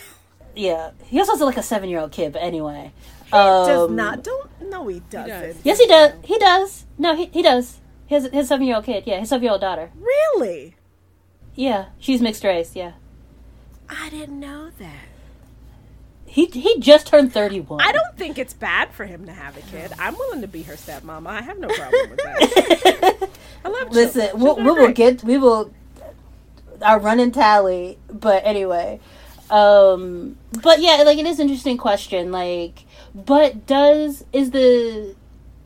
Yeah, 0.53 0.91
he 1.05 1.17
also 1.17 1.31
has 1.31 1.39
like 1.39 1.55
a 1.55 1.63
seven 1.63 1.87
year 1.87 1.99
old 1.99 2.11
kid. 2.11 2.33
But 2.33 2.41
anyway, 2.41 2.91
he 3.23 3.31
does 3.31 3.89
Um, 3.89 3.95
not. 3.95 4.21
Don't. 4.21 4.49
No, 4.69 4.85
he 4.89 4.99
doesn't. 5.09 5.29
does. 5.29 5.55
Yes, 5.63 5.79
he 5.79 5.87
does. 5.87 6.11
He 6.25 6.37
does. 6.39 6.85
No, 6.97 7.15
he 7.15 7.27
he 7.27 7.41
does. 7.41 7.79
His 8.05 8.25
his 8.33 8.49
seven 8.49 8.67
year 8.67 8.75
old 8.75 8.83
kid. 8.83 9.05
Yeah, 9.07 9.21
his 9.21 9.29
seven 9.29 9.43
year 9.43 9.53
old 9.53 9.61
daughter. 9.61 9.91
Really? 9.95 10.75
Yeah, 11.55 11.85
she's 11.99 12.19
mixed 12.21 12.43
race. 12.43 12.75
Yeah, 12.75 12.91
I 13.89 14.09
didn't 14.09 14.41
know 14.41 14.71
that. 14.77 15.05
He 16.31 16.45
he 16.45 16.79
just 16.79 17.07
turned 17.07 17.33
thirty 17.33 17.59
one. 17.59 17.81
I 17.81 17.91
don't 17.91 18.15
think 18.15 18.37
it's 18.37 18.53
bad 18.53 18.93
for 18.93 19.03
him 19.03 19.25
to 19.25 19.33
have 19.33 19.57
a 19.57 19.61
kid. 19.63 19.91
I'm 19.99 20.15
willing 20.17 20.39
to 20.39 20.47
be 20.47 20.63
her 20.63 20.75
stepmama. 20.75 21.27
I 21.27 21.41
have 21.41 21.59
no 21.59 21.67
problem 21.67 22.09
with 22.09 22.19
that. 22.19 23.29
I 23.65 23.67
love 23.67 23.89
Listen, 23.91 24.21
children. 24.29 24.41
we'll, 24.41 24.55
Children 24.55 24.75
we 24.75 24.81
will 24.81 24.93
get 24.93 25.23
we 25.25 25.37
will 25.37 25.73
our 26.81 27.01
running 27.01 27.33
tally. 27.33 27.97
But 28.07 28.45
anyway, 28.45 29.01
um, 29.49 30.37
but 30.63 30.79
yeah, 30.79 31.03
like 31.05 31.17
it 31.17 31.25
is 31.25 31.39
an 31.41 31.49
interesting 31.49 31.77
question. 31.77 32.31
Like, 32.31 32.85
but 33.13 33.67
does 33.67 34.23
is 34.31 34.51
the 34.51 35.13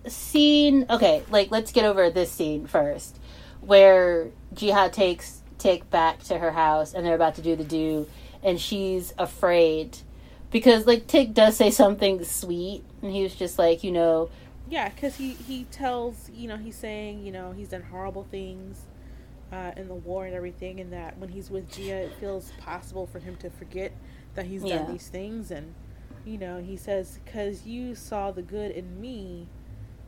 scene 0.07 0.87
okay? 0.89 1.21
Like, 1.29 1.51
let's 1.51 1.71
get 1.71 1.85
over 1.85 2.09
this 2.09 2.31
scene 2.31 2.65
first, 2.65 3.19
where 3.61 4.29
Jiha 4.55 4.91
takes 4.91 5.43
Tick 5.59 5.87
back 5.91 6.23
to 6.23 6.39
her 6.39 6.51
house 6.51 6.95
and 6.95 7.05
they're 7.05 7.13
about 7.13 7.35
to 7.35 7.43
do 7.43 7.55
the 7.55 7.63
do, 7.63 8.07
and 8.41 8.59
she's 8.59 9.13
afraid 9.19 9.99
because 10.51 10.85
like 10.87 11.07
Tick 11.07 11.33
does 11.33 11.57
say 11.57 11.71
something 11.71 12.23
sweet, 12.23 12.83
and 13.01 13.11
he 13.11 13.23
was 13.23 13.35
just 13.35 13.59
like, 13.59 13.83
you 13.83 13.91
know, 13.91 14.29
Yeah, 14.67 14.89
because 14.89 15.15
he 15.17 15.33
he 15.35 15.65
tells 15.65 16.29
you 16.33 16.47
know 16.47 16.57
he's 16.57 16.75
saying 16.77 17.25
you 17.25 17.31
know 17.31 17.51
he's 17.51 17.69
done 17.69 17.83
horrible 17.83 18.23
things 18.23 18.87
uh, 19.51 19.71
in 19.77 19.87
the 19.87 19.95
war 19.95 20.25
and 20.25 20.35
everything, 20.35 20.79
and 20.79 20.91
that 20.93 21.17
when 21.19 21.29
he's 21.29 21.49
with 21.51 21.69
Jiha, 21.69 21.89
it 22.07 22.13
feels 22.19 22.51
possible 22.53 23.05
for 23.07 23.19
him 23.19 23.35
to 23.37 23.49
forget 23.49 23.93
that 24.35 24.45
he's 24.47 24.63
Yeah. 24.63 24.65
done 24.65 24.85
these 24.85 25.07
things, 25.09 25.51
and 25.51 25.75
you 26.25 26.37
know 26.37 26.61
he 26.61 26.77
says 26.77 27.19
because 27.25 27.65
you 27.65 27.95
saw 27.95 28.31
the 28.31 28.41
good 28.43 28.71
in 28.71 28.99
me, 29.01 29.47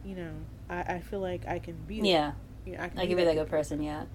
you 0.03 0.15
know 0.15 0.33
I, 0.69 0.81
I 0.95 0.99
feel 1.01 1.19
like 1.21 1.47
I 1.47 1.59
can 1.59 1.77
be 1.87 2.01
that. 2.01 2.11
yeah, 2.11 2.33
You 2.65 2.77
know, 2.77 2.83
I 2.83 2.89
can 2.89 3.01
I 3.01 3.05
be 3.05 3.07
give 3.07 3.19
you 3.19 3.25
that 3.25 3.35
good 3.35 3.49
person, 3.49 3.81
yeah. 3.83 4.05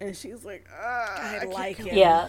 And 0.00 0.16
she's 0.16 0.44
like, 0.44 0.66
ah, 0.72 1.38
I 1.40 1.44
like 1.44 1.76
kill 1.76 1.86
it. 1.86 1.92
him." 1.92 1.96
yeah 1.96 2.28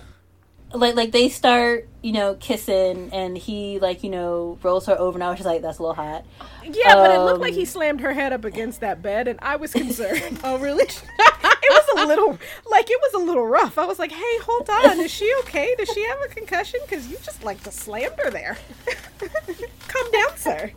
like 0.74 0.96
like 0.96 1.12
they 1.12 1.28
start 1.30 1.88
you 2.02 2.12
know 2.12 2.36
kissing 2.36 3.10
and 3.12 3.38
he 3.38 3.80
like 3.80 4.04
you 4.04 4.10
know 4.10 4.58
rolls 4.64 4.86
her 4.86 4.98
over 4.98 5.18
and 5.18 5.24
i 5.24 5.30
was 5.30 5.38
just 5.38 5.46
like 5.48 5.62
that's 5.62 5.80
a 5.80 5.82
little 5.82 5.96
hot 5.96 6.24
Yeah, 6.64 6.96
but 6.96 7.12
it 7.12 7.20
looked 7.20 7.42
like 7.42 7.54
Um, 7.54 7.60
he 7.60 7.66
slammed 7.66 8.00
her 8.02 8.14
head 8.14 8.32
up 8.34 8.46
against 8.46 8.80
that 8.82 9.02
bed, 9.02 9.28
and 9.28 9.38
I 9.42 9.56
was 9.58 9.74
concerned. 9.74 10.40
Oh 10.44 10.58
really? 10.60 10.84
it 11.20 11.70
was 11.70 12.04
a 12.04 12.08
little 12.08 12.38
like 12.70 12.90
it 12.90 13.00
was 13.02 13.14
a 13.14 13.18
little 13.26 13.46
rough. 13.46 13.78
I 13.78 13.86
was 13.86 14.00
like, 14.00 14.12
"Hey, 14.12 14.38
hold 14.44 14.70
on, 14.70 15.00
is 15.00 15.12
she 15.12 15.32
okay? 15.42 15.76
Does 15.78 15.90
she 15.90 16.04
have 16.06 16.18
a 16.24 16.28
concussion? 16.34 16.80
Because 16.84 17.08
you 17.08 17.18
just 17.24 17.44
like 17.44 17.62
to 17.64 17.72
slammed 17.72 18.16
her 18.24 18.30
there. 18.32 18.58
Calm 19.88 20.12
down, 20.12 20.38
sir." 20.38 20.72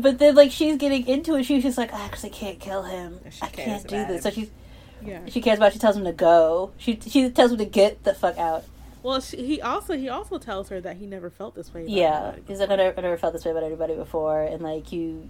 but 0.00 0.18
then 0.18 0.34
like 0.34 0.50
she's 0.50 0.76
getting 0.76 1.06
into 1.06 1.34
it 1.36 1.44
she's 1.44 1.62
just 1.62 1.76
like 1.76 1.92
i 1.92 2.04
actually 2.04 2.30
can't 2.30 2.58
kill 2.58 2.82
him 2.84 3.18
She 3.30 3.42
i 3.42 3.48
can't 3.48 3.86
do 3.86 4.04
this 4.06 4.22
so 4.22 4.30
him. 4.30 4.50
She 5.04 5.10
yeah. 5.10 5.20
she 5.28 5.40
cares 5.40 5.58
about 5.58 5.72
she 5.72 5.78
tells 5.78 5.96
him 5.96 6.04
to 6.04 6.12
go 6.12 6.72
she 6.78 6.98
she 7.06 7.30
tells 7.30 7.52
him 7.52 7.58
to 7.58 7.64
get 7.64 8.02
the 8.04 8.14
fuck 8.14 8.38
out 8.38 8.64
Well, 9.02 9.20
she, 9.20 9.36
he 9.44 9.60
also 9.60 9.96
he 9.96 10.08
also 10.08 10.38
tells 10.38 10.68
her 10.70 10.80
that 10.80 10.96
he 10.96 11.06
never 11.06 11.30
felt 11.30 11.54
this 11.54 11.72
way. 11.74 11.82
About 11.82 11.90
yeah 11.90 12.22
anybody. 12.28 12.42
he's 12.48 12.58
like 12.60 12.70
I 12.70 12.76
never, 12.76 12.98
I 12.98 13.02
never 13.02 13.16
felt 13.16 13.32
this 13.34 13.44
way 13.44 13.50
about 13.50 13.64
anybody 13.64 13.94
before 13.94 14.42
and 14.42 14.62
like 14.62 14.92
you 14.92 15.28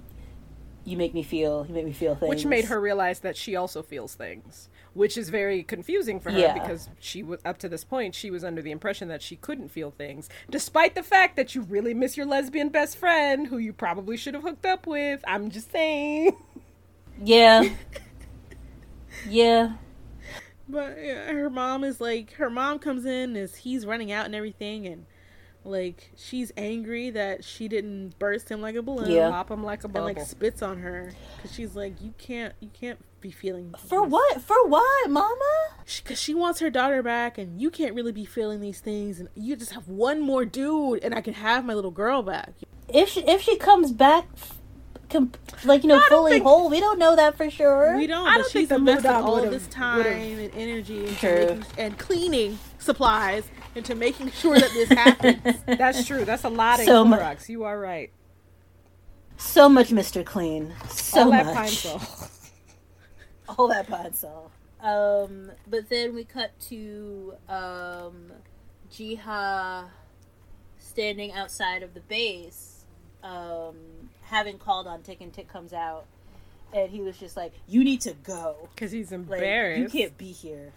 you 0.84 0.96
make 0.98 1.14
me 1.14 1.22
feel 1.22 1.64
you 1.66 1.74
make 1.74 1.86
me 1.86 1.92
feel 1.92 2.14
things 2.14 2.28
Which 2.28 2.44
made 2.44 2.66
her 2.66 2.78
realize 2.80 3.20
that 3.20 3.38
she 3.38 3.56
also 3.56 3.82
feels 3.82 4.14
things, 4.14 4.68
which 4.92 5.16
is 5.16 5.30
very 5.30 5.62
confusing 5.62 6.20
for 6.20 6.30
her 6.30 6.38
Yeah. 6.38 6.52
because 6.52 6.90
she 7.00 7.22
was 7.22 7.40
up 7.42 7.56
to 7.60 7.70
this 7.70 7.84
point 7.84 8.14
she 8.14 8.30
was 8.30 8.44
under 8.44 8.60
the 8.60 8.70
impression 8.70 9.08
that 9.08 9.22
she 9.22 9.36
couldn't 9.36 9.70
feel 9.70 9.90
things, 9.92 10.28
despite 10.50 10.94
the 10.94 11.02
fact 11.02 11.36
that 11.36 11.54
you 11.54 11.62
really 11.62 11.94
miss 11.94 12.18
your 12.18 12.26
lesbian 12.26 12.68
best 12.68 12.98
friend 12.98 13.46
who 13.46 13.56
you 13.56 13.72
probably 13.72 14.18
should 14.18 14.34
have 14.34 14.42
hooked 14.42 14.66
up 14.66 14.86
with. 14.86 15.24
I'm 15.26 15.50
just 15.50 15.72
saying. 15.72 16.36
yeah 17.22 17.62
yeah 19.28 19.72
But 20.68 20.96
yeah, 21.02 21.30
her 21.32 21.50
mom 21.50 21.84
is 21.84 22.00
like, 22.00 22.32
her 22.34 22.48
mom 22.48 22.78
comes 22.78 23.04
in 23.04 23.36
as 23.36 23.56
he's 23.56 23.84
running 23.84 24.10
out 24.10 24.24
and 24.26 24.34
everything, 24.34 24.86
and 24.86 25.04
like 25.62 26.10
she's 26.16 26.52
angry 26.56 27.10
that 27.10 27.44
she 27.44 27.68
didn't 27.68 28.18
burst 28.18 28.50
him 28.50 28.60
like 28.60 28.74
a 28.74 28.82
balloon. 28.82 29.10
Yeah. 29.10 29.30
Pop 29.30 29.50
him 29.50 29.62
like 29.62 29.84
a 29.84 29.86
And 29.86 30.04
like 30.04 30.20
spits 30.20 30.62
on 30.62 30.78
her 30.78 31.12
because 31.36 31.54
she's 31.54 31.74
like, 31.74 32.00
you 32.00 32.14
can't, 32.18 32.54
you 32.60 32.70
can't 32.72 32.98
be 33.20 33.30
feeling 33.30 33.74
for 33.88 34.02
what 34.04 34.42
for 34.42 34.66
what 34.68 35.10
mama 35.10 35.68
Because 36.02 36.20
she 36.20 36.34
wants 36.34 36.60
her 36.60 36.70
daughter 36.70 37.02
back, 37.02 37.36
and 37.38 37.60
you 37.60 37.70
can't 37.70 37.94
really 37.94 38.12
be 38.12 38.24
feeling 38.24 38.60
these 38.60 38.80
things, 38.80 39.20
and 39.20 39.28
you 39.34 39.56
just 39.56 39.72
have 39.72 39.88
one 39.88 40.20
more 40.20 40.44
dude, 40.44 41.02
and 41.04 41.14
I 41.14 41.20
can 41.20 41.34
have 41.34 41.64
my 41.64 41.74
little 41.74 41.90
girl 41.90 42.22
back. 42.22 42.54
if 42.88 43.10
she 43.10 43.20
if 43.20 43.42
she 43.42 43.56
comes 43.56 43.92
back 43.92 44.26
com- 45.14 45.32
like 45.64 45.82
you 45.82 45.88
know 45.88 45.96
I 45.96 46.00
don't 46.00 46.08
fully 46.10 46.32
think- 46.32 46.44
whole 46.44 46.68
we 46.68 46.80
don't 46.80 46.98
know 46.98 47.16
that 47.16 47.36
for 47.36 47.48
sure 47.50 47.96
We 47.96 48.06
don't. 48.06 48.26
I 48.28 48.34
don't 48.34 48.44
she's 48.44 48.68
think 48.68 48.68
the 48.68 48.74
invested 48.76 49.08
Moondog 49.08 49.24
all 49.24 49.40
this 49.50 49.66
time 49.68 49.98
would've- 49.98 50.10
and 50.10 50.54
energy 50.54 51.06
into 51.06 51.14
True. 51.16 51.30
making, 51.46 51.64
and 51.78 51.98
cleaning 51.98 52.58
supplies 52.78 53.44
into 53.74 53.94
making 53.94 54.30
sure 54.30 54.58
that 54.58 54.70
this 54.72 54.88
happens. 54.90 55.58
That's 55.66 56.04
true. 56.06 56.24
That's 56.24 56.44
a 56.44 56.48
lot 56.48 56.78
of 56.80 56.84
So 56.86 57.04
mu- 57.04 57.16
You 57.48 57.64
are 57.64 57.78
right. 57.80 58.10
so 59.36 59.68
much 59.68 59.88
mr 59.88 60.24
clean 60.24 60.72
so 60.88 61.24
All 61.24 61.30
that 61.30 61.46
much 61.46 61.54
pine 61.56 61.68
sol. 61.68 62.00
all 63.58 63.68
that 63.68 63.86
pine 63.88 64.14
sol 64.14 64.50
um 64.80 65.50
but 65.68 65.88
then 65.88 66.14
we 66.14 66.22
cut 66.24 66.50
to 66.60 67.34
um 67.48 68.30
jiha 68.92 69.86
standing 70.78 71.32
outside 71.32 71.82
of 71.82 71.94
the 71.94 72.00
base 72.00 72.84
um 73.24 73.74
having 74.24 74.58
called 74.58 74.86
on 74.86 75.02
tick 75.02 75.20
and 75.20 75.32
tick 75.32 75.48
comes 75.48 75.72
out 75.72 76.04
and 76.72 76.90
he 76.90 77.00
was 77.00 77.16
just 77.18 77.36
like 77.36 77.52
you 77.68 77.84
need 77.84 78.00
to 78.00 78.12
go 78.24 78.68
Because 78.74 78.90
he's 78.92 79.10
like 79.12 79.20
embarrassed. 79.20 79.80
you 79.94 80.00
can't 80.00 80.16
be 80.18 80.32
here 80.32 80.72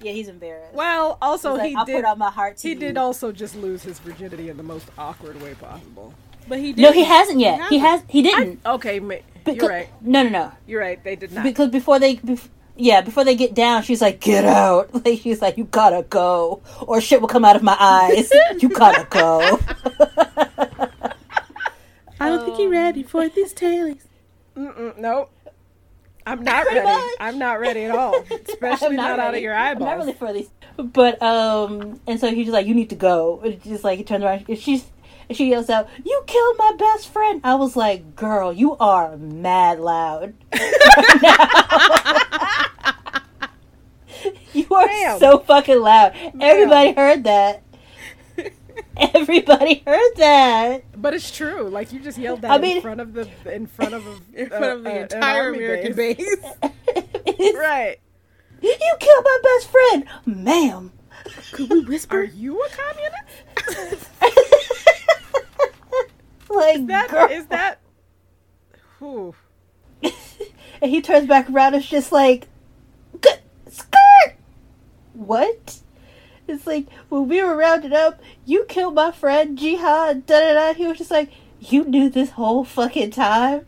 yeah 0.00 0.12
he's 0.12 0.28
embarrassed 0.28 0.74
Well, 0.74 1.18
also 1.20 1.50
He's 1.52 1.58
like, 1.58 1.68
he 1.70 1.76
I'll 1.76 1.84
did. 1.84 1.96
put 1.96 2.04
out 2.04 2.18
my 2.18 2.30
heart 2.30 2.56
to 2.58 2.68
he 2.68 2.74
you. 2.74 2.80
did 2.80 2.96
also 2.96 3.32
just 3.32 3.54
lose 3.56 3.82
his 3.82 3.98
virginity 3.98 4.48
in 4.48 4.56
the 4.56 4.62
most 4.62 4.86
awkward 4.98 5.40
way 5.42 5.54
possible. 5.54 6.14
But 6.48 6.58
he 6.58 6.72
did. 6.72 6.82
no 6.82 6.92
he 6.92 7.04
hasn't 7.04 7.38
yet 7.40 7.68
he, 7.68 7.78
has 7.78 7.90
hasn't. 8.00 8.10
he 8.10 8.22
didn't 8.22 8.60
Okay, 8.64 8.98
ma- 9.00 9.16
Becau- 9.44 9.56
you're 9.56 9.68
right. 9.68 9.88
no 10.00 10.22
no 10.22 10.28
no 10.28 10.52
You're 10.66 10.80
right. 10.80 11.02
They 11.02 11.16
did 11.16 11.32
not. 11.32 11.44
because 11.44 11.68
before 11.70 11.98
they 11.98 12.16
bef- 12.16 12.48
yeah 12.76 13.00
before 13.02 13.24
they 13.24 13.34
get 13.34 13.52
down 13.54 13.82
she's 13.82 14.00
like 14.00 14.20
get 14.20 14.44
out 14.44 14.94
like 15.04 15.18
she's 15.20 15.42
like 15.42 15.58
you 15.58 15.64
gotta 15.64 16.02
go 16.08 16.62
or 16.86 17.00
shit 17.00 17.20
will 17.20 17.28
come 17.28 17.44
out 17.44 17.56
of 17.56 17.62
my 17.62 17.76
eyes 17.78 18.30
you 18.58 18.68
gotta 18.70 19.06
go 19.10 19.58
I 20.26 20.48
don't 22.40 22.56
think 22.56 22.58
he's 22.58 22.70
ready 22.70 23.02
for 23.02 23.28
these 23.28 23.54
tailies. 23.54 24.02
Mm-mm, 24.56 24.98
nope. 24.98 25.30
I'm 26.26 26.42
not 26.44 26.66
ready. 26.66 26.82
much. 26.84 27.10
I'm 27.18 27.38
not 27.38 27.60
ready 27.60 27.84
at 27.84 27.94
all. 27.94 28.22
Especially 28.48 28.88
I'm 28.88 28.96
not, 28.96 29.18
out 29.18 29.34
of 29.34 29.40
your 29.40 29.54
I'm 29.54 29.76
eyeballs. 29.76 29.88
not 29.88 29.98
really 29.98 30.12
for 30.12 30.32
these. 30.32 30.50
But 30.76 31.20
um, 31.22 32.00
and 32.06 32.20
so 32.20 32.32
he's 32.32 32.46
just 32.46 32.52
like, 32.54 32.66
"You 32.66 32.74
need 32.74 32.90
to 32.90 32.96
go." 32.96 33.40
It's 33.44 33.64
just 33.64 33.84
like 33.84 33.98
he 33.98 34.04
turns 34.04 34.24
around, 34.24 34.46
she's, 34.58 34.86
she 35.30 35.50
yells 35.50 35.70
out, 35.70 35.88
"You 36.04 36.22
killed 36.26 36.56
my 36.58 36.72
best 36.78 37.08
friend!" 37.12 37.40
I 37.44 37.54
was 37.54 37.74
like, 37.76 38.16
"Girl, 38.16 38.52
you 38.52 38.76
are 38.78 39.16
mad 39.16 39.80
loud." 39.80 40.34
you 44.52 44.66
are 44.70 44.86
Damn. 44.86 45.18
so 45.18 45.38
fucking 45.38 45.80
loud. 45.80 46.14
Everybody 46.40 46.92
heard 46.92 47.24
that. 47.24 47.62
Everybody 49.14 49.82
heard 49.86 50.12
that. 50.16 50.82
But 51.00 51.14
it's 51.14 51.30
true. 51.30 51.68
Like 51.68 51.92
you 51.92 52.00
just 52.00 52.18
yelled 52.18 52.42
that 52.42 52.50
I 52.50 52.58
mean- 52.58 52.76
in 52.76 52.82
front 52.82 53.00
of 53.00 53.12
the 53.14 53.28
in 53.52 53.66
front 53.66 53.94
of 53.94 54.06
a, 54.06 54.16
In 54.42 54.48
front 54.48 54.64
of 54.64 54.84
the 54.84 54.90
a- 54.90 55.02
entire 55.02 55.48
American 55.54 55.94
base. 55.94 56.16
base. 56.16 56.36
Right. 57.54 57.96
You 58.62 58.76
killed 59.00 59.24
my 59.24 59.38
best 59.42 59.70
friend, 59.70 60.04
ma'am. 60.26 60.92
Could 61.52 61.70
we 61.70 61.80
whisper? 61.84 62.18
Are 62.20 62.24
you 62.24 62.60
a 62.62 62.68
communist? 62.68 64.10
like, 66.50 66.86
That 66.88 67.08
girl. 67.08 67.28
is 67.30 67.46
that. 67.46 67.78
Whew. 68.98 69.34
And 70.02 70.90
he 70.90 71.00
turns 71.02 71.26
back 71.26 71.48
around 71.50 71.74
it's 71.74 71.86
just 71.86 72.10
like, 72.12 72.48
skirt! 73.70 74.34
What? 75.12 75.80
It's 76.50 76.66
like, 76.66 76.86
when 77.08 77.28
we 77.28 77.42
were 77.42 77.56
rounded 77.56 77.92
up, 77.92 78.20
you 78.44 78.64
killed 78.64 78.94
my 78.94 79.10
friend, 79.12 79.58
Jiha, 79.58 80.26
da 80.26 80.38
da 80.40 80.52
da. 80.54 80.74
He 80.74 80.86
was 80.86 80.98
just 80.98 81.10
like, 81.10 81.30
you 81.60 81.84
knew 81.84 82.08
this 82.08 82.30
whole 82.30 82.64
fucking 82.64 83.10
time? 83.12 83.66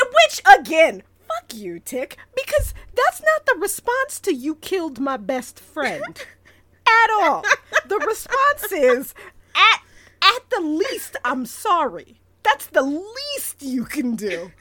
And 0.00 0.08
Which 0.12 0.42
again, 0.58 1.02
fuck 1.28 1.54
you, 1.54 1.78
Tick, 1.78 2.16
because 2.34 2.74
that's 2.94 3.20
not 3.22 3.46
the 3.46 3.56
response 3.60 4.18
to 4.20 4.34
you 4.34 4.56
killed 4.56 4.98
my 4.98 5.16
best 5.16 5.60
friend 5.60 6.02
at 6.86 7.10
all. 7.10 7.44
The 7.86 7.98
response 7.98 8.72
is 8.72 9.14
at 9.54 9.80
at 10.22 10.50
the 10.50 10.60
least 10.60 11.16
I'm 11.24 11.46
sorry. 11.46 12.20
That's 12.42 12.66
the 12.66 12.82
least 12.82 13.62
you 13.62 13.84
can 13.84 14.16
do. 14.16 14.52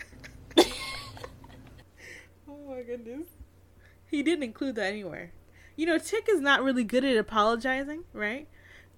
Oh 2.47 2.75
my 2.75 2.81
goodness. 2.81 3.27
He 4.09 4.23
didn't 4.23 4.43
include 4.43 4.75
that 4.75 4.85
anywhere. 4.87 5.31
You 5.75 5.85
know, 5.87 5.97
Tick 5.97 6.27
is 6.29 6.39
not 6.39 6.63
really 6.63 6.83
good 6.83 7.03
at 7.03 7.17
apologizing, 7.17 8.03
right? 8.13 8.47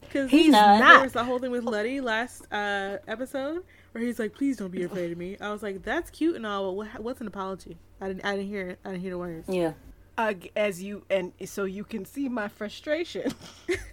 Because 0.01 0.29
He's 0.29 0.51
not. 0.51 0.79
There 0.79 1.01
was 1.01 1.13
the 1.13 1.23
whole 1.23 1.39
thing 1.39 1.51
with 1.51 1.63
Letty 1.63 2.01
last 2.01 2.45
uh, 2.51 2.97
episode 3.07 3.63
where 3.91 4.03
he's 4.03 4.19
like, 4.19 4.33
"Please 4.33 4.57
don't 4.57 4.71
be 4.71 4.83
afraid 4.83 5.11
of 5.11 5.17
me." 5.17 5.37
I 5.39 5.51
was 5.51 5.63
like, 5.63 5.83
"That's 5.83 6.09
cute 6.09 6.35
and 6.35 6.45
all, 6.45 6.75
but 6.75 7.01
what's 7.01 7.21
an 7.21 7.27
apology?" 7.27 7.77
I 8.01 8.09
didn't. 8.09 8.25
I 8.25 8.35
didn't 8.35 8.49
hear 8.49 8.69
it. 8.69 8.79
I 8.83 8.89
didn't 8.89 9.01
hear 9.01 9.11
the 9.11 9.17
words. 9.17 9.49
Yeah. 9.49 9.73
Uh, 10.17 10.33
as 10.55 10.81
you 10.81 11.03
and 11.09 11.33
so 11.45 11.65
you 11.65 11.83
can 11.83 12.05
see 12.05 12.29
my 12.29 12.47
frustration. 12.47 13.33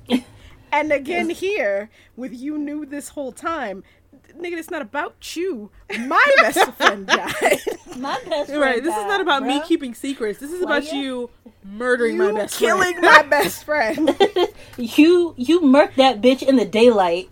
and 0.72 0.92
again 0.92 1.30
here 1.30 1.90
with 2.16 2.32
you 2.32 2.58
knew 2.58 2.86
this 2.86 3.10
whole 3.10 3.32
time. 3.32 3.82
Nigga, 4.38 4.58
it's 4.58 4.70
not 4.70 4.82
about 4.82 5.36
you. 5.36 5.70
My 5.98 6.24
best 6.38 6.72
friend 6.74 7.06
died. 7.08 7.60
My 7.96 8.18
best 8.28 8.48
friend. 8.48 8.60
Right. 8.60 8.82
This 8.82 8.94
is 8.96 9.02
not 9.04 9.18
died, 9.18 9.20
about 9.20 9.42
me 9.44 9.60
keeping 9.66 9.94
secrets. 9.94 10.38
This 10.38 10.52
is 10.52 10.64
Why, 10.64 10.78
about 10.78 10.92
yeah. 10.92 11.00
you 11.00 11.30
murdering 11.64 12.18
my 12.18 12.28
you 12.28 12.34
best 12.34 12.58
killing 12.58 12.98
friend. 12.98 13.02
my 13.02 13.22
best 13.22 13.64
friend. 13.64 14.16
You, 14.78 15.34
you 15.36 15.60
murked 15.60 15.96
that 15.96 16.22
bitch 16.22 16.42
in 16.42 16.56
the 16.56 16.64
daylight. 16.64 17.28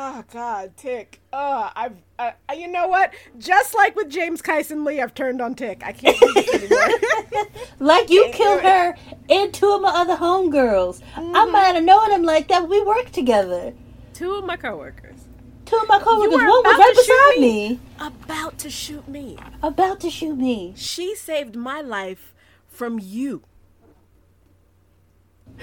Oh 0.00 0.22
God, 0.32 0.76
Tick. 0.76 1.20
Oh, 1.32 1.70
I've. 1.74 1.96
Uh, 2.20 2.30
you 2.56 2.68
know 2.68 2.86
what? 2.86 3.12
Just 3.36 3.74
like 3.74 3.96
with 3.96 4.08
James 4.08 4.40
Kyson 4.40 4.84
Lee, 4.84 5.00
I've 5.00 5.12
turned 5.12 5.40
on 5.42 5.56
Tick. 5.56 5.82
I 5.84 5.90
can't 5.90 6.18
do 6.20 6.32
this 6.34 6.54
anymore. 6.54 7.46
Like 7.80 8.08
you 8.10 8.28
killed 8.32 8.62
her 8.62 8.94
and 9.30 9.52
two 9.54 9.70
of 9.72 9.80
my 9.82 9.90
other 9.90 10.16
homegirls. 10.16 11.00
I 11.16 11.20
Mm-hmm. 11.20 11.52
might 11.52 11.74
have 11.74 11.84
known 11.84 12.10
him 12.12 12.22
like 12.24 12.48
that. 12.48 12.68
We 12.68 12.80
worked 12.82 13.12
together. 13.12 13.72
Two 14.14 14.34
of 14.34 14.44
my 14.44 14.56
coworkers 14.56 15.20
Two 15.64 15.76
of 15.76 15.86
my 15.88 15.98
coworkers. 16.00 16.32
One 16.34 16.44
was 16.46 16.78
right 16.78 16.94
beside 16.96 17.40
me. 17.40 17.68
me, 17.70 17.80
about 18.00 18.58
to 18.58 18.70
shoot 18.70 19.06
me. 19.08 19.36
about 19.62 20.00
to 20.00 20.10
shoot 20.10 20.36
me. 20.36 20.74
She 20.76 21.14
saved 21.14 21.54
my 21.56 21.80
life 21.80 22.34
from 22.68 22.98
you. 23.00 23.42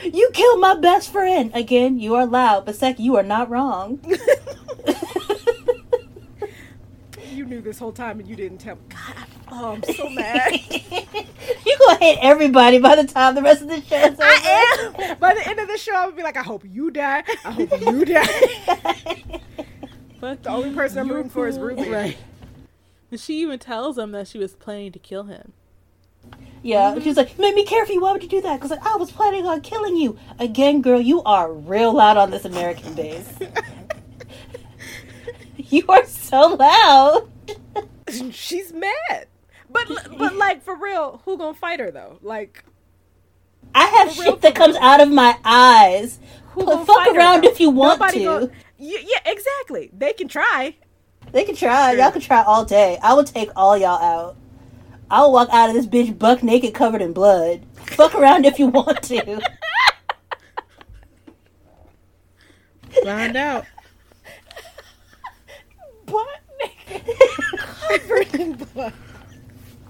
You 0.04 0.30
killed 0.34 0.60
my 0.60 0.76
best 0.76 1.12
friend. 1.12 1.52
Again, 1.54 2.00
you 2.00 2.16
are 2.16 2.26
loud, 2.26 2.66
but 2.66 2.76
second, 2.76 3.04
you 3.06 3.16
are 3.18 3.24
not 3.24 3.50
wrong. 3.50 4.00
You 7.32 7.44
knew 7.46 7.60
this 7.60 7.80
whole 7.80 7.92
time 7.92 8.20
and 8.22 8.30
you 8.30 8.36
didn't 8.38 8.60
tell 8.60 8.76
me. 8.76 8.82
God, 8.88 9.14
I- 9.18 9.26
oh, 9.52 9.74
I'm 9.74 9.84
so 9.84 10.10
mad. 10.10 10.54
You're 10.72 11.78
gonna 11.80 12.00
hate 12.00 12.18
everybody 12.22 12.80
by 12.80 12.96
the 12.96 13.04
time 13.04 13.36
the 13.36 13.42
rest 13.42 13.62
of 13.62 13.68
the 13.68 13.82
show 13.82 13.98
is 13.98 14.12
over. 14.14 14.24
I 14.24 14.86
am. 15.10 15.18
By 15.20 15.34
the 15.34 15.46
end 15.46 15.60
of 15.60 15.68
the 15.68 15.78
show, 15.78 15.94
I 15.94 16.06
would 16.06 16.16
be 16.16 16.24
like, 16.24 16.38
I 16.38 16.44
hope 16.44 16.64
you 16.66 16.92
die. 16.92 17.24
I 17.44 17.52
hope 17.52 17.82
you 17.82 18.06
die. 18.06 18.24
Fuck 20.22 20.42
The 20.44 20.50
only 20.50 20.74
person 20.74 21.00
I'm 21.00 21.08
you're 21.08 21.18
rooting 21.18 21.30
for 21.30 21.46
is 21.50 21.58
cool. 21.58 21.66
Ruby. 21.66 21.90
Right. 21.90 22.18
And 23.12 23.20
she 23.20 23.42
even 23.42 23.60
tells 23.60 23.98
him 23.98 24.12
that 24.14 24.30
she 24.30 24.38
was 24.38 24.54
planning 24.56 24.94
to 24.94 25.00
kill 25.00 25.24
him. 25.24 25.52
Yeah, 26.64 26.96
she's 26.96 27.16
mm-hmm. 27.16 27.18
like, 27.18 27.38
made 27.38 27.54
me 27.54 27.64
care 27.64 27.86
for 27.86 27.92
you. 27.92 28.02
Why 28.02 28.12
would 28.12 28.24
you 28.24 28.30
do 28.30 28.42
that? 28.42 28.56
Because 28.56 28.72
like, 28.72 28.86
I 28.86 28.96
was 28.96 29.12
planning 29.12 29.46
on 29.46 29.62
killing 29.62 29.96
you. 29.96 30.18
Again, 30.40 30.82
girl, 30.82 31.00
you 31.00 31.22
are 31.24 31.52
real 31.54 31.94
loud 31.94 32.18
on 32.18 32.32
this 32.32 32.44
American 32.44 32.96
base. 32.96 33.32
you 35.58 35.86
are 35.88 36.06
so 36.06 36.56
loud. 36.56 37.30
She's 38.32 38.74
mad. 38.74 39.28
But 39.70 39.90
but 40.18 40.36
like 40.38 40.64
for 40.64 40.76
real, 40.76 41.22
who 41.26 41.38
gonna 41.38 41.54
fight 41.54 41.80
her 41.80 41.92
though? 41.92 42.18
Like 42.22 42.64
I 43.74 43.86
have 43.86 44.18
real, 44.18 44.32
shit 44.32 44.42
that 44.42 44.56
comes 44.56 44.76
real. 44.76 44.84
out 44.84 45.02
of 45.02 45.12
my 45.12 45.38
eyes. 45.44 46.20
who 46.54 46.66
gonna 46.66 46.86
fuck 46.86 47.08
her, 47.08 47.16
around 47.16 47.44
though? 47.44 47.50
if 47.50 47.60
you 47.60 47.70
want 47.70 48.00
Nobody 48.00 48.20
to. 48.20 48.26
gonna- 48.26 48.52
yeah, 48.78 49.00
yeah, 49.02 49.32
exactly. 49.32 49.90
They 49.94 50.14
can 50.14 50.28
try. 50.28 50.76
They 51.32 51.44
can 51.44 51.56
try. 51.56 51.94
Y'all 51.94 52.12
can 52.12 52.22
try 52.22 52.44
all 52.44 52.66
day. 52.66 52.98
I 53.02 53.14
will 53.14 53.24
take 53.24 53.50
all 53.56 53.78
y'all 53.78 54.02
out. 54.02 54.38
I'll 55.10 55.32
walk 55.32 55.49
out 55.52 55.69
of 55.69 55.76
this 55.76 55.86
bitch 55.86 56.18
buck 56.18 56.41
naked 56.44 56.73
covered 56.73 57.02
in 57.02 57.14
blood. 57.14 57.65
Fuck 57.76 58.15
around 58.15 58.45
if 58.45 58.57
you 58.60 58.68
want 58.68 59.03
to. 59.03 59.40
Find 63.03 63.36
out. 63.38 63.65
Butt 66.06 66.27
naked, 66.60 67.18
covered 67.57 68.36
in 68.36 68.53
blood. 68.53 68.94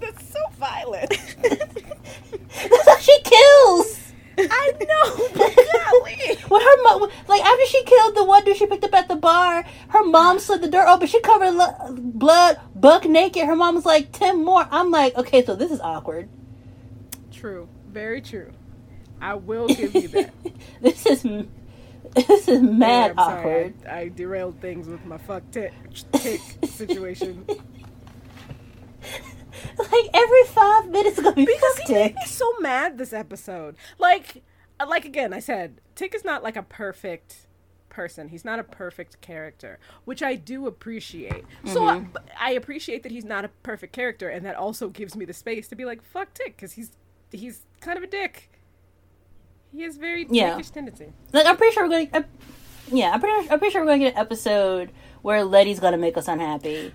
That's 0.00 0.32
so 0.32 0.40
violent. 0.58 1.10
That's 1.42 2.88
how 2.88 2.98
she 2.98 3.18
kills. 3.22 4.05
I 4.38 4.72
know, 4.80 5.28
but 5.34 5.56
golly. 5.56 6.36
When 6.48 6.60
her 6.62 6.82
mom, 6.82 7.10
like 7.28 7.42
after 7.44 7.66
she 7.66 7.84
killed 7.84 8.16
the 8.16 8.24
one 8.24 8.44
dude 8.44 8.56
she 8.56 8.66
picked 8.66 8.84
up 8.84 8.94
at 8.94 9.08
the 9.08 9.16
bar, 9.16 9.64
her 9.88 10.04
mom 10.04 10.38
slid 10.38 10.62
the 10.62 10.68
door 10.68 10.86
open. 10.88 11.06
She 11.06 11.20
covered 11.20 11.52
lo- 11.52 11.96
blood, 11.98 12.60
buck 12.74 13.04
naked. 13.06 13.46
Her 13.46 13.56
mom 13.56 13.74
was 13.74 13.86
like, 13.86 14.12
Tim 14.12 14.44
more. 14.44 14.66
I'm 14.70 14.90
like, 14.90 15.16
okay, 15.16 15.44
so 15.44 15.56
this 15.56 15.70
is 15.70 15.80
awkward. 15.80 16.28
True, 17.32 17.68
very 17.88 18.20
true. 18.20 18.52
I 19.20 19.34
will 19.34 19.68
give 19.68 19.94
you 19.94 20.08
that. 20.08 20.32
this 20.80 21.06
is 21.06 21.22
this 22.14 22.48
is 22.48 22.60
mad 22.62 23.12
Yeah, 23.16 23.22
I'm 23.22 23.30
sorry, 23.30 23.38
awkward. 23.38 23.74
I, 23.88 23.98
I 24.00 24.08
derailed 24.08 24.60
things 24.60 24.88
with 24.88 25.04
my 25.04 25.18
fuck 25.18 25.50
tick, 25.50 25.72
tick 26.12 26.40
situation. 26.64 27.46
Like 29.78 30.10
every 30.14 30.44
five 30.44 30.88
minutes 30.88 31.20
gonna 31.20 31.34
be 31.34 31.44
because 31.46 31.78
he 31.86 31.92
made 31.94 32.14
me 32.14 32.26
so 32.26 32.50
mad 32.60 32.98
this 32.98 33.12
episode. 33.12 33.76
Like, 33.98 34.42
like 34.86 35.04
again, 35.04 35.32
I 35.32 35.38
said 35.40 35.80
Tick 35.94 36.14
is 36.14 36.24
not 36.24 36.42
like 36.42 36.56
a 36.56 36.62
perfect 36.62 37.46
person. 37.88 38.28
He's 38.28 38.44
not 38.44 38.58
a 38.58 38.64
perfect 38.64 39.20
character, 39.22 39.78
which 40.04 40.22
I 40.22 40.34
do 40.34 40.66
appreciate. 40.66 41.44
So 41.64 41.86
I, 41.86 41.96
Mm-hmm. 41.98 42.16
I 42.38 42.50
appreciate 42.50 43.02
that 43.04 43.12
he's 43.12 43.24
not 43.24 43.44
a 43.44 43.48
perfect 43.62 43.92
character, 43.94 44.28
and 44.28 44.44
that 44.44 44.54
also 44.56 44.88
gives 44.88 45.16
me 45.16 45.24
the 45.24 45.32
space 45.32 45.66
to 45.68 45.74
be 45.76 45.84
like, 45.86 46.02
"Fuck 46.02 46.34
Tick," 46.34 46.56
because 46.56 46.72
he's 46.72 46.90
he's 47.32 47.62
kind 47.80 47.96
of 47.96 48.02
a 48.04 48.06
dick. 48.06 48.50
He 49.72 49.82
has 49.82 49.96
very 49.96 50.26
Yeah. 50.30 50.58
dickish 50.58 50.70
tendency. 50.72 51.12
Like 51.32 51.46
I'm 51.46 51.56
pretty 51.56 51.74
sure 51.74 51.88
we're 51.88 52.04
gonna. 52.06 52.24
Uh, 52.24 52.28
yeah, 52.92 53.10
I'm 53.12 53.20
pretty. 53.20 53.50
I'm 53.50 53.58
pretty 53.58 53.72
sure 53.72 53.82
we're 53.82 53.88
gonna 53.92 53.98
get 54.04 54.14
an 54.14 54.20
episode 54.20 54.92
where 55.22 55.42
Letty's 55.44 55.80
gonna 55.80 55.96
make 55.98 56.16
us 56.16 56.28
unhappy. 56.28 56.92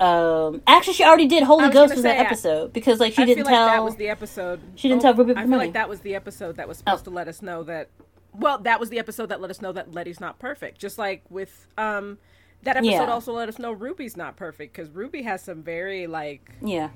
Um, 0.00 0.62
actually, 0.66 0.92
she 0.94 1.04
already 1.04 1.26
did. 1.26 1.42
Holy 1.42 1.64
was 1.66 1.72
Ghost 1.74 1.94
was 1.94 2.02
say, 2.02 2.16
that 2.16 2.26
episode 2.26 2.72
because 2.72 3.00
like 3.00 3.14
she 3.14 3.22
I 3.22 3.26
didn't 3.26 3.44
feel 3.44 3.52
like 3.52 3.54
tell. 3.54 3.66
that 3.66 3.84
was 3.84 3.96
the 3.96 4.08
episode. 4.08 4.60
She 4.74 4.88
didn't 4.88 5.02
tell 5.02 5.14
Ruby 5.14 5.32
I 5.32 5.40
feel 5.42 5.46
Money. 5.48 5.64
like 5.64 5.72
that 5.74 5.88
was 5.88 6.00
the 6.00 6.14
episode 6.14 6.56
that 6.56 6.68
was 6.68 6.78
supposed 6.78 7.02
Oh. 7.06 7.10
to 7.10 7.16
let 7.16 7.28
us 7.28 7.40
know 7.42 7.62
that. 7.64 7.88
Well, 8.34 8.58
that 8.58 8.78
was 8.80 8.90
the 8.90 8.98
episode 8.98 9.26
that 9.30 9.40
let 9.40 9.50
us 9.50 9.62
know 9.62 9.72
that 9.72 9.92
Letty's 9.92 10.20
not 10.20 10.38
perfect. 10.38 10.78
Just 10.78 10.98
like 10.98 11.22
with 11.30 11.66
um, 11.78 12.18
that 12.62 12.76
episode 12.76 12.90
Yeah. 12.90 13.06
also 13.10 13.32
let 13.32 13.48
us 13.48 13.58
know 13.58 13.72
Ruby's 13.72 14.16
not 14.16 14.36
perfect 14.36 14.74
because 14.74 14.90
Ruby 14.90 15.22
has 15.22 15.42
some 15.42 15.62
very 15.62 16.06
like 16.06 16.50
Yeah. 16.62 16.90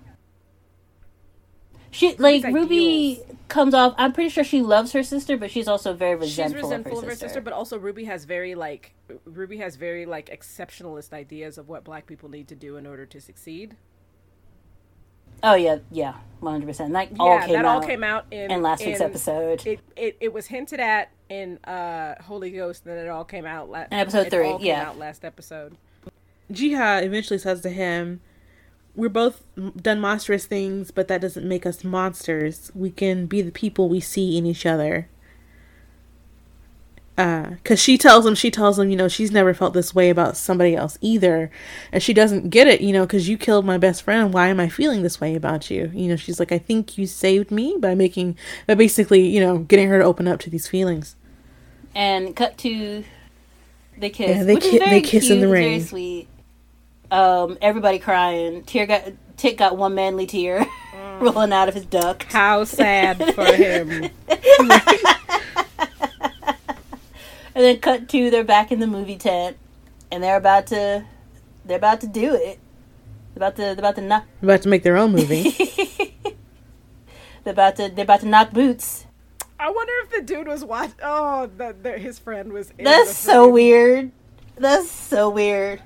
She 1.91 2.15
like 2.17 2.45
Ruby 2.45 3.21
comes 3.49 3.75
off. 3.75 3.95
I'm 3.99 4.13
pretty 4.13 4.31
sure 4.31 4.45
she 4.45 4.63
loves 4.63 4.93
her 4.93 5.03
sister, 5.03 5.37
but 5.37 5.51
she's 5.51 5.67
also 5.67 5.93
very 5.93 6.15
She's 6.21 6.39
resentful, 6.39 6.63
resentful 6.63 6.99
of 7.01 7.05
her 7.07 7.15
sister. 7.17 7.41
but 7.41 7.53
also 7.53 7.79
Ruby 7.79 8.05
has 8.05 8.25
very 8.25 8.55
like 8.55 8.95
Ruby 9.25 9.57
has 9.59 9.77
very 9.77 10.07
like 10.07 10.31
exceptionalist 10.31 11.13
ideas 11.13 11.59
of 11.59 11.69
what 11.69 11.83
black 11.83 12.07
people 12.07 12.29
need 12.29 12.47
to 12.49 12.55
do 12.55 12.77
in 12.77 12.87
order 12.87 13.07
to 13.07 13.21
succeed. 13.21 13.77
Oh 15.43 15.55
yeah, 15.55 15.79
yeah, 15.91 16.15
one 16.41 16.53
hundred 16.53 16.67
percent. 16.67 16.93
That 16.93 17.09
all 17.19 17.35
yeah, 17.35 17.47
came 17.47 17.53
that 17.55 17.65
out 17.65 17.83
all 17.83 17.87
came 17.87 18.05
out 18.05 18.27
in, 18.31 18.51
in 18.51 18.63
last 18.63 18.85
week's 18.85 19.01
in- 19.01 19.07
episode. 19.07 19.67
It, 19.67 19.81
it 19.97 20.17
it 20.21 20.33
was 20.33 20.47
hinted 20.47 20.81
at 20.81 21.11
in 21.29 21.59
uh 21.65 22.23
Holy 22.23 22.51
Ghost, 22.51 22.85
and 22.87 22.97
then 22.97 23.07
it 23.07 23.09
all 23.09 23.25
came 23.25 23.47
out 23.47 23.71
last 23.71 23.91
In 23.91 23.99
episode 23.99 24.31
three, 24.31 24.57
yeah. 24.61 24.89
out 24.89 24.99
last 24.99 25.25
episode. 25.25 25.77
Jiha 26.53 27.03
eventually 27.05 27.39
says 27.39 27.61
to 27.63 27.71
him, 27.71 28.21
"We're 28.97 29.09
both 29.09 29.43
done 29.81 30.01
monstrous 30.01 30.47
things, 30.47 30.91
but 30.91 31.09
that 31.09 31.21
doesn't 31.21 31.47
make 31.49 31.65
us 31.67 31.85
monsters. 31.85 32.71
We 32.75 32.91
can 32.91 33.27
be 33.27 33.43
the 33.43 33.53
people 33.53 33.89
we 33.89 34.01
see 34.01 34.37
in 34.37 34.47
each 34.47 34.67
other." 34.67 35.09
Uh, 37.19 37.57
cause 37.65 37.79
she 37.79 37.99
tells 37.99 38.25
him, 38.25 38.35
she 38.35 38.51
tells 38.51 38.79
him, 38.79 38.89
you 38.89 38.97
know, 38.97 39.09
she's 39.09 39.31
never 39.31 39.53
felt 39.53 39.75
this 39.75 39.95
way 39.95 40.09
about 40.09 40.39
somebody 40.39 40.75
else 40.75 40.97
either, 41.03 41.51
and 41.93 42.03
she 42.03 42.15
doesn't 42.15 42.49
get 42.49 42.67
it, 42.67 42.81
you 42.81 42.93
know, 42.95 43.07
cause 43.07 43.29
you 43.29 43.37
killed 43.37 43.67
my 43.67 43.77
best 43.77 44.03
friend. 44.03 44.33
Why 44.33 44.47
am 44.49 44.59
I 44.59 44.71
feeling 44.71 45.03
this 45.03 45.21
way 45.21 45.35
about 45.35 45.71
you? 45.71 45.91
You 45.93 46.09
know, 46.09 46.17
she's 46.17 46.41
like, 46.41 46.51
I 46.51 46.57
think 46.57 46.97
you 46.97 47.07
saved 47.07 47.51
me 47.51 47.77
by 47.79 47.95
making, 47.95 48.39
by 48.67 48.75
basically, 48.75 49.27
you 49.27 49.39
know, 49.41 49.59
getting 49.59 49.89
her 49.89 49.99
to 49.99 50.05
open 50.05 50.27
up 50.29 50.41
to 50.41 50.51
these 50.51 50.67
feelings. 50.67 51.15
and 51.95 52.35
cut 52.35 52.57
to 52.59 53.05
the 53.99 54.09
kiss. 54.09 54.31
Yeah, 54.39 54.45
they 54.45 54.55
which 54.55 54.65
ki- 54.65 54.79
they 54.79 55.03
kiss 55.03 55.29
in 55.29 55.41
the 55.41 55.49
rain. 55.49 55.81
Very 55.81 55.81
sweet. 55.81 56.29
Um, 57.11 57.59
everybody 57.61 57.99
crying. 57.99 58.63
Tear 58.65 58.87
got 58.87 59.03
Tick 59.37 59.57
got 59.59 59.77
one 59.77 59.95
manly 59.95 60.27
tear 60.27 60.67
Mm. 60.93 61.21
rolling 61.35 61.53
out 61.53 61.69
of 61.69 61.75
his 61.75 61.87
duck. 61.87 62.25
How 62.31 62.65
sad 62.65 63.17
for 63.35 63.45
him. 63.55 64.11
And 67.53 67.65
then 67.65 67.79
cut 67.81 68.09
to 68.11 68.31
they're 68.31 68.45
back 68.45 68.71
in 68.71 68.79
the 68.81 68.87
movie 68.87 69.17
tent, 69.17 69.57
and 70.11 70.23
they're 70.23 70.37
about 70.37 70.69
to 70.69 71.05
they're 71.65 71.77
about 71.79 72.01
to 72.03 72.07
do 72.07 72.35
it. 72.35 72.59
They're 73.35 73.49
about 73.49 73.57
to 73.57 73.63
they're 73.63 73.73
about 73.79 73.97
to 73.97 74.03
knock 74.03 74.25
About 74.43 74.63
to 74.63 74.69
make 74.69 74.83
their 74.83 74.97
own 74.97 75.13
movie. 75.13 75.51
they're 77.45 77.53
about 77.53 77.77
to 77.77 77.89
they're 77.89 78.05
about 78.05 78.21
to 78.21 78.27
knock 78.27 78.53
boots. 78.53 79.05
I 79.59 79.71
wonder 79.71 79.93
if 80.05 80.11
the 80.11 80.23
dude 80.23 80.47
was 80.49 80.65
watch. 80.65 80.91
Oh, 81.03 81.51
that 81.59 81.83
that 81.83 81.99
his 82.01 82.19
friend 82.19 82.53
was. 82.53 82.73
in 82.79 82.85
That's 82.85 83.09
the 83.09 83.15
so 83.15 83.49
freaking- 83.49 83.53
weird. 83.53 84.11
That's 84.57 84.91
so 84.91 85.29
weird. 85.29 85.83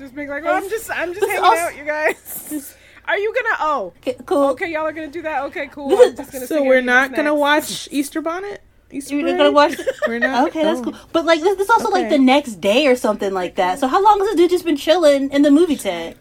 Just 0.00 0.14
being 0.14 0.28
like, 0.30 0.44
oh, 0.46 0.54
I'm 0.54 0.68
just, 0.70 0.90
I'm 0.90 1.12
just 1.12 1.26
hanging 1.26 1.44
also- 1.44 1.56
out, 1.60 1.76
you 1.76 1.84
guys. 1.84 2.74
Are 3.06 3.18
you 3.18 3.34
gonna? 3.34 3.56
Oh, 3.60 3.92
Okay, 3.98 4.16
cool. 4.24 4.44
okay, 4.50 4.72
y'all 4.72 4.86
are 4.86 4.92
gonna 4.92 5.08
do 5.08 5.22
that. 5.22 5.44
Okay, 5.44 5.66
cool. 5.66 5.92
I'm 6.00 6.16
just 6.16 6.32
gonna. 6.32 6.46
so 6.46 6.62
we're 6.62 6.80
not 6.80 7.10
gonna 7.10 7.30
snacks. 7.30 7.38
watch 7.38 7.88
Easter 7.90 8.20
Bonnet. 8.22 8.62
Easter 8.92 9.14
You're 9.16 9.24
Parade? 9.24 9.36
gonna 9.36 9.50
watch. 9.52 9.76
We're 10.08 10.18
not. 10.20 10.48
Okay, 10.48 10.62
that's 10.62 10.80
oh. 10.80 10.84
cool. 10.84 10.94
But 11.12 11.24
like 11.24 11.40
this, 11.40 11.56
this 11.56 11.64
is 11.66 11.70
also 11.70 11.90
like 11.90 12.08
the 12.08 12.18
next 12.18 12.56
day 12.56 12.86
or 12.86 12.96
something 12.96 13.32
like 13.32 13.56
that. 13.56 13.78
So 13.78 13.88
how 13.88 14.02
long 14.02 14.18
has 14.20 14.28
this 14.28 14.36
dude 14.36 14.50
just 14.50 14.64
been 14.64 14.76
chilling 14.76 15.30
in 15.30 15.42
the 15.42 15.50
movie 15.50 15.76
tent? 15.76 16.16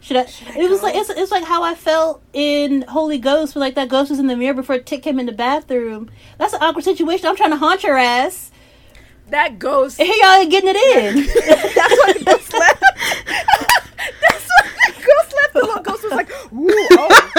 Should 0.00 0.18
I? 0.18 0.20
it 0.56 0.68
was 0.70 0.82
like 0.82 0.94
it's, 0.94 1.10
it's 1.10 1.30
like 1.30 1.44
how 1.44 1.62
I 1.62 1.74
felt 1.74 2.22
in 2.32 2.82
Holy 2.82 3.18
Ghost 3.18 3.54
when 3.54 3.60
like 3.60 3.74
that 3.76 3.88
ghost 3.88 4.10
was 4.10 4.18
in 4.20 4.26
the 4.28 4.36
mirror 4.36 4.54
before 4.54 4.78
Tick 4.78 5.02
came 5.02 5.18
in 5.18 5.26
the 5.26 5.32
bathroom. 5.32 6.10
That's 6.38 6.52
an 6.54 6.62
awkward 6.62 6.84
situation. 6.84 7.26
I'm 7.26 7.36
trying 7.36 7.50
to 7.50 7.56
haunt 7.56 7.82
your 7.82 7.96
ass. 7.96 8.51
That 9.32 9.58
ghost. 9.58 9.98
And 9.98 10.06
here 10.06 10.16
y'all 10.22 10.40
ain't 10.40 10.50
getting 10.50 10.70
it 10.74 10.76
in. 10.76 11.26
That's 11.74 11.96
what 11.96 12.18
the 12.18 12.24
ghost 12.24 12.52
left. 12.52 12.82
That's 14.20 14.48
what 14.48 14.64
the 14.86 14.92
ghost 14.92 15.34
left. 15.34 15.52
The 15.54 15.58
little 15.60 15.82
ghost 15.82 16.02
was 16.04 16.12
like, 16.12 16.30
ooh, 16.52 16.68
oh, 16.92 17.32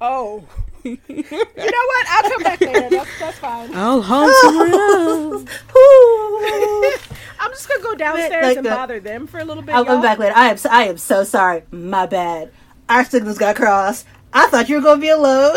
oh. 0.00 0.44
You 0.84 0.96
know 1.08 1.84
what? 1.86 2.06
I'll 2.08 2.30
come 2.30 2.42
back 2.44 2.60
later. 2.60 2.88
That's 2.90 3.18
that's 3.18 3.38
fine. 3.38 3.74
I'll 3.74 4.00
haunt 4.02 4.32
someone 4.42 4.72
else. 4.72 5.42
Ooh. 5.76 6.92
I'm 7.40 7.50
just 7.50 7.68
gonna 7.68 7.82
go 7.82 7.94
downstairs 7.96 8.44
Like 8.44 8.56
and 8.58 8.66
the- 8.66 8.70
bother 8.70 9.00
them 9.00 9.26
for 9.26 9.40
a 9.40 9.44
little 9.44 9.64
bit. 9.64 9.74
I'm, 9.74 9.80
I'm 9.88 9.94
y'all. 9.94 10.02
back 10.02 10.18
later. 10.18 10.34
I 10.36 10.46
am. 10.50 10.56
so- 10.58 10.70
I 10.70 10.84
am 10.84 10.96
so 10.96 11.24
sorry. 11.24 11.64
My 11.72 12.06
bad. 12.06 12.52
Our 12.88 13.04
signals 13.04 13.36
got 13.38 13.56
crossed. 13.56 14.06
I 14.32 14.46
thought 14.46 14.68
you 14.68 14.76
were 14.76 14.82
gonna 14.82 15.00
be 15.00 15.08
alone. 15.08 15.56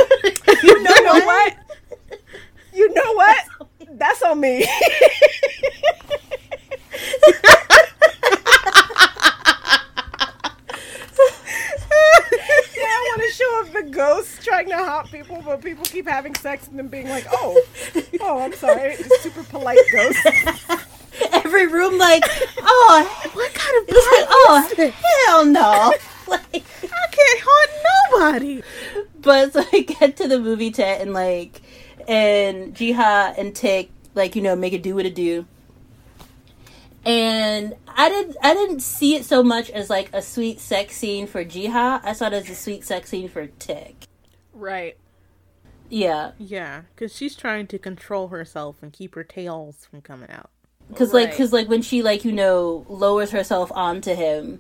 You 0.64 0.82
know 0.84 1.14
what? 1.26 1.56
You 2.74 2.92
know 2.94 3.14
what? 3.14 3.46
That's 4.00 4.22
on 4.24 4.40
me. 4.40 4.66
yeah, 11.80 12.86
I 12.86 13.16
want 13.18 13.22
to 13.22 13.36
show 13.36 13.62
up 13.62 13.74
the 13.74 13.90
ghosts 13.92 14.44
trying 14.44 14.68
to 14.70 14.78
haunt 14.78 15.12
people, 15.12 15.42
but 15.46 15.62
people 15.62 15.84
keep 15.86 16.08
having 16.08 16.36
sex 16.36 16.68
and 16.68 16.78
then 16.78 16.88
being 16.88 17.10
like, 17.10 17.26
"Oh, 17.32 17.62
oh, 18.22 18.40
I'm 18.42 18.54
sorry." 18.54 18.96
Just 18.98 19.22
super 19.24 19.44
polite 19.44 19.80
ghosts. 19.92 20.26
Every 21.32 21.68
room, 21.68 21.98
like, 21.98 22.24
oh, 22.62 23.30
What 23.34 23.54
kind 23.54 23.78
of 23.78 23.84
it's 23.90 24.08
like, 24.08 24.28
oh, 24.30 24.94
hell 25.28 25.46
no. 25.46 25.94
Like, 26.30 26.64
I 26.84 27.08
can't 27.12 27.42
haunt 27.44 27.72
nobody. 28.12 28.62
but 29.20 29.52
so 29.52 29.64
I 29.74 29.80
get 29.80 30.16
to 30.18 30.28
the 30.28 30.40
movie 30.40 30.70
tent 30.70 31.02
and 31.02 31.12
like, 31.12 31.60
and 32.10 32.76
Jiha 32.76 33.38
and 33.38 33.56
Tick 33.56 33.92
like 34.16 34.36
you 34.36 34.42
know 34.42 34.56
make 34.56 34.74
it 34.74 34.84
do 34.84 34.96
what 34.96 35.06
it 35.06 35.16
do. 35.16 35.46
And 37.06 37.76
I 37.88 38.10
didn't 38.10 38.36
I 38.44 38.54
didn't 38.54 38.82
see 38.82 39.16
it 39.16 39.24
so 39.24 39.44
much 39.44 39.70
as 39.70 39.90
like 39.90 40.10
a 40.12 40.22
sweet 40.22 40.60
sex 40.60 40.98
scene 40.98 41.28
for 41.28 41.46
Jiha. 41.46 42.02
I 42.04 42.14
saw 42.14 42.28
it 42.28 42.34
as 42.34 42.50
a 42.50 42.56
sweet 42.56 42.84
sex 42.84 43.10
scene 43.12 43.30
for 43.30 43.48
Tick. 43.48 44.06
Right. 44.54 44.98
Yeah, 45.92 46.32
Yeah, 46.38 46.82
because 46.94 47.16
she's 47.16 47.36
trying 47.36 47.66
to 47.68 47.80
control 47.80 48.28
herself 48.28 48.84
and 48.84 48.94
keep 48.94 49.16
her 49.16 49.24
tails 49.24 49.88
from 49.90 50.02
coming 50.02 50.30
out. 50.30 50.52
because 50.90 51.14
like 51.14 51.32
because 51.32 51.52
like 51.52 51.68
when 51.68 51.82
she 51.82 52.04
like 52.04 52.26
you 52.26 52.32
know 52.32 52.86
lowers 52.90 53.32
herself 53.32 53.72
onto 53.74 54.14
him, 54.14 54.60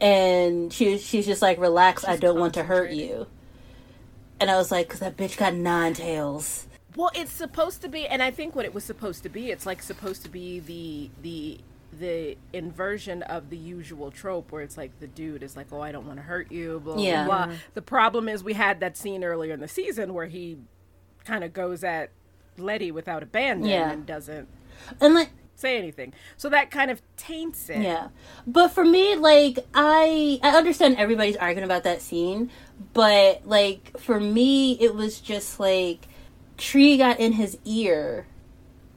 and 0.00 0.72
she 0.72 0.98
she's 0.98 1.26
just 1.26 1.42
like 1.42 1.58
relax. 1.60 2.04
I 2.04 2.16
don't 2.16 2.40
want 2.40 2.54
to 2.54 2.64
hurt 2.64 2.90
you. 2.90 3.26
And 4.40 4.50
I 4.50 4.56
was 4.56 4.70
like, 4.72 4.88
because 4.88 5.00
that 5.00 5.16
bitch 5.16 5.36
got 5.38 5.54
nine 5.54 5.94
tails. 5.94 6.65
Well, 6.96 7.10
it's 7.14 7.30
supposed 7.32 7.82
to 7.82 7.88
be, 7.88 8.06
and 8.06 8.22
I 8.22 8.30
think 8.30 8.56
what 8.56 8.64
it 8.64 8.72
was 8.74 8.82
supposed 8.84 9.22
to 9.24 9.28
be, 9.28 9.50
it's 9.50 9.66
like 9.66 9.82
supposed 9.82 10.22
to 10.22 10.28
be 10.30 10.58
the 10.60 11.10
the 11.22 11.60
the 11.98 12.36
inversion 12.52 13.22
of 13.22 13.48
the 13.48 13.56
usual 13.56 14.10
trope 14.10 14.50
where 14.52 14.62
it's 14.62 14.76
like 14.76 14.98
the 15.00 15.06
dude 15.06 15.42
is 15.42 15.56
like, 15.56 15.66
"Oh, 15.72 15.80
I 15.80 15.92
don't 15.92 16.06
want 16.06 16.18
to 16.18 16.22
hurt 16.22 16.50
you." 16.50 16.80
Blah 16.82 16.96
Yeah. 16.98 17.24
blah. 17.26 17.46
blah. 17.46 17.54
The 17.74 17.82
problem 17.82 18.28
is 18.28 18.42
we 18.42 18.54
had 18.54 18.80
that 18.80 18.96
scene 18.96 19.22
earlier 19.24 19.52
in 19.54 19.60
the 19.60 19.68
season 19.68 20.12
where 20.14 20.26
he 20.26 20.58
kind 21.24 21.44
of 21.44 21.52
goes 21.52 21.84
at 21.84 22.10
Letty 22.58 22.90
without 22.90 23.22
abandon 23.22 23.68
Yeah. 23.68 23.90
and 23.90 24.06
doesn't 24.06 24.48
And 25.00 25.14
like 25.14 25.30
say 25.54 25.78
anything, 25.78 26.12
so 26.36 26.48
that 26.50 26.70
kind 26.70 26.90
of 26.90 27.00
taints 27.16 27.70
it. 27.70 27.80
Yeah. 27.80 28.08
But 28.46 28.68
for 28.68 28.84
me, 28.84 29.16
like 29.16 29.58
I 29.74 30.38
I 30.42 30.50
understand 30.56 30.96
everybody's 30.98 31.36
arguing 31.36 31.64
about 31.64 31.84
that 31.84 32.00
scene, 32.02 32.50
but 32.92 33.46
like 33.46 33.98
for 33.98 34.18
me 34.20 34.72
it 34.80 34.94
was 34.94 35.20
just 35.20 35.58
like 35.60 36.08
Tree 36.56 36.96
got 36.96 37.20
in 37.20 37.32
his 37.32 37.58
ear 37.64 38.26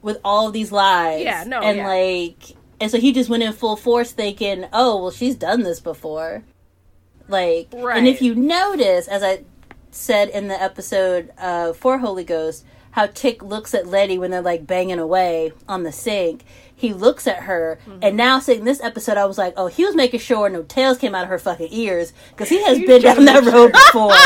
with 0.02 0.18
all 0.24 0.46
of 0.48 0.52
these 0.52 0.72
lies. 0.72 1.24
Yeah, 1.24 1.44
no, 1.46 1.60
and 1.60 1.78
yeah. 1.78 1.86
like 1.86 2.56
and 2.80 2.90
so 2.90 2.98
he 2.98 3.12
just 3.12 3.28
went 3.28 3.42
in 3.42 3.52
full 3.52 3.76
force 3.76 4.12
thinking, 4.12 4.66
"Oh, 4.72 5.02
well 5.02 5.10
she's 5.10 5.36
done 5.36 5.62
this 5.62 5.80
before." 5.80 6.42
Like 7.28 7.72
and 7.72 8.08
if 8.08 8.20
you 8.22 8.34
notice 8.34 9.06
as 9.06 9.22
I 9.22 9.44
said 9.90 10.28
in 10.30 10.48
the 10.48 10.60
episode 10.60 11.32
uh, 11.38 11.72
for 11.72 11.98
Holy 11.98 12.24
Ghost, 12.24 12.64
how 12.92 13.06
Tick 13.06 13.42
looks 13.42 13.74
at 13.74 13.86
Letty 13.86 14.18
when 14.18 14.30
they're 14.30 14.42
like 14.42 14.66
banging 14.66 14.98
away 14.98 15.52
on 15.68 15.82
the 15.84 15.92
sink. 15.92 16.42
He 16.74 16.94
looks 16.94 17.26
at 17.26 17.40
her, 17.42 17.78
Mm-hmm. 17.86 17.98
and 18.02 18.16
now 18.16 18.38
seeing 18.40 18.64
this 18.64 18.82
episode, 18.82 19.18
I 19.18 19.26
was 19.26 19.36
like, 19.36 19.52
oh, 19.58 19.66
he 19.66 19.84
was 19.84 19.94
making 19.94 20.20
sure 20.20 20.48
no 20.48 20.62
tails 20.62 20.96
came 20.96 21.14
out 21.14 21.24
of 21.24 21.28
her 21.28 21.38
fucking 21.38 21.68
ears 21.70 22.14
because 22.30 22.48
he 22.48 22.62
has 22.64 22.78
been 22.78 23.02
down 23.02 23.24
that 23.26 23.44
make 23.44 23.52
road 23.52 23.72
before. 23.86 24.16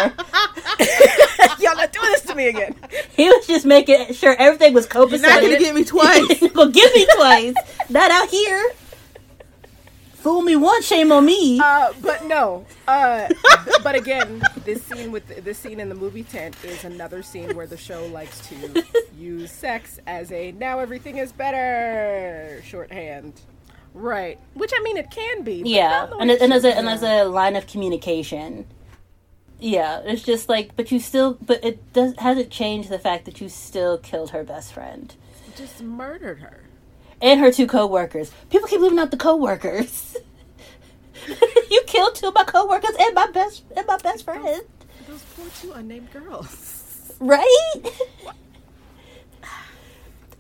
Y'all 1.61 1.77
not 1.77 1.93
doing 1.93 2.07
this 2.13 2.23
to 2.23 2.35
me 2.35 2.47
again. 2.49 2.75
he 3.17 3.29
was 3.29 3.47
just 3.47 3.67
making 3.67 4.13
sure 4.15 4.37
everything 4.39 4.73
was 4.73 4.87
You're 5.21 5.31
not 5.31 5.41
gonna 5.43 5.59
get 5.59 5.75
me 5.75 5.85
twice. 5.85 6.41
well, 6.55 6.71
give 6.71 6.93
me 6.95 7.07
twice, 7.17 7.55
not 7.89 8.11
out 8.13 8.29
here. 8.29 8.71
Fool 10.25 10.41
me 10.41 10.57
once, 10.57 10.87
shame 10.87 11.13
on 11.13 11.27
me. 11.27 11.61
Uh, 11.61 11.93
but 12.01 12.25
no. 12.25 12.65
Uh, 12.89 13.29
but 13.83 13.95
again, 13.95 14.43
this 14.65 14.83
scene 14.83 15.13
with 15.13 15.45
this 15.45 15.59
scene 15.59 15.81
in 15.81 15.91
the 15.91 15.95
movie 15.95 16.23
tent 16.23 16.57
is 16.65 16.83
another 16.83 17.23
scene 17.23 17.55
where 17.55 17.67
the 17.67 17.77
show 17.77 18.07
likes 18.07 18.41
to 18.49 18.83
use 19.19 19.53
sex 19.53 20.01
as 20.07 20.33
a 20.33 20.53
now 20.53 20.79
everything 20.79 21.19
is 21.19 21.31
better 21.31 22.63
shorthand. 22.65 23.39
Right. 23.93 24.39
Which 24.55 24.73
I 24.75 24.83
mean, 24.83 24.97
it 24.97 25.11
can 25.11 25.43
be. 25.43 25.61
but 25.61 25.71
Yeah, 25.71 25.91
not 25.91 26.09
the 26.09 26.17
way 26.17 26.23
and 26.23 26.31
it 26.31 26.41
and 26.41 26.53
as 26.55 26.65
a 26.65 26.75
and 26.75 26.89
as 26.89 27.03
a 27.03 27.25
line 27.25 27.55
of 27.55 27.67
communication. 27.67 28.65
Yeah, 29.61 30.01
it's 30.07 30.23
just 30.23 30.49
like, 30.49 30.75
but 30.75 30.91
you 30.91 31.01
still, 31.01 31.37
but 31.45 31.63
it 31.63 31.93
does 31.93 32.15
hasn't 32.17 32.49
changed 32.49 32.89
the 32.89 32.99
fact 32.99 33.27
that 33.27 33.43
you 33.43 33.51
still 33.51 33.99
killed 33.99 34.31
her 34.31 34.43
best 34.43 34.73
friend 34.73 35.15
just 35.57 35.83
murdered 35.83 36.41
her. 36.41 36.64
And 37.25 37.41
her 37.41 37.51
two 37.51 37.67
coworkers. 37.67 38.31
People 38.51 38.69
keep 38.69 38.81
leaving 38.81 38.99
out 38.99 39.11
the 39.11 39.17
coworkers. 39.17 40.17
you 41.71 41.83
killed 41.87 42.15
two 42.15 42.29
of 42.29 42.35
my 42.35 42.45
coworkers 42.45 42.95
and 43.01 43.15
my 43.15 43.27
best 43.29 43.65
and 43.75 43.87
my 43.87 43.97
best 43.97 44.25
friend. 44.25 44.63
those 45.09 45.25
poor 45.35 45.47
two 45.61 45.73
unnamed 45.73 46.13
girls. 46.13 47.13
right? 47.19 47.73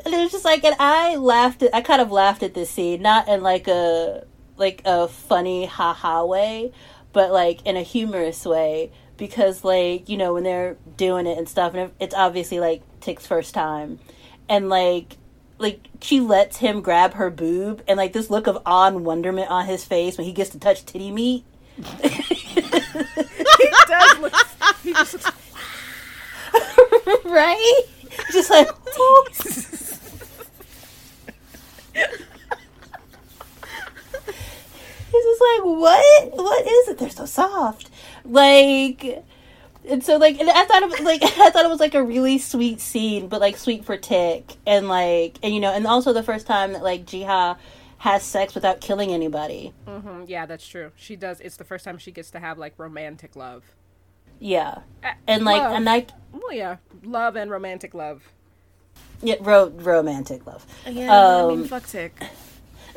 and 0.04 0.14
it 0.14 0.18
was 0.18 0.30
just 0.30 0.44
like, 0.44 0.62
and 0.62 0.76
I 0.78 1.16
laughed. 1.16 1.62
At, 1.62 1.74
I 1.74 1.80
kind 1.80 2.02
of 2.02 2.12
laughed 2.12 2.42
at 2.42 2.52
this 2.52 2.68
scene, 2.68 3.00
not 3.00 3.28
in 3.28 3.42
like 3.42 3.66
a 3.66 4.26
like 4.58 4.82
a 4.84 5.08
funny 5.08 5.64
haha 5.64 6.26
way, 6.26 6.70
but 7.14 7.32
like 7.32 7.64
in 7.64 7.78
a 7.78 7.82
humorous 7.82 8.44
way 8.44 8.92
because 9.16 9.64
like 9.64 10.10
you 10.10 10.18
know 10.18 10.34
when 10.34 10.44
they're 10.44 10.76
doing 10.98 11.26
it 11.26 11.38
and 11.38 11.48
stuff, 11.48 11.74
and 11.74 11.92
it's 11.98 12.14
obviously 12.14 12.60
like 12.60 12.82
Tick's 13.00 13.26
first 13.26 13.54
time, 13.54 14.00
and 14.50 14.68
like 14.68 15.16
like 15.58 15.88
she 16.00 16.20
lets 16.20 16.56
him 16.58 16.80
grab 16.80 17.14
her 17.14 17.30
boob 17.30 17.82
and 17.86 17.96
like 17.96 18.12
this 18.12 18.30
look 18.30 18.46
of 18.46 18.58
awe 18.66 18.88
and 18.88 19.04
wonderment 19.04 19.50
on 19.50 19.66
his 19.66 19.84
face 19.84 20.18
when 20.18 20.26
he 20.26 20.32
gets 20.32 20.50
to 20.50 20.58
touch 20.58 20.84
titty 20.84 21.10
meat. 21.10 21.44
he 21.76 21.82
does 23.86 24.18
look. 24.18 24.34
He 24.82 24.92
just 24.92 25.14
looks. 25.14 25.32
right? 27.24 27.82
Just 28.32 28.50
like 28.50 28.68
He's 35.14 35.22
just 35.22 35.42
like, 35.42 35.64
what? 35.64 36.34
What 36.34 36.66
is 36.66 36.88
it? 36.88 36.98
They're 36.98 37.10
so 37.10 37.24
soft. 37.24 37.88
Like 38.24 39.24
and 39.88 40.02
so 40.04 40.16
like 40.16 40.38
and 40.40 40.48
I 40.50 40.64
thought 40.64 40.82
it 40.82 40.88
was 40.90 41.00
like 41.00 41.22
I 41.38 41.50
thought 41.50 41.64
it 41.64 41.68
was 41.68 41.80
like 41.80 41.94
a 41.94 42.02
really 42.02 42.38
sweet 42.38 42.80
scene, 42.80 43.28
but 43.28 43.40
like 43.40 43.56
sweet 43.56 43.84
for 43.84 43.96
Tick 43.96 44.56
and 44.66 44.88
like 44.88 45.38
and 45.42 45.54
you 45.54 45.60
know 45.60 45.70
and 45.72 45.86
also 45.86 46.12
the 46.12 46.22
first 46.22 46.46
time 46.46 46.72
that 46.72 46.82
like 46.82 47.04
Jiha 47.04 47.56
has 47.98 48.22
sex 48.22 48.54
without 48.54 48.80
killing 48.80 49.10
anybody. 49.12 49.72
Mm-hmm. 49.86 50.24
Yeah, 50.26 50.44
that's 50.46 50.66
true. 50.66 50.92
She 50.96 51.16
does. 51.16 51.40
It's 51.40 51.56
the 51.56 51.64
first 51.64 51.84
time 51.84 51.96
she 51.98 52.10
gets 52.12 52.30
to 52.32 52.38
have 52.40 52.58
like 52.58 52.74
romantic 52.78 53.34
love. 53.36 53.62
Yeah, 54.40 54.80
Uh, 55.02 55.12
and 55.26 55.44
like 55.44 55.62
love. 55.62 55.72
and 55.76 55.84
like 55.84 56.10
Well, 56.32 56.52
yeah, 56.52 56.76
love 57.04 57.36
and 57.36 57.50
romantic 57.50 57.94
love. 57.94 58.32
yeah, 59.22 59.36
ro- 59.40 59.68
romantic 59.76 60.44
love. 60.46 60.66
Yeah, 60.86 61.44
I 61.44 61.46
mean, 61.48 61.60
Um, 61.62 61.64
fuck 61.68 61.86
tick. 61.86 62.12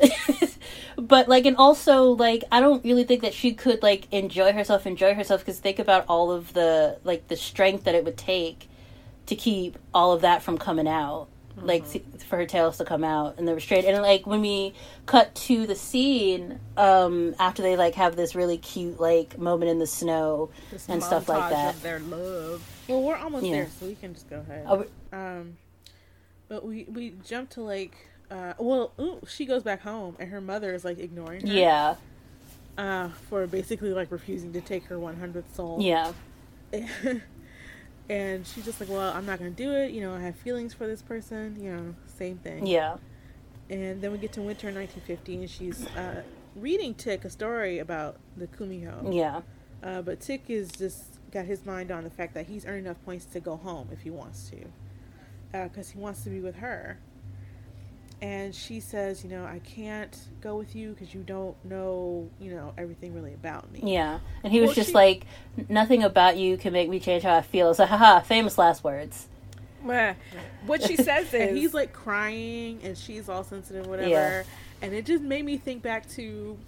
but 0.96 1.28
like 1.28 1.46
and 1.46 1.56
also 1.56 2.04
like 2.10 2.44
i 2.52 2.60
don't 2.60 2.84
really 2.84 3.04
think 3.04 3.22
that 3.22 3.34
she 3.34 3.52
could 3.54 3.82
like 3.82 4.06
enjoy 4.12 4.52
herself 4.52 4.86
enjoy 4.86 5.14
herself 5.14 5.40
because 5.40 5.58
think 5.58 5.78
about 5.78 6.04
all 6.08 6.30
of 6.30 6.52
the 6.54 6.98
like 7.04 7.28
the 7.28 7.36
strength 7.36 7.84
that 7.84 7.94
it 7.94 8.04
would 8.04 8.16
take 8.16 8.68
to 9.26 9.34
keep 9.36 9.78
all 9.94 10.12
of 10.12 10.22
that 10.22 10.42
from 10.42 10.58
coming 10.58 10.88
out 10.88 11.28
like 11.60 11.82
Mm-hmm. 11.84 12.18
to- 12.18 12.24
for 12.26 12.36
her 12.36 12.46
tails 12.46 12.76
to 12.78 12.84
come 12.84 13.02
out 13.02 13.36
and 13.38 13.48
the 13.48 13.54
restraint 13.54 13.84
and 13.86 14.00
like 14.02 14.26
when 14.26 14.40
we 14.42 14.74
cut 15.06 15.34
to 15.34 15.66
the 15.66 15.74
scene 15.74 16.60
um 16.76 17.34
after 17.40 17.62
they 17.62 17.74
like 17.76 17.94
have 17.96 18.14
this 18.16 18.34
really 18.36 18.58
cute 18.58 19.00
like 19.00 19.36
moment 19.38 19.70
in 19.70 19.78
the 19.78 19.86
snow 19.86 20.50
This 20.70 20.88
and 20.88 21.02
stuff 21.02 21.28
like 21.28 21.50
that 21.50 21.82
their 21.82 21.98
love. 22.00 22.62
Well, 22.86 23.02
we're 23.02 23.16
almost 23.16 23.44
Yeah. 23.46 23.52
there, 23.52 23.68
so 23.80 23.86
we 23.86 23.94
can 23.96 24.14
just 24.14 24.30
go 24.30 24.36
ahead. 24.40 24.64
Oh, 24.68 24.84
Um, 25.12 25.56
but 26.48 26.64
we 26.64 26.84
we 26.84 27.14
jump 27.26 27.50
to 27.50 27.62
like, 27.62 27.96
uh, 28.30 28.52
well, 28.58 28.92
ooh, 29.00 29.20
she 29.26 29.46
goes 29.46 29.62
back 29.62 29.80
home, 29.82 30.16
and 30.18 30.30
her 30.30 30.40
mother 30.40 30.74
is 30.74 30.84
like 30.84 30.98
ignoring 30.98 31.46
her. 31.46 31.52
yeah 31.52 31.94
Uh, 32.76 33.08
for 33.28 33.46
basically 33.46 33.92
like 33.92 34.10
refusing 34.12 34.52
to 34.52 34.60
take 34.60 34.84
her 34.84 34.98
one 34.98 35.16
hundredth 35.16 35.54
soul. 35.54 35.78
yeah 35.80 36.12
and 38.10 38.46
she's 38.46 38.64
just 38.64 38.80
like, 38.80 38.88
well, 38.88 39.12
I'm 39.12 39.26
not 39.26 39.38
gonna 39.38 39.50
do 39.50 39.72
it. 39.72 39.90
You 39.92 40.00
know, 40.02 40.14
I 40.14 40.20
have 40.20 40.36
feelings 40.36 40.74
for 40.74 40.86
this 40.86 41.02
person. 41.02 41.56
You 41.62 41.72
know, 41.74 41.94
same 42.06 42.38
thing. 42.38 42.66
yeah 42.66 42.96
And 43.70 44.00
then 44.00 44.12
we 44.12 44.18
get 44.18 44.32
to 44.34 44.40
winter 44.42 44.66
1950, 44.72 45.34
and 45.36 45.50
she's 45.50 45.86
uh, 45.96 46.22
reading 46.56 46.94
Tick 46.94 47.24
a 47.24 47.30
story 47.30 47.78
about 47.78 48.16
the 48.36 48.46
Kumiho. 48.46 49.14
yeah 49.14 49.40
Uh, 49.82 50.02
but 50.02 50.20
Tick 50.20 50.44
is 50.48 50.70
just 50.70 51.04
got 51.30 51.44
his 51.44 51.64
mind 51.66 51.90
on 51.90 52.04
the 52.04 52.10
fact 52.10 52.34
that 52.34 52.46
he's 52.46 52.64
earned 52.66 52.86
enough 52.86 53.02
points 53.04 53.24
to 53.26 53.40
go 53.40 53.56
home 53.56 53.88
if 53.92 54.00
he 54.02 54.10
wants 54.10 54.50
to, 54.50 54.56
because 55.52 55.90
he 55.90 55.98
wants 55.98 56.22
to 56.24 56.30
be 56.30 56.40
with 56.40 56.56
her. 56.56 56.98
And 58.20 58.52
she 58.54 58.80
says, 58.80 59.22
you 59.22 59.30
know, 59.30 59.44
I 59.44 59.60
can't 59.60 60.16
go 60.40 60.56
with 60.56 60.74
you 60.74 60.90
because 60.90 61.14
you 61.14 61.22
don't 61.22 61.54
know, 61.64 62.28
you 62.40 62.50
know, 62.50 62.72
everything 62.76 63.14
really 63.14 63.32
about 63.34 63.70
me. 63.72 63.80
yeah 63.84 64.18
and 64.42 64.52
he 64.52 64.60
was 64.60 64.68
Well, 64.68 64.74
just 64.74 64.88
she- 64.90 64.94
like 64.94 65.24
nothing 65.68 66.02
about 66.02 66.36
you 66.36 66.56
can 66.56 66.72
make 66.72 66.88
me 66.88 66.98
change 67.00 67.22
how 67.22 67.34
i 67.36 67.42
feel 67.42 67.74
so 67.74 67.86
haha 67.86 68.20
famous 68.20 68.58
last 68.58 68.82
words 68.84 69.26
Meh. 69.84 70.14
What 70.66 70.82
she 70.82 70.96
says 70.96 71.28
is, 71.28 71.34
And 71.48 71.56
he's 71.56 71.72
like 71.72 71.92
crying, 71.92 72.80
and 72.82 72.98
she's 72.98 73.28
all 73.28 73.44
sensitive, 73.44 73.86
whatever. 73.86 74.08
Yeah. 74.08 74.42
And 74.82 74.92
it 74.92 75.06
just 75.06 75.22
made 75.22 75.44
me 75.44 75.56
think 75.56 75.82
back 75.82 76.08
to 76.10 76.58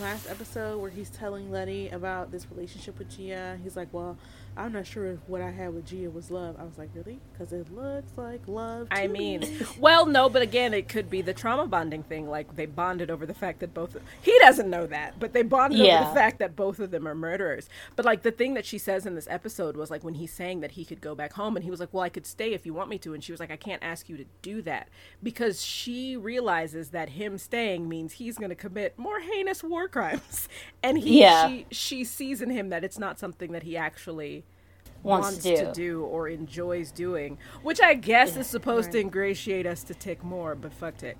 last 0.00 0.26
episode 0.30 0.78
where 0.80 0.88
he's 0.90 1.10
telling 1.10 1.50
Letty 1.50 1.90
about 1.90 2.30
this 2.32 2.46
relationship 2.50 2.98
with 2.98 3.10
Jiha. 3.14 3.62
He's 3.62 3.76
like, 3.76 3.88
"Well, 3.92 4.16
I'm 4.56 4.72
not 4.72 4.86
sure 4.86 5.06
if 5.06 5.18
what 5.26 5.40
I 5.42 5.50
had 5.50 5.74
with 5.74 5.86
Jiha 5.86 6.12
was 6.12 6.30
love." 6.30 6.56
I 6.58 6.64
was 6.64 6.78
like, 6.78 6.90
"Really?" 6.94 7.20
Because 7.32 7.52
it 7.52 7.70
looks 7.72 8.12
like 8.16 8.40
love. 8.46 8.88
I 8.90 9.06
mean, 9.06 9.40
me." 9.40 9.58
well, 9.78 10.06
no, 10.06 10.28
but 10.28 10.42
again, 10.42 10.74
it 10.74 10.88
could 10.88 11.10
be 11.10 11.22
the 11.22 11.34
trauma 11.34 11.66
bonding 11.66 12.02
thing. 12.04 12.28
Like 12.28 12.56
they 12.56 12.66
bonded 12.66 13.10
over 13.10 13.26
the 13.26 13.34
fact 13.34 13.60
that 13.60 13.74
both 13.74 13.96
he 14.22 14.36
doesn't 14.40 14.70
know 14.70 14.86
that, 14.86 15.18
but 15.20 15.32
they 15.32 15.42
bonded 15.42 15.80
over 15.80 16.04
the 16.08 16.14
fact 16.14 16.38
that 16.38 16.56
both 16.56 16.78
of 16.80 16.90
them 16.90 17.06
are 17.06 17.14
murderers. 17.14 17.68
But 17.96 18.06
like 18.06 18.22
the 18.22 18.32
thing 18.32 18.54
that 18.54 18.66
she 18.66 18.78
says 18.78 19.06
in 19.06 19.14
this 19.14 19.28
episode 19.30 19.76
was 19.76 19.90
like 19.90 20.04
when 20.04 20.14
he's 20.14 20.32
saying 20.32 20.60
that 20.60 20.72
he 20.72 20.84
could 20.84 21.00
go 21.00 21.14
back 21.14 21.34
home, 21.34 21.56
and 21.56 21.64
he 21.64 21.70
was 21.70 21.80
like, 21.80 21.92
"Well, 21.92 22.02
I 22.04 22.08
could 22.08 22.26
stay 22.26 22.54
if 22.54 22.66
you 22.66 22.74
want 22.74 22.90
me 22.90 22.98
to," 22.98 23.14
and 23.14 23.22
she 23.22 23.32
was 23.32 23.40
like, 23.40 23.50
"I 23.50 23.56
can't 23.56 23.82
ask 23.84 24.08
you 24.08 24.16
to 24.16 24.24
do 24.42 24.62
that," 24.62 24.88
because 25.22 25.62
she 25.62 26.16
realizes 26.16 26.90
that 26.90 27.10
him 27.10 27.38
staying 27.38 27.88
means 27.88 28.14
he's 28.14 28.38
going 28.38 28.50
to 28.50 28.56
commit 28.56 28.98
more 28.98 29.20
heinous 29.20 29.62
war 29.62 29.88
crimes, 29.88 30.48
and 30.82 30.98
he 30.98 31.20
Yeah. 31.20 31.48
she 31.48 31.66
she 31.70 32.04
sees 32.04 32.42
in 32.42 32.50
him 32.50 32.70
that 32.70 32.84
it's 32.84 32.98
not 32.98 33.18
something 33.18 33.52
that 33.52 33.62
he 33.64 33.76
actually 33.76 34.44
wants, 35.06 35.38
to 35.38 35.72
do. 35.72 36.02
or 36.02 36.28
enjoys 36.28 36.90
doing, 36.90 37.38
which 37.62 37.80
I 37.80 37.94
guess 37.94 38.36
is 38.36 38.46
supposed 38.46 38.92
to 38.92 39.00
ingratiate 39.00 39.66
us 39.66 39.82
to 39.84 39.94
Tick 39.94 40.22
more, 40.24 40.54
but 40.54 40.72
fuck 40.72 40.96
Tick. 40.98 41.18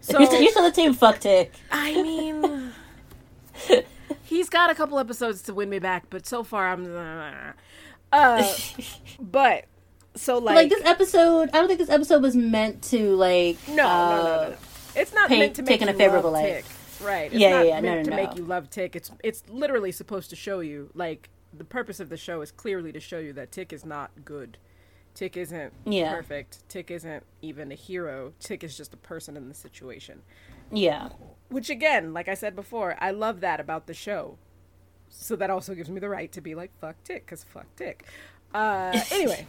So 0.00 0.18
you're, 0.20 0.32
you're 0.34 0.52
the 0.52 0.70
team 0.70 0.94
fuck 0.94 1.18
tick 1.18 1.52
I 1.72 2.00
mean, 2.02 2.72
he's 4.22 4.48
got 4.48 4.70
a 4.70 4.74
couple 4.74 4.98
episodes 4.98 5.42
to 5.42 5.54
win 5.54 5.68
me 5.68 5.80
back, 5.80 6.04
but 6.08 6.24
so 6.26 6.44
far 6.44 6.68
I'm. 6.68 7.54
Uh, 8.12 8.52
but 9.20 9.64
so 10.14 10.38
like, 10.38 10.56
like 10.56 10.68
this 10.70 10.84
episode 10.84 11.48
i 11.52 11.58
don't 11.58 11.68
think 11.68 11.78
this 11.78 11.90
episode 11.90 12.20
was 12.20 12.34
meant 12.34 12.82
to 12.82 13.14
like 13.14 13.56
no, 13.68 13.74
no, 13.76 13.82
no, 13.82 13.86
uh, 13.86 14.16
no, 14.24 14.50
no. 14.50 14.56
It's 14.96 15.12
not 15.12 15.28
paint- 15.28 15.40
meant 15.40 15.54
to 15.56 15.62
make 15.62 15.80
you 15.80 15.88
a 15.88 15.92
favorable 15.92 16.30
love 16.32 16.42
light. 16.42 16.64
Tick, 16.64 16.64
right? 16.98 17.32
It's 17.32 17.34
Yeah, 17.34 17.50
not 17.50 17.66
yeah, 17.66 17.80
yeah. 17.80 17.80
No, 17.80 17.94
no, 17.96 18.02
to 18.02 18.10
no. 18.10 18.16
make 18.16 18.36
you 18.36 18.44
love 18.44 18.68
Tick. 18.70 18.96
It's 18.96 19.10
it's 19.22 19.42
literally 19.48 19.92
supposed 19.92 20.30
to 20.30 20.36
show 20.36 20.60
you 20.60 20.90
like 20.94 21.28
the 21.56 21.64
purpose 21.64 22.00
of 22.00 22.08
the 22.08 22.16
show 22.16 22.40
is 22.42 22.50
clearly 22.50 22.92
to 22.92 23.00
show 23.00 23.18
you 23.18 23.32
that 23.34 23.50
Tick 23.52 23.72
is 23.72 23.84
not 23.84 24.10
good. 24.24 24.58
Tick 25.14 25.36
isn't 25.36 25.72
Yeah. 25.84 26.14
perfect. 26.14 26.68
Tick 26.68 26.90
isn't 26.90 27.24
even 27.42 27.72
a 27.72 27.74
hero. 27.74 28.32
Tick 28.38 28.62
is 28.62 28.76
just 28.76 28.94
a 28.94 28.98
person 28.98 29.36
in 29.36 29.48
the 29.48 29.54
situation. 29.54 30.22
yeah 30.70 31.08
Which 31.48 31.70
again, 31.70 32.12
like 32.12 32.28
I 32.28 32.34
said 32.34 32.54
before, 32.54 32.96
I 33.00 33.10
love 33.10 33.40
that 33.40 33.58
about 33.60 33.86
the 33.86 33.94
show. 33.94 34.36
So 35.10 35.34
that 35.36 35.48
also 35.50 35.74
gives 35.74 35.88
me 35.88 35.98
the 36.00 36.08
right 36.10 36.30
to 36.32 36.40
be 36.42 36.54
like 36.54 36.70
fuck 36.80 37.02
Tick 37.04 37.26
cuz 37.26 37.42
fuck 37.44 37.66
Tick. 37.76 38.04
Uh 38.54 39.00
anyway. 39.10 39.46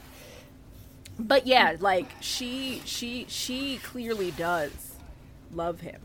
But 1.20 1.46
yeah, 1.46 1.76
like 1.80 2.10
she 2.22 2.82
she 2.86 3.26
she 3.28 3.78
clearly 3.84 4.32
does 4.32 4.96
love 5.54 5.82
him. 5.82 6.02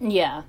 Yeah. 0.00 0.42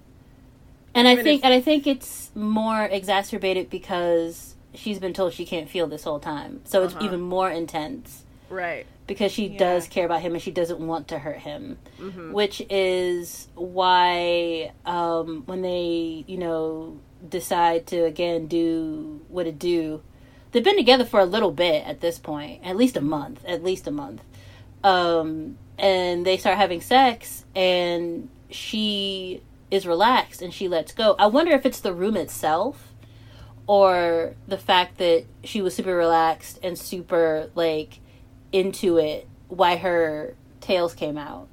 And 0.95 1.07
I 1.07 1.15
think 1.17 1.39
if- 1.39 1.45
and 1.45 1.53
I 1.53 1.61
think 1.61 1.85
it's 1.87 2.31
more 2.35 2.85
exacerbated 2.85 3.69
because 3.69 4.55
she's 4.73 4.99
been 4.99 5.13
told 5.13 5.33
she 5.33 5.45
can't 5.45 5.69
feel 5.69 5.87
this 5.87 6.03
whole 6.03 6.19
time. 6.19 6.61
So 6.65 6.83
it's 6.83 6.93
Uh-huh. 6.95 7.05
even 7.05 7.21
more 7.21 7.49
intense 7.49 8.23
Right. 8.49 8.85
because 9.07 9.31
she 9.31 9.47
Yeah. 9.47 9.57
does 9.59 9.87
care 9.87 10.05
about 10.05 10.21
him 10.21 10.33
and 10.33 10.41
she 10.41 10.51
doesn't 10.51 10.79
want 10.85 11.07
to 11.09 11.19
hurt 11.19 11.39
him. 11.39 11.77
Mm-hmm. 11.99 12.31
Which 12.33 12.61
is 12.69 13.47
why 13.55 14.71
um 14.85 15.43
when 15.45 15.61
they, 15.61 16.23
you 16.27 16.37
know, 16.37 16.97
decide 17.27 17.87
to 17.87 18.05
again 18.05 18.47
do 18.47 19.21
what 19.29 19.47
it 19.47 19.59
do. 19.59 20.01
They've 20.51 20.63
been 20.63 20.75
together 20.77 21.05
for 21.05 21.19
a 21.19 21.25
little 21.25 21.51
bit 21.51 21.85
at 21.87 22.01
this 22.01 22.17
point, 22.19 22.61
at 22.63 22.75
least 22.75 22.97
a 22.97 23.01
month, 23.01 23.43
at 23.45 23.63
least 23.63 23.87
a 23.87 23.91
month. 23.91 24.21
Um 24.83 25.57
and 25.77 26.25
they 26.25 26.37
start 26.37 26.57
having 26.57 26.81
sex 26.81 27.45
and 27.55 28.29
she 28.49 29.41
is 29.71 29.87
relaxed 29.87 30.41
and 30.41 30.53
she 30.53 30.67
lets 30.67 30.91
go. 30.93 31.15
I 31.17 31.27
wonder 31.27 31.53
if 31.53 31.65
it's 31.65 31.79
the 31.79 31.93
room 31.93 32.15
itself 32.17 32.90
or 33.71 34.35
the 34.49 34.57
fact 34.57 34.97
that 34.97 35.23
she 35.45 35.61
was 35.61 35.73
super 35.73 35.95
relaxed 35.95 36.59
and 36.61 36.77
super 36.77 37.49
like 37.55 37.99
into 38.51 38.97
it 38.97 39.25
why 39.47 39.77
her 39.77 40.35
tails 40.59 40.93
came 40.93 41.17
out. 41.17 41.47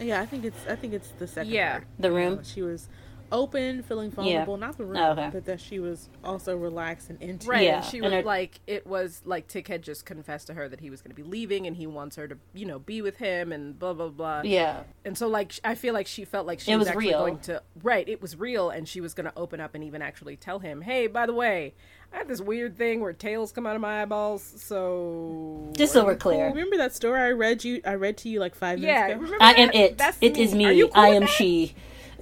yeah, 0.00 0.20
I 0.20 0.26
think 0.26 0.44
it's 0.44 0.66
I 0.68 0.74
think 0.74 0.92
it's 0.94 1.10
the 1.20 1.28
second. 1.28 1.52
Yeah. 1.52 1.70
part. 1.72 1.84
The 2.00 2.08
You 2.08 2.14
room? 2.16 2.34
know, 2.36 2.42
she 2.42 2.62
was 2.62 2.88
open, 3.32 3.82
feeling 3.82 4.10
vulnerable. 4.10 4.56
Not 4.56 4.76
the 4.78 4.84
room, 4.84 4.96
okay. 4.98 5.30
but 5.32 5.44
that 5.46 5.60
she 5.60 5.78
was 5.78 6.08
also 6.24 6.56
relaxed 6.56 7.10
and 7.10 7.20
into. 7.22 7.46
Right. 7.48 7.64
Yeah, 7.64 7.76
And 7.78 7.84
she 7.84 7.98
and 7.98 8.04
was 8.06 8.12
her- 8.14 8.22
like, 8.22 8.60
it 8.66 8.86
was 8.86 9.22
like 9.24 9.48
Tick 9.48 9.68
had 9.68 9.82
just 9.82 10.04
confessed 10.06 10.46
to 10.48 10.54
her 10.54 10.68
that 10.68 10.80
he 10.80 10.90
was 10.90 11.02
going 11.02 11.10
to 11.10 11.16
be 11.16 11.22
leaving 11.28 11.66
and 11.66 11.76
he 11.76 11.86
wants 11.86 12.16
her 12.16 12.26
to, 12.28 12.36
you 12.54 12.66
know, 12.66 12.78
be 12.78 13.02
with 13.02 13.16
him 13.16 13.52
and 13.52 13.78
blah, 13.78 13.92
blah, 13.92 14.08
blah. 14.08 14.42
Yeah. 14.44 14.82
And 15.04 15.16
so, 15.16 15.28
like, 15.28 15.52
I 15.64 15.74
feel 15.74 15.94
like 15.94 16.06
she 16.06 16.24
felt 16.24 16.46
like 16.46 16.60
she 16.60 16.72
It 16.72 16.76
was, 16.76 16.86
was 16.86 16.88
actually 16.88 17.06
real. 17.08 17.18
going 17.20 17.38
to, 17.40 17.62
right, 17.82 18.08
it 18.08 18.20
was 18.22 18.36
real 18.36 18.70
and 18.70 18.88
she 18.88 19.00
was 19.00 19.14
going 19.14 19.26
to 19.30 19.32
open 19.36 19.60
up 19.60 19.74
and 19.74 19.84
even 19.84 20.02
actually 20.02 20.36
tell 20.36 20.58
him, 20.58 20.82
hey, 20.82 21.06
by 21.06 21.26
the 21.26 21.34
way, 21.34 21.74
I 22.12 22.16
have 22.16 22.28
this 22.28 22.40
weird 22.40 22.76
thing 22.78 23.00
where 23.02 23.12
tails 23.12 23.52
come 23.52 23.66
out 23.66 23.76
of 23.76 23.82
my 23.82 24.00
eyeballs, 24.00 24.42
so. 24.42 25.68
Just 25.76 25.92
so 25.92 26.04
we're 26.06 26.12
you 26.12 26.18
clear. 26.18 26.46
Remember 26.48 26.78
that 26.78 26.94
story 26.94 27.20
I 27.20 27.32
read 27.32 27.64
you? 27.64 27.82
I 27.84 27.96
read 27.96 28.16
to 28.18 28.30
you 28.30 28.40
like 28.40 28.54
five 28.54 28.78
minutes 28.78 29.12
ago. 29.12 29.20
remember 29.20 29.36
I 29.44 29.52
am 29.54 29.70
it. 29.74 29.98
That's 29.98 30.16
It 30.22 30.38
is 30.38 30.54
Are 30.54 30.56
me. 30.56 30.72
you 30.72 30.88
cool 30.88 31.02
I 31.02 31.08
am 31.08 31.20
that? 31.22 31.28
she. 31.30 31.74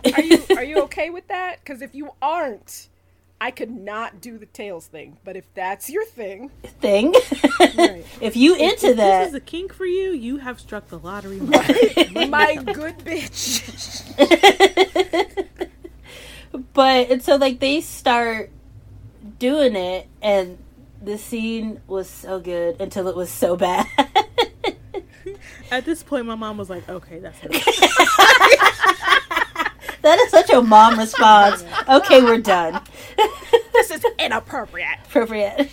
Are 0.04 0.22
you 0.22 0.42
are 0.50 0.64
you 0.64 0.82
okay 0.84 1.10
with 1.10 1.28
that? 1.28 1.60
Because 1.60 1.82
if 1.82 1.94
you 1.94 2.10
aren't, 2.20 2.88
I 3.40 3.50
could 3.50 3.70
not 3.70 4.20
do 4.20 4.38
the 4.38 4.46
tails 4.46 4.86
thing. 4.86 5.16
But 5.24 5.36
if 5.36 5.52
that's 5.54 5.90
your 5.90 6.04
thing, 6.04 6.50
thing. 6.80 7.14
Right. 7.60 8.04
if 8.20 8.36
you 8.36 8.54
into 8.54 8.88
If 8.88 8.96
this 8.96 9.28
is 9.28 9.34
a 9.34 9.40
kink 9.40 9.72
for 9.72 9.86
you, 9.86 10.12
you 10.12 10.38
have 10.38 10.60
struck 10.60 10.88
the 10.88 10.98
lottery. 10.98 11.40
mark. 11.40 11.66
my 12.28 12.56
good 12.56 12.98
bitch. 12.98 13.62
but 16.72 17.10
and 17.10 17.22
so 17.22 17.36
like 17.36 17.60
they 17.60 17.80
start 17.80 18.50
doing 19.38 19.76
it, 19.76 20.08
and 20.22 20.58
the 21.02 21.18
scene 21.18 21.80
was 21.86 22.08
so 22.08 22.40
good 22.40 22.80
until 22.80 23.08
it 23.08 23.16
was 23.16 23.30
so 23.30 23.56
bad. 23.56 23.86
At 25.70 25.84
this 25.84 26.02
point, 26.02 26.26
my 26.26 26.36
mom 26.36 26.58
was 26.58 26.70
like, 26.70 26.88
"Okay, 26.88 27.18
that's 27.18 27.38
it." 27.42 27.52
That 30.06 30.18
is 30.20 30.30
such 30.30 30.50
a 30.50 30.62
mom 30.62 30.98
response. 30.98 31.64
Okay, 31.88 32.22
we're 32.22 32.38
done. 32.38 32.80
this 33.72 33.90
is 33.90 34.04
inappropriate. 34.18 34.98
Appropriate. 35.06 35.68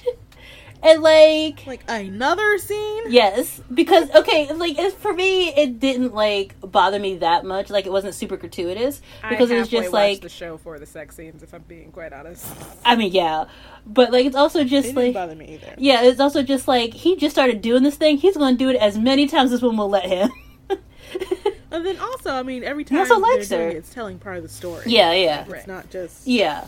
And 0.85 1.01
like 1.01 1.65
like 1.65 1.83
another 1.87 2.57
scene. 2.57 3.03
Yes, 3.07 3.61
because 3.73 4.11
okay, 4.11 4.51
like 4.51 4.77
for 4.97 5.13
me, 5.13 5.47
it 5.55 5.79
didn't 5.79 6.13
like 6.13 6.59
bother 6.59 6.99
me 6.99 7.19
that 7.19 7.45
much. 7.45 7.69
Like 7.69 7.85
it 7.85 7.91
wasn't 7.91 8.15
super 8.15 8.35
gratuitous 8.35 9.01
because 9.29 9.49
it 9.49 9.57
was 9.57 9.69
just 9.69 9.93
like 9.93 10.19
the 10.19 10.27
show 10.27 10.57
for 10.57 10.79
the 10.79 10.85
sex 10.85 11.15
scenes. 11.15 11.41
If 11.41 11.53
I'm 11.53 11.61
being 11.61 11.93
quite 11.93 12.11
honest, 12.11 12.45
I 12.83 12.97
mean, 12.97 13.13
yeah, 13.13 13.45
but 13.85 14.11
like 14.11 14.25
it's 14.25 14.35
also 14.35 14.59
It 14.59 14.65
just 14.65 14.87
didn't 14.87 15.01
like 15.01 15.13
bother 15.13 15.35
me 15.35 15.53
either. 15.53 15.73
yeah, 15.77 16.03
it's 16.03 16.19
also 16.19 16.43
just 16.43 16.67
like 16.67 16.93
he 16.93 17.15
just 17.15 17.33
started 17.33 17.61
doing 17.61 17.83
this 17.83 17.95
thing. 17.95 18.17
He's 18.17 18.35
going 18.35 18.57
to 18.57 18.59
do 18.61 18.69
it 18.69 18.75
as 18.75 18.97
many 18.97 19.25
times 19.25 19.53
as 19.53 19.61
women 19.61 19.77
will 19.77 19.89
let 19.89 20.05
him. 20.05 20.29
And 21.73 21.83
then 21.83 21.97
also, 21.97 22.29
I 22.31 22.43
mean, 22.43 22.63
every 22.63 22.83
time 22.83 22.99
also 22.99 23.15
they're 23.15 23.35
likes 23.35 23.49
doing 23.49 23.61
her. 23.61 23.67
it, 23.69 23.77
it's 23.77 23.89
telling 23.91 24.19
part 24.19 24.37
of 24.37 24.43
the 24.43 24.49
story. 24.49 24.83
yeah, 24.85 25.11
yeah, 25.11 25.43
it's 25.49 25.65
not 25.65 25.89
just 25.89 26.27
yeah, 26.27 26.67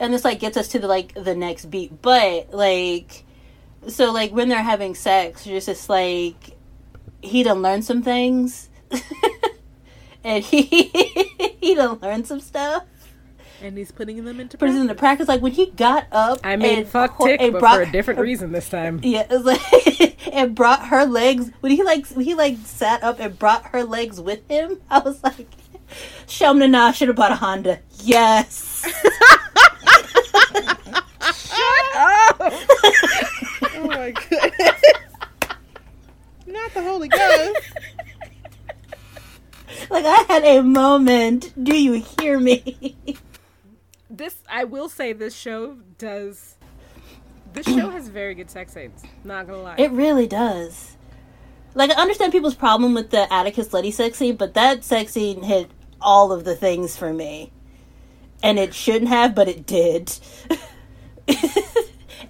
and 0.00 0.12
this 0.12 0.24
like 0.24 0.40
gets 0.40 0.56
us 0.56 0.68
to 0.68 0.78
the 0.78 0.88
like 0.88 1.12
the 1.12 1.34
next 1.34 1.66
beat. 1.66 2.00
But 2.00 2.50
like, 2.54 3.24
so 3.88 4.10
like 4.10 4.32
when 4.32 4.48
they're 4.48 4.62
having 4.62 4.94
sex, 4.94 5.46
you're 5.46 5.60
just 5.60 5.90
like 5.90 6.56
he 7.20 7.42
done 7.42 7.60
learned 7.60 7.84
some 7.84 8.02
things, 8.02 8.70
and 10.24 10.42
he 10.42 10.62
he 11.60 11.74
done 11.74 11.98
learned 12.00 12.26
some 12.26 12.40
stuff. 12.40 12.84
And 13.62 13.76
he's 13.76 13.90
putting 13.90 14.24
them 14.24 14.40
into 14.40 14.56
put 14.58 14.68
it 14.68 14.72
into 14.76 14.86
practice. 14.94 15.26
practice. 15.26 15.28
Like 15.28 15.40
when 15.42 15.52
he 15.52 15.70
got 15.70 16.06
up, 16.12 16.40
I 16.44 16.56
mean, 16.56 16.78
and 16.80 16.88
fuck 16.88 17.12
ho- 17.12 17.26
Tick, 17.26 17.40
and 17.40 17.52
but 17.52 17.60
brought- 17.60 17.76
for 17.76 17.82
a 17.82 17.90
different 17.92 18.20
reason 18.20 18.52
this 18.52 18.68
time. 18.68 19.00
Yeah, 19.02 19.22
it 19.22 19.30
was 19.30 19.44
like 19.44 20.28
and 20.32 20.54
brought 20.54 20.86
her 20.88 21.04
legs 21.06 21.50
when 21.60 21.72
he 21.72 21.82
like 21.82 22.06
when 22.08 22.24
he 22.24 22.34
like 22.34 22.56
sat 22.64 23.02
up 23.02 23.18
and 23.20 23.38
brought 23.38 23.66
her 23.66 23.84
legs 23.84 24.20
with 24.20 24.46
him. 24.48 24.80
I 24.90 24.98
was 25.00 25.22
like, 25.24 25.48
Shamna 26.26 26.68
Na 26.70 26.92
should 26.92 27.08
have 27.08 27.16
bought 27.16 27.32
a 27.32 27.36
Honda. 27.36 27.80
Yes. 28.02 28.84
Shut 31.20 31.96
up! 31.96 32.36
oh 32.40 33.84
my 33.86 34.10
goodness! 34.12 34.82
not 36.46 36.72
the 36.74 36.82
Holy 36.82 37.08
Ghost. 37.08 37.72
like 39.90 40.04
I 40.06 40.24
had 40.28 40.44
a 40.44 40.62
moment. 40.62 41.52
Do 41.62 41.76
you 41.76 41.94
hear 42.20 42.38
me? 42.40 42.86
This, 44.18 44.34
I 44.50 44.64
will 44.64 44.88
say, 44.88 45.12
this 45.12 45.32
show 45.32 45.76
does. 45.96 46.56
This 47.52 47.66
show 47.66 47.88
has 47.88 48.08
very 48.08 48.34
good 48.34 48.50
sex 48.50 48.74
scenes. 48.74 49.00
Not 49.22 49.46
gonna 49.46 49.62
lie. 49.62 49.76
It 49.78 49.92
really 49.92 50.26
does. 50.26 50.96
Like 51.76 51.90
I 51.92 51.94
understand 51.94 52.32
people's 52.32 52.56
problem 52.56 52.94
with 52.94 53.10
the 53.10 53.32
Atticus 53.32 53.72
Letty 53.72 53.92
sex 53.92 54.18
scene, 54.18 54.34
but 54.34 54.54
that 54.54 54.82
sex 54.82 55.12
scene 55.12 55.44
hit 55.44 55.70
all 56.00 56.32
of 56.32 56.42
the 56.42 56.56
things 56.56 56.96
for 56.96 57.12
me. 57.14 57.52
And 58.42 58.58
it 58.58 58.74
shouldn't 58.74 59.08
have, 59.08 59.36
but 59.36 59.46
it 59.46 59.64
did. 59.66 60.18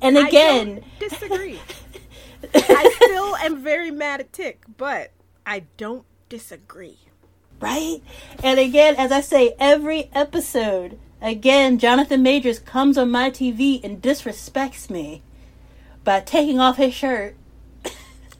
and 0.02 0.18
I 0.18 0.28
again, 0.28 0.84
don't 1.00 1.10
disagree. 1.10 1.58
I 2.54 2.98
still 3.02 3.34
am 3.36 3.62
very 3.62 3.90
mad 3.90 4.20
at 4.20 4.32
Tick, 4.34 4.64
but 4.76 5.12
I 5.46 5.64
don't 5.78 6.04
disagree. 6.28 6.98
right? 7.60 8.02
And 8.44 8.60
again, 8.60 8.94
as 8.96 9.10
I 9.10 9.22
say 9.22 9.54
every 9.58 10.10
episode, 10.12 10.98
again, 11.20 11.78
Jonathan 11.78 12.22
Majors 12.22 12.58
comes 12.58 12.96
on 12.98 13.10
my 13.10 13.30
TV 13.30 13.82
and 13.82 14.00
disrespects 14.02 14.88
me 14.90 15.22
by 16.04 16.20
taking 16.20 16.58
off 16.60 16.76
his 16.76 16.94
shirt. 16.94 17.34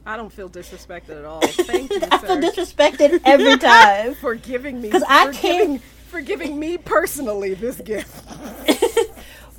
I 0.07 0.17
don't 0.17 0.33
feel 0.33 0.49
disrespected 0.49 1.19
at 1.19 1.25
all. 1.27 1.41
Thank 1.47 1.91
you, 1.91 2.01
I 2.11 2.19
feel 2.19 2.39
disrespected 2.39 3.21
every 3.27 3.59
time. 3.59 4.15
for 4.15 4.35
giving 4.35 4.81
me 4.81 4.89
'Cause 4.91 5.05
I 5.07 5.33
can't- 5.33 5.83
for 6.09 6.23
giving 6.23 6.59
me 6.59 6.79
personally 6.79 7.53
this 7.53 7.77
gift. 7.83 8.25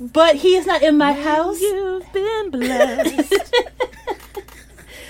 but 0.00 0.34
he 0.36 0.56
is 0.56 0.66
not 0.66 0.82
in 0.82 0.96
my 0.98 1.12
house. 1.12 1.60
You've 1.60 2.12
been 2.12 2.50
blessed. 2.50 3.52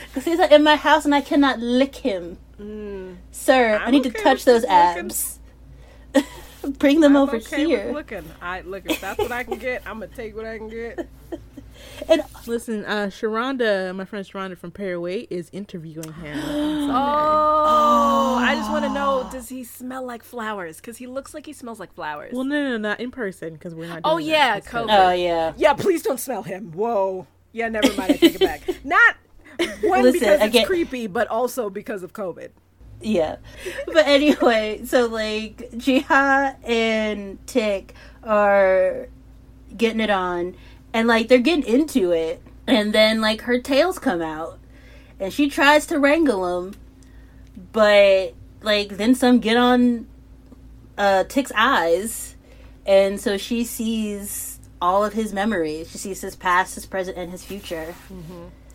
Because 0.09 0.25
he's 0.27 0.39
not 0.39 0.53
in 0.53 0.63
my 0.63 0.77
house 0.77 1.07
and 1.07 1.15
I 1.15 1.23
cannot 1.23 1.61
lick 1.61 1.95
him. 1.97 2.37
Mm. 2.61 3.17
Sir, 3.31 3.77
I 3.77 3.85
I'm 3.87 3.93
need 3.93 4.03
to 4.03 4.11
touch 4.11 4.45
those 4.45 4.65
abs. 4.65 5.39
Bring 6.79 7.01
them 7.01 7.17
I'm 7.17 7.23
over 7.23 7.37
okay 7.37 7.65
here. 7.67 7.87
with 7.87 7.95
looking. 7.95 8.25
I 8.41 8.61
look 8.63 8.89
if 8.91 9.01
that's 9.01 9.19
what 9.19 9.33
I 9.33 9.45
can 9.45 9.59
get. 9.59 9.83
I'm 9.87 10.01
gonna 10.01 10.09
take 10.09 10.37
what 10.37 10.45
I 10.47 10.59
can 10.59 10.69
get. 10.69 11.09
And 12.11 12.23
Listen, 12.47 12.85
uh, 12.85 13.07
Sharonda, 13.07 13.95
my 13.97 14.05
friend 14.05 14.25
Sharonda 14.27 14.59
from 14.59 14.71
Paraway, 14.71 15.27
is 15.31 15.49
interviewing 15.51 16.13
him. 16.13 16.39
on 16.39 16.91
Oh, 16.91 18.37
I 18.39 18.55
just 18.55 18.71
want 18.71 18.85
to 18.85 18.93
know: 18.93 19.27
Does 19.33 19.49
he 19.49 19.65
smell 19.65 20.05
like 20.05 20.23
flowers? 20.23 20.77
Because 20.77 20.99
he 20.99 21.07
looks 21.07 21.33
like 21.33 21.47
he 21.47 21.55
smells 21.55 21.81
like 21.81 21.95
flowers. 21.95 22.35
Well, 22.35 22.45
no, 22.45 22.63
no, 22.63 22.71
no, 22.73 22.77
not 22.77 23.01
in 23.01 23.11
person 23.11 23.55
because 23.55 23.75
we're 23.75 23.89
not. 23.89 24.01
Oh, 24.05 24.19
doing 24.19 24.27
yeah, 24.31 24.61
that. 24.61 24.65
COVID. 24.71 24.89
oh 25.09 25.13
yeah. 25.13 25.53
yeah, 25.57 25.73
please 25.73 26.03
don't 26.03 26.21
smell 26.21 26.43
him. 26.43 26.73
Whoa. 26.73 27.27
Yeah, 27.53 27.69
never 27.71 27.89
mind. 27.95 28.13
I 28.13 28.17
take 28.17 28.35
it 28.35 28.41
back. 28.41 28.61
Not 28.85 29.17
one 29.83 30.03
Listen, 30.03 30.21
because 30.21 30.41
I 30.41 30.45
it's 30.47 30.53
get- 30.53 30.67
creepy, 30.67 31.07
but 31.09 31.27
also 31.29 31.69
because 31.71 32.03
of 32.03 32.13
COVID. 32.13 32.51
Yeah. 33.01 33.37
But 33.87 34.07
anyway, 34.07 34.83
so 34.85 35.07
like 35.07 35.71
Jiha 35.73 36.57
and 36.65 37.45
Tick 37.47 37.95
are 38.23 39.09
getting 39.77 40.01
it 40.01 40.11
on 40.11 40.57
and 40.93 41.09
like 41.09 41.29
they're 41.29 41.39
getting 41.39 41.65
into 41.65 42.11
it 42.13 42.43
and 42.67 42.93
then 42.93 43.21
like 43.21 43.43
her 43.43 43.59
tails 43.59 43.99
come 43.99 44.21
out 44.21 44.59
and 45.19 45.33
she 45.33 45.49
tries 45.49 45.87
to 45.87 45.99
wrangle 45.99 46.63
them 46.63 46.75
but 47.73 48.35
like 48.63 48.91
then 48.91 49.15
some 49.15 49.39
get 49.39 49.57
on 49.57 50.07
uh 50.99 51.25
Tick's 51.25 51.53
eyes 51.55 52.37
and 52.85 53.21
so 53.21 53.39
she 53.39 53.65
sees 53.65 54.59
all 54.83 55.05
of 55.05 55.13
his 55.13 55.33
memories. 55.33 55.91
She 55.91 55.99
sees 55.99 56.21
his 56.21 56.37
past, 56.37 56.75
his 56.75 56.87
present 56.87 57.17
and 57.17 57.31
his 57.31 57.45
future. 57.45 57.95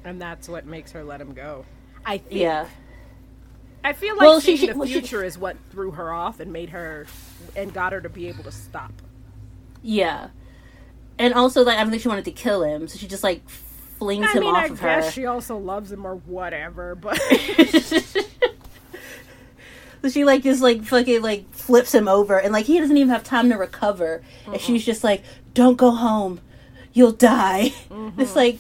And 0.03 0.21
that's 0.21 0.47
what 0.47 0.65
makes 0.65 0.91
her 0.91 1.03
let 1.03 1.19
him 1.19 1.33
go. 1.33 1.65
I 2.05 2.19
think. 2.19 2.41
Yeah. 2.41 2.67
I 3.85 3.93
feel 3.93 4.15
like 4.15 4.21
Well, 4.25 4.41
seeing 4.41 4.57
she- 4.57 4.67
the 4.67 4.75
well, 4.75 4.87
she- 4.87 4.93
future 4.93 5.23
is 5.23 5.37
what 5.37 5.57
threw 5.69 5.91
her 5.91 6.11
off 6.11 6.39
and 6.39 6.51
made 6.51 6.71
her 6.71 7.05
and 7.55 7.71
got 7.71 7.93
her 7.93 8.01
to 8.01 8.09
be 8.09 8.27
able 8.27 8.43
to 8.45 8.51
stop. 8.51 8.91
Yeah. 9.83 10.29
And 11.19 11.35
also, 11.35 11.63
like, 11.63 11.77
I 11.77 11.81
don't 11.81 11.91
think 11.91 12.01
she 12.01 12.07
wanted 12.07 12.25
to 12.25 12.31
kill 12.31 12.63
him, 12.63 12.87
so 12.87 12.97
she 12.97 13.07
just, 13.07 13.23
like, 13.23 13.47
flings 13.47 14.25
I 14.27 14.33
him 14.33 14.39
mean, 14.41 14.55
off 14.55 14.63
I 14.63 14.65
of 14.65 14.81
guess 14.81 15.05
her. 15.05 15.11
she 15.11 15.25
also 15.27 15.57
loves 15.57 15.91
him 15.91 16.03
or 16.03 16.15
whatever, 16.15 16.95
but 16.95 17.17
so 20.01 20.09
she, 20.09 20.25
like, 20.25 20.41
just, 20.41 20.61
like, 20.63 20.83
fucking, 20.83 21.21
like, 21.21 21.49
flips 21.53 21.93
him 21.93 22.07
over, 22.07 22.39
and, 22.39 22.51
like, 22.51 22.65
he 22.65 22.79
doesn't 22.79 22.97
even 22.97 23.09
have 23.09 23.23
time 23.23 23.49
to 23.51 23.55
recover. 23.55 24.23
And 24.47 24.59
she's 24.59 24.83
just 24.83 25.03
like, 25.03 25.23
don't 25.53 25.77
go 25.77 25.91
home. 25.91 26.41
You'll 26.91 27.11
die. 27.13 27.71
It's 28.17 28.31
mm-hmm. 28.31 28.35
like, 28.35 28.59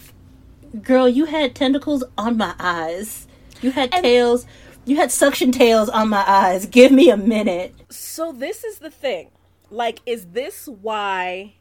girl, 0.83 1.09
you 1.09 1.25
had 1.25 1.55
tentacles 1.55 2.03
on 2.17 2.37
my 2.37 2.53
eyes. 2.59 3.27
You 3.61 3.71
had 3.71 3.91
tails. 3.91 4.45
You 4.85 4.97
had 4.97 5.11
suction 5.11 5.51
tails 5.51 5.89
on 5.89 6.09
my 6.09 6.23
eyes. 6.27 6.65
Give 6.67 6.91
me 6.91 7.09
a 7.09 7.17
minute. 7.17 7.73
So 7.89 8.31
this 8.31 8.63
is 8.63 8.79
the 8.79 8.91
thing. 8.91 9.31
Like, 9.71 9.99
is 10.05 10.27
this 10.27 10.67
why 10.67 11.55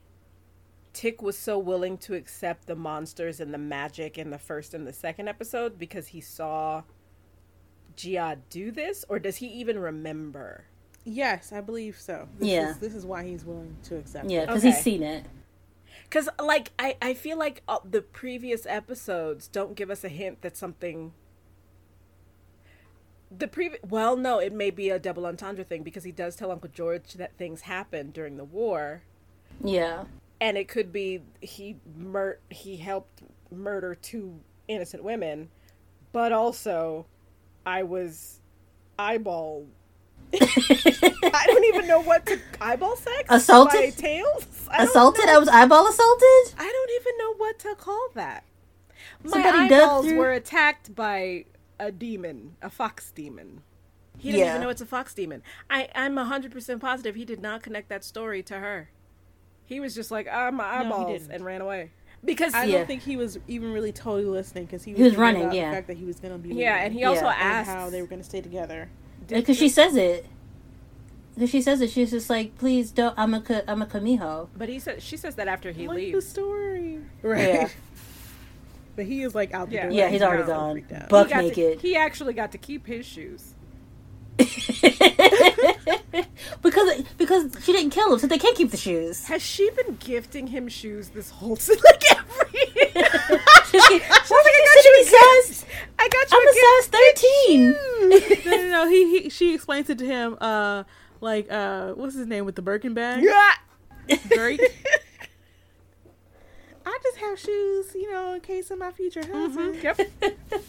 Tick 0.92 1.22
was 1.22 1.36
so 1.38 1.59
willing 1.59 1.96
to 1.98 2.14
accept 2.14 2.66
the 2.66 2.76
monsters 2.76 3.40
and 3.40 3.52
the 3.52 3.59
magic 3.59 4.18
in 4.18 4.30
the 4.30 4.38
first 4.38 4.74
and 4.74 4.86
the 4.86 4.92
second 4.92 5.28
episode? 5.28 5.78
Because 5.78 6.09
he 6.09 6.20
saw 6.20 6.82
Jiha 7.96 8.38
do 8.51 8.70
this? 8.70 9.05
Or 9.09 9.18
does 9.18 9.36
he 9.36 9.46
even 9.46 9.78
remember? 9.78 10.64
Yes, 11.05 11.52
I 11.52 11.60
believe 11.62 11.98
so. 11.98 12.28
This 12.38 12.48
Yeah. 12.48 12.70
is, 12.70 12.78
this 12.78 12.94
is 12.94 13.06
why 13.06 13.24
he's 13.24 13.44
willing 13.44 13.76
to 13.84 13.96
accept. 13.96 14.28
Yeah, 14.28 14.40
it. 14.42 14.46
because 14.48 14.62
Okay. 14.64 14.70
he's 14.74 14.82
seen 14.82 15.02
it. 15.02 15.24
Because, 16.05 16.28
like, 16.38 16.72
I, 16.78 16.96
I 17.01 17.14
feel 17.14 17.38
like 17.38 17.62
uh, 17.66 17.78
the 17.88 18.02
previous 18.02 18.66
episodes 18.66 19.48
don't 19.48 19.74
give 19.74 19.90
us 19.90 20.05
a 20.05 20.09
hint 20.09 20.42
that 20.42 20.56
something. 20.56 21.12
The 23.36 23.48
previous. 23.48 23.81
Well, 23.89 24.16
no, 24.16 24.39
it 24.39 24.52
may 24.52 24.70
be 24.70 24.90
a 24.90 24.98
double 24.98 25.27
entendre 25.27 25.65
thing 25.65 25.82
because 25.82 26.05
he 26.05 26.12
does 26.12 26.36
tell 26.36 26.51
Uncle 26.51 26.70
George 26.73 27.15
that 27.15 27.36
things 27.36 27.62
happened 27.62 28.12
during 28.12 28.36
the 28.36 28.44
war. 28.44 29.02
Yeah. 29.62 30.05
And 30.40 30.56
it 30.59 30.69
could 30.69 30.93
be 30.93 31.23
he 31.40 31.77
mur- 31.97 32.39
he 32.51 32.77
helped 32.77 33.23
murder 33.51 33.94
two 33.94 34.40
innocent 34.69 35.02
women, 35.05 35.48
but 36.12 36.32
also 36.32 37.06
I 37.65 37.82
was 37.82 38.40
eyeball. 38.98 39.66
I 40.35 41.44
don't 41.47 41.65
even 41.65 41.86
know 41.86 42.01
what 42.01 42.27
to 42.27 42.39
eyeball 42.61 42.97
sex. 42.97 43.24
Assaulted? 43.28 43.81
by 43.81 43.90
tails. 43.90 44.47
I 44.70 44.85
Assaulted? 44.85 45.27
I 45.28 45.39
was 45.39 45.48
eyeball 45.48 45.86
assaulted? 45.86 46.55
I 46.59 46.70
don't 46.70 46.90
even 47.01 47.19
know 47.19 47.35
what 47.36 47.59
to 47.61 47.74
call 47.77 48.09
that. 48.15 48.44
My 49.23 49.31
Somebody 49.31 49.74
eyeballs 49.74 50.12
were 50.12 50.32
attacked 50.32 50.94
by 50.94 51.44
a 51.85 51.93
demon, 51.93 52.56
a 52.62 52.70
fox 52.70 53.11
demon. 53.11 53.62
He 54.19 54.31
didn't 54.31 54.40
Yeah. 54.47 54.51
even 54.52 54.62
know 54.62 54.69
it's 54.69 54.81
a 54.81 54.86
fox 54.86 55.12
demon. 55.15 55.43
I, 55.69 55.89
I'm 55.94 56.15
100% 56.16 56.81
positive 56.81 57.15
he 57.15 57.24
did 57.24 57.40
not 57.40 57.62
connect 57.62 57.89
that 57.89 58.05
story 58.05 58.43
to 58.44 58.59
her. 58.59 58.90
He 59.66 59.81
was 59.81 59.94
just 59.94 60.11
like, 60.11 60.28
ah, 60.31 60.51
my 60.51 60.78
he 60.78 60.85
eyeballs, 60.85 61.12
didn't. 61.23 61.32
and 61.32 61.44
ran 61.44 61.61
away. 61.61 61.90
Because, 62.24 62.55
I 62.55 62.65
Yeah. 62.65 62.78
don't 62.78 62.86
think 62.86 63.02
he 63.02 63.16
was 63.16 63.39
even 63.48 63.73
really 63.73 63.93
totally 63.93 64.24
listening 64.24 64.65
because 64.65 64.85
he 64.85 64.93
was, 64.93 64.98
He 64.98 65.05
was 65.05 65.16
running, 65.16 65.43
about 65.43 65.55
yeah. 65.55 65.70
the 65.70 65.77
fact 65.77 65.86
that 65.89 65.97
he 65.98 66.05
was 66.05 66.20
going 66.20 66.32
to 66.32 66.39
be 66.39 66.55
yeah, 66.55 66.73
leaving 66.74 66.85
and 66.86 66.94
he 66.94 67.05
also 67.05 67.24
Yeah. 67.24 67.32
and 67.35 67.43
asked 67.43 67.70
how 67.70 67.90
they 67.90 68.01
were 68.01 68.06
going 68.09 68.20
to 68.23 68.27
stay 68.27 68.40
together. 68.40 68.89
Because 69.28 69.56
she 69.59 69.69
says 69.69 69.97
it. 69.97 70.27
Because 71.35 71.51
she 71.51 71.61
says 71.61 71.81
it. 71.81 71.90
She's 71.90 72.12
just 72.12 72.31
like, 72.31 72.56
please 72.56 72.93
don't. 72.93 73.15
I'm 73.19 73.35
a, 73.35 73.40
Ka- 73.40 73.62
I'm 73.66 73.82
a 73.82 73.86
kumiho. 73.86 74.48
But 74.56 74.69
he 74.69 74.78
said 74.78 75.02
she 75.02 75.16
says 75.16 75.35
that 75.35 75.48
after 75.48 75.73
he 75.73 75.89
like 75.89 76.12
the 76.12 76.23
story, 76.23 77.01
right? 77.23 77.55
Yeah. 77.55 77.69
But 78.96 79.06
he 79.06 79.22
is 79.22 79.34
like 79.34 79.52
out 79.54 79.68
the 79.70 79.74
Yeah. 79.76 79.82
door. 79.84 79.92
Yeah, 79.92 80.08
he's 80.08 80.22
already 80.22 80.42
now, 80.42 80.74
gone. 80.74 80.84
Buck 81.10 81.26
he 81.28 81.32
got 81.32 81.40
to- 81.40 81.46
naked. 81.48 81.80
he 81.80 81.96
actually 81.96 82.34
got 82.34 82.52
to 82.52 82.58
keep 82.58 82.86
his 82.86 83.04
shoes. 83.06 83.54
because 86.62 87.02
because 87.16 87.52
she 87.64 87.72
didn't 87.72 87.90
kill 87.90 88.12
him, 88.12 88.18
so 88.18 88.26
they 88.26 88.38
can't 88.38 88.56
keep 88.56 88.70
the 88.70 88.76
shoes. 88.76 89.24
Has 89.26 89.42
she 89.42 89.70
been 89.70 89.96
gifting 89.96 90.46
him 90.48 90.68
shoes 90.68 91.08
this 91.10 91.30
whole 91.30 91.50
like 91.68 92.02
every? 92.16 92.60
She's 93.70 93.82
like, 93.90 94.02
Why 94.28 94.42
she 94.44 94.64
said 94.64 94.82
she 94.82 95.04
size. 95.04 95.64
I 95.98 96.08
got 96.08 96.30
you 96.30 96.38
I'm 96.38 96.48
a 96.48 96.52
size 96.60 96.86
thirteen. 96.90 98.44
no, 98.46 98.56
no, 98.56 98.68
no. 98.84 98.88
He, 98.88 99.20
he 99.22 99.30
she 99.30 99.54
explains 99.54 99.88
it 99.90 99.98
to 99.98 100.06
him. 100.06 100.36
Uh, 100.40 100.84
like 101.20 101.50
uh, 101.50 101.92
what's 101.92 102.14
his 102.14 102.26
name 102.26 102.44
with 102.44 102.54
the 102.56 102.62
Birkin 102.62 102.94
bag? 102.94 103.22
Yeah. 103.22 104.16
Drake. 104.30 104.60
I 106.86 106.98
just 107.02 107.16
have 107.19 107.39
shoes, 107.39 107.86
you 107.94 108.11
know, 108.12 108.35
in 108.35 108.40
case 108.40 108.70
of 108.70 108.78
my 108.78 108.90
future 108.93 109.20
husband. 109.27 109.77
Mm-hmm. 109.77 109.82
Yep. 109.82 110.40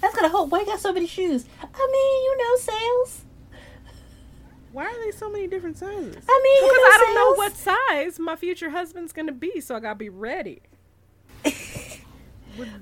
That's 0.00 0.14
gonna 0.16 0.28
hope. 0.28 0.50
Why 0.50 0.60
you 0.60 0.66
got 0.66 0.80
so 0.80 0.92
many 0.92 1.06
shoes? 1.06 1.44
I 1.62 1.66
mean, 1.92 2.22
you 2.24 2.36
know, 2.38 2.56
sales. 2.56 3.24
Why 4.72 4.86
are 4.86 5.04
they 5.04 5.10
so 5.12 5.30
many 5.30 5.46
different 5.46 5.76
sizes? 5.78 6.16
I 6.28 6.40
mean, 6.42 6.62
Because 6.64 6.76
you 6.76 6.82
know, 6.82 6.94
I 6.94 6.98
don't 6.98 7.14
know 7.14 7.34
what 7.34 7.56
size 7.56 8.18
my 8.18 8.36
future 8.36 8.70
husband's 8.70 9.12
gonna 9.12 9.32
be, 9.32 9.60
so 9.60 9.76
I 9.76 9.80
gotta 9.80 9.94
be 9.98 10.08
ready. 10.08 10.60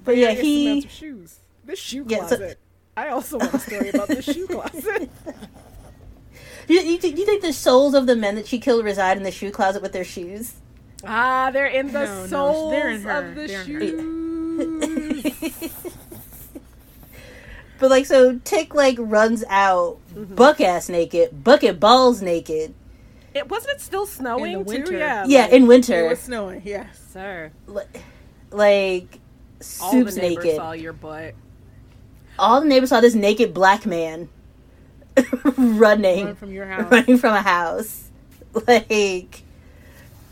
But 0.05 0.17
yeah, 0.17 0.33
he- 0.33 0.81
shoes. 0.89 1.39
This 1.65 1.79
shoe 1.79 2.05
Yeah, 2.09 2.27
so- 2.27 2.37
closet. 2.37 2.59
I 2.97 3.09
also 3.11 3.39
want 3.39 3.55
a 3.55 3.59
story 3.61 3.89
about 3.91 4.09
this 4.09 4.25
shoe 4.25 4.47
closet. 4.47 5.11
You, 6.69 6.79
you, 6.83 6.99
you 7.01 7.27
think 7.27 7.43
the 7.43 7.53
souls 7.53 7.95
of 7.95 8.07
the 8.07 8.15
men 8.15 8.37
that 8.37 8.47
she 8.47 8.61
killed 8.61 8.85
reside 8.85 9.17
in 9.17 9.25
the 9.25 9.33
shoe 9.33 9.51
closet 9.51 9.83
with 9.83 9.93
their 9.93 10.05
shoes? 10.05 10.53
Ah, 11.07 11.51
they're 11.53 11.67
in 11.67 11.93
the 11.93 12.05
No, 12.05 12.27
no, 12.27 12.71
they're 12.71 12.91
in 12.91 13.03
her. 13.03 13.11
of 13.11 13.35
the 13.35 13.47
They're 13.47 13.63
in 13.63 13.73
her. 13.73 15.21
shoes. 15.31 15.71
But 17.79 17.89
like, 17.89 18.05
so 18.05 18.39
Tick 18.45 18.75
like 18.75 18.97
runs 18.99 19.43
out, 19.49 19.97
Mm-hmm. 20.15 20.35
buck 20.35 20.61
ass 20.61 20.89
naked, 20.89 21.43
bucket 21.45 21.79
balls 21.81 22.21
naked. 22.21 22.75
it 23.33 23.49
wasn't 23.49 23.77
it 23.77 23.81
still 23.81 24.05
snowing 24.07 24.53
In 24.53 24.59
the 24.59 24.65
winter. 24.65 24.93
too? 24.93 24.99
Yeah. 24.99 25.25
Yeah, 25.27 25.43
like- 25.45 25.53
in 25.53 25.67
winter 25.67 26.07
It 26.07 26.11
was 26.11 26.19
snowing. 26.21 26.63
Yes. 26.65 26.87
sir. 27.13 27.53
Li- 27.69 27.85
like 28.51 29.19
All 29.81 29.93
the 29.93 29.99
soups 30.11 30.17
neighbors 30.17 30.45
naked. 30.45 30.57
saw 30.57 30.73
your 30.73 30.93
butt. 30.93 31.35
All 32.39 32.61
the 32.61 32.67
neighbors 32.67 32.89
saw 32.91 33.01
this 33.01 33.15
naked 33.15 33.55
black 33.55 33.87
man 33.87 34.29
running, 35.57 36.27
Run 36.27 36.35
from 36.35 36.53
your 36.53 36.67
house. 36.67 36.91
running 36.91 37.17
from 37.19 37.35
a 37.35 37.43
house. 37.43 38.05
Like 38.67 39.43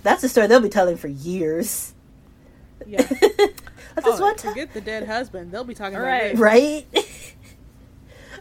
that's 0.02 0.22
a 0.24 0.28
story 0.28 0.46
they'll 0.46 0.60
be 0.60 0.68
telling 0.68 0.96
for 0.96 1.08
years. 1.08 1.94
Yeah. 2.86 3.02
That's 3.94 4.06
just 4.06 4.20
Oh, 4.20 4.24
one 4.24 4.36
time, 4.36 4.52
forget 4.52 4.72
the 4.72 4.80
dead 4.80 5.06
husband. 5.08 5.50
They'll 5.50 5.64
be 5.64 5.74
talking 5.74 5.96
about 5.96 6.06
Right. 6.06 6.30
this. 6.32 6.38
right? 6.40 6.86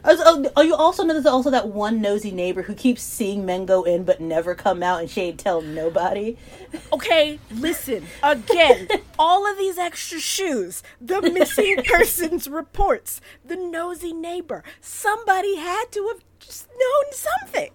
Oh, 0.04 0.16
oh, 0.20 0.52
oh, 0.56 0.62
you 0.62 0.76
also 0.76 1.04
know 1.04 1.14
there's 1.14 1.26
also 1.26 1.50
that 1.50 1.70
one 1.70 2.02
nosy 2.02 2.32
neighbor 2.32 2.62
who 2.62 2.76
keeps 2.76 3.02
seeing 3.02 3.46
men 3.46 3.66
go 3.66 3.84
in 3.84 4.04
but 4.04 4.22
never 4.22 4.54
come 4.56 4.82
out, 4.84 5.02
and 5.02 5.10
she 5.10 5.22
ain't 5.22 5.40
tell 5.40 5.62
nobody. 5.62 6.38
Okay, 6.94 7.40
listen. 7.52 8.06
Again, 8.22 8.88
all 9.18 9.50
of 9.50 9.58
these 9.58 9.78
extra 9.78 10.20
shoes, 10.20 10.84
the 11.02 11.22
missing 11.22 11.78
persons 11.86 12.48
reports, 12.48 13.20
the 13.44 13.56
nosy 13.56 14.14
neighbor. 14.14 14.64
Somebody 14.82 15.56
had 15.58 15.86
to 15.92 16.08
have 16.10 16.20
just 16.40 16.68
known 16.70 17.12
something. 17.12 17.72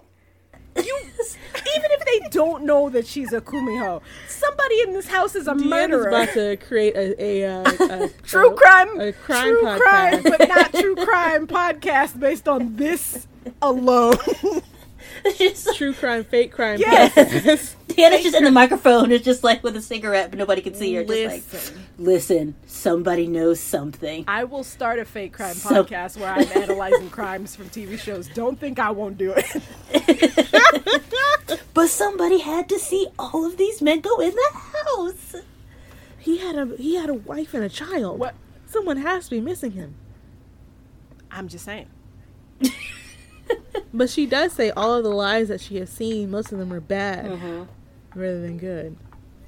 You, 0.77 0.99
even 1.77 1.91
if 1.91 2.05
they 2.05 2.29
don't 2.31 2.65
know 2.65 2.89
that 2.91 3.07
she's 3.07 3.33
a 3.33 3.41
kumiho, 3.41 4.01
somebody 4.29 4.81
in 4.83 4.93
this 4.95 5.07
house 5.09 5.35
is 5.35 5.47
a 5.47 5.55
murderer. 5.55 6.07
Deanna's 6.07 6.07
murderer. 6.07 6.09
about 6.09 6.35
to 6.35 6.57
create 6.67 6.95
a, 6.97 7.23
a, 7.23 7.45
uh, 7.45 7.63
a 8.05 8.09
True 8.23 8.51
a- 8.51 8.55
crime, 8.57 9.01
a 9.01 9.13
crime 9.13 9.49
true 9.49 9.63
podcast. 9.63 9.79
crime, 9.81 10.23
but 10.23 10.49
not 10.49 10.73
true 10.73 10.97
crime 10.97 11.47
podcast 11.59 12.19
based 12.19 12.49
on 12.49 12.77
this 12.77 13.27
alone. 13.61 14.15
It's 15.25 15.65
just 15.65 15.79
True 15.79 15.93
crime, 15.93 16.25
fake 16.25 16.53
crime. 16.53 16.79
Yes. 16.81 17.13
podcast. 17.15 17.75
Deanna's 17.93 18.23
just 18.23 18.37
in 18.37 18.45
the 18.45 18.51
microphone, 18.51 19.13
is 19.13 19.21
just 19.23 19.45
like 19.45 19.63
with 19.63 19.77
a 19.77 19.83
cigarette, 19.83 20.31
but 20.31 20.39
nobody 20.39 20.63
can 20.63 20.75
see 20.75 20.95
her. 20.95 21.05
Just 21.05 21.27
like, 21.27 21.43
Listen. 21.53 21.85
listen, 21.99 22.55
somebody 22.67 23.27
knows 23.27 23.61
something. 23.61 24.25
I 24.27 24.45
will 24.45 24.65
start 24.65 24.99
a 24.99 25.05
fake 25.05 25.35
crime 25.35 25.55
So- 25.55 25.85
podcast 25.85 26.17
where 26.19 26.31
I'm 26.33 26.49
analyzing 26.57 27.11
crimes 27.11 27.55
from 27.55 27.69
TV 27.69 27.99
shows. 27.99 28.29
Don't 28.29 28.59
think 28.59 28.79
I 28.79 28.91
won't 28.91 29.19
do 29.19 29.35
it. 29.37 29.63
But 31.75 31.89
somebody 31.89 32.39
had 32.41 32.69
to 32.69 32.79
see 32.79 33.09
all 33.19 33.47
of 33.47 33.57
these 33.57 33.81
men 33.81 34.01
go 34.01 34.21
in 34.21 34.31
the 34.35 34.51
house. 34.53 35.37
he 36.19 36.37
had 36.39 36.57
a 36.57 36.77
he 36.77 36.97
had 36.97 37.09
a 37.09 37.15
wife 37.15 37.55
and 37.55 37.65
a 37.65 37.69
child. 37.69 38.19
What? 38.19 38.35
Someone 38.67 38.99
has 38.99 39.25
to 39.25 39.31
be 39.31 39.41
missing 39.41 39.73
him. 39.73 39.95
I'm 41.31 41.49
just 41.49 41.65
saying. 41.65 41.89
But 43.95 44.09
she 44.11 44.27
does 44.27 44.53
say 44.53 44.71
all 44.71 44.95
of 44.95 45.05
the 45.05 45.11
lies 45.11 45.49
that 45.49 45.61
she 45.61 45.77
has 45.77 45.91
seen. 45.91 46.31
Most 46.31 46.53
of 46.53 46.59
them 46.59 46.73
are 46.73 46.81
bad 46.81 47.27
Mm-hmm. 47.27 48.19
rather 48.19 48.41
than 48.41 48.57
good. 48.59 48.97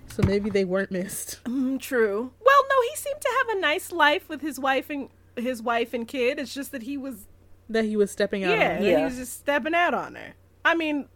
So 0.09 0.23
maybe 0.23 0.51
they 0.51 0.65
weren't 0.65 0.91
missed. 0.91 1.41
Mm, 1.45 1.81
true. 1.81 2.31
Well, 2.45 2.63
no, 2.69 2.75
he 2.91 2.97
seemed 2.97 3.21
to 3.21 3.29
have 3.39 3.57
a 3.57 3.61
nice 3.61 3.91
life 3.91 4.29
with 4.29 4.41
his 4.43 4.59
wife 4.61 4.91
and 4.91 5.09
his 5.37 5.63
wife 5.63 5.93
and 5.95 6.07
kid. 6.07 6.39
It's 6.39 6.53
just 6.55 6.73
that 6.73 6.83
he 6.83 6.97
was 6.97 7.27
That 7.71 7.85
he 7.85 7.97
was 7.97 8.11
stepping 8.11 8.45
out. 8.45 8.51
yeah, 8.59 8.77
on. 8.77 8.83
that 8.83 8.99
he 8.99 9.05
was 9.05 9.17
just 9.17 9.33
stepping 9.39 9.75
out 9.75 9.95
on 9.95 10.15
her. 10.15 10.35
I 10.65 10.75
mean, 10.75 11.09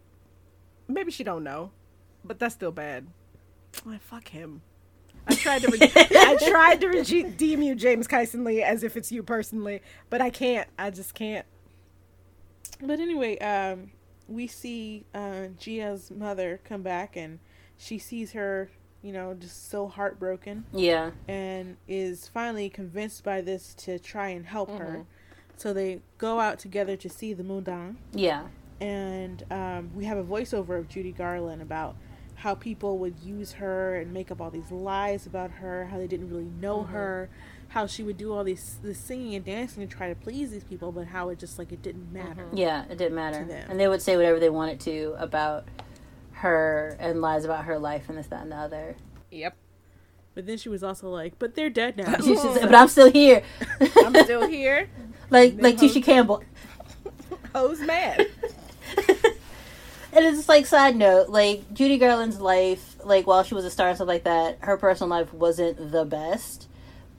maybe 0.88 1.10
she 1.12 1.22
don't 1.22 1.44
know, 1.44 1.70
but 2.24 2.38
that's 2.38 2.55
still 2.55 2.72
bad. 2.72 3.06
Like, 3.84 4.00
fuck 4.02 4.28
him. 4.28 4.62
I 5.28 5.34
tried 5.34 5.62
to 5.62 5.68
re- 5.70 5.92
I 6.16 6.36
tried 6.48 6.80
to 6.80 6.88
redeem 6.88 7.60
you, 7.62 7.74
James 7.74 8.06
Kyson 8.09 8.44
Lee, 8.44 8.62
as 8.62 8.82
if 8.82 8.96
it's 8.96 9.12
you 9.12 9.22
personally, 9.22 9.82
but 10.10 10.20
I 10.22 10.30
can't. 10.30 10.68
I 10.78 10.90
just 10.90 11.14
can't. 11.14 11.44
But 12.80 13.00
anyway, 13.00 13.38
um, 13.38 13.90
we 14.28 14.46
see 14.46 15.05
uh, 15.14 15.48
Jiha's 15.59 16.10
mother 16.10 16.60
come 16.64 16.82
back, 16.82 17.16
and 17.16 17.38
she 17.76 17.98
sees 17.98 18.32
her, 18.32 18.70
you 19.02 19.12
know, 19.12 19.34
just 19.34 19.70
so 19.70 19.88
heartbroken, 19.88 20.64
Yeah. 20.72 21.10
and 21.26 21.76
is 21.88 22.28
finally 22.28 22.68
convinced 22.68 23.24
by 23.24 23.40
this 23.40 23.74
to 23.78 23.98
try 23.98 24.28
and 24.28 24.46
help 24.46 24.68
Mm-hmm. 24.70 24.78
her. 24.84 25.05
So 25.56 25.72
they 25.72 26.00
go 26.18 26.38
out 26.38 26.60
together 26.60 26.96
to 26.96 27.09
see 27.09 27.32
the 27.34 27.42
Mundang, 27.42 27.96
Yeah. 28.12 28.44
and 28.80 29.42
um, 29.50 29.90
we 29.94 30.05
have 30.05 30.18
a 30.18 30.22
voiceover 30.24 30.78
of 30.78 30.88
Judy 30.88 31.10
Garland 31.10 31.60
about 31.62 31.96
how 32.36 32.55
people 32.55 32.98
would 32.98 33.18
use 33.18 33.50
her 33.55 33.96
and 33.96 34.12
make 34.12 34.30
up 34.30 34.40
all 34.40 34.50
these 34.52 34.70
lies 34.70 35.26
about 35.26 35.50
her, 35.50 35.86
how 35.86 35.98
they 35.98 36.06
didn't 36.06 36.28
really 36.30 36.44
know 36.60 36.82
Mm-hmm. 36.84 36.92
her, 36.92 37.30
how 37.68 37.86
she 37.86 38.02
would 38.02 38.16
do 38.16 38.32
all 38.32 38.44
these 38.44 38.78
this 38.82 38.98
singing 38.98 39.34
and 39.34 39.44
dancing 39.44 39.86
to 39.86 39.94
try 39.94 40.08
to 40.08 40.14
please 40.14 40.50
these 40.50 40.64
people, 40.64 40.90
but 40.90 41.06
how 41.06 41.28
it 41.28 41.38
just 41.38 41.58
like 41.58 41.72
it 41.72 41.82
didn't 41.82 42.12
mm-hmm. 42.12 42.28
matter. 42.28 42.46
Yeah, 42.52 42.84
it 42.90 42.98
didn't 42.98 43.14
matter. 43.14 43.40
To 43.40 43.44
them. 43.44 43.70
And 43.70 43.78
they 43.78 43.88
would 43.88 44.02
say 44.02 44.16
whatever 44.16 44.40
they 44.40 44.50
wanted 44.50 44.80
to 44.80 45.14
about 45.18 45.66
her 46.32 46.96
and 46.98 47.20
lies 47.20 47.44
about 47.44 47.64
her 47.64 47.78
life 47.78 48.08
and 48.08 48.16
this, 48.16 48.28
that, 48.28 48.42
and 48.42 48.52
the 48.52 48.56
other. 48.56 48.96
Yep. 49.30 49.56
But 50.34 50.46
then 50.46 50.56
she 50.56 50.68
was 50.68 50.82
also 50.82 51.10
like, 51.10 51.38
"But 51.38 51.54
they're 51.54 51.70
dead 51.70 51.96
now." 51.96 52.16
She's 52.24 52.42
just, 52.42 52.60
but 52.60 52.74
I'm 52.74 52.88
still 52.88 53.10
here. 53.10 53.42
I'm 53.80 54.14
still 54.24 54.48
here. 54.48 54.88
like 55.30 55.56
like 55.58 55.76
Tisha 55.76 56.02
Campbell. 56.02 56.42
Hoes 57.54 57.80
mad. 57.80 58.26
and 58.98 60.24
it's 60.24 60.38
just 60.38 60.48
like 60.48 60.64
side 60.64 60.96
note, 60.96 61.28
like 61.28 61.72
Judy 61.74 61.98
Garland's 61.98 62.40
life, 62.40 62.96
like 63.04 63.26
while 63.26 63.42
she 63.42 63.54
was 63.54 63.64
a 63.64 63.70
star 63.70 63.88
and 63.88 63.96
stuff 63.96 64.08
like 64.08 64.24
that, 64.24 64.58
her 64.60 64.76
personal 64.76 65.10
life 65.10 65.34
wasn't 65.34 65.92
the 65.92 66.04
best 66.04 66.67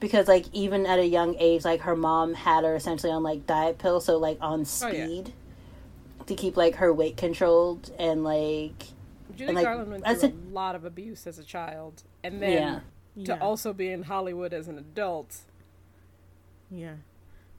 because 0.00 0.26
like 0.28 0.46
even 0.52 0.86
at 0.86 0.98
a 0.98 1.06
young 1.06 1.36
age, 1.38 1.64
like 1.64 1.82
her 1.82 1.94
mom 1.96 2.34
had 2.34 2.64
her 2.64 2.74
essentially 2.74 3.12
on 3.12 3.22
like 3.22 3.46
diet 3.46 3.78
pills, 3.78 4.04
so 4.06 4.16
like 4.18 4.38
on 4.40 4.60
Oh, 4.60 4.88
yeah. 4.88 5.04
speed 5.04 5.32
to 6.26 6.34
keep 6.34 6.56
like 6.56 6.76
her 6.76 6.92
weight 6.92 7.16
controlled 7.16 7.90
and 7.98 8.24
like 8.24 8.84
Judy 9.36 9.44
And, 9.48 9.54
like, 9.54 9.64
Garland 9.64 9.90
went 9.90 10.04
through 10.04 10.16
said- 10.16 10.36
a 10.50 10.54
lot 10.54 10.74
of 10.74 10.84
abuse 10.84 11.26
as 11.26 11.38
a 11.38 11.44
child, 11.44 12.02
and 12.24 12.42
then 12.42 12.52
yeah, 12.52 13.24
to 13.24 13.32
Yeah. 13.36 13.38
also 13.40 13.72
be 13.72 13.90
in 13.90 14.02
Hollywood 14.04 14.52
as 14.52 14.66
an 14.68 14.76
adult. 14.78 15.38
Yeah. 16.70 16.94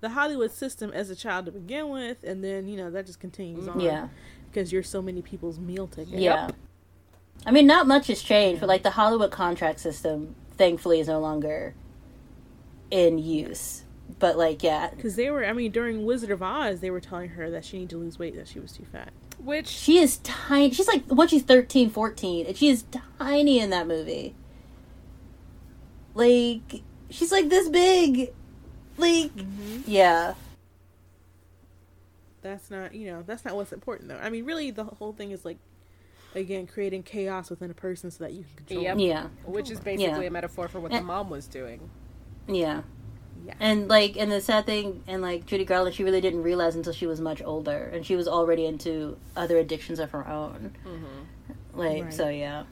The 0.01 0.09
Hollywood 0.09 0.51
system 0.51 0.91
as 0.91 1.09
a 1.09 1.15
child 1.15 1.45
to 1.45 1.51
begin 1.51 1.89
with, 1.89 2.23
and 2.23 2.43
then, 2.43 2.67
you 2.67 2.75
know, 2.75 2.89
that 2.89 3.05
just 3.05 3.19
continues 3.19 3.65
mm-hmm. 3.65 3.79
on. 3.79 3.85
yeah, 3.85 4.07
Because 4.49 4.71
you're 4.73 4.83
so 4.83 5.01
many 5.01 5.21
people's 5.21 5.59
meal 5.59 5.87
ticket. 5.87 6.19
yeah. 6.19 6.49
I 7.45 7.51
mean, 7.51 7.67
not 7.67 7.87
much 7.87 8.07
has 8.07 8.21
changed, 8.21 8.59
but 8.61 8.67
like 8.67 8.83
the 8.83 8.91
Hollywood 8.91 9.31
contract 9.31 9.79
system, 9.79 10.35
thankfully, 10.57 10.99
is 10.99 11.07
no 11.07 11.19
longer 11.19 11.73
in 12.91 13.17
use. 13.17 13.83
But 14.19 14.37
like, 14.37 14.61
yeah, 14.61 14.89
Because 14.89 15.15
they 15.15 15.31
were, 15.31 15.43
I 15.45 15.53
mean, 15.53 15.71
during 15.71 16.05
Wizard 16.05 16.29
of 16.31 16.43
Oz, 16.43 16.79
they 16.81 16.91
were 16.91 16.99
telling 16.99 17.29
her 17.31 17.49
that 17.49 17.65
she 17.65 17.77
needed 17.77 17.91
to 17.91 17.97
lose 17.97 18.19
weight, 18.19 18.35
that 18.35 18.47
she 18.47 18.59
was 18.59 18.71
too 18.73 18.85
fat. 18.91 19.11
Which 19.39 19.67
She 19.67 19.97
is 19.97 20.17
tiny. 20.17 20.71
She's 20.71 20.87
like 20.87 21.05
when 21.07 21.27
she's 21.27 21.41
13, 21.43 21.89
14, 21.89 22.45
and 22.45 22.55
she 22.57 22.67
is 22.69 22.83
tiny 23.17 23.57
in 23.59 23.71
that 23.71 23.87
movie. 23.87 24.35
Like 26.13 26.81
she's 27.09 27.31
like 27.31 27.49
this 27.49 27.69
big. 27.69 28.33
Like 28.97 29.31
yeah. 29.87 30.35
That's 32.41 32.69
not, 32.71 32.93
you 32.95 33.07
know, 33.07 33.23
that's 33.25 33.45
not 33.45 33.55
what's 33.55 33.71
important, 33.71 34.09
though. 34.09 34.17
I 34.17 34.29
mean, 34.29 34.45
really, 34.45 34.71
the 34.71 34.83
whole 34.83 35.13
thing 35.13 35.29
is 35.31 35.45
like, 35.45 35.57
again, 36.33 36.65
creating 36.65 37.03
chaos 37.03 37.49
within 37.51 37.69
a 37.69 37.73
person 37.75 38.09
so 38.09 38.23
that 38.23 38.33
you 38.33 38.43
can 38.43 38.65
control 38.65 38.83
Yep. 38.83 38.93
them. 38.93 38.99
Yeah. 38.99 39.27
which 39.45 39.69
is 39.69 39.79
basically 39.79 40.23
Yeah. 40.23 40.27
a 40.27 40.31
metaphor 40.31 40.67
for 40.67 40.79
what 40.79 40.91
Eh. 40.91 40.97
the 40.99 41.05
mom 41.05 41.29
was 41.29 41.45
doing. 41.47 41.89
Yeah. 42.47 42.81
Yeah. 43.45 43.53
And 43.59 43.87
like 43.87 44.17
and 44.17 44.31
the 44.31 44.39
sad 44.41 44.65
thing 44.65 45.03
and 45.07 45.21
like 45.21 45.45
Judy 45.45 45.65
Garland 45.65 45.95
she 45.95 46.03
really 46.03 46.21
didn't 46.21 46.43
realize 46.43 46.75
until 46.75 46.93
she 46.93 47.07
was 47.07 47.19
much 47.19 47.41
older 47.41 47.89
and 47.91 48.05
she 48.05 48.15
was 48.15 48.27
already 48.27 48.65
into 48.65 49.17
other 49.35 49.57
addictions 49.57 49.99
of 49.99 50.11
her 50.11 50.27
own. 50.27 50.73
Like 51.73 52.03
Right. 52.03 52.13
so 52.13 52.29
yeah. 52.29 52.63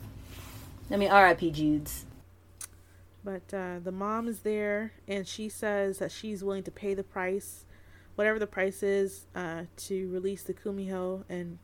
I 0.91 0.97
mean 0.97 1.09
R.I.P. 1.09 1.51
Judes. 1.51 2.05
But 3.23 3.53
uh, 3.53 3.79
the 3.83 3.91
mom 3.91 4.27
is 4.27 4.39
there, 4.39 4.93
and 5.07 5.27
she 5.27 5.49
says 5.49 5.97
that 5.99 6.11
she's 6.11 6.41
willing 6.43 6.63
to 6.63 6.71
pay 6.71 6.93
the 6.93 7.03
price, 7.03 7.65
whatever 8.15 8.39
the 8.39 8.47
price 8.47 8.81
is, 8.81 9.27
uh, 9.35 9.63
to 9.75 10.07
release 10.09 10.43
the 10.43 10.53
Kumiho 10.53 11.25
and 11.27 11.59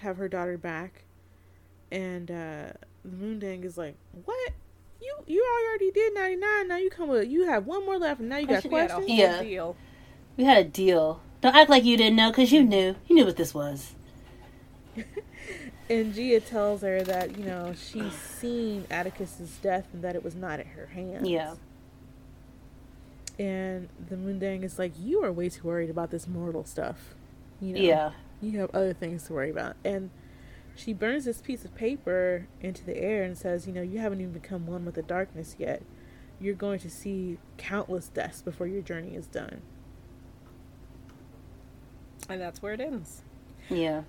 have 0.00 0.16
her 0.16 0.28
daughter 0.28 0.58
back. 0.58 1.04
And 1.92 2.30
uh, 2.30 2.72
the 3.04 3.16
Moondang 3.16 3.64
is 3.64 3.78
like, 3.78 3.94
"What? 4.24 4.52
You 5.00 5.14
you 5.26 5.44
already 5.68 5.90
did 5.90 6.14
ninety 6.14 6.36
nine. 6.36 6.68
Now 6.68 6.76
you 6.76 6.90
come 6.90 7.08
with 7.08 7.28
you 7.28 7.46
have 7.46 7.66
one 7.66 7.84
more 7.86 7.98
left, 7.98 8.20
and 8.20 8.28
now 8.28 8.36
you 8.38 8.46
got 8.46 8.64
We 8.64 8.70
had 8.78 8.90
a 8.90 8.94
whole 8.94 9.02
questions." 9.02 9.18
Yeah. 9.18 9.42
deal. 9.42 9.76
We 10.36 10.44
had 10.44 10.58
a 10.58 10.64
deal. 10.68 11.20
Don't 11.40 11.54
act 11.54 11.70
like 11.70 11.84
you 11.84 11.96
didn't 11.96 12.16
know 12.16 12.30
because 12.30 12.52
you 12.52 12.62
knew. 12.62 12.96
You 13.06 13.14
knew 13.16 13.24
what 13.26 13.36
this 13.36 13.54
was. 13.54 13.94
And 15.88 16.14
Jiha 16.14 16.46
tells 16.46 16.82
her 16.82 17.02
that 17.02 17.36
you 17.36 17.44
know 17.44 17.74
she's 17.74 18.12
seen 18.12 18.84
Atticus's 18.92 19.58
death 19.60 19.88
and 19.92 20.04
that 20.04 20.14
it 20.14 20.22
was 20.22 20.36
not 20.36 20.60
at 20.60 20.66
her 20.68 20.86
hands. 20.86 21.28
Yeah. 21.28 21.54
And 23.40 23.88
the 24.08 24.14
Moondang 24.14 24.62
is 24.62 24.78
like, 24.78 24.92
"You 25.00 25.24
are 25.24 25.32
way 25.32 25.48
too 25.48 25.66
worried 25.66 25.90
about 25.90 26.10
this 26.12 26.28
mortal 26.28 26.64
stuff. 26.64 27.14
You 27.60 27.74
know, 27.74 27.80
Yeah. 27.80 28.12
you 28.40 28.60
have 28.60 28.70
other 28.72 28.92
things 28.92 29.24
to 29.24 29.32
worry 29.32 29.50
about." 29.50 29.74
And 29.84 30.10
she 30.74 30.92
burns 30.92 31.24
this 31.24 31.40
piece 31.40 31.64
of 31.64 31.74
paper 31.74 32.46
into 32.60 32.84
the 32.84 32.96
air 32.96 33.22
and 33.22 33.36
says, 33.36 33.66
"You 33.66 33.72
know, 33.72 33.82
you 33.82 33.98
haven't 33.98 34.20
even 34.20 34.32
become 34.32 34.66
one 34.66 34.84
with 34.84 34.94
the 34.94 35.02
darkness 35.02 35.56
yet. 35.58 35.82
You're 36.40 36.54
going 36.54 36.78
to 36.80 36.90
see 36.90 37.38
countless 37.58 38.08
deaths 38.08 38.40
before 38.42 38.66
your 38.66 38.82
journey 38.82 39.14
is 39.14 39.26
done." 39.26 39.60
And 42.28 42.40
that's 42.40 42.62
where 42.62 42.72
it 42.72 42.80
ends. 42.80 43.22
Yeah. 43.68 44.02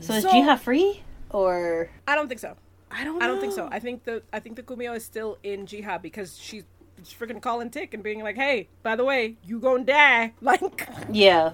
So 0.00 0.14
is 0.14 0.22
So- 0.24 0.30
Jiha 0.30 0.58
free? 0.58 1.02
Or 1.30 1.90
I 2.06 2.14
don't 2.14 2.28
think 2.28 2.40
so. 2.40 2.56
I 2.90 3.04
don't. 3.04 3.22
I 3.22 3.26
don't 3.26 3.38
think 3.40 3.52
so. 3.52 3.68
I 3.70 3.78
think 3.80 4.04
the 4.04 4.22
I 4.32 4.40
think 4.40 4.56
the 4.56 4.62
Kumiho 4.62 4.96
is 4.96 5.04
still 5.04 5.38
in 5.42 5.66
Jiha 5.66 6.00
because 6.00 6.38
she's 6.38 6.64
freaking 7.04 7.40
calling 7.42 7.68
Tick 7.70 7.92
and 7.92 8.02
being 8.02 8.22
like, 8.22 8.36
"Hey, 8.36 8.68
by 8.82 8.96
the 8.96 9.04
way, 9.04 9.36
you 9.44 9.60
gonna 9.60 9.84
die." 9.84 10.32
Like, 10.40 10.88
yeah. 11.12 11.52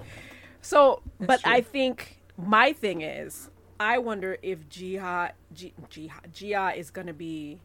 so. 0.61 1.01
but 1.19 1.41
true. 1.41 1.51
I 1.51 1.59
think 1.61 2.21
my 2.37 2.71
thing 2.71 3.01
is, 3.01 3.49
I 3.79 3.97
wonder 3.97 4.37
if 4.41 4.69
Jihad, 4.69 5.33
Ji- 5.53 5.73
Jihad, 5.89 6.31
Jia 6.33 6.75
is 6.77 6.91
gonna 6.91 7.13
be 7.13 7.59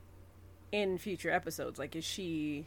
in 0.73 0.99
future 0.99 1.31
episodes. 1.31 1.78
Like, 1.78 1.95
is 1.97 2.05
she 2.05 2.66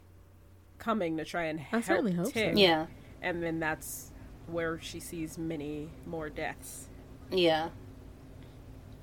coming 0.80 1.18
to 1.18 1.26
try 1.26 1.44
and 1.46 1.60
I 1.60 1.64
help 1.64 1.84
certainly 1.84 2.14
hope 2.14 2.28
so. 2.28 2.32
Tick? 2.32 2.54
Yeah. 2.58 2.86
And 3.22 3.42
then 3.44 3.60
that's 3.60 4.12
where 4.48 4.80
she 4.82 5.00
sees 5.00 5.38
many 5.38 5.90
more 6.06 6.30
deaths. 6.30 6.88
Yeah. 7.32 7.70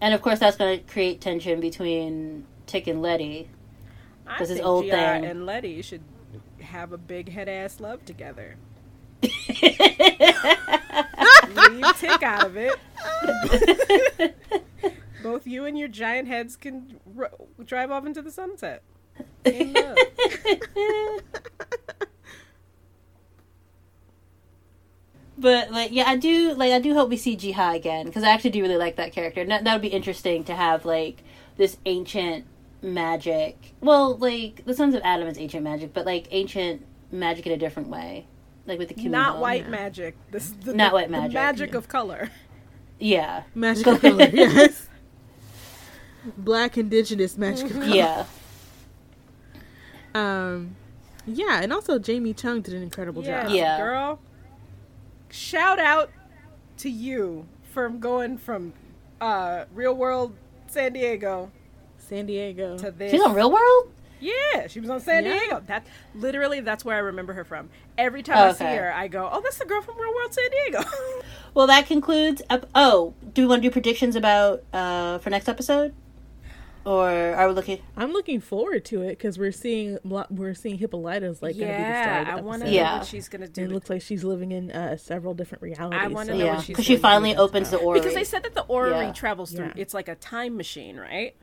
And 0.01 0.15
of 0.15 0.23
course 0.23 0.39
that's 0.39 0.57
gonna 0.57 0.79
create 0.79 1.21
tension 1.21 1.61
between 1.61 2.47
Tick 2.67 2.87
and 2.87 3.03
Letty. 3.03 3.51
because 4.25 4.49
This 4.49 4.61
old 4.61 4.85
Jiha 4.87 4.91
thing. 4.91 5.25
and 5.27 5.45
Letty 5.47 5.83
should 5.83 6.03
have 6.61 6.93
a 6.93 6.99
big 6.99 7.31
head 7.31 7.49
ass 7.49 7.81
love 7.81 8.05
together. 8.05 8.57
Leave 11.71 11.97
Tick 11.97 12.23
out 12.23 12.47
of 12.47 12.57
it. 12.57 12.79
Both 15.23 15.47
you 15.47 15.65
and 15.65 15.79
your 15.79 15.89
giant 15.89 16.29
heads 16.29 16.57
can 16.57 16.99
ro- 17.05 17.49
drive 17.65 17.91
off 17.91 18.07
into 18.07 18.23
the 18.23 18.31
sunset. 18.31 18.83
But 25.41 25.71
like, 25.71 25.91
yeah, 25.91 26.05
I 26.07 26.17
do 26.17 26.53
like. 26.53 26.71
I 26.71 26.81
do 26.81 26.93
hope 26.93 27.09
we 27.09 27.17
see 27.17 27.35
Jiha 27.35 27.75
again 27.75 28.05
because 28.05 28.23
I 28.23 28.29
actually 28.29 28.51
do 28.51 28.61
really 28.61 28.77
like 28.77 28.97
that 28.97 29.13
character. 29.13 29.43
That 29.45 29.65
would 29.65 29.81
be 29.81 29.89
interesting 29.89 30.45
to 30.45 30.55
have 30.55 30.85
like 30.85 31.23
this 31.57 31.79
ancient 31.87 32.45
magic. 32.83 33.73
Well, 33.81 34.19
like 34.19 34.67
the 34.67 34.75
Sons 34.75 34.95
of 34.95 35.01
Adam 35.03 35.27
is 35.29 35.39
ancient 35.39 35.65
magic, 35.65 35.95
but 35.95 36.05
like 36.05 36.29
ancient 36.31 36.85
magic 37.11 37.47
in 37.47 37.53
a 37.53 37.57
different 37.57 37.89
way, 37.89 38.27
like 38.67 38.79
with 38.79 38.89
the 38.89 38.95
Kimi 38.95 39.09
Not 39.11 39.39
white 39.39 39.65
yeah. 39.65 39.71
magic. 39.71 40.17
This 40.31 40.51
the, 40.51 40.75
Not 40.75 40.91
the- 40.91 40.95
white 40.95 41.07
the 41.09 41.13
magic. 41.13 41.35
magic 41.35 41.75
of 41.75 41.89
color. 41.89 42.31
Yeah, 42.99 43.45
Magic 43.55 43.87
of 43.89 44.01
color. 44.01 44.29
Yes. 44.33 44.87
Black 46.37 46.77
indigenous 46.77 47.39
magical 47.39 47.81
color. 47.81 47.87
yeah, 47.95 48.25
Um, 50.15 50.77
yeah, 51.27 51.61
and 51.63 51.73
also 51.73 51.99
Jamie 51.99 52.35
Chung 52.35 52.61
did 52.61 52.75
an 52.75 52.83
incredible 52.83 53.25
Yeah, 53.25 53.45
job. 53.45 53.53
Yeah. 53.53 53.79
girl. 53.79 54.21
Shout 55.31 55.79
out 55.79 56.11
to 56.79 56.91
you 56.91 57.47
from 57.63 58.01
going 58.01 58.37
from 58.37 58.73
uh, 59.21 59.65
real 59.73 59.95
world 59.95 60.35
San 60.67 60.93
Diego 60.93 61.51
San 61.99 62.27
Diego. 62.27 62.77
to 62.79 62.91
this. 62.91 63.13
she's 63.13 63.23
on 63.23 63.35
Real 63.35 63.51
World. 63.53 63.93
Yeah, 64.21 64.67
she 64.69 64.81
was 64.81 64.91
on 64.91 65.01
San 65.01 65.25
Yeah. 65.25 65.39
Diego. 65.39 65.63
That 65.67 65.87
literally, 66.15 66.61
that's 66.61 66.85
where 66.85 66.95
I 66.97 67.01
remember 67.01 67.33
her 67.33 67.45
from. 67.45 67.71
Every 67.99 68.23
time 68.23 68.37
I 68.39 68.53
see 68.53 68.65
her, 68.65 68.93
I 68.93 69.09
go, 69.09 69.29
"Oh, 69.33 69.41
that's 69.41 69.59
the 69.59 69.65
girl 69.65 69.81
from 69.83 69.99
Real 69.99 70.15
World 70.15 70.33
San 70.35 70.51
Diego." 70.51 70.83
Well, 71.55 71.67
that 71.67 71.87
concludes. 71.87 72.43
Ep- 72.49 72.71
oh, 72.77 73.15
do 73.35 73.43
we 73.43 73.49
want 73.49 73.63
to 73.63 73.69
do 73.69 73.73
predictions 73.73 74.15
about 74.15 74.63
uh 74.73 75.19
for 75.19 75.31
next 75.31 75.49
episode, 75.49 75.95
or 76.85 77.11
are 77.11 77.49
we 77.49 77.55
looking? 77.55 77.79
I'm 77.97 78.13
looking 78.13 78.41
forward 78.41 78.85
to 78.87 79.03
it 79.03 79.11
because 79.19 79.37
we're 79.39 79.51
seeing 79.53 79.99
we're 80.31 80.55
seeing 80.55 80.79
Hippolyta's 80.79 81.43
like 81.43 81.59
gonna 81.59 81.73
be 81.73 81.77
the 81.77 81.83
star 81.83 82.05
yeah, 82.05 82.21
of 82.21 82.27
the 82.27 82.33
I 82.33 82.37
want 82.37 82.63
to 82.63 82.67
episode. 82.69 82.77
know 82.79 82.85
Yeah. 82.85 82.99
what 82.99 83.07
she's 83.07 83.29
gonna 83.29 83.49
do. 83.49 83.63
It 83.65 83.69
to- 83.69 83.75
looks 83.75 83.91
like 83.91 84.01
she's 84.03 84.23
living 84.25 84.53
in 84.53 84.71
uh, 84.71 84.97
several 84.97 85.35
different 85.35 85.63
realities. 85.63 86.01
I 86.01 86.07
wanna 86.07 86.27
so- 86.33 86.39
know 86.39 86.45
Yeah, 86.45 86.55
what 86.57 86.61
she's 86.65 86.69
because 86.69 86.85
she 86.87 86.97
finally 86.97 87.35
opens 87.37 87.71
the 87.71 87.79
orrery. 87.79 88.01
because 88.01 88.15
they 88.15 88.25
said 88.25 88.45
that 88.45 88.55
the 88.55 88.63
orrery 88.63 89.07
Yeah. 89.07 89.13
travels 89.13 89.51
through. 89.53 89.67
Yeah. 89.67 89.73
It's 89.83 89.93
like 89.95 90.09
a 90.09 90.15
time 90.15 90.57
machine, 90.57 90.97
right? 90.99 91.35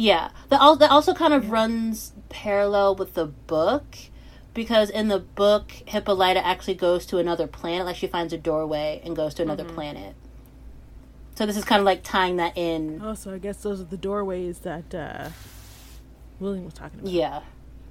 Yeah, 0.00 0.30
that 0.48 0.60
al- 0.60 0.76
that 0.76 0.92
also 0.92 1.12
kind 1.12 1.34
of 1.34 1.50
runs 1.50 2.12
parallel 2.28 2.94
with 2.94 3.14
the 3.14 3.26
book 3.26 3.96
because 4.54 4.90
in 4.90 5.08
the 5.08 5.18
book 5.18 5.72
Hippolyta 5.86 6.44
actually 6.46 6.74
goes 6.76 7.04
to 7.06 7.18
another 7.18 7.48
planet. 7.48 7.84
Like 7.84 7.96
she 7.96 8.06
finds 8.06 8.32
a 8.32 8.38
doorway 8.38 9.00
and 9.04 9.16
goes 9.16 9.34
to 9.34 9.42
another 9.42 9.64
Mm-hmm. 9.64 9.74
planet. 9.74 10.14
So 11.34 11.46
this 11.46 11.56
is 11.56 11.64
kind 11.64 11.80
of 11.80 11.86
like 11.86 12.04
tying 12.04 12.36
that 12.36 12.56
in. 12.56 13.00
Oh, 13.02 13.14
so 13.14 13.34
I 13.34 13.38
guess 13.38 13.60
those 13.62 13.80
are 13.80 13.84
the 13.84 13.96
doorways 13.96 14.60
that 14.60 14.94
uh, 14.94 15.30
William 16.38 16.64
was 16.64 16.74
talking 16.74 17.00
about. 17.00 17.10
Yeah. 17.10 17.40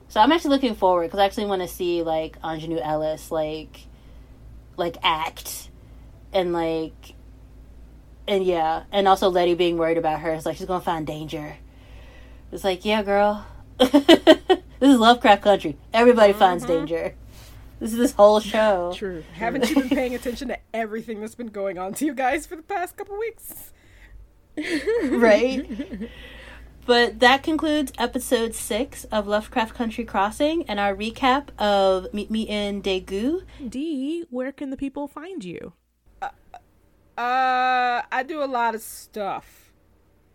So 0.08 0.22
I'm 0.22 0.32
actually 0.32 0.52
looking 0.52 0.76
forward 0.76 1.08
because 1.08 1.20
I 1.20 1.26
actually 1.26 1.48
want 1.48 1.62
to 1.62 1.68
see 1.68 2.04
like 2.04 2.42
Aunjanue 2.42 2.80
Ellis 2.82 3.32
like 3.32 3.82
like 4.78 4.96
act 5.04 5.70
and 6.32 6.54
like 6.54 7.16
and 8.30 8.46
yeah, 8.46 8.84
and 8.94 9.10
also 9.10 9.30
Letty 9.30 9.56
being 9.56 9.78
worried 9.78 9.98
about 9.98 10.22
her. 10.22 10.32
It's 10.34 10.46
like 10.46 10.56
she's 10.56 10.68
gonna 10.68 10.80
find 10.80 11.06
danger. 11.06 11.58
It's 12.52 12.64
like, 12.64 12.86
yeah, 12.86 13.04
girl. 13.04 13.46
this 13.78 14.62
is 14.82 15.00
Lovecraft 15.00 15.42
country. 15.42 15.78
Everybody 15.94 16.34
finds 16.34 16.66
danger. 16.66 17.14
This 17.80 17.92
is 17.92 17.98
this 17.98 18.12
whole 18.14 18.40
show. 18.54 18.94
True. 18.96 19.24
Haven't 19.34 19.70
you 19.70 19.76
been 19.76 19.90
paying 19.90 20.16
attention 20.16 20.48
to 20.48 20.58
everything 20.74 21.20
that's 21.20 21.36
been 21.36 21.48
going 21.48 21.78
on 21.78 21.94
to 21.96 22.06
you 22.06 22.14
guys 22.14 22.46
for 22.46 22.56
the 22.56 22.64
past 22.64 22.98
couple 22.98 23.18
weeks? 23.20 23.72
right? 25.12 26.10
But 26.86 27.20
that 27.20 27.44
concludes 27.44 27.92
episode 27.98 28.56
six 28.56 29.04
of 29.06 29.28
Lovecraft 29.28 29.76
Country 29.76 30.06
Crossing 30.06 30.64
and 30.70 30.80
our 30.80 30.96
recap 30.96 31.50
of 31.60 32.12
Meet 32.14 32.32
Me 32.32 32.44
in 32.44 32.82
Daegu. 32.82 33.42
D, 33.68 34.26
where 34.30 34.54
can 34.54 34.70
the 34.70 34.78
people 34.78 35.08
find 35.08 35.44
you? 35.44 35.74
Uh, 36.22 36.30
I 38.12 38.24
do 38.26 38.42
a 38.42 38.46
lot 38.46 38.74
of 38.74 38.82
stuff 38.82 39.67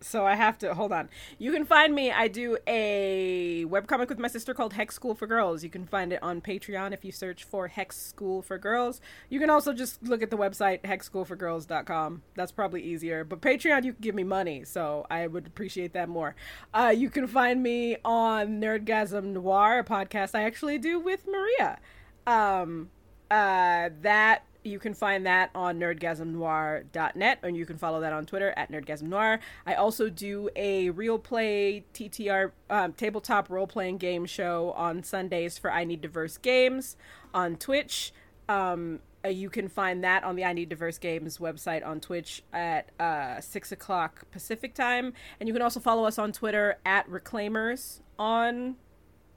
so 0.02 0.26
I 0.26 0.34
have 0.34 0.58
to 0.58 0.74
hold 0.74 0.92
on. 0.92 1.08
You 1.38 1.52
can 1.52 1.64
find 1.64 1.94
me. 1.94 2.10
I 2.10 2.28
do 2.28 2.58
a 2.66 3.64
webcomic 3.68 4.08
with 4.08 4.18
my 4.18 4.28
sister 4.28 4.54
called 4.54 4.74
Hex 4.74 4.94
School 4.94 5.14
for 5.14 5.26
Girls. 5.26 5.62
You 5.64 5.70
can 5.70 5.86
find 5.86 6.12
it 6.12 6.22
on 6.22 6.40
Patreon 6.40 6.92
if 6.92 7.04
you 7.04 7.12
search 7.12 7.44
for 7.44 7.68
Hex 7.68 7.96
School 7.96 8.42
for 8.42 8.58
Girls. 8.58 9.00
You 9.28 9.40
can 9.40 9.50
also 9.50 9.72
just 9.72 10.02
look 10.02 10.22
at 10.22 10.30
the 10.30 10.36
website 10.36 10.82
hexschoolforgirls.com. 10.82 12.22
That's 12.34 12.52
probably 12.52 12.82
easier. 12.82 13.24
But 13.24 13.40
Patreon, 13.40 13.84
you 13.84 13.92
can 13.92 14.02
give 14.02 14.14
me 14.14 14.24
money, 14.24 14.64
so 14.64 15.06
I 15.10 15.26
would 15.26 15.46
appreciate 15.46 15.92
that 15.94 16.08
more. 16.08 16.34
Uh, 16.74 16.92
you 16.96 17.10
can 17.10 17.26
find 17.26 17.62
me 17.62 17.96
on 18.04 18.60
Nerdgasm 18.60 19.24
Noir, 19.24 19.84
podcast 19.84 20.34
I 20.34 20.42
actually 20.42 20.78
do 20.78 20.98
with 21.00 21.26
Maria. 21.26 21.78
Um, 22.26 22.90
uh, 23.30 23.90
that 24.02 24.44
you 24.64 24.78
can 24.78 24.94
find 24.94 25.26
that 25.26 25.50
on 25.54 25.78
nerdgasmnoir.net 25.78 27.38
and 27.42 27.56
you 27.56 27.66
can 27.66 27.78
follow 27.78 28.00
that 28.00 28.12
on 28.12 28.26
Twitter 28.26 28.52
at 28.56 28.70
nerdgasmnoir. 28.70 29.40
I 29.66 29.74
also 29.74 30.08
do 30.08 30.48
a 30.56 30.90
real 30.90 31.18
play 31.18 31.84
TTR 31.94 32.52
um, 32.70 32.92
tabletop 32.92 33.50
role 33.50 33.66
playing 33.66 33.98
game 33.98 34.26
show 34.26 34.72
on 34.72 35.02
Sundays 35.02 35.58
for 35.58 35.72
I 35.72 35.84
Need 35.84 36.00
Diverse 36.00 36.36
Games 36.38 36.96
on 37.34 37.56
Twitch. 37.56 38.12
Um, 38.48 39.00
uh, 39.24 39.28
you 39.28 39.50
can 39.50 39.68
find 39.68 40.02
that 40.04 40.24
on 40.24 40.36
the 40.36 40.44
I 40.44 40.52
Need 40.52 40.68
Diverse 40.68 40.98
Games 40.98 41.38
website 41.38 41.86
on 41.86 42.00
Twitch 42.00 42.42
at 42.52 42.90
uh, 42.98 43.40
6 43.40 43.72
o'clock 43.72 44.30
Pacific 44.30 44.74
time. 44.74 45.12
And 45.38 45.48
you 45.48 45.52
can 45.52 45.62
also 45.62 45.80
follow 45.80 46.04
us 46.04 46.18
on 46.18 46.32
Twitter 46.32 46.78
at 46.84 47.08
Reclaimers 47.08 48.00
on 48.18 48.76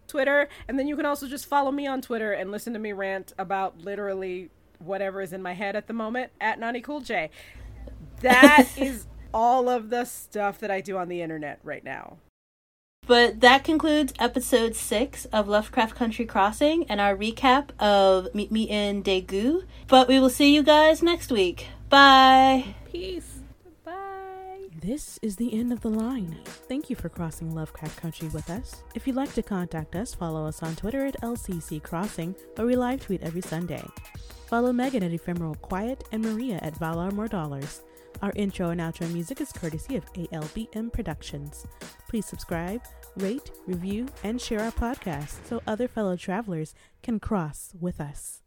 Twitter. 0.07 0.49
And 0.67 0.77
then 0.77 0.87
you 0.87 0.95
can 0.95 1.05
also 1.05 1.27
just 1.27 1.45
follow 1.45 1.71
me 1.71 1.87
on 1.87 2.01
Twitter 2.01 2.31
and 2.31 2.51
listen 2.51 2.73
to 2.73 2.79
me 2.79 2.93
rant 2.93 3.33
about 3.37 3.79
literally 3.81 4.49
whatever 4.79 5.21
is 5.21 5.33
in 5.33 5.41
my 5.41 5.53
head 5.53 5.75
at 5.75 5.87
the 5.87 5.93
moment 5.93 6.31
at 6.39 6.59
Nani 6.59 6.81
Cool 6.81 7.01
J. 7.01 7.29
That 8.21 8.67
is 8.77 9.07
all 9.33 9.69
of 9.69 9.89
the 9.89 10.05
stuff 10.05 10.59
that 10.59 10.71
I 10.71 10.81
do 10.81 10.97
on 10.97 11.09
the 11.09 11.21
internet 11.21 11.59
right 11.63 11.83
now. 11.83 12.17
But 13.07 13.41
that 13.41 13.63
concludes 13.63 14.13
episode 14.17 14.75
six 14.75 15.25
of 15.25 15.47
Lovecraft 15.47 15.95
Country 15.95 16.25
Crossing 16.25 16.85
and 16.89 16.99
our 16.99 17.15
recap 17.15 17.69
of 17.79 18.33
Meet 18.33 18.51
Me 18.51 18.63
in 18.63 19.03
Daegu. 19.03 19.63
But 19.87 20.07
we 20.07 20.19
will 20.19 20.31
see 20.31 20.55
you 20.55 20.63
guys 20.63 21.03
next 21.03 21.31
week. 21.31 21.67
Bye. 21.89 22.75
Peace. 22.91 23.34
This 24.85 25.17
is 25.23 25.35
the 25.35 25.51
end 25.57 25.73
of 25.73 25.81
the 25.81 25.89
line. 25.89 26.37
Thank 26.45 26.91
you 26.91 26.95
for 26.95 27.09
crossing 27.09 27.55
Lovecraft 27.55 27.99
Country 27.99 28.27
with 28.27 28.51
us. 28.51 28.83
If 28.93 29.07
you'd 29.07 29.15
like 29.15 29.33
to 29.33 29.41
contact 29.41 29.95
us, 29.95 30.13
follow 30.13 30.45
us 30.45 30.61
on 30.61 30.75
Twitter 30.75 31.07
at 31.07 31.19
LCC 31.21 31.81
Crossing, 31.81 32.35
where 32.53 32.67
we 32.67 32.75
live 32.75 33.01
tweet 33.01 33.23
every 33.23 33.41
Sunday. 33.41 33.83
Follow 34.45 34.71
Megan 34.71 35.01
at 35.01 35.11
Ephemeral 35.11 35.55
Quiet 35.55 36.03
and 36.11 36.21
Maria 36.21 36.59
at 36.61 36.75
Valar 36.75 37.11
More 37.11 37.27
Dollars. 37.27 37.81
Our 38.21 38.31
intro 38.35 38.69
and 38.69 38.79
outro 38.79 39.11
music 39.11 39.41
is 39.41 39.51
courtesy 39.51 39.95
of 39.95 40.13
ALBM 40.13 40.93
Productions. 40.93 41.65
Please 42.07 42.27
subscribe, 42.27 42.83
rate, 43.17 43.49
review, 43.65 44.05
and 44.23 44.39
share 44.39 44.59
our 44.59 44.71
podcast 44.71 45.47
so 45.47 45.63
other 45.65 45.87
fellow 45.87 46.15
travelers 46.15 46.75
can 47.01 47.19
cross 47.19 47.73
with 47.81 47.99
us. 47.99 48.43